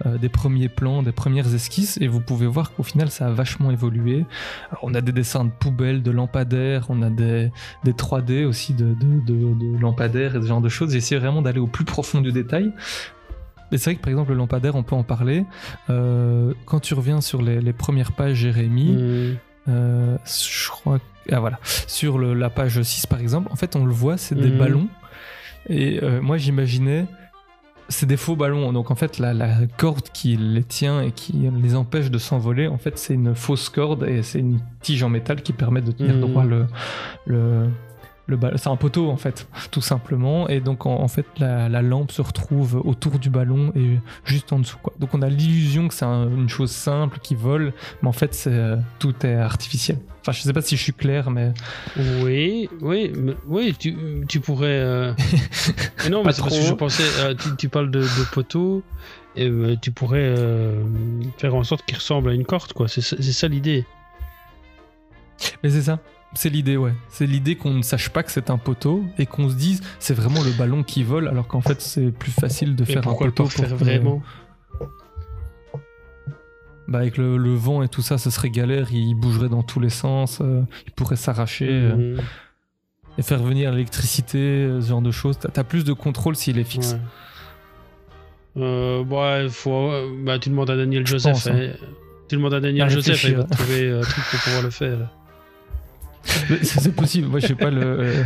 euh, 0.07 0.19
des 0.19 0.29
premiers 0.29 0.69
plans, 0.69 1.03
des 1.03 1.13
premières 1.13 1.55
esquisses, 1.55 1.99
et 2.01 2.09
vous 2.09 2.21
pouvez 2.21 2.47
voir 2.47 2.73
qu'au 2.73 2.83
final, 2.83 3.11
ça 3.11 3.27
a 3.27 3.31
vachement 3.31 3.71
évolué. 3.71 4.25
Alors, 4.71 4.81
on 4.85 4.95
a 4.95 5.01
des 5.01 5.13
dessins 5.13 5.45
de 5.45 5.51
poubelles, 5.51 6.03
de 6.03 6.11
lampadaires, 6.11 6.87
on 6.89 7.03
a 7.03 7.11
des, 7.11 7.51
des 7.85 7.93
3D 7.93 8.45
aussi 8.45 8.75
de, 8.75 8.95
de, 8.95 9.21
de- 9.27 9.55
de 9.75 9.79
lampadaires 9.81 10.37
et 10.37 10.41
ce 10.43 10.47
genre 10.47 10.61
de 10.61 10.69
choses. 10.69 10.93
J'ai 10.93 10.99
essayé 10.99 11.19
vraiment 11.21 11.43
d'aller 11.43 11.61
au 11.61 11.67
plus 11.67 11.85
profond 11.85 12.21
du 12.21 12.33
détail. 12.33 12.73
Et 13.73 13.79
c'est 13.79 13.91
vrai 13.91 13.95
que 13.97 14.03
par 14.03 14.11
exemple 14.11 14.31
le 14.31 14.37
lampadaire, 14.37 14.77
on 14.77 14.83
peut 14.83 14.95
en 14.95 15.03
parler. 15.03 15.45
Euh, 15.91 16.53
quand 16.67 16.81
tu 16.81 16.95
reviens 16.95 17.21
sur 17.21 17.43
les, 17.43 17.61
les 17.61 17.73
premières 17.73 18.13
pages 18.13 18.37
Jérémy, 18.37 18.93
Mhm. 18.93 19.37
Euh, 19.69 20.17
je 20.27 20.69
crois 20.71 20.99
ah 21.33 21.41
voilà, 21.41 21.59
sur 21.65 22.19
le- 22.19 22.35
la 22.35 22.51
page 22.51 22.83
6 22.83 23.07
par 23.07 23.19
exemple, 23.21 23.49
en 23.51 23.57
fait 23.57 23.77
on 23.77 23.85
le 23.87 23.93
voit, 23.95 24.17
c'est 24.19 24.35
des 24.35 24.51
Mhm. 24.51 24.59
ballons. 24.59 24.89
Et 25.71 26.01
euh, 26.03 26.21
moi 26.21 26.37
j'imaginais, 26.37 27.07
c'est 27.89 28.05
des 28.07 28.19
faux 28.19 28.37
ballons. 28.37 28.73
Donc 28.75 28.91
en 28.91 28.95
fait 28.95 29.19
la, 29.19 29.33
la 29.33 29.67
corde 29.79 30.09
qui 30.13 30.37
les 30.37 30.63
tient 30.65 31.01
et 31.01 31.13
qui 31.13 31.33
les 31.63 31.75
empêche 31.77 32.11
de 32.11 32.19
s'envoler, 32.19 32.69
en 32.69 32.77
fait 32.77 32.99
c'est 32.99 33.15
une 33.15 33.35
fausse 33.35 33.71
corde 33.71 34.05
et 34.05 34.23
c'est 34.23 34.39
une 34.41 34.61
tige 34.83 35.03
en 35.03 35.09
métal 35.09 35.41
qui 35.43 35.55
permet 35.55 35.81
de 35.81 35.93
tenir 35.93 36.15
Mhm. 36.17 36.21
droit 36.21 36.45
le. 36.45 36.67
C'est 38.57 38.69
un 38.69 38.77
poteau 38.77 39.11
en 39.11 39.17
fait, 39.19 39.47
tout 39.71 39.83
simplement. 39.83 40.49
Et 40.49 40.61
donc 40.61 40.87
en, 40.87 40.95
en 41.01 41.09
fait 41.09 41.27
la, 41.39 41.69
la 41.69 41.83
lampe 41.83 42.11
se 42.11 42.23
retrouve 42.23 42.81
autour 42.85 43.19
du 43.19 43.29
ballon 43.29 43.71
et 43.77 43.99
juste 44.25 44.53
en 44.53 44.59
dessous. 44.59 44.79
Quoi. 44.83 44.95
Donc 44.99 45.11
on 45.13 45.21
a 45.21 45.29
l'illusion 45.29 45.89
que 45.89 45.95
c'est 45.95 46.07
un- 46.07 46.31
une 46.31 46.49
chose 46.49 46.71
simple 46.71 47.19
qui 47.23 47.35
vole, 47.35 47.75
mais 48.03 48.09
en 48.09 48.13
fait 48.13 48.33
c'est, 48.35 48.51
euh, 48.53 48.77
tout 48.99 49.15
est 49.27 49.35
artificiel. 49.35 49.99
Enfin 50.23 50.33
je 50.33 50.41
sais 50.41 50.53
pas 50.55 50.63
si 50.63 50.75
je 50.77 50.83
suis 50.83 50.95
clair, 50.95 51.31
mais 51.31 51.53
Oui, 52.23 52.71
oui, 52.81 53.13
mais- 53.15 53.37
oui, 53.47 53.75
tu, 53.79 53.95
tu 54.27 54.41
pourrais. 54.41 54.69
euh, 54.69 55.13
non, 56.11 56.25
mais 56.25 56.33
c'est 56.33 56.43
parce 56.43 56.59
que 56.59 56.65
je 56.65 56.73
pensais. 56.73 57.03
euh, 57.19 57.35
tu, 57.35 57.55
tu 57.57 57.69
parles 57.69 57.91
de, 57.91 58.01
de 58.01 58.25
poteau, 58.33 58.83
et 59.37 59.47
euh, 59.49 59.77
tu 59.83 59.91
pourrais 59.91 60.35
faire 61.37 61.55
en 61.55 61.63
sorte 61.65 61.85
qu'il 61.85 61.97
ressemble 61.97 62.31
à 62.31 62.33
une 62.33 62.45
corde, 62.47 62.73
quoi. 62.73 62.89
C'est 62.89 63.03
c'est 63.03 63.21
ça 63.33 63.49
l'idée. 63.49 63.85
Mais 65.63 65.69
c'est 65.71 65.83
ça. 65.83 65.99
C'est 66.35 66.49
l'idée, 66.51 66.77
ouais. 66.77 66.93
C'est 67.09 67.27
l'idée 67.27 67.55
qu'on 67.57 67.73
ne 67.75 67.83
sache 67.83 68.09
pas 68.11 68.23
que 68.23 68.31
c'est 68.33 68.51
un 68.51 68.59
poteau 68.59 69.05
et 69.19 69.27
qu'on 69.27 69.49
se 69.49 69.55
dise 69.55 69.83
c'est 69.99 70.15
vraiment 70.15 70.43
le 70.43 70.51
ballon 70.53 70.83
qui 70.83 71.03
vole, 71.05 71.29
alors 71.29 71.47
qu'en 71.47 71.61
fait 71.61 71.81
c'est 71.81 72.11
plus 72.11 72.33
facile 72.33 72.75
de 72.77 72.83
Et 72.83 72.87
faire 72.87 73.07
un 73.09 73.15
poteau 73.15 73.47
faire 73.47 73.69
pour 73.69 73.79
que- 73.79 73.85
vraiment 73.85 74.23
Bah 76.87 76.99
avec 76.99 77.17
le, 77.17 77.39
le 77.39 77.55
vent 77.55 77.83
et 77.83 77.89
tout 77.89 78.03
ça, 78.03 78.19
ce 78.19 78.29
serait 78.31 78.51
galère. 78.51 78.89
Il 78.93 79.15
bougerait 79.15 79.49
dans 79.49 79.63
tous 79.63 79.81
les 79.81 79.89
sens. 79.89 80.41
euh, 80.43 80.63
il 80.87 80.93
pourrait 80.93 81.17
s'arracher 81.17 81.69
euh, 81.71 82.15
Mhm. 82.17 82.21
et 83.19 83.23
faire 83.23 83.43
venir 83.43 83.71
l'électricité, 83.73 84.39
euh, 84.39 84.81
ce 84.83 84.89
genre 84.89 85.01
de 85.01 85.11
choses. 85.11 85.39
T'as 85.39 85.61
as 85.61 85.65
plus 85.65 85.85
de 85.85 85.93
contrôle 85.95 86.37
s'il 86.37 86.59
est 86.59 86.65
fixe. 86.65 86.93
Ouais. 88.57 88.63
Euh, 88.63 89.03
ouais, 89.05 89.49
faut, 89.49 89.91
bah, 90.25 90.39
tu 90.39 90.51
demandes 90.51 90.69
à 90.71 90.77
Daniel 90.77 91.07
Joseph. 91.07 91.33
pense, 91.33 91.47
hein. 91.47 91.57
hein. 91.73 91.87
Tu 92.29 92.37
demandes 92.37 92.55
à 92.55 92.61
Daniel 92.61 92.83
À 92.85 92.89
Joseph, 92.89 93.25
il 93.25 93.35
va 93.37 93.45
te 93.45 93.57
trouver 93.57 93.91
un 93.91 94.01
truc 94.03 94.25
pour 94.31 94.41
pouvoir 94.41 94.63
le 94.63 94.71
faire. 94.71 94.99
C'est 96.63 96.95
possible. 96.95 97.29
Moi, 97.29 97.41
j'ai 97.41 97.55
pas 97.55 97.71
le, 97.71 97.83
euh, 98.01 98.25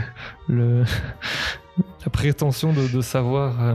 le 0.48 0.84
la 2.04 2.10
prétention 2.10 2.72
de, 2.72 2.86
de 2.88 3.00
savoir. 3.00 3.60
euh. 3.62 3.74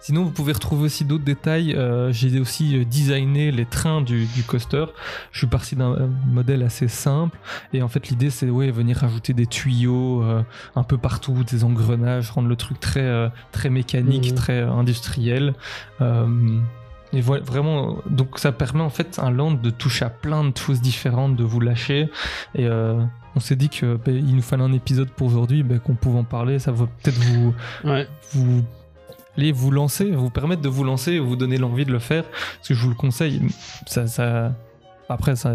Sinon, 0.00 0.24
vous 0.24 0.30
pouvez 0.30 0.52
retrouver 0.52 0.84
aussi 0.86 1.04
d'autres 1.04 1.22
détails. 1.24 1.72
Euh, 1.74 2.10
j'ai 2.12 2.40
aussi 2.40 2.84
designé 2.84 3.52
les 3.52 3.64
trains 3.64 4.00
du, 4.02 4.26
du 4.26 4.42
coaster. 4.42 4.86
Je 5.30 5.38
suis 5.38 5.46
parti 5.46 5.76
d'un 5.76 6.08
modèle 6.26 6.64
assez 6.64 6.88
simple. 6.88 7.38
Et 7.72 7.80
en 7.82 7.88
fait, 7.88 8.08
l'idée, 8.08 8.30
c'est 8.30 8.50
ouais, 8.50 8.70
venir 8.72 8.96
rajouter 8.96 9.34
des 9.34 9.46
tuyaux 9.46 10.22
euh, 10.24 10.42
un 10.74 10.82
peu 10.82 10.98
partout, 10.98 11.44
des 11.44 11.62
engrenages, 11.62 12.30
rendre 12.30 12.48
le 12.48 12.56
truc 12.56 12.80
très, 12.80 13.00
euh, 13.02 13.28
très 13.52 13.70
mécanique, 13.70 14.30
Mhm. 14.30 14.34
très 14.34 14.62
industriel. 14.62 15.54
Et 17.12 17.20
voilà, 17.20 17.42
vraiment, 17.42 17.98
donc 18.10 18.38
ça 18.38 18.52
permet 18.52 18.82
en 18.82 18.90
fait 18.90 19.18
un 19.18 19.30
land 19.30 19.52
de 19.52 19.70
toucher 19.70 20.04
à 20.04 20.10
plein 20.10 20.44
de 20.44 20.56
choses 20.56 20.80
différentes, 20.82 21.36
de 21.36 21.44
vous 21.44 21.60
lâcher. 21.60 22.08
Et 22.54 22.66
euh, 22.66 23.00
on 23.34 23.40
s'est 23.40 23.56
dit 23.56 23.68
que 23.70 23.96
ben, 23.96 24.14
il 24.14 24.36
nous 24.36 24.42
fallait 24.42 24.64
un 24.64 24.72
épisode 24.72 25.08
pour 25.10 25.26
aujourd'hui, 25.28 25.62
ben, 25.62 25.78
qu'on 25.78 25.94
pouvait 25.94 26.18
en 26.18 26.24
parler. 26.24 26.58
Ça 26.58 26.70
va 26.72 26.86
peut-être 26.86 27.18
vous, 27.18 27.54
Ouais. 27.84 28.06
vous, 28.32 28.62
aller 29.38 29.52
vous 29.52 29.70
lancer, 29.70 30.10
vous 30.10 30.28
permettre 30.30 30.60
de 30.62 30.68
vous 30.68 30.84
lancer, 30.84 31.18
vous 31.18 31.36
donner 31.36 31.56
l'envie 31.56 31.86
de 31.86 31.92
le 31.92 31.98
faire. 31.98 32.24
Parce 32.56 32.68
que 32.68 32.74
je 32.74 32.82
vous 32.82 32.90
le 32.90 32.94
conseille. 32.96 33.40
Ça, 33.86 34.06
ça... 34.06 34.52
Après, 35.08 35.34
ça, 35.36 35.54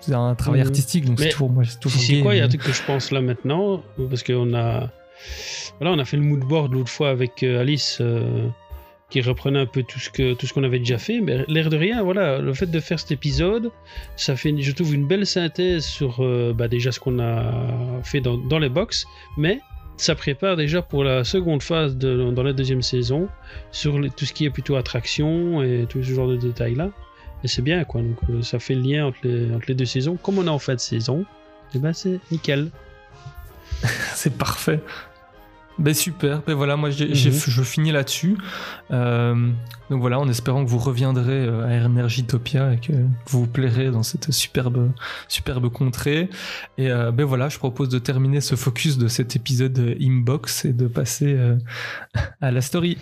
c'est 0.00 0.14
un 0.14 0.34
travail 0.34 0.62
Mhm. 0.62 0.66
artistique, 0.66 1.04
donc 1.04 1.20
c'est 1.20 1.28
toujours, 1.28 1.50
moi, 1.50 1.62
c'est 1.64 2.20
quoi, 2.22 2.34
il 2.34 2.38
y 2.38 2.40
a 2.40 2.44
un 2.46 2.48
truc 2.48 2.64
que 2.64 2.72
je 2.72 2.82
pense 2.82 3.12
là 3.12 3.20
maintenant, 3.20 3.80
parce 4.10 4.24
qu'on 4.24 4.52
a, 4.54 4.90
voilà, 5.78 5.94
on 5.94 5.98
a 6.00 6.04
fait 6.04 6.16
le 6.16 6.24
mood 6.24 6.40
board 6.40 6.72
l'autre 6.72 6.88
fois 6.90 7.10
avec 7.10 7.44
euh, 7.44 7.60
Alice, 7.60 7.98
euh, 8.00 8.48
qui 9.12 9.20
reprenait 9.20 9.58
un 9.58 9.66
peu 9.66 9.82
tout 9.82 9.98
ce 9.98 10.08
que 10.08 10.32
tout 10.32 10.46
ce 10.46 10.54
qu'on 10.54 10.64
avait 10.64 10.78
déjà 10.78 10.96
fait. 10.96 11.20
Mais 11.20 11.44
l'air 11.46 11.68
de 11.68 11.76
rien, 11.76 12.02
voilà, 12.02 12.38
le 12.38 12.54
fait 12.54 12.70
de 12.70 12.80
faire 12.80 12.98
cet 12.98 13.12
épisode, 13.12 13.70
ça 14.16 14.36
fait, 14.36 14.54
je 14.58 14.72
trouve, 14.72 14.94
une 14.94 15.06
belle 15.06 15.26
synthèse 15.26 15.84
sur 15.84 16.20
euh, 16.20 16.54
bah, 16.54 16.66
déjà 16.66 16.92
ce 16.92 16.98
qu'on 16.98 17.18
a 17.18 17.52
fait 18.02 18.22
dans, 18.22 18.58
les 18.58 18.70
box, 18.70 19.06
mais 19.36 19.60
ça 19.98 20.14
prépare 20.14 20.56
déjà 20.56 20.80
pour 20.80 21.04
la 21.04 21.24
seconde 21.24 21.62
phase 21.62 21.96
dans 21.96 22.42
la 22.42 22.54
deuxième 22.54 22.80
saison 22.80 23.28
sur 23.70 24.00
tout 24.16 24.24
ce 24.24 24.32
qui 24.32 24.46
est 24.46 24.50
plutôt 24.50 24.76
attraction 24.76 25.62
et 25.62 25.84
tout 25.88 26.02
ce 26.02 26.14
genre 26.14 26.28
de 26.28 26.36
détails 26.36 26.74
là. 26.74 26.90
Et 27.44 27.48
c'est 27.48 27.62
bien 27.62 27.84
quoi, 27.84 28.00
donc 28.00 28.16
euh, 28.30 28.40
ça 28.40 28.58
fait 28.58 28.74
le 28.74 28.80
lien 28.80 29.06
entre 29.06 29.18
les, 29.24 29.74
deux 29.74 29.84
saisons. 29.84 30.16
Comme 30.16 30.38
on 30.38 30.46
est 30.46 30.56
en 30.58 30.58
fin 30.58 30.74
de 30.74 30.80
saison, 30.80 31.26
et 31.74 31.78
ben 31.78 31.92
c'est 31.92 32.18
nickel. 32.30 32.70
C'est 34.14 34.36
parfait. 34.38 34.80
Ben 35.78 35.94
super, 35.94 36.42
ben 36.46 36.54
voilà, 36.54 36.76
moi 36.76 36.90
j'ai, 36.90 37.14
j'ai- 37.14 37.30
Mhm. 37.30 37.36
je 37.48 37.62
finis 37.62 37.92
là-dessus. 37.92 38.36
Euh, 38.90 39.34
donc 39.90 40.00
voilà, 40.00 40.20
en 40.20 40.28
espérant 40.28 40.64
que 40.64 40.70
vous 40.70 40.78
reviendrez 40.78 41.46
euh, 41.46 41.66
à 41.66 41.84
Energitopia 41.86 42.74
et 42.74 42.76
que 42.78 42.92
vous 43.28 43.40
vous 43.40 43.46
plairez 43.46 43.90
dans 43.90 44.02
cette 44.02 44.30
superbe, 44.32 44.90
superbe 45.28 45.70
contrée. 45.70 46.28
Et 46.78 46.90
euh, 46.90 47.10
ben 47.10 47.24
voilà, 47.24 47.48
je 47.48 47.58
propose 47.58 47.88
de 47.88 47.98
terminer 47.98 48.40
ce 48.40 48.54
focus 48.54 48.98
de 48.98 49.08
cet 49.08 49.34
épisode 49.34 49.96
Inbox 50.00 50.66
et 50.66 50.72
de 50.72 50.86
passer 50.86 51.34
euh, 51.34 51.56
à 52.40 52.50
la 52.50 52.60
story. 52.60 52.98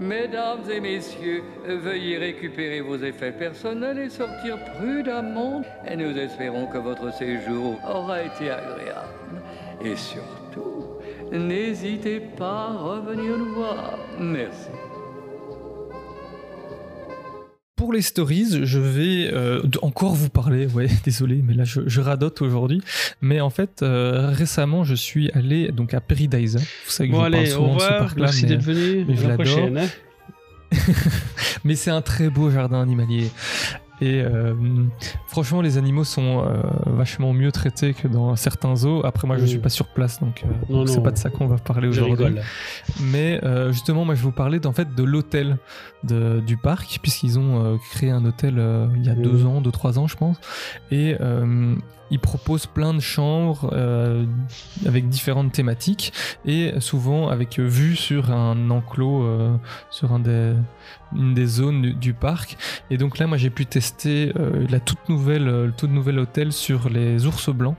Mesdames 0.00 0.60
et 0.70 0.80
messieurs, 0.80 1.42
veuillez 1.68 2.16
récupérer 2.16 2.80
vos 2.80 2.96
effets 2.96 3.32
personnels 3.32 3.98
et 3.98 4.08
sortir 4.08 4.56
prudemment. 4.78 5.62
Et 5.86 5.96
nous 5.96 6.16
espérons 6.16 6.66
que 6.66 6.78
votre 6.78 7.12
séjour 7.12 7.78
aura 7.86 8.22
été 8.22 8.50
agréable. 8.50 9.42
Et 9.84 9.94
surtout, 9.96 10.41
n'hésitez 11.32 12.20
pas 12.20 12.68
à 12.70 12.76
revenir 12.78 13.36
nous 13.38 13.54
voir. 13.54 13.98
Merci. 14.20 14.68
Pour 17.76 17.92
les 17.92 18.02
stories, 18.02 18.64
je 18.64 18.78
vais 18.78 19.30
euh, 19.32 19.60
encore 19.82 20.14
vous 20.14 20.28
parler. 20.28 20.66
Ouais, 20.66 20.86
désolé, 21.04 21.42
mais 21.44 21.54
là 21.54 21.64
je, 21.64 21.80
je 21.86 22.00
radote 22.00 22.40
aujourd'hui. 22.42 22.80
Mais 23.22 23.40
en 23.40 23.50
fait, 23.50 23.82
euh, 23.82 24.28
récemment, 24.30 24.84
je 24.84 24.94
suis 24.94 25.30
allé 25.32 25.72
donc 25.72 25.92
à 25.94 26.00
Paradise. 26.00 26.56
Vous 26.84 26.90
savez 26.90 27.08
que 27.08 27.14
Bon 27.14 27.20
je 27.22 27.24
vous 27.26 27.30
parle 27.30 27.34
allez, 27.42 27.50
souvent 27.50 27.72
au 27.72 27.76
de 27.76 27.80
ce 27.80 27.88
parc-là, 27.88 28.22
merci 28.26 28.46
d'être 28.46 28.62
venu, 28.62 29.04
mais 29.08 29.16
je 29.16 29.24
à 29.24 29.28
la 29.28 29.36
l'adore. 29.36 29.44
prochaine. 29.56 29.78
hein. 29.78 29.88
mais 31.64 31.74
c'est 31.74 31.90
un 31.90 32.02
très 32.02 32.30
beau 32.30 32.50
jardin 32.50 32.80
animalier. 32.80 33.30
Et 34.02 34.20
euh, 34.20 34.52
franchement, 35.28 35.60
les 35.62 35.78
animaux 35.78 36.02
sont 36.02 36.44
euh, 36.44 36.60
vachement 36.86 37.32
mieux 37.32 37.52
traités 37.52 37.94
que 37.94 38.08
dans 38.08 38.34
certains 38.34 38.74
zoos. 38.74 39.00
Après, 39.04 39.28
moi, 39.28 39.38
je 39.38 39.44
Mm. 39.44 39.46
suis 39.46 39.58
pas 39.58 39.68
sur 39.68 39.86
place, 39.86 40.18
donc, 40.20 40.42
euh, 40.70 40.86
c'est 40.86 41.02
pas 41.02 41.12
de 41.12 41.18
ça 41.18 41.30
qu'on 41.30 41.46
va 41.46 41.56
parler 41.56 41.86
aujourd'hui. 41.88 42.34
Mais 43.00 43.40
justement, 43.70 44.04
moi, 44.04 44.14
je 44.16 44.20
vais 44.20 44.24
vous 44.24 44.32
parler 44.32 44.58
fait 44.72 44.92
de 44.94 45.02
l'hôtel 45.04 45.56
du 46.04 46.56
parc, 46.56 46.98
puisqu'ils 47.00 47.38
ont 47.38 47.78
créé 47.92 48.10
un 48.10 48.24
hôtel 48.24 48.54
il 48.96 49.06
y 49.06 49.08
a 49.08 49.14
Mm. 49.14 49.22
deux 49.22 49.46
ans, 49.46 49.60
deux 49.60 49.70
trois 49.70 49.98
ans, 50.00 50.08
je 50.08 50.16
pense. 50.16 50.36
Et 50.90 51.16
ils 52.12 52.18
proposent 52.18 52.66
plein 52.66 52.92
de 52.92 53.00
chambres 53.00 53.70
euh, 53.72 54.26
avec 54.86 55.08
différentes 55.08 55.50
thématiques 55.50 56.12
et 56.44 56.78
souvent 56.78 57.28
avec 57.28 57.58
euh, 57.58 57.66
vue 57.66 57.96
sur 57.96 58.30
un 58.30 58.70
enclos, 58.70 59.22
euh, 59.22 59.56
sur 59.90 60.12
un 60.12 60.18
des, 60.18 60.52
une 61.16 61.32
des 61.32 61.46
zones 61.46 61.94
du, 61.94 62.12
parc. 62.12 62.58
Et 62.90 62.98
donc 62.98 63.18
là, 63.18 63.26
moi, 63.26 63.38
j'ai 63.38 63.48
pu 63.48 63.64
tester 63.64 64.32
la 64.68 64.78
toute 64.78 65.08
nouvelle, 65.08 65.44
le 65.44 65.72
tout 65.74 65.86
nouvel 65.86 66.18
hôtel 66.18 66.52
sur 66.52 66.90
les 66.90 67.24
ours 67.24 67.48
blancs, 67.48 67.76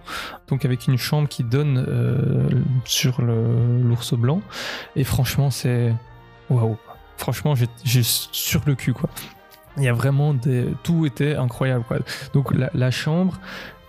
donc 0.47 0.65
avec 0.65 0.87
une 0.87 0.97
chambre 0.97 1.29
qui 1.29 1.43
donne 1.43 1.85
sur 2.85 3.21
l'ours 3.21 4.15
blanc. 4.15 4.41
Et 4.95 5.03
franchement, 5.03 5.51
c'est 5.51 5.93
waouh. 6.49 6.77
Franchement, 7.17 7.53
j'ai 7.83 8.03
sur 8.03 8.61
le 8.65 8.73
cul 8.73 8.93
quoi. 8.93 9.09
Il 9.77 9.83
y 9.83 9.87
a 9.87 9.93
vraiment 9.93 10.33
des, 10.33 10.67
tout 10.81 11.05
était 11.05 11.35
incroyable 11.35 11.85
quoi. 11.87 11.97
Donc 12.33 12.51
la 12.55 12.91
chambre, 12.91 13.39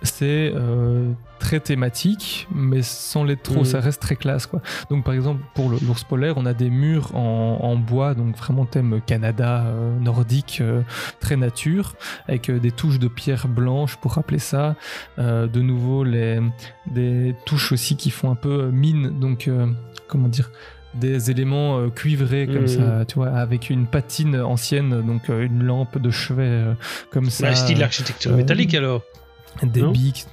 c'est 0.04 0.52
euh, 0.54 1.10
très 1.40 1.60
thématique, 1.60 2.46
mais 2.54 2.82
sans 2.82 3.24
l'être 3.24 3.42
trop, 3.42 3.60
Mhm. 3.60 3.64
ça 3.64 3.80
reste 3.80 4.00
très 4.00 4.16
classe 4.16 4.46
quoi. 4.46 4.60
Donc 4.90 5.04
par 5.04 5.12
exemple 5.14 5.42
pour 5.54 5.70
l'ours 5.70 6.04
polaire, 6.04 6.34
on 6.36 6.46
a 6.46 6.54
des 6.54 6.70
murs 6.70 7.14
en, 7.16 7.58
en 7.62 7.76
bois, 7.76 8.14
donc 8.14 8.36
vraiment 8.36 8.64
thème 8.66 9.00
Canada, 9.06 9.64
euh, 9.66 9.98
nordique, 9.98 10.58
euh, 10.60 10.82
très 11.20 11.36
nature, 11.36 11.94
avec 12.28 12.50
des 12.50 12.70
touches 12.70 12.98
de 12.98 13.08
pierre 13.08 13.48
blanche 13.48 13.96
pour 13.96 14.12
rappeler 14.12 14.38
ça. 14.38 14.76
De 15.18 15.60
nouveau 15.60 16.04
les 16.04 16.40
des 16.86 17.34
touches 17.46 17.72
aussi 17.72 17.96
qui 17.96 18.10
font 18.10 18.30
un 18.30 18.34
peu 18.36 18.70
mine, 18.70 19.18
donc 19.18 19.50
comment 20.06 20.28
dire 20.28 20.50
des 20.94 21.28
éléments 21.32 21.78
euh, 21.80 21.88
cuivrés 21.88 22.46
comme 22.46 22.62
Mhm. 22.62 22.68
ça, 22.68 23.04
tu 23.04 23.16
vois, 23.16 23.30
avec 23.30 23.68
une 23.68 23.86
patine 23.88 24.36
ancienne, 24.40 25.02
donc 25.04 25.28
euh, 25.28 25.44
une 25.44 25.64
lampe 25.64 25.98
de 25.98 26.08
chevet 26.12 26.44
euh, 26.46 26.74
comme 27.10 27.30
ça. 27.30 27.48
Bah, 27.48 27.54
style 27.56 27.82
architecture 27.82 28.30
métallique 28.36 28.74
alors. 28.74 29.02
Des 29.62 29.82
Non 29.82 29.90
bics. 29.92 30.26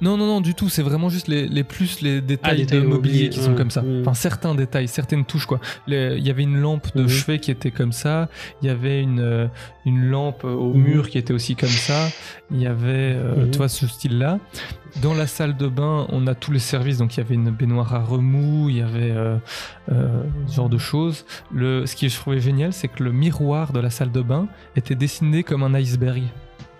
Non, 0.00 0.16
non, 0.16 0.26
non, 0.26 0.40
du 0.40 0.52
tout. 0.56 0.68
C'est 0.68 0.82
vraiment 0.82 1.08
juste 1.08 1.28
les, 1.28 1.46
les 1.46 1.62
plus 1.62 2.00
les 2.00 2.20
détails 2.20 2.50
Ah, 2.50 2.54
les 2.54 2.66
de 2.66 2.80
mobilier 2.80 3.28
qui 3.28 3.38
sont 3.38 3.54
comme 3.54 3.70
ça. 3.70 3.84
Enfin, 4.00 4.14
certains 4.14 4.52
détails, 4.56 4.88
certaines 4.88 5.24
touches, 5.24 5.46
quoi. 5.46 5.60
Il 5.86 5.94
y 6.18 6.28
avait 6.28 6.42
une 6.42 6.58
lampe 6.60 6.88
de 6.96 7.02
Mhm. 7.02 7.08
chevet 7.08 7.38
qui 7.38 7.52
était 7.52 7.70
comme 7.70 7.92
ça. 7.92 8.28
Il 8.62 8.66
y 8.66 8.70
avait 8.70 9.00
une, 9.00 9.20
euh, 9.20 9.46
une 9.86 10.06
lampe 10.10 10.42
au 10.42 10.74
Mhm. 10.74 10.82
mur 10.82 11.08
qui 11.08 11.18
était 11.18 11.32
aussi 11.32 11.54
comme 11.54 11.68
ça. 11.68 12.08
Il 12.50 12.60
y 12.60 12.66
avait, 12.66 13.14
euh, 13.14 13.44
Mhm. 13.44 13.50
tu 13.52 13.58
vois, 13.58 13.68
ce 13.68 13.86
style-là. 13.86 14.40
Dans 15.02 15.14
la 15.14 15.28
salle 15.28 15.56
de 15.56 15.68
bain, 15.68 16.06
on 16.10 16.26
a 16.26 16.34
tous 16.34 16.50
les 16.50 16.58
services. 16.58 16.98
Donc, 16.98 17.16
il 17.16 17.18
y 17.18 17.22
avait 17.22 17.36
une 17.36 17.50
baignoire 17.50 17.94
à 17.94 18.00
remous, 18.00 18.70
il 18.70 18.78
y 18.78 18.82
avait 18.82 19.12
euh, 19.12 19.36
euh, 19.92 20.24
ce 20.48 20.56
genre 20.56 20.68
de 20.68 20.78
choses. 20.78 21.24
Le, 21.54 21.86
ce 21.86 21.94
qui 21.94 22.08
je 22.08 22.16
trouvais 22.16 22.40
génial, 22.40 22.72
c'est 22.72 22.88
que 22.88 23.04
le 23.04 23.12
miroir 23.12 23.72
de 23.72 23.78
la 23.78 23.88
salle 23.90 24.10
de 24.10 24.20
bain 24.20 24.48
était 24.74 24.96
dessiné 24.96 25.44
comme 25.44 25.62
un 25.62 25.74
iceberg. 25.74 26.24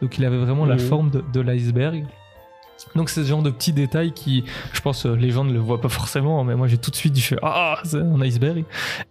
Donc, 0.03 0.19
il 0.19 0.25
avait 0.27 0.37
vraiment 0.39 0.67
la 0.67 0.75
Mhm. 0.75 0.81
forme 0.81 1.11
de, 1.11 1.25
de 1.33 1.41
l'iceberg. 1.41 2.05
Donc, 2.97 3.09
c'est 3.11 3.23
ce 3.23 3.29
genre 3.29 3.43
de 3.43 3.51
petits 3.51 3.73
détails 3.73 4.13
qui, 4.13 4.45
je 4.73 4.81
pense, 4.81 5.07
euh, 5.07 5.15
les 5.15 5.31
gens 5.31 5.45
ne 5.45 5.53
le 5.53 5.61
voient 5.61 5.81
pas 5.81 5.89
forcément, 5.89 6.43
mais 6.43 6.57
moi, 6.57 6.67
j'ai 6.67 6.79
tout 6.79 6.91
de 6.91 6.97
suite 6.97 7.13
dit, 7.13 7.25
ah, 7.43 7.79
c'est 7.85 8.01
un 8.01 8.21
iceberg. 8.21 8.65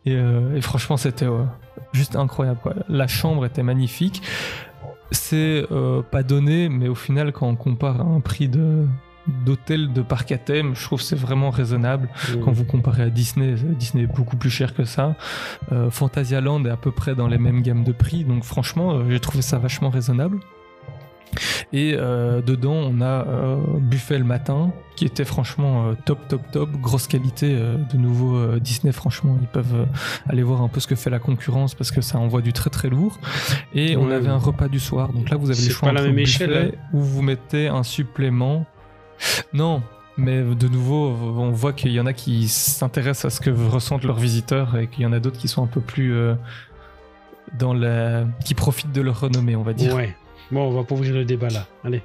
Et, 0.05 0.13
euh, 0.15 0.55
et 0.57 0.61
franchement, 0.61 0.97
c'était 0.97 1.25
euh, 1.25 1.43
juste 1.93 2.15
incroyable. 2.17 2.59
quoi. 2.61 2.73
La 2.89 3.07
chambre 3.07 3.45
était 3.45 3.63
magnifique. 3.63 4.21
C'est 5.11 5.65
euh, 5.71 6.01
pas 6.01 6.23
donné, 6.23 6.67
mais 6.69 6.87
au 6.89 6.95
final, 6.95 7.31
quand 7.31 7.47
on 7.47 7.55
compare 7.55 8.01
à 8.01 8.03
un 8.03 8.19
prix 8.19 8.47
de 8.49 8.85
d'hôtel 9.45 9.93
de 9.93 10.01
parc 10.01 10.31
à 10.31 10.37
thème, 10.39 10.73
je 10.75 10.83
trouve 10.83 10.99
que 10.99 11.05
c'est 11.05 11.15
vraiment 11.15 11.51
raisonnable. 11.51 12.09
Mhm. 12.33 12.41
Quand 12.43 12.51
vous 12.51 12.65
comparez 12.65 13.03
à 13.03 13.09
Disney, 13.09 13.53
Disney 13.77 14.03
est 14.05 14.07
beaucoup 14.07 14.35
plus 14.35 14.49
cher 14.49 14.73
que 14.73 14.83
ça. 14.83 15.15
Euh, 15.71 15.91
Fantasyland 15.91 16.65
est 16.65 16.69
à 16.71 16.75
peu 16.75 16.91
près 16.91 17.13
dans 17.13 17.27
les 17.27 17.37
mêmes 17.37 17.61
gammes 17.61 17.83
de 17.83 17.91
prix, 17.91 18.23
donc 18.25 18.43
franchement, 18.43 19.07
j'ai 19.09 19.19
trouvé 19.19 19.43
ça 19.43 19.59
vachement 19.59 19.89
raisonnable. 19.91 20.39
Et 21.73 21.93
euh, 21.95 22.41
dedans, 22.41 22.73
on 22.73 23.01
a 23.01 23.25
euh, 23.27 23.55
buffet 23.79 24.17
le 24.17 24.23
matin, 24.25 24.71
qui 24.95 25.05
était 25.05 25.23
franchement 25.25 25.87
euh, 25.87 25.93
top, 26.05 26.27
top, 26.27 26.41
top, 26.51 26.69
grosse 26.73 27.07
qualité. 27.07 27.55
de 27.55 27.97
nouveau, 27.97 28.59
Disney, 28.59 28.91
franchement, 28.91 29.37
ils 29.41 29.47
peuvent 29.47 29.87
aller 30.29 30.43
voir 30.43 30.61
un 30.61 30.67
peu 30.67 30.79
ce 30.79 30.87
que 30.87 30.95
fait 30.95 31.09
la 31.09 31.19
concurrence 31.19 31.73
parce 31.75 31.91
que 31.91 32.01
ça 32.01 32.19
envoie 32.19 32.41
du 32.41 32.53
très, 32.53 32.69
très 32.69 32.89
lourd. 32.89 33.19
Et 33.73 33.95
on 33.95 34.07
Ouais. 34.07 34.15
avait 34.15 34.27
un 34.29 34.37
repas 34.37 34.67
du 34.67 34.79
soir. 34.79 35.13
Donc 35.13 35.29
là, 35.29 35.37
vous 35.37 35.49
avez 35.49 35.61
le 35.61 35.69
choix 35.69 35.89
pas 35.89 35.93
la 35.93 36.01
entre 36.01 36.07
même 36.09 36.15
buffet 36.17 36.43
échelle, 36.45 36.71
hein. 36.75 36.79
où 36.93 36.99
vous 37.01 37.21
mettez 37.21 37.67
un 37.69 37.83
supplément. 37.83 38.65
Non, 39.53 39.81
mais 40.17 40.41
de 40.43 40.67
nouveau, 40.67 41.09
on 41.37 41.51
voit 41.51 41.73
qu'il 41.73 41.91
y 41.91 41.99
en 41.99 42.05
a 42.05 42.13
qui 42.13 42.47
s'intéressent 42.49 43.25
à 43.25 43.35
ce 43.35 43.39
que 43.41 43.49
ressentent 43.49 44.03
leurs 44.03 44.19
visiteurs 44.19 44.75
et 44.77 44.87
qu'il 44.87 45.03
y 45.03 45.05
en 45.05 45.13
a 45.13 45.19
d'autres 45.19 45.37
qui 45.39 45.47
sont 45.47 45.63
un 45.63 45.67
peu 45.67 45.81
plus 45.81 46.13
dans 47.57 47.73
la, 47.73 48.25
qui 48.45 48.53
profitent 48.53 48.91
de 48.91 49.01
leur 49.01 49.19
renommée, 49.21 49.55
on 49.55 49.63
va 49.63 49.73
dire. 49.73 49.95
Ouais. 49.95 50.15
Bon, 50.51 50.67
on 50.67 50.71
va 50.71 50.83
pas 50.83 50.95
ouvrir 50.95 51.13
le 51.13 51.25
débat 51.25 51.49
là. 51.49 51.65
Allez. 51.83 52.01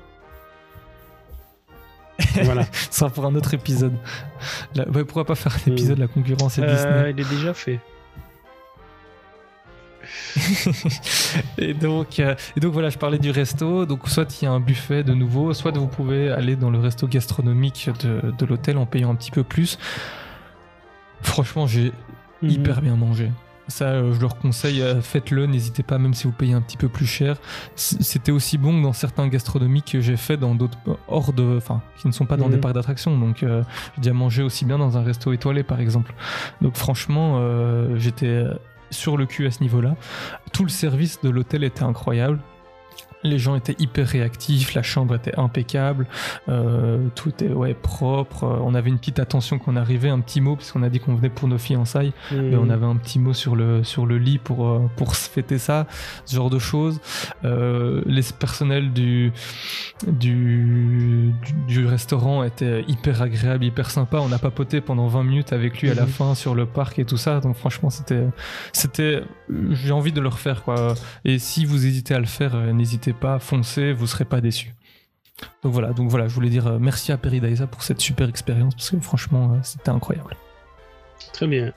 voilà. 2.43 2.65
Ça 2.73 2.91
sera 2.91 3.11
pour 3.11 3.27
un 3.27 3.35
autre 3.35 3.55
épisode. 3.55 3.95
Là, 4.75 4.85
pourquoi 4.87 5.25
pas 5.25 5.35
faire 5.35 5.57
un 5.67 5.73
épisode 5.73 5.99
la 5.99 6.07
concurrence 6.09 6.59
et 6.59 6.63
Euh, 6.63 6.67
Disney 6.75 7.11
il 7.11 7.21
est 7.21 7.29
déjà 7.37 7.55
fait. 7.55 7.81
et, 11.59 11.75
donc, 11.75 12.21
euh, 12.21 12.35
et 12.57 12.61
donc 12.61 12.73
voilà, 12.73 12.91
je 12.91 12.99
parlais 12.99 13.19
du 13.19 13.31
resto. 13.31 13.87
Donc 13.87 14.09
soit 14.09 14.41
il 14.41 14.45
y 14.45 14.49
a 14.49 14.53
un 14.53 14.61
buffet 14.61 15.03
de 15.03 15.15
nouveau, 15.15 15.53
soit 15.55 15.73
vous 15.77 15.89
pouvez 15.89 16.31
aller 16.31 16.57
dans 16.57 16.71
le 16.71 16.79
resto 16.79 17.07
gastronomique 17.09 17.91
de, 18.01 18.33
de 18.37 18.47
l'hôtel 18.47 18.79
en 18.79 18.87
payant 18.87 19.11
un 19.11 19.15
petit 19.17 19.31
peu 19.31 19.43
plus. 19.43 19.79
Franchement, 21.23 21.67
j'ai 21.67 21.93
Mhm. 22.43 22.51
hyper 22.51 22.83
bien 22.83 22.97
mangé. 22.97 23.31
Ça, 23.69 23.87
euh, 23.87 24.13
je 24.15 24.21
leur 24.21 24.39
conseille, 24.39 24.81
euh, 24.81 25.01
faites-le, 25.01 25.47
n'hésitez 25.47 25.83
pas, 25.83 25.99
même 25.99 26.15
si 26.15 26.25
vous 26.25 26.33
payez 26.33 26.55
un 26.55 26.61
petit 26.61 26.77
peu 26.77 26.89
plus 26.89 27.07
cher. 27.07 27.37
C'était 27.75 28.31
aussi 28.31 28.59
bon 28.59 28.79
que 28.79 28.83
dans 28.85 28.93
certains 28.93 29.27
gastronomies 29.27 29.83
que 29.83 30.01
j'ai 30.01 30.17
fait 30.17 30.37
dans 30.37 30.55
d'autres 30.55 30.79
hors 31.09 31.33
de, 31.33 31.57
enfin, 31.57 31.83
qui 31.99 32.07
ne 32.07 32.13
sont 32.13 32.27
pas 32.27 32.37
dans 32.37 32.47
Mhm. 32.47 32.53
des 32.53 32.59
parcs 32.59 32.75
d'attractions. 32.75 33.19
Donc, 33.19 33.43
euh, 33.43 33.63
j'ai 33.97 34.03
déjà 34.03 34.15
mangé 34.15 34.43
aussi 34.45 34.65
bien 34.65 34.79
dans 34.79 34.97
un 34.97 35.03
resto 35.03 35.33
étoilé, 35.33 35.65
par 35.65 35.81
exemple. 35.81 36.15
Donc, 36.63 36.77
franchement, 36.77 37.39
euh, 37.41 37.97
j'étais 37.99 38.45
sur 38.91 39.17
le 39.17 39.27
cul 39.27 39.47
à 39.47 39.51
ce 39.51 39.61
niveau-là. 39.63 39.97
Tout 40.53 40.63
le 40.63 40.69
service 40.71 41.21
de 41.23 41.29
l'hôtel 41.29 41.65
était 41.65 41.83
incroyable. 41.83 42.39
Les 43.27 43.39
gens 43.39 43.57
étaient 43.57 43.77
hyper 43.79 44.07
réactifs, 44.07 44.75
la 44.75 44.83
chambre 44.83 45.15
était 45.15 45.37
impeccable, 45.39 46.07
euh, 46.49 47.07
tout 47.15 47.29
était 47.31 47.49
ouais, 47.49 47.75
propre. 47.75 48.45
Euh, 48.45 48.59
On 48.63 48.75
avait 48.75 48.89
une 48.91 48.99
petite 48.99 49.19
attention 49.19 49.59
qu'on 49.59 49.77
arrivait, 49.77 50.09
un 50.09 50.21
petit 50.21 50.41
mot, 50.41 50.57
puisqu'on 50.57 50.83
a 50.83 50.89
dit 50.89 51.01
qu'on 51.01 51.15
venait 51.15 51.29
pour 51.29 51.49
nos 51.49 51.59
fiançailles. 51.59 52.13
Mhm. 52.33 52.51
Mais 52.51 52.57
on 52.57 52.71
avait 52.71 52.87
un 52.87 52.97
petit 52.97 53.19
mot 53.19 53.33
sur 53.33 53.57
le, 53.57 53.85
sur 53.85 54.07
le 54.07 54.19
lit 54.19 54.39
pour, 54.39 54.67
euh, 54.67 54.91
pour 54.97 55.15
se 55.17 55.29
fêter 55.29 55.59
ça, 55.59 55.87
ce 56.25 56.35
genre 56.37 56.51
de 56.51 56.59
choses. 56.59 57.01
Euh, 57.45 58.03
les 58.07 58.23
personnels 58.39 58.93
du, 58.93 59.33
du, 60.07 61.87
restaurant 61.87 62.43
étaient 62.45 62.85
hyper 62.89 63.23
agréables, 63.23 63.65
hyper 63.65 63.91
sympas. 63.91 64.21
On 64.21 64.33
a 64.33 64.39
papoté 64.39 64.81
pendant 64.81 65.07
20 65.07 65.25
minutes 65.25 65.53
avec 65.53 65.81
lui 65.81 65.91
à 65.91 65.95
la 65.95 66.03
Mhm. 66.03 66.09
fin 66.09 66.35
sur 66.35 66.55
le 66.55 66.67
parc 66.67 66.99
et 66.99 67.05
tout 67.05 67.17
ça. 67.17 67.41
Donc 67.41 67.57
franchement, 67.57 67.91
c'était, 67.91 68.25
c'était, 68.73 69.23
j'ai 69.71 69.93
envie 69.93 70.13
de 70.13 70.21
le 70.21 70.29
refaire 70.29 70.63
quoi. 70.63 70.95
Et 71.25 71.39
si 71.39 71.65
vous 71.65 71.87
hésitez 71.87 72.15
à 72.15 72.21
le 72.21 72.27
faire, 72.27 72.57
n'hésitez 72.75 73.13
pas, 73.17 73.39
foncez, 73.39 73.93
vous 73.93 74.07
serez 74.07 74.25
pas 74.25 74.41
déçus. 74.41 74.75
Donc 75.63 75.73
voilà, 75.73 75.93
donc 75.93 76.09
voilà, 76.09 76.29
je 76.29 76.35
voulais 76.35 76.49
dire 76.49 76.67
euh, 76.67 76.79
merci 76.81 77.13
à 77.13 77.19
Peridaisa 77.19 77.67
pour 77.67 77.83
cette 77.83 78.01
super 78.01 78.29
expérience 78.29 78.75
parce 78.75 78.91
que 78.91 79.01
franchement, 79.01 79.53
euh, 79.53 79.59
c'était 79.63 79.91
incroyable. 79.91 80.35
Très 81.33 81.47
bien. 81.47 81.73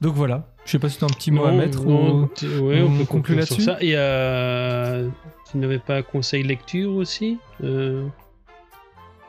Donc 0.00 0.14
voilà, 0.14 0.48
je 0.64 0.72
sais 0.72 0.78
pas 0.78 0.88
si 0.88 0.98
tu 0.98 1.04
as 1.04 1.06
un 1.06 1.10
petit 1.10 1.30
mot 1.30 1.44
à 1.46 1.52
Non, 1.52 1.56
mettre 1.58 1.84
non, 1.84 2.22
ou 2.22 2.28
ouais, 2.66 2.82
on, 2.82 2.86
on 2.92 2.98
peut 2.98 3.04
conclure 3.04 3.38
là-dessus 3.38 3.62
ça. 3.62 3.76
Et 3.80 3.92
euh, 3.96 5.08
tu 5.50 5.58
n'avais 5.58 5.78
pas 5.78 6.02
conseil 6.02 6.42
lecture 6.42 6.94
aussi 6.96 7.38
Euh, 7.62 8.06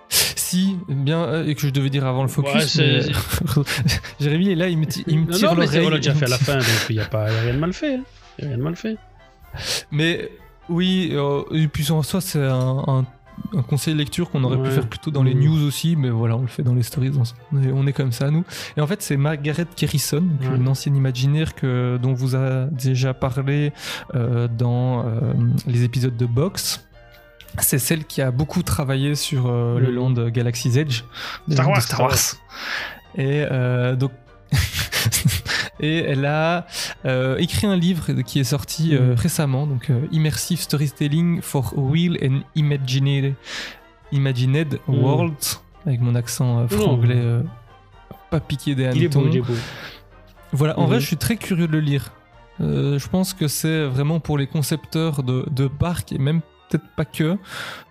si 0.10 0.78
bien 0.88 1.44
et 1.44 1.54
que 1.56 1.62
je 1.62 1.70
devais 1.70 1.90
dire 1.90 2.06
avant 2.06 2.24
le 2.24 2.30
focus. 2.30 2.76
Ouais, 2.76 3.02
mais- 3.06 3.64
Jérémy 4.20 4.52
est 4.52 4.56
là, 4.56 4.68
il 4.70 4.78
me, 4.80 4.86
il 5.08 5.20
me 5.20 5.26
Non, 5.32 5.38
tire 5.38 5.52
non, 5.54 5.60
mais 5.60 5.68
c'est- 5.68 5.74
l'oreille. 5.74 5.88
on 5.88 5.92
l'a 5.92 5.98
déjà 5.98 6.14
fait 6.16 6.26
à 6.26 6.30
la 6.30 6.38
fin, 6.38 6.58
donc 6.58 6.66
il 6.90 6.96
n'y 6.96 7.02
a, 7.02 7.06
pas- 7.06 7.26
a 7.26 7.42
rien 7.42 7.54
de 7.54 7.60
mal 7.60 7.74
fait. 7.74 7.96
hein. 7.96 8.04
Y 8.40 8.46
a 8.46 8.48
rien 8.48 8.58
de 8.58 8.64
mal 8.64 8.76
fait. 8.76 8.98
Mais 9.92 10.32
oui, 10.70 11.10
euh, 11.14 11.42
et 11.52 11.68
puis 11.68 11.92
en 11.92 12.04
soi 12.04 12.22
c'est 12.22 12.44
un, 12.44 12.84
un- 12.88 13.06
un 13.56 13.62
conseil 13.62 13.94
de 13.94 14.00
lecture 14.00 14.32
qu'on 14.32 14.44
aurait 14.44 14.62
pu 14.62 14.72
faire 14.72 14.88
plutôt 14.88 15.12
dans 15.12 15.22
les 15.22 15.36
Mm. 15.36 15.40
news 15.42 15.68
aussi, 15.68 15.96
mais 15.96 16.10
voilà, 16.10 16.36
on 16.36 16.42
le 16.42 16.48
fait 16.48 16.64
dans 16.64 16.74
les 16.74 16.82
stories. 16.82 17.12
On 17.54 17.62
est, 17.62 17.72
on 17.72 17.86
est 17.86 17.94
comme 17.94 18.12
ça 18.12 18.32
nous. 18.32 18.44
Et 18.76 18.82
en 18.82 18.88
fait 18.88 19.02
c'est 19.04 19.16
Margaret 19.16 19.68
Kerrison, 19.76 20.24
Ouais. 20.42 20.56
une 20.56 20.68
ancienne 20.68 20.96
imaginaire 20.96 21.54
que 21.54 21.98
dont 22.02 22.14
vous 22.14 22.36
a 22.36 22.66
déjà 22.66 23.14
parlé 23.14 23.74
euh, 24.16 24.48
dans 24.48 25.06
euh, 25.06 25.20
les 25.68 25.84
épisodes 25.84 26.18
de 26.18 26.26
Box. 26.26 26.84
C'est 27.60 27.80
celle 27.80 28.06
qui 28.06 28.22
a 28.22 28.32
beaucoup 28.32 28.62
travaillé 28.64 29.16
sur 29.16 29.48
le 29.52 29.90
long 29.92 30.10
de 30.12 30.30
Galaxy's 30.30 30.76
Edge, 30.76 31.04
de- 31.48 31.54
Star 31.54 31.70
Wars, 31.70 31.82
Star 31.82 32.00
Wars. 32.02 32.18
Et 33.16 33.46
donc. 33.98 34.12
Et 35.80 35.98
elle 36.00 36.26
a 36.26 36.66
euh, 37.06 37.38
écrit 37.38 37.68
un 37.68 37.76
livre 37.76 38.12
qui 38.24 38.40
est 38.40 38.44
sorti 38.44 38.96
euh, 38.96 39.12
Mhm. 39.12 39.14
récemment, 39.16 39.68
donc 39.68 39.90
euh, 39.90 40.08
Immersive 40.12 40.60
Storytelling 40.60 41.42
for 41.42 41.74
Real 41.76 42.18
and 42.24 42.40
Imagined, 42.56 43.36
Imagined 44.12 44.80
Mhm. 44.88 45.00
Worlds, 45.04 45.62
avec 45.86 46.02
mon 46.02 46.16
accent 46.16 46.62
Non. 46.62 46.68
franglais 46.68 47.22
pas 48.30 48.40
piqué 48.40 48.76
des 48.76 48.90
Il 48.96 49.04
est 49.04 49.08
beau, 49.08 49.26
il 49.28 49.38
est 49.38 49.42
beau. 49.42 49.54
Voilà, 50.52 50.78
en 50.80 50.84
Mhm. 50.84 50.88
vrai, 50.90 51.00
je 51.00 51.06
suis 51.06 51.18
très 51.18 51.38
curieux 51.38 51.68
de 51.68 51.72
le 51.72 51.80
lire. 51.80 52.12
Je 52.60 53.08
pense 53.08 53.34
que 53.34 53.48
c'est 53.48 53.86
vraiment 53.86 54.20
pour 54.20 54.38
les 54.38 54.48
concepteurs 54.48 55.22
de, 55.24 55.46
de 55.52 55.68
parcs 55.68 56.12
et 56.12 56.18
même 56.18 56.42
peut-être 56.70 56.88
pas 56.98 57.06
que 57.06 57.38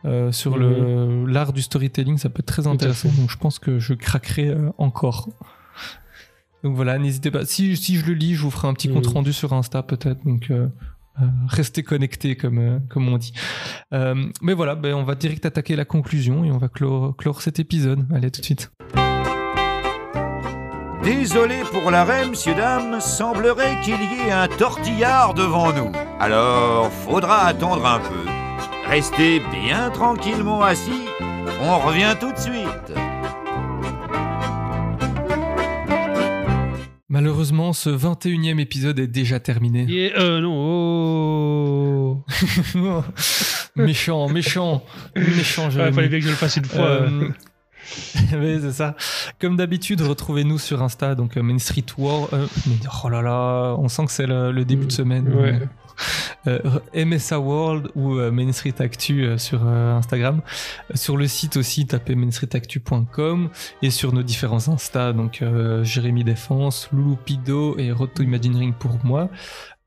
euh, 0.05 0.33
sur 0.33 0.59
le 0.59 1.25
l'art 1.27 1.53
du 1.55 1.63
storytelling, 1.63 2.19
ça 2.19 2.29
peut 2.29 2.41
être 2.41 2.47
très 2.47 2.67
intéressant. 2.67 3.09
Donc 3.17 3.31
je 3.31 3.37
pense 3.39 3.59
que 3.59 3.79
je 3.79 3.95
craquerai 3.95 4.49
euh, 4.49 4.71
encore. 4.77 5.29
Donc 6.66 6.74
voilà, 6.74 6.98
n'hésitez 6.98 7.30
pas. 7.30 7.44
Si, 7.44 7.76
si 7.76 7.94
je 7.97 8.05
le 8.06 8.12
lis, 8.14 8.34
je 8.34 8.43
vous 8.43 8.51
ferai 8.51 8.66
un 8.66 8.74
petit 8.74 8.88
Mhm. 8.88 8.94
compte 8.94 9.06
rendu 9.06 9.32
sur 9.32 9.52
Insta 9.52 9.84
peut-être. 9.84 10.24
Donc 10.24 10.51
euh, 10.51 10.66
euh, 11.22 11.26
restez 11.47 11.84
connectés 11.84 12.34
comme, 12.34 12.59
euh, 12.59 12.78
comme 12.90 13.09
on 13.09 13.18
dit. 13.18 13.32
Euh, 13.94 14.16
mais 14.43 14.52
voilà, 14.52 14.74
ben, 14.74 14.93
on 14.94 15.05
va 15.05 15.14
direct 15.14 15.47
attaquer 15.47 15.76
la 15.76 15.84
conclusion 15.84 16.44
et 16.44 16.51
on 16.51 16.59
va 16.59 16.68
clore, 16.68 17.14
clore 17.16 17.40
cet 17.40 17.60
épisode. 17.60 18.05
Allez, 18.12 18.26
à 18.26 18.30
tout 18.30 18.40
de 18.40 18.44
suite. 18.47 18.72
Désolé 21.05 21.59
pour 21.70 21.93
l'arrêt, 21.93 22.28
messieurs, 22.28 22.56
dames, 22.56 23.01
semblerait 23.01 23.80
qu'il 23.84 23.94
y 23.94 24.28
ait 24.28 24.32
un 24.32 24.48
tortillard 24.48 25.34
devant 25.34 25.72
nous. 25.72 25.93
Alors, 26.18 26.90
faudra 26.90 27.44
attendre 27.47 27.86
un 27.86 28.01
peu. 28.01 28.28
Restez 28.88 29.40
bien 29.52 29.90
tranquillement 29.90 30.62
assis, 30.62 31.05
on 31.62 31.78
revient 31.78 32.16
tout 32.18 32.32
de 32.32 32.38
suite. 32.38 32.93
Malheureusement, 37.16 37.72
ce 37.72 37.88
21e 37.88 38.59
épisode 38.60 38.98
est 38.98 39.06
déjà 39.06 39.40
terminé. 39.40 39.86
Et, 39.88 40.12
euh, 40.18 40.38
non, 40.43 40.52
oh. 42.14 42.22
méchant, 43.76 44.28
méchant, 44.28 44.84
méchant. 45.16 45.64
Ouais, 45.64 45.70
Jérémy. 45.70 45.94
fallait 45.94 46.09
bien 46.09 46.18
que 46.18 46.24
je 46.26 46.30
le 46.30 46.36
fasse 46.36 46.56
une 46.59 46.66
fois. 46.66 46.84
Euh, 46.84 47.30
oui, 48.34 48.59
c'est 48.60 48.72
ça. 48.72 48.97
Comme 49.40 49.56
d'habitude, 49.56 50.02
retrouvez-nous 50.02 50.59
sur 50.59 50.82
Insta, 50.82 51.14
donc 51.14 51.38
euh, 51.38 51.43
Main 51.43 51.59
Street 51.59 51.86
War. 51.97 52.28
euh, 52.34 52.47
mais, 52.66 52.74
oh 53.02 53.09
là 53.09 53.22
là, 53.22 53.76
on 53.78 53.88
sent 53.88 54.05
que 54.05 54.12
c'est 54.12 54.26
le, 54.26 54.52
le 54.52 54.66
début 54.66 54.84
de 54.84 54.93
semaine. 54.93 55.26
Ouais. 55.32 55.59
MSA 56.94 57.39
World 57.40 57.89
ou 57.94 58.14
euh, 58.16 58.31
Main 58.31 58.52
Street 58.52 58.74
Actu 58.78 59.24
euh, 59.24 59.39
sur 59.39 59.60
euh, 59.66 59.97
Instagram. 59.97 60.40
Euh, 60.90 60.94
sur 60.97 61.16
le 61.16 61.27
site 61.27 61.56
aussi, 61.56 61.86
tapez 61.86 62.14
mainstreetactu.com 62.14 63.48
et 63.82 63.90
sur 63.90 64.12
nos 64.12 64.23
différents 64.23 64.68
Insta, 64.68 65.12
donc 65.12 65.43
euh, 65.43 65.85
Jérémy 65.85 66.24
Défense, 66.24 66.89
Loulou 66.93 67.16
Pido 67.16 67.77
et 67.78 67.93
Road 67.93 68.10
to 68.14 68.23
Imagineering 68.23 68.73
pour 68.73 68.98
moi. 69.05 69.28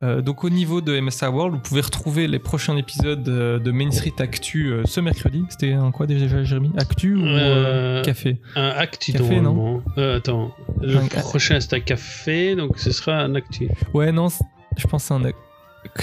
Euh, 0.01 0.21
donc 0.21 0.45
au 0.45 0.49
niveau 0.49 0.79
de 0.79 0.97
MSA 0.97 1.29
World, 1.29 1.55
vous 1.55 1.59
pouvez 1.61 1.81
retrouver 1.81 2.27
les 2.29 2.39
prochains 2.39 2.77
épisodes 2.77 3.27
euh, 3.27 3.59
de 3.59 3.69
Main 3.71 3.91
Street 3.91 4.13
Actu 4.19 4.67
euh, 4.71 4.83
ce 4.85 5.01
mercredi. 5.01 5.43
C'était 5.49 5.73
un 5.73 5.91
quoi 5.91 6.05
déjà, 6.07 6.41
Jérémy? 6.43 6.71
Actu 6.77 7.15
ou 7.15 7.25
euh, 7.25 7.99
Euh, 7.99 8.03
café? 8.03 8.39
Un 8.55 8.69
actu, 8.69 9.11
Café, 9.11 9.41
non? 9.41 9.83
Euh, 9.97 10.17
attends, 10.17 10.55
le 10.81 10.95
Un- 10.99 11.07
prochain 11.07 11.59
c'est 11.59 11.73
un 11.75 11.79
café, 11.81 12.55
donc 12.55 12.77
ce 12.79 12.91
sera 12.91 13.17
un 13.17 13.35
actu. 13.35 13.67
Ouais, 13.93 14.13
non, 14.13 14.27
je 14.77 14.87
pense 14.87 15.01
que 15.03 15.07
c'est 15.09 15.13
un 15.15 15.25
actu. 15.25 15.41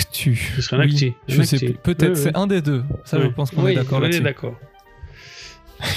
Ce 0.02 0.62
sera 0.62 0.76
un 0.76 0.80
actu, 0.80 1.14
Je 1.28 1.40
un 1.40 1.44
sais 1.44 1.56
actu. 1.56 1.66
plus. 1.72 1.94
Peut-être, 1.94 2.10
Oui, 2.12 2.16
c'est 2.16 2.26
oui. 2.36 2.42
un 2.42 2.46
des 2.46 2.62
deux. 2.62 2.82
Ça, 3.04 3.18
je 3.20 3.26
Oui. 3.26 3.32
pense 3.34 3.50
qu'on 3.50 3.64
Oui, 3.64 3.72
est 3.72 3.74
d'accord 3.74 3.98
on 3.98 4.02
est 4.02 4.06
là-dessus. 4.06 4.22
d'accord. 4.22 4.54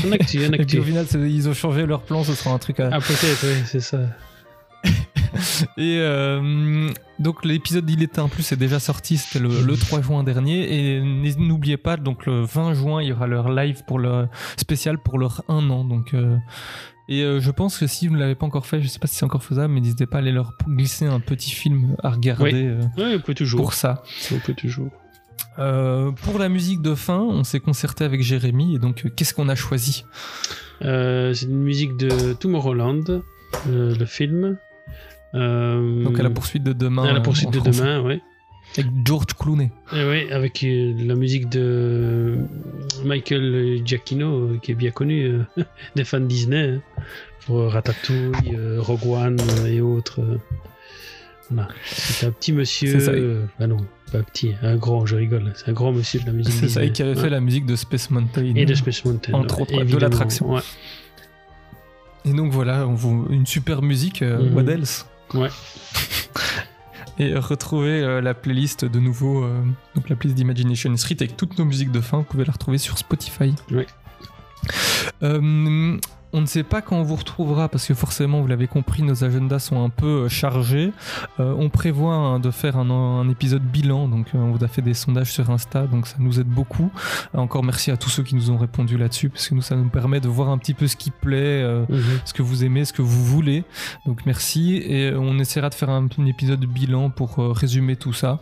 Un 0.06 0.12
actu, 0.12 0.40
un 0.40 0.42
Et 0.48 0.50
puis 0.52 0.62
actu. 0.62 0.80
au 0.80 0.84
final, 0.84 1.06
ils 1.14 1.48
ont 1.50 1.54
changé 1.54 1.86
leur 1.86 2.02
plan, 2.02 2.24
ce 2.24 2.34
sera 2.36 2.52
un 2.54 2.58
truc 2.58 2.80
à. 2.80 2.90
Ah, 2.92 3.00
peut-être, 3.00 3.44
oui, 3.44 3.62
c'est 3.66 3.80
ça. 3.80 4.00
Et 5.78 5.98
euh, 6.00 6.90
donc 7.20 7.44
l'épisode 7.46 7.86
d'Il 7.86 8.02
était 8.02 8.20
un 8.20 8.30
plus 8.30 8.52
est 8.52 8.56
déjà 8.56 8.80
sorti, 8.80 9.18
c'était 9.18 9.40
le, 9.40 9.62
le 9.62 9.78
3 9.78 10.02
juin 10.02 10.24
dernier. 10.24 10.96
Et 10.98 11.02
n'oubliez 11.38 11.78
pas, 11.78 11.98
donc 11.98 12.26
le 12.26 12.42
20 12.44 12.74
juin, 12.74 13.02
il 13.02 13.10
y 13.10 13.12
aura 13.12 13.28
leur 13.28 13.50
live 13.52 13.84
pour 13.86 14.00
le 14.00 14.28
spécial 14.58 14.98
pour 14.98 15.18
leur 15.20 15.44
1 15.50 15.70
an. 15.70 15.84
Donc, 15.84 16.14
euh, 16.14 16.38
et 17.12 17.24
euh, 17.24 17.40
je 17.42 17.50
pense 17.52 17.78
que 17.78 17.88
si 17.88 18.08
vous 18.08 18.14
ne 18.14 18.20
l'avez 18.20 18.36
pas 18.36 18.46
encore 18.46 18.66
fait, 18.68 18.82
je 18.82 18.88
sais 18.88 19.00
pas 19.00 19.08
si 19.08 19.16
c'est 19.16 19.26
encore 19.26 19.44
faisable, 19.44 19.74
mais 19.74 19.82
n'hésitez 19.82 20.06
pas 20.06 20.18
à 20.18 20.20
aller 20.22 20.32
leur 20.32 20.54
glisser 20.68 21.06
un 21.08 21.20
petit 21.20 21.50
film 21.52 21.96
à 22.04 22.12
regarder 22.12 22.44
Oui. 22.54 22.66
euh, 22.68 22.82
Oui, 22.98 23.16
on 23.18 23.20
peut 23.20 23.34
toujours. 23.34 23.60
pour 23.60 23.74
ça. 23.74 24.04
On 24.32 24.40
peut 24.40 24.54
toujours. 24.54 24.92
Euh, 25.58 26.12
pour 26.12 26.38
la 26.40 26.48
musique 26.50 26.82
de 26.82 26.94
fin, 26.96 27.20
on 27.20 27.44
s'est 27.44 27.60
concerté 27.60 28.04
avec 28.06 28.22
Jérémy. 28.22 28.76
Et 28.76 28.80
donc, 28.80 29.06
euh, 29.06 29.10
qu'est-ce 29.10 29.34
qu'on 29.34 29.50
a 29.50 29.56
choisi? 29.56 30.06
C'est 30.82 31.42
une 31.42 31.60
musique 31.64 31.98
de 31.98 32.34
Tomorrowland, 32.34 33.22
le 33.68 34.06
film. 34.06 34.58
Donc, 35.34 36.20
à 36.20 36.24
la 36.24 36.30
poursuite 36.30 36.64
de 36.64 36.74
demain. 36.74 37.04
à 37.04 37.12
la 37.14 37.22
poursuite 37.22 37.52
de 37.52 37.60
demain, 37.60 38.02
oui. 38.02 38.22
Avec 38.78 38.92
George 39.06 39.34
Clooney. 39.38 39.72
Et 39.94 40.04
oui, 40.06 40.32
avec 40.32 40.64
euh, 40.64 40.94
la 41.00 41.16
musique 41.16 41.50
de 41.50 42.38
Michael 43.04 43.82
Giacchino, 43.86 44.28
euh, 44.54 44.60
qui 44.62 44.72
est 44.72 44.76
bien 44.76 44.92
connu 44.92 45.24
euh, 45.26 45.64
des 45.96 46.04
fans 46.04 46.20
Disney, 46.20 46.76
hein, 46.76 46.82
pour 47.46 47.60
euh, 47.60 47.68
Ratatouille, 47.70 48.56
euh, 48.56 48.78
Rogue 48.80 49.06
One 49.06 49.38
euh, 49.62 49.66
et 49.68 49.82
autres. 49.82 50.22
euh. 50.22 50.38
Voilà. 51.50 51.68
C'est 51.86 52.28
un 52.28 52.32
petit 52.32 52.54
monsieur. 52.54 53.00
Ça. 53.00 53.10
euh, 53.12 53.44
ah 53.60 53.66
non, 53.66 53.78
pas 54.12 54.22
petit, 54.22 54.52
un 54.62 54.76
grand, 54.76 55.08
je 55.08 55.16
rigole. 55.16 55.52
C'est 55.56 55.70
un 55.70 55.74
grand 55.74 55.92
monsieur 55.92 56.20
de 56.20 56.28
la 56.28 56.32
musique 56.32 56.54
C'est 56.54 56.70
ça, 56.70 56.84
et 56.84 56.92
qui 56.92 57.02
avait 57.02 57.16
Ouais. 57.16 57.22
fait 57.24 57.30
la 57.32 57.40
musique 57.42 57.66
de 57.66 57.76
Space 57.76 58.12
Mountain. 58.12 58.54
Et 58.56 58.66
de 58.68 58.74
Space 58.76 59.04
Mountain. 59.04 59.34
Entre 59.34 59.62
autres, 59.62 59.84
de 59.84 59.98
l'attraction. 59.98 60.54
ouais. 60.54 60.62
Et 62.26 62.34
donc 62.34 62.52
voilà, 62.52 62.86
on 62.88 62.94
vous... 62.94 63.26
une 63.32 63.48
super 63.48 63.82
musique, 63.82 64.22
euh, 64.22 64.38
Mhm. 64.50 64.56
what 64.56 64.72
else 64.72 65.08
Ouais. 65.34 65.48
Et 67.20 67.36
retrouvez 67.36 68.02
euh, 68.02 68.22
la 68.22 68.34
playlist 68.34 68.86
de 68.86 69.00
nouveau, 69.00 69.44
euh, 69.44 69.62
donc 69.94 70.08
la 70.08 70.16
playlist 70.16 70.38
d'Imagination 70.38 70.96
Street 70.96 71.18
avec 71.20 71.36
toutes 71.36 71.60
nos 71.60 71.66
musiques 71.66 71.92
de 71.92 72.00
fin, 72.00 72.20
vous 72.20 72.24
pouvez 72.24 72.46
la 72.46 72.54
retrouver 72.54 72.78
sur 72.78 72.98
Spotify. 72.98 73.54
Euh, 75.22 75.98
on 76.32 76.42
ne 76.42 76.46
sait 76.46 76.64
pas 76.64 76.82
quand 76.82 76.96
on 76.98 77.04
vous 77.04 77.16
retrouvera 77.16 77.70
parce 77.70 77.88
que 77.88 77.94
forcément, 77.94 78.42
vous 78.42 78.48
l'avez 78.48 78.68
compris, 78.68 79.02
nos 79.04 79.24
agendas 79.24 79.60
sont 79.60 79.84
un 79.84 79.90
peu 79.90 80.06
euh, 80.26 80.30
chargés. 80.30 80.92
Euh, 81.40 81.56
on 81.58 81.70
prévoit 81.70 82.14
hein, 82.14 82.40
de 82.40 82.52
faire 82.52 82.78
un, 82.78 82.90
un 82.90 83.28
épisode 83.30 83.64
bilan, 83.64 84.08
donc 84.08 84.28
euh, 84.36 84.38
on 84.38 84.52
vous 84.52 84.64
a 84.64 84.68
fait 84.68 84.82
des 84.82 84.94
sondages 84.94 85.32
sur 85.32 85.50
Insta, 85.50 85.88
donc 85.88 86.08
ça 86.08 86.18
nous 86.20 86.40
aide 86.40 86.48
beaucoup. 86.48 86.92
Encore 87.34 87.64
merci 87.64 87.90
à 87.92 87.98
tous 87.98 88.10
ceux 88.10 88.24
qui 88.24 88.36
nous 88.36 88.52
ont 88.52 88.58
répondu 88.58 88.98
là-dessus 88.98 89.30
parce 89.30 89.48
que 89.50 89.56
nous, 89.56 89.62
ça 89.62 89.76
nous 89.76 89.90
permet 89.90 90.20
de 90.20 90.28
voir 90.28 90.50
un 90.50 90.58
petit 90.58 90.74
peu 90.74 90.88
ce 90.88 90.96
qui 90.96 91.12
plaît, 91.12 91.64
euh, 91.64 91.86
Mhm. 91.90 92.02
ce 92.26 92.34
que 92.34 92.42
vous 92.44 92.64
aimez, 92.64 92.86
ce 92.86 92.94
que 92.94 93.02
vous 93.02 93.26
voulez. 93.26 93.64
Donc 94.06 94.26
merci 94.26 94.76
et 94.78 95.14
on 95.16 95.40
essaiera 95.40 95.70
de 95.70 95.76
faire 95.76 95.90
un, 95.90 96.08
un 96.18 96.26
épisode 96.26 96.64
bilan 96.66 97.10
pour 97.10 97.38
résumer 97.38 97.96
tout 97.96 98.14
ça. 98.14 98.40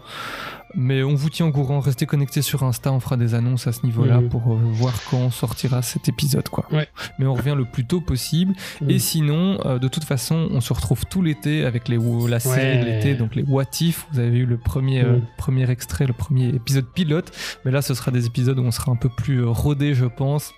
Mais 0.76 1.04
on 1.04 1.16
vous 1.16 1.30
tient 1.30 1.46
au 1.46 1.52
courant, 1.52 1.80
restez 1.80 2.06
connectés 2.06 2.42
sur 2.42 2.64
Insta, 2.64 2.92
on 2.92 3.00
fera 3.00 3.18
des 3.18 3.34
annonces 3.34 3.68
à 3.68 3.72
ce 3.72 3.86
niveau-là 3.86 4.22
Mhm. 4.22 4.30
pour 4.30 4.52
euh, 4.52 4.58
voir 4.74 4.94
quand 5.10 5.30
sortira 5.32 5.82
cet 5.82 6.10
épisode. 6.10 6.48
Quoi. 6.50 6.66
Ouais. 6.72 6.88
Mais 7.20 7.26
on 7.26 7.34
revient 7.34 7.56
le 7.58 7.66
plus 7.66 7.86
tôt 7.86 8.02
possible. 8.02 8.54
Mhm. 8.82 8.90
Et 8.90 9.00
sinon, 9.00 9.58
euh, 9.66 9.80
de 9.80 9.88
toute 9.88 10.04
façon, 10.04 10.48
on 10.52 10.62
se 10.62 10.74
retrouve 10.74 11.06
tout 11.06 11.22
l'été 11.22 11.66
avec 11.66 11.88
les, 11.88 11.98
la 12.28 12.40
série 12.40 12.58
Ouais. 12.58 12.80
de 12.80 12.86
l'été, 12.86 13.16
donc 13.16 13.36
les 13.36 13.44
What 13.44 13.66
If. 13.82 14.08
Vous 14.12 14.20
avez 14.20 14.38
eu 14.40 14.46
le 14.46 14.58
premier, 14.58 15.04
euh, 15.04 15.18
Mhm. 15.18 15.22
premier 15.38 15.70
extrait, 15.70 16.06
le 16.06 16.14
premier 16.14 16.48
épisode 16.50 16.86
pilote. 16.94 17.32
Mais 17.66 17.72
là, 17.72 17.82
ce 17.82 17.94
sera 17.94 18.12
des 18.12 18.26
épisodes 18.26 18.60
où 18.60 18.64
on 18.64 18.72
sera 18.72 18.92
un 18.92 18.96
peu 18.98 19.10
plus 19.10 19.44
rodé, 19.44 19.94
je 19.94 20.06
pense. 20.06 20.54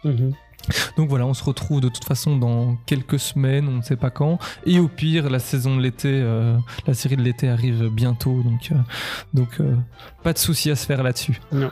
Donc 0.98 1.10
voilà, 1.10 1.26
on 1.26 1.34
se 1.34 1.44
retrouve 1.44 1.82
de 1.82 1.90
toute 1.90 2.04
façon 2.06 2.38
dans 2.38 2.76
quelques 2.86 3.20
semaines, 3.20 3.68
on 3.68 3.78
ne 3.78 3.82
sait 3.82 3.96
pas 3.96 4.10
quand. 4.10 4.40
Et 4.66 4.80
au 4.80 4.88
pire, 4.88 5.30
la 5.30 5.40
saison 5.40 5.76
de 5.78 5.82
l'été, 5.82 6.10
euh, 6.12 6.58
la 6.88 6.94
série 6.94 7.18
de 7.18 7.22
l'été 7.22 7.50
arrive 7.50 7.90
bientôt, 7.90 8.42
donc, 8.44 8.70
euh, 8.72 8.76
donc 9.34 9.50
euh, 9.60 9.76
pas 10.24 10.34
de 10.34 10.38
souci 10.38 10.70
à 10.72 10.76
se 10.76 10.86
faire 10.86 11.04
là-dessus. 11.04 11.40
Non. 11.52 11.72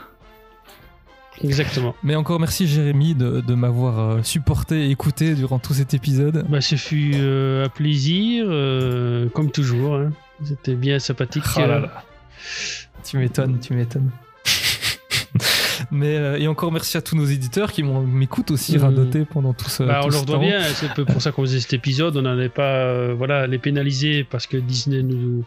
Exactement. 1.43 1.93
Mais 2.01 2.15
encore 2.15 2.39
merci 2.39 2.67
Jérémy 2.67 3.13
de, 3.13 3.41
de 3.41 3.53
m'avoir 3.53 4.25
supporté 4.25 4.87
et 4.87 4.89
écouté 4.89 5.35
durant 5.35 5.59
tout 5.59 5.73
cet 5.75 5.93
épisode. 5.93 6.45
Bah, 6.49 6.61
ce 6.61 6.75
fut 6.75 7.13
un 7.15 7.69
plaisir, 7.69 8.45
comme 9.33 9.51
toujours. 9.51 9.95
hein. 9.97 10.11
C'était 10.43 10.73
bien 10.75 10.97
sympathique. 10.99 11.43
Oh 11.55 11.59
là 11.59 11.79
là. 11.79 12.03
Tu 13.03 13.17
m'étonnes, 13.17 13.59
tu 13.59 13.73
m'étonnes. 13.73 14.09
Mais 15.91 16.17
euh, 16.17 16.37
et 16.37 16.47
encore 16.47 16.71
merci 16.71 16.97
à 16.97 17.01
tous 17.01 17.15
nos 17.15 17.25
éditeurs 17.25 17.71
qui 17.71 17.81
m'écoutent 17.83 18.51
aussi 18.51 18.75
Mhm. 18.75 18.81
radoter 18.83 19.25
pendant 19.25 19.53
tout 19.53 19.69
ce, 19.69 19.83
Bah, 19.83 19.99
tout 20.01 20.07
on 20.07 20.11
ce 20.11 20.15
leur 20.17 20.25
doit 20.25 20.35
temps. 20.35 20.41
bien, 20.41 20.61
c'est 20.61 20.87
un 20.87 20.93
peu 20.93 21.05
pour 21.05 21.21
ça 21.21 21.31
qu'on 21.31 21.43
faisait 21.43 21.59
cet 21.61 21.73
épisode. 21.73 22.17
On 22.17 22.23
n'allait 22.23 22.49
pas 22.49 22.63
euh, 22.85 23.13
voilà, 23.17 23.47
les 23.47 23.57
pénaliser 23.57 24.23
parce 24.23 24.47
que 24.47 24.57
Disney 24.57 25.01
nous 25.03 25.43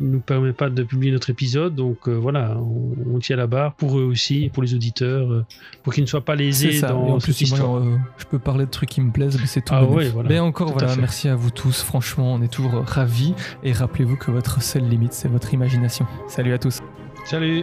nous 0.00 0.20
permet 0.20 0.52
pas 0.52 0.68
de 0.68 0.82
publier 0.82 1.12
notre 1.12 1.30
épisode. 1.30 1.74
Donc 1.76 2.08
euh, 2.08 2.12
voilà, 2.14 2.56
on, 2.58 3.14
on 3.14 3.18
tient 3.18 3.36
la 3.36 3.46
barre 3.46 3.74
pour 3.74 3.98
eux 3.98 4.02
aussi, 4.02 4.50
pour 4.52 4.62
les 4.62 4.74
auditeurs, 4.74 5.30
euh, 5.30 5.44
pour 5.82 5.94
qu'ils 5.94 6.02
ne 6.02 6.08
soient 6.08 6.24
pas 6.24 6.32
C'est 6.36 6.42
lésés 6.42 6.72
ça. 6.72 6.88
Et 6.88 6.90
dans 6.90 7.08
en 7.14 7.20
cette 7.20 7.36
plus, 7.36 7.50
moi, 7.58 7.80
euh, 7.82 7.96
je 8.18 8.24
peux 8.24 8.38
parler 8.38 8.64
de 8.66 8.70
trucs 8.70 8.88
qui 8.90 9.00
me 9.00 9.12
plaisent, 9.12 9.38
mais 9.40 9.46
c'est 9.46 9.60
tout. 9.62 9.74
Ah 9.76 9.84
ouais, 9.84 10.08
voilà. 10.08 10.28
Mais 10.28 10.38
encore, 10.40 10.72
Tout 10.72 10.78
voilà, 10.80 10.96
merci 10.96 11.28
à 11.28 11.34
vous 11.36 11.50
tous. 11.50 11.82
Franchement, 11.82 12.34
on 12.34 12.42
est 12.42 12.52
toujours 12.52 12.72
ravis. 12.84 13.34
Et 13.62 13.72
rappelez-vous 13.72 14.16
que 14.16 14.30
votre 14.30 14.60
seule 14.60 14.88
limite, 14.88 15.12
c'est 15.12 15.28
votre 15.28 15.54
imagination. 15.54 16.06
Salut 16.26 16.52
à 16.52 16.58
tous. 16.58 16.80
Salut 17.24 17.62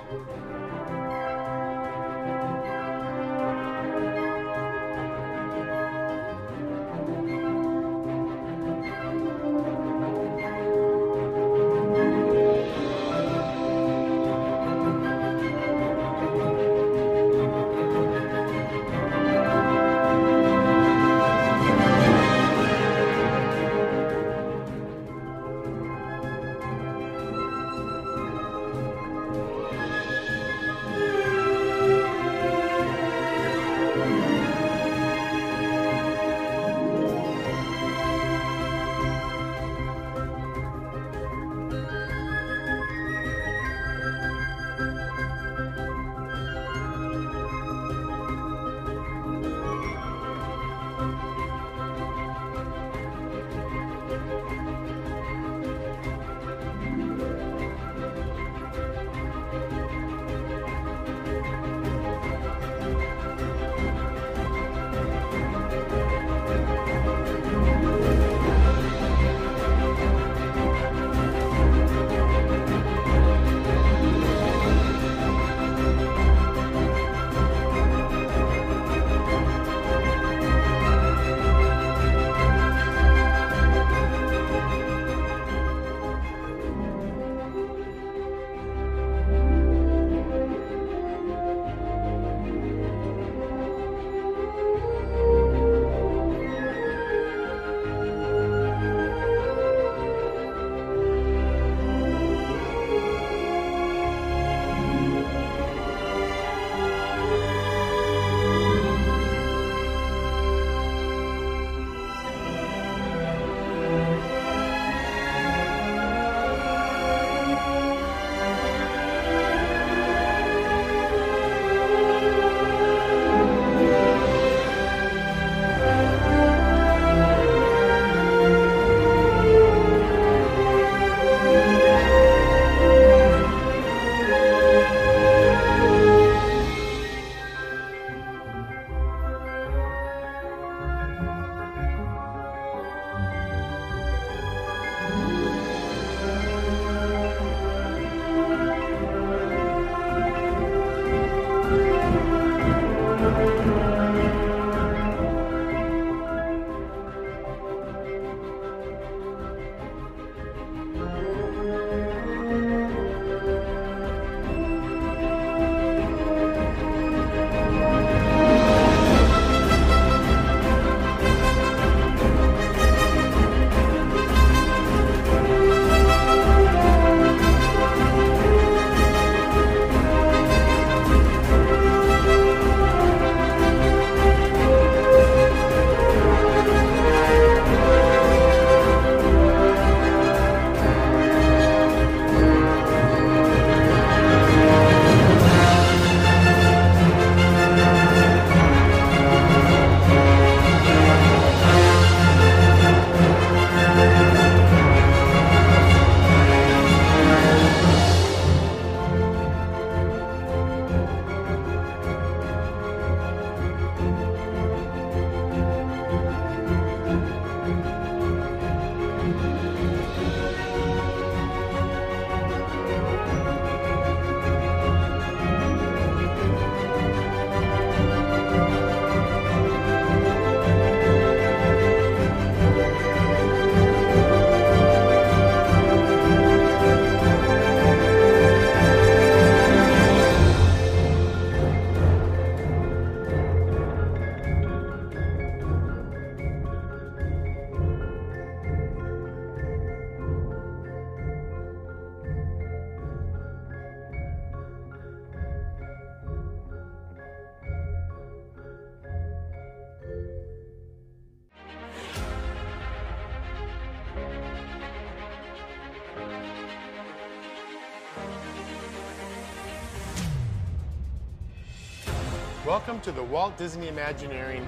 Welcome 272.90 273.04
to 273.04 273.12
the 273.12 273.24
Walt 273.24 273.56
Disney 273.56 273.88
Imagineering. 273.88 274.68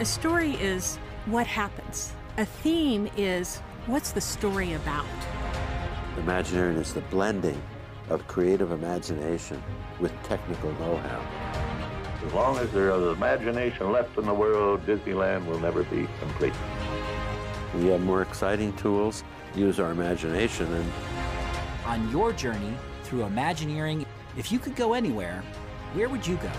A 0.00 0.06
story 0.06 0.52
is 0.52 0.96
what 1.26 1.46
happens. 1.46 2.14
A 2.38 2.46
theme 2.46 3.10
is 3.14 3.58
what's 3.84 4.10
the 4.12 4.22
story 4.22 4.72
about. 4.72 5.04
Imagineering 6.16 6.78
is 6.78 6.94
the 6.94 7.02
blending 7.02 7.60
of 8.08 8.26
creative 8.26 8.72
imagination 8.72 9.62
with 10.00 10.14
technical 10.22 10.72
know-how. 10.80 12.26
As 12.26 12.32
long 12.32 12.56
as 12.56 12.72
there 12.72 12.88
is 12.92 13.14
imagination 13.14 13.92
left 13.92 14.16
in 14.16 14.24
the 14.24 14.32
world, 14.32 14.86
Disneyland 14.86 15.44
will 15.44 15.60
never 15.60 15.82
be 15.82 16.08
complete. 16.18 16.54
We 17.74 17.88
have 17.88 18.00
more 18.00 18.22
exciting 18.22 18.74
tools, 18.76 19.24
use 19.54 19.78
our 19.78 19.90
imagination, 19.90 20.72
and 20.72 20.92
On 21.84 22.10
your 22.10 22.32
journey 22.32 22.72
through 23.02 23.24
Imagineering, 23.24 24.06
if 24.38 24.50
you 24.50 24.58
could 24.58 24.74
go 24.74 24.94
anywhere, 24.94 25.42
where 25.92 26.08
would 26.08 26.26
you 26.26 26.36
go? 26.36 26.50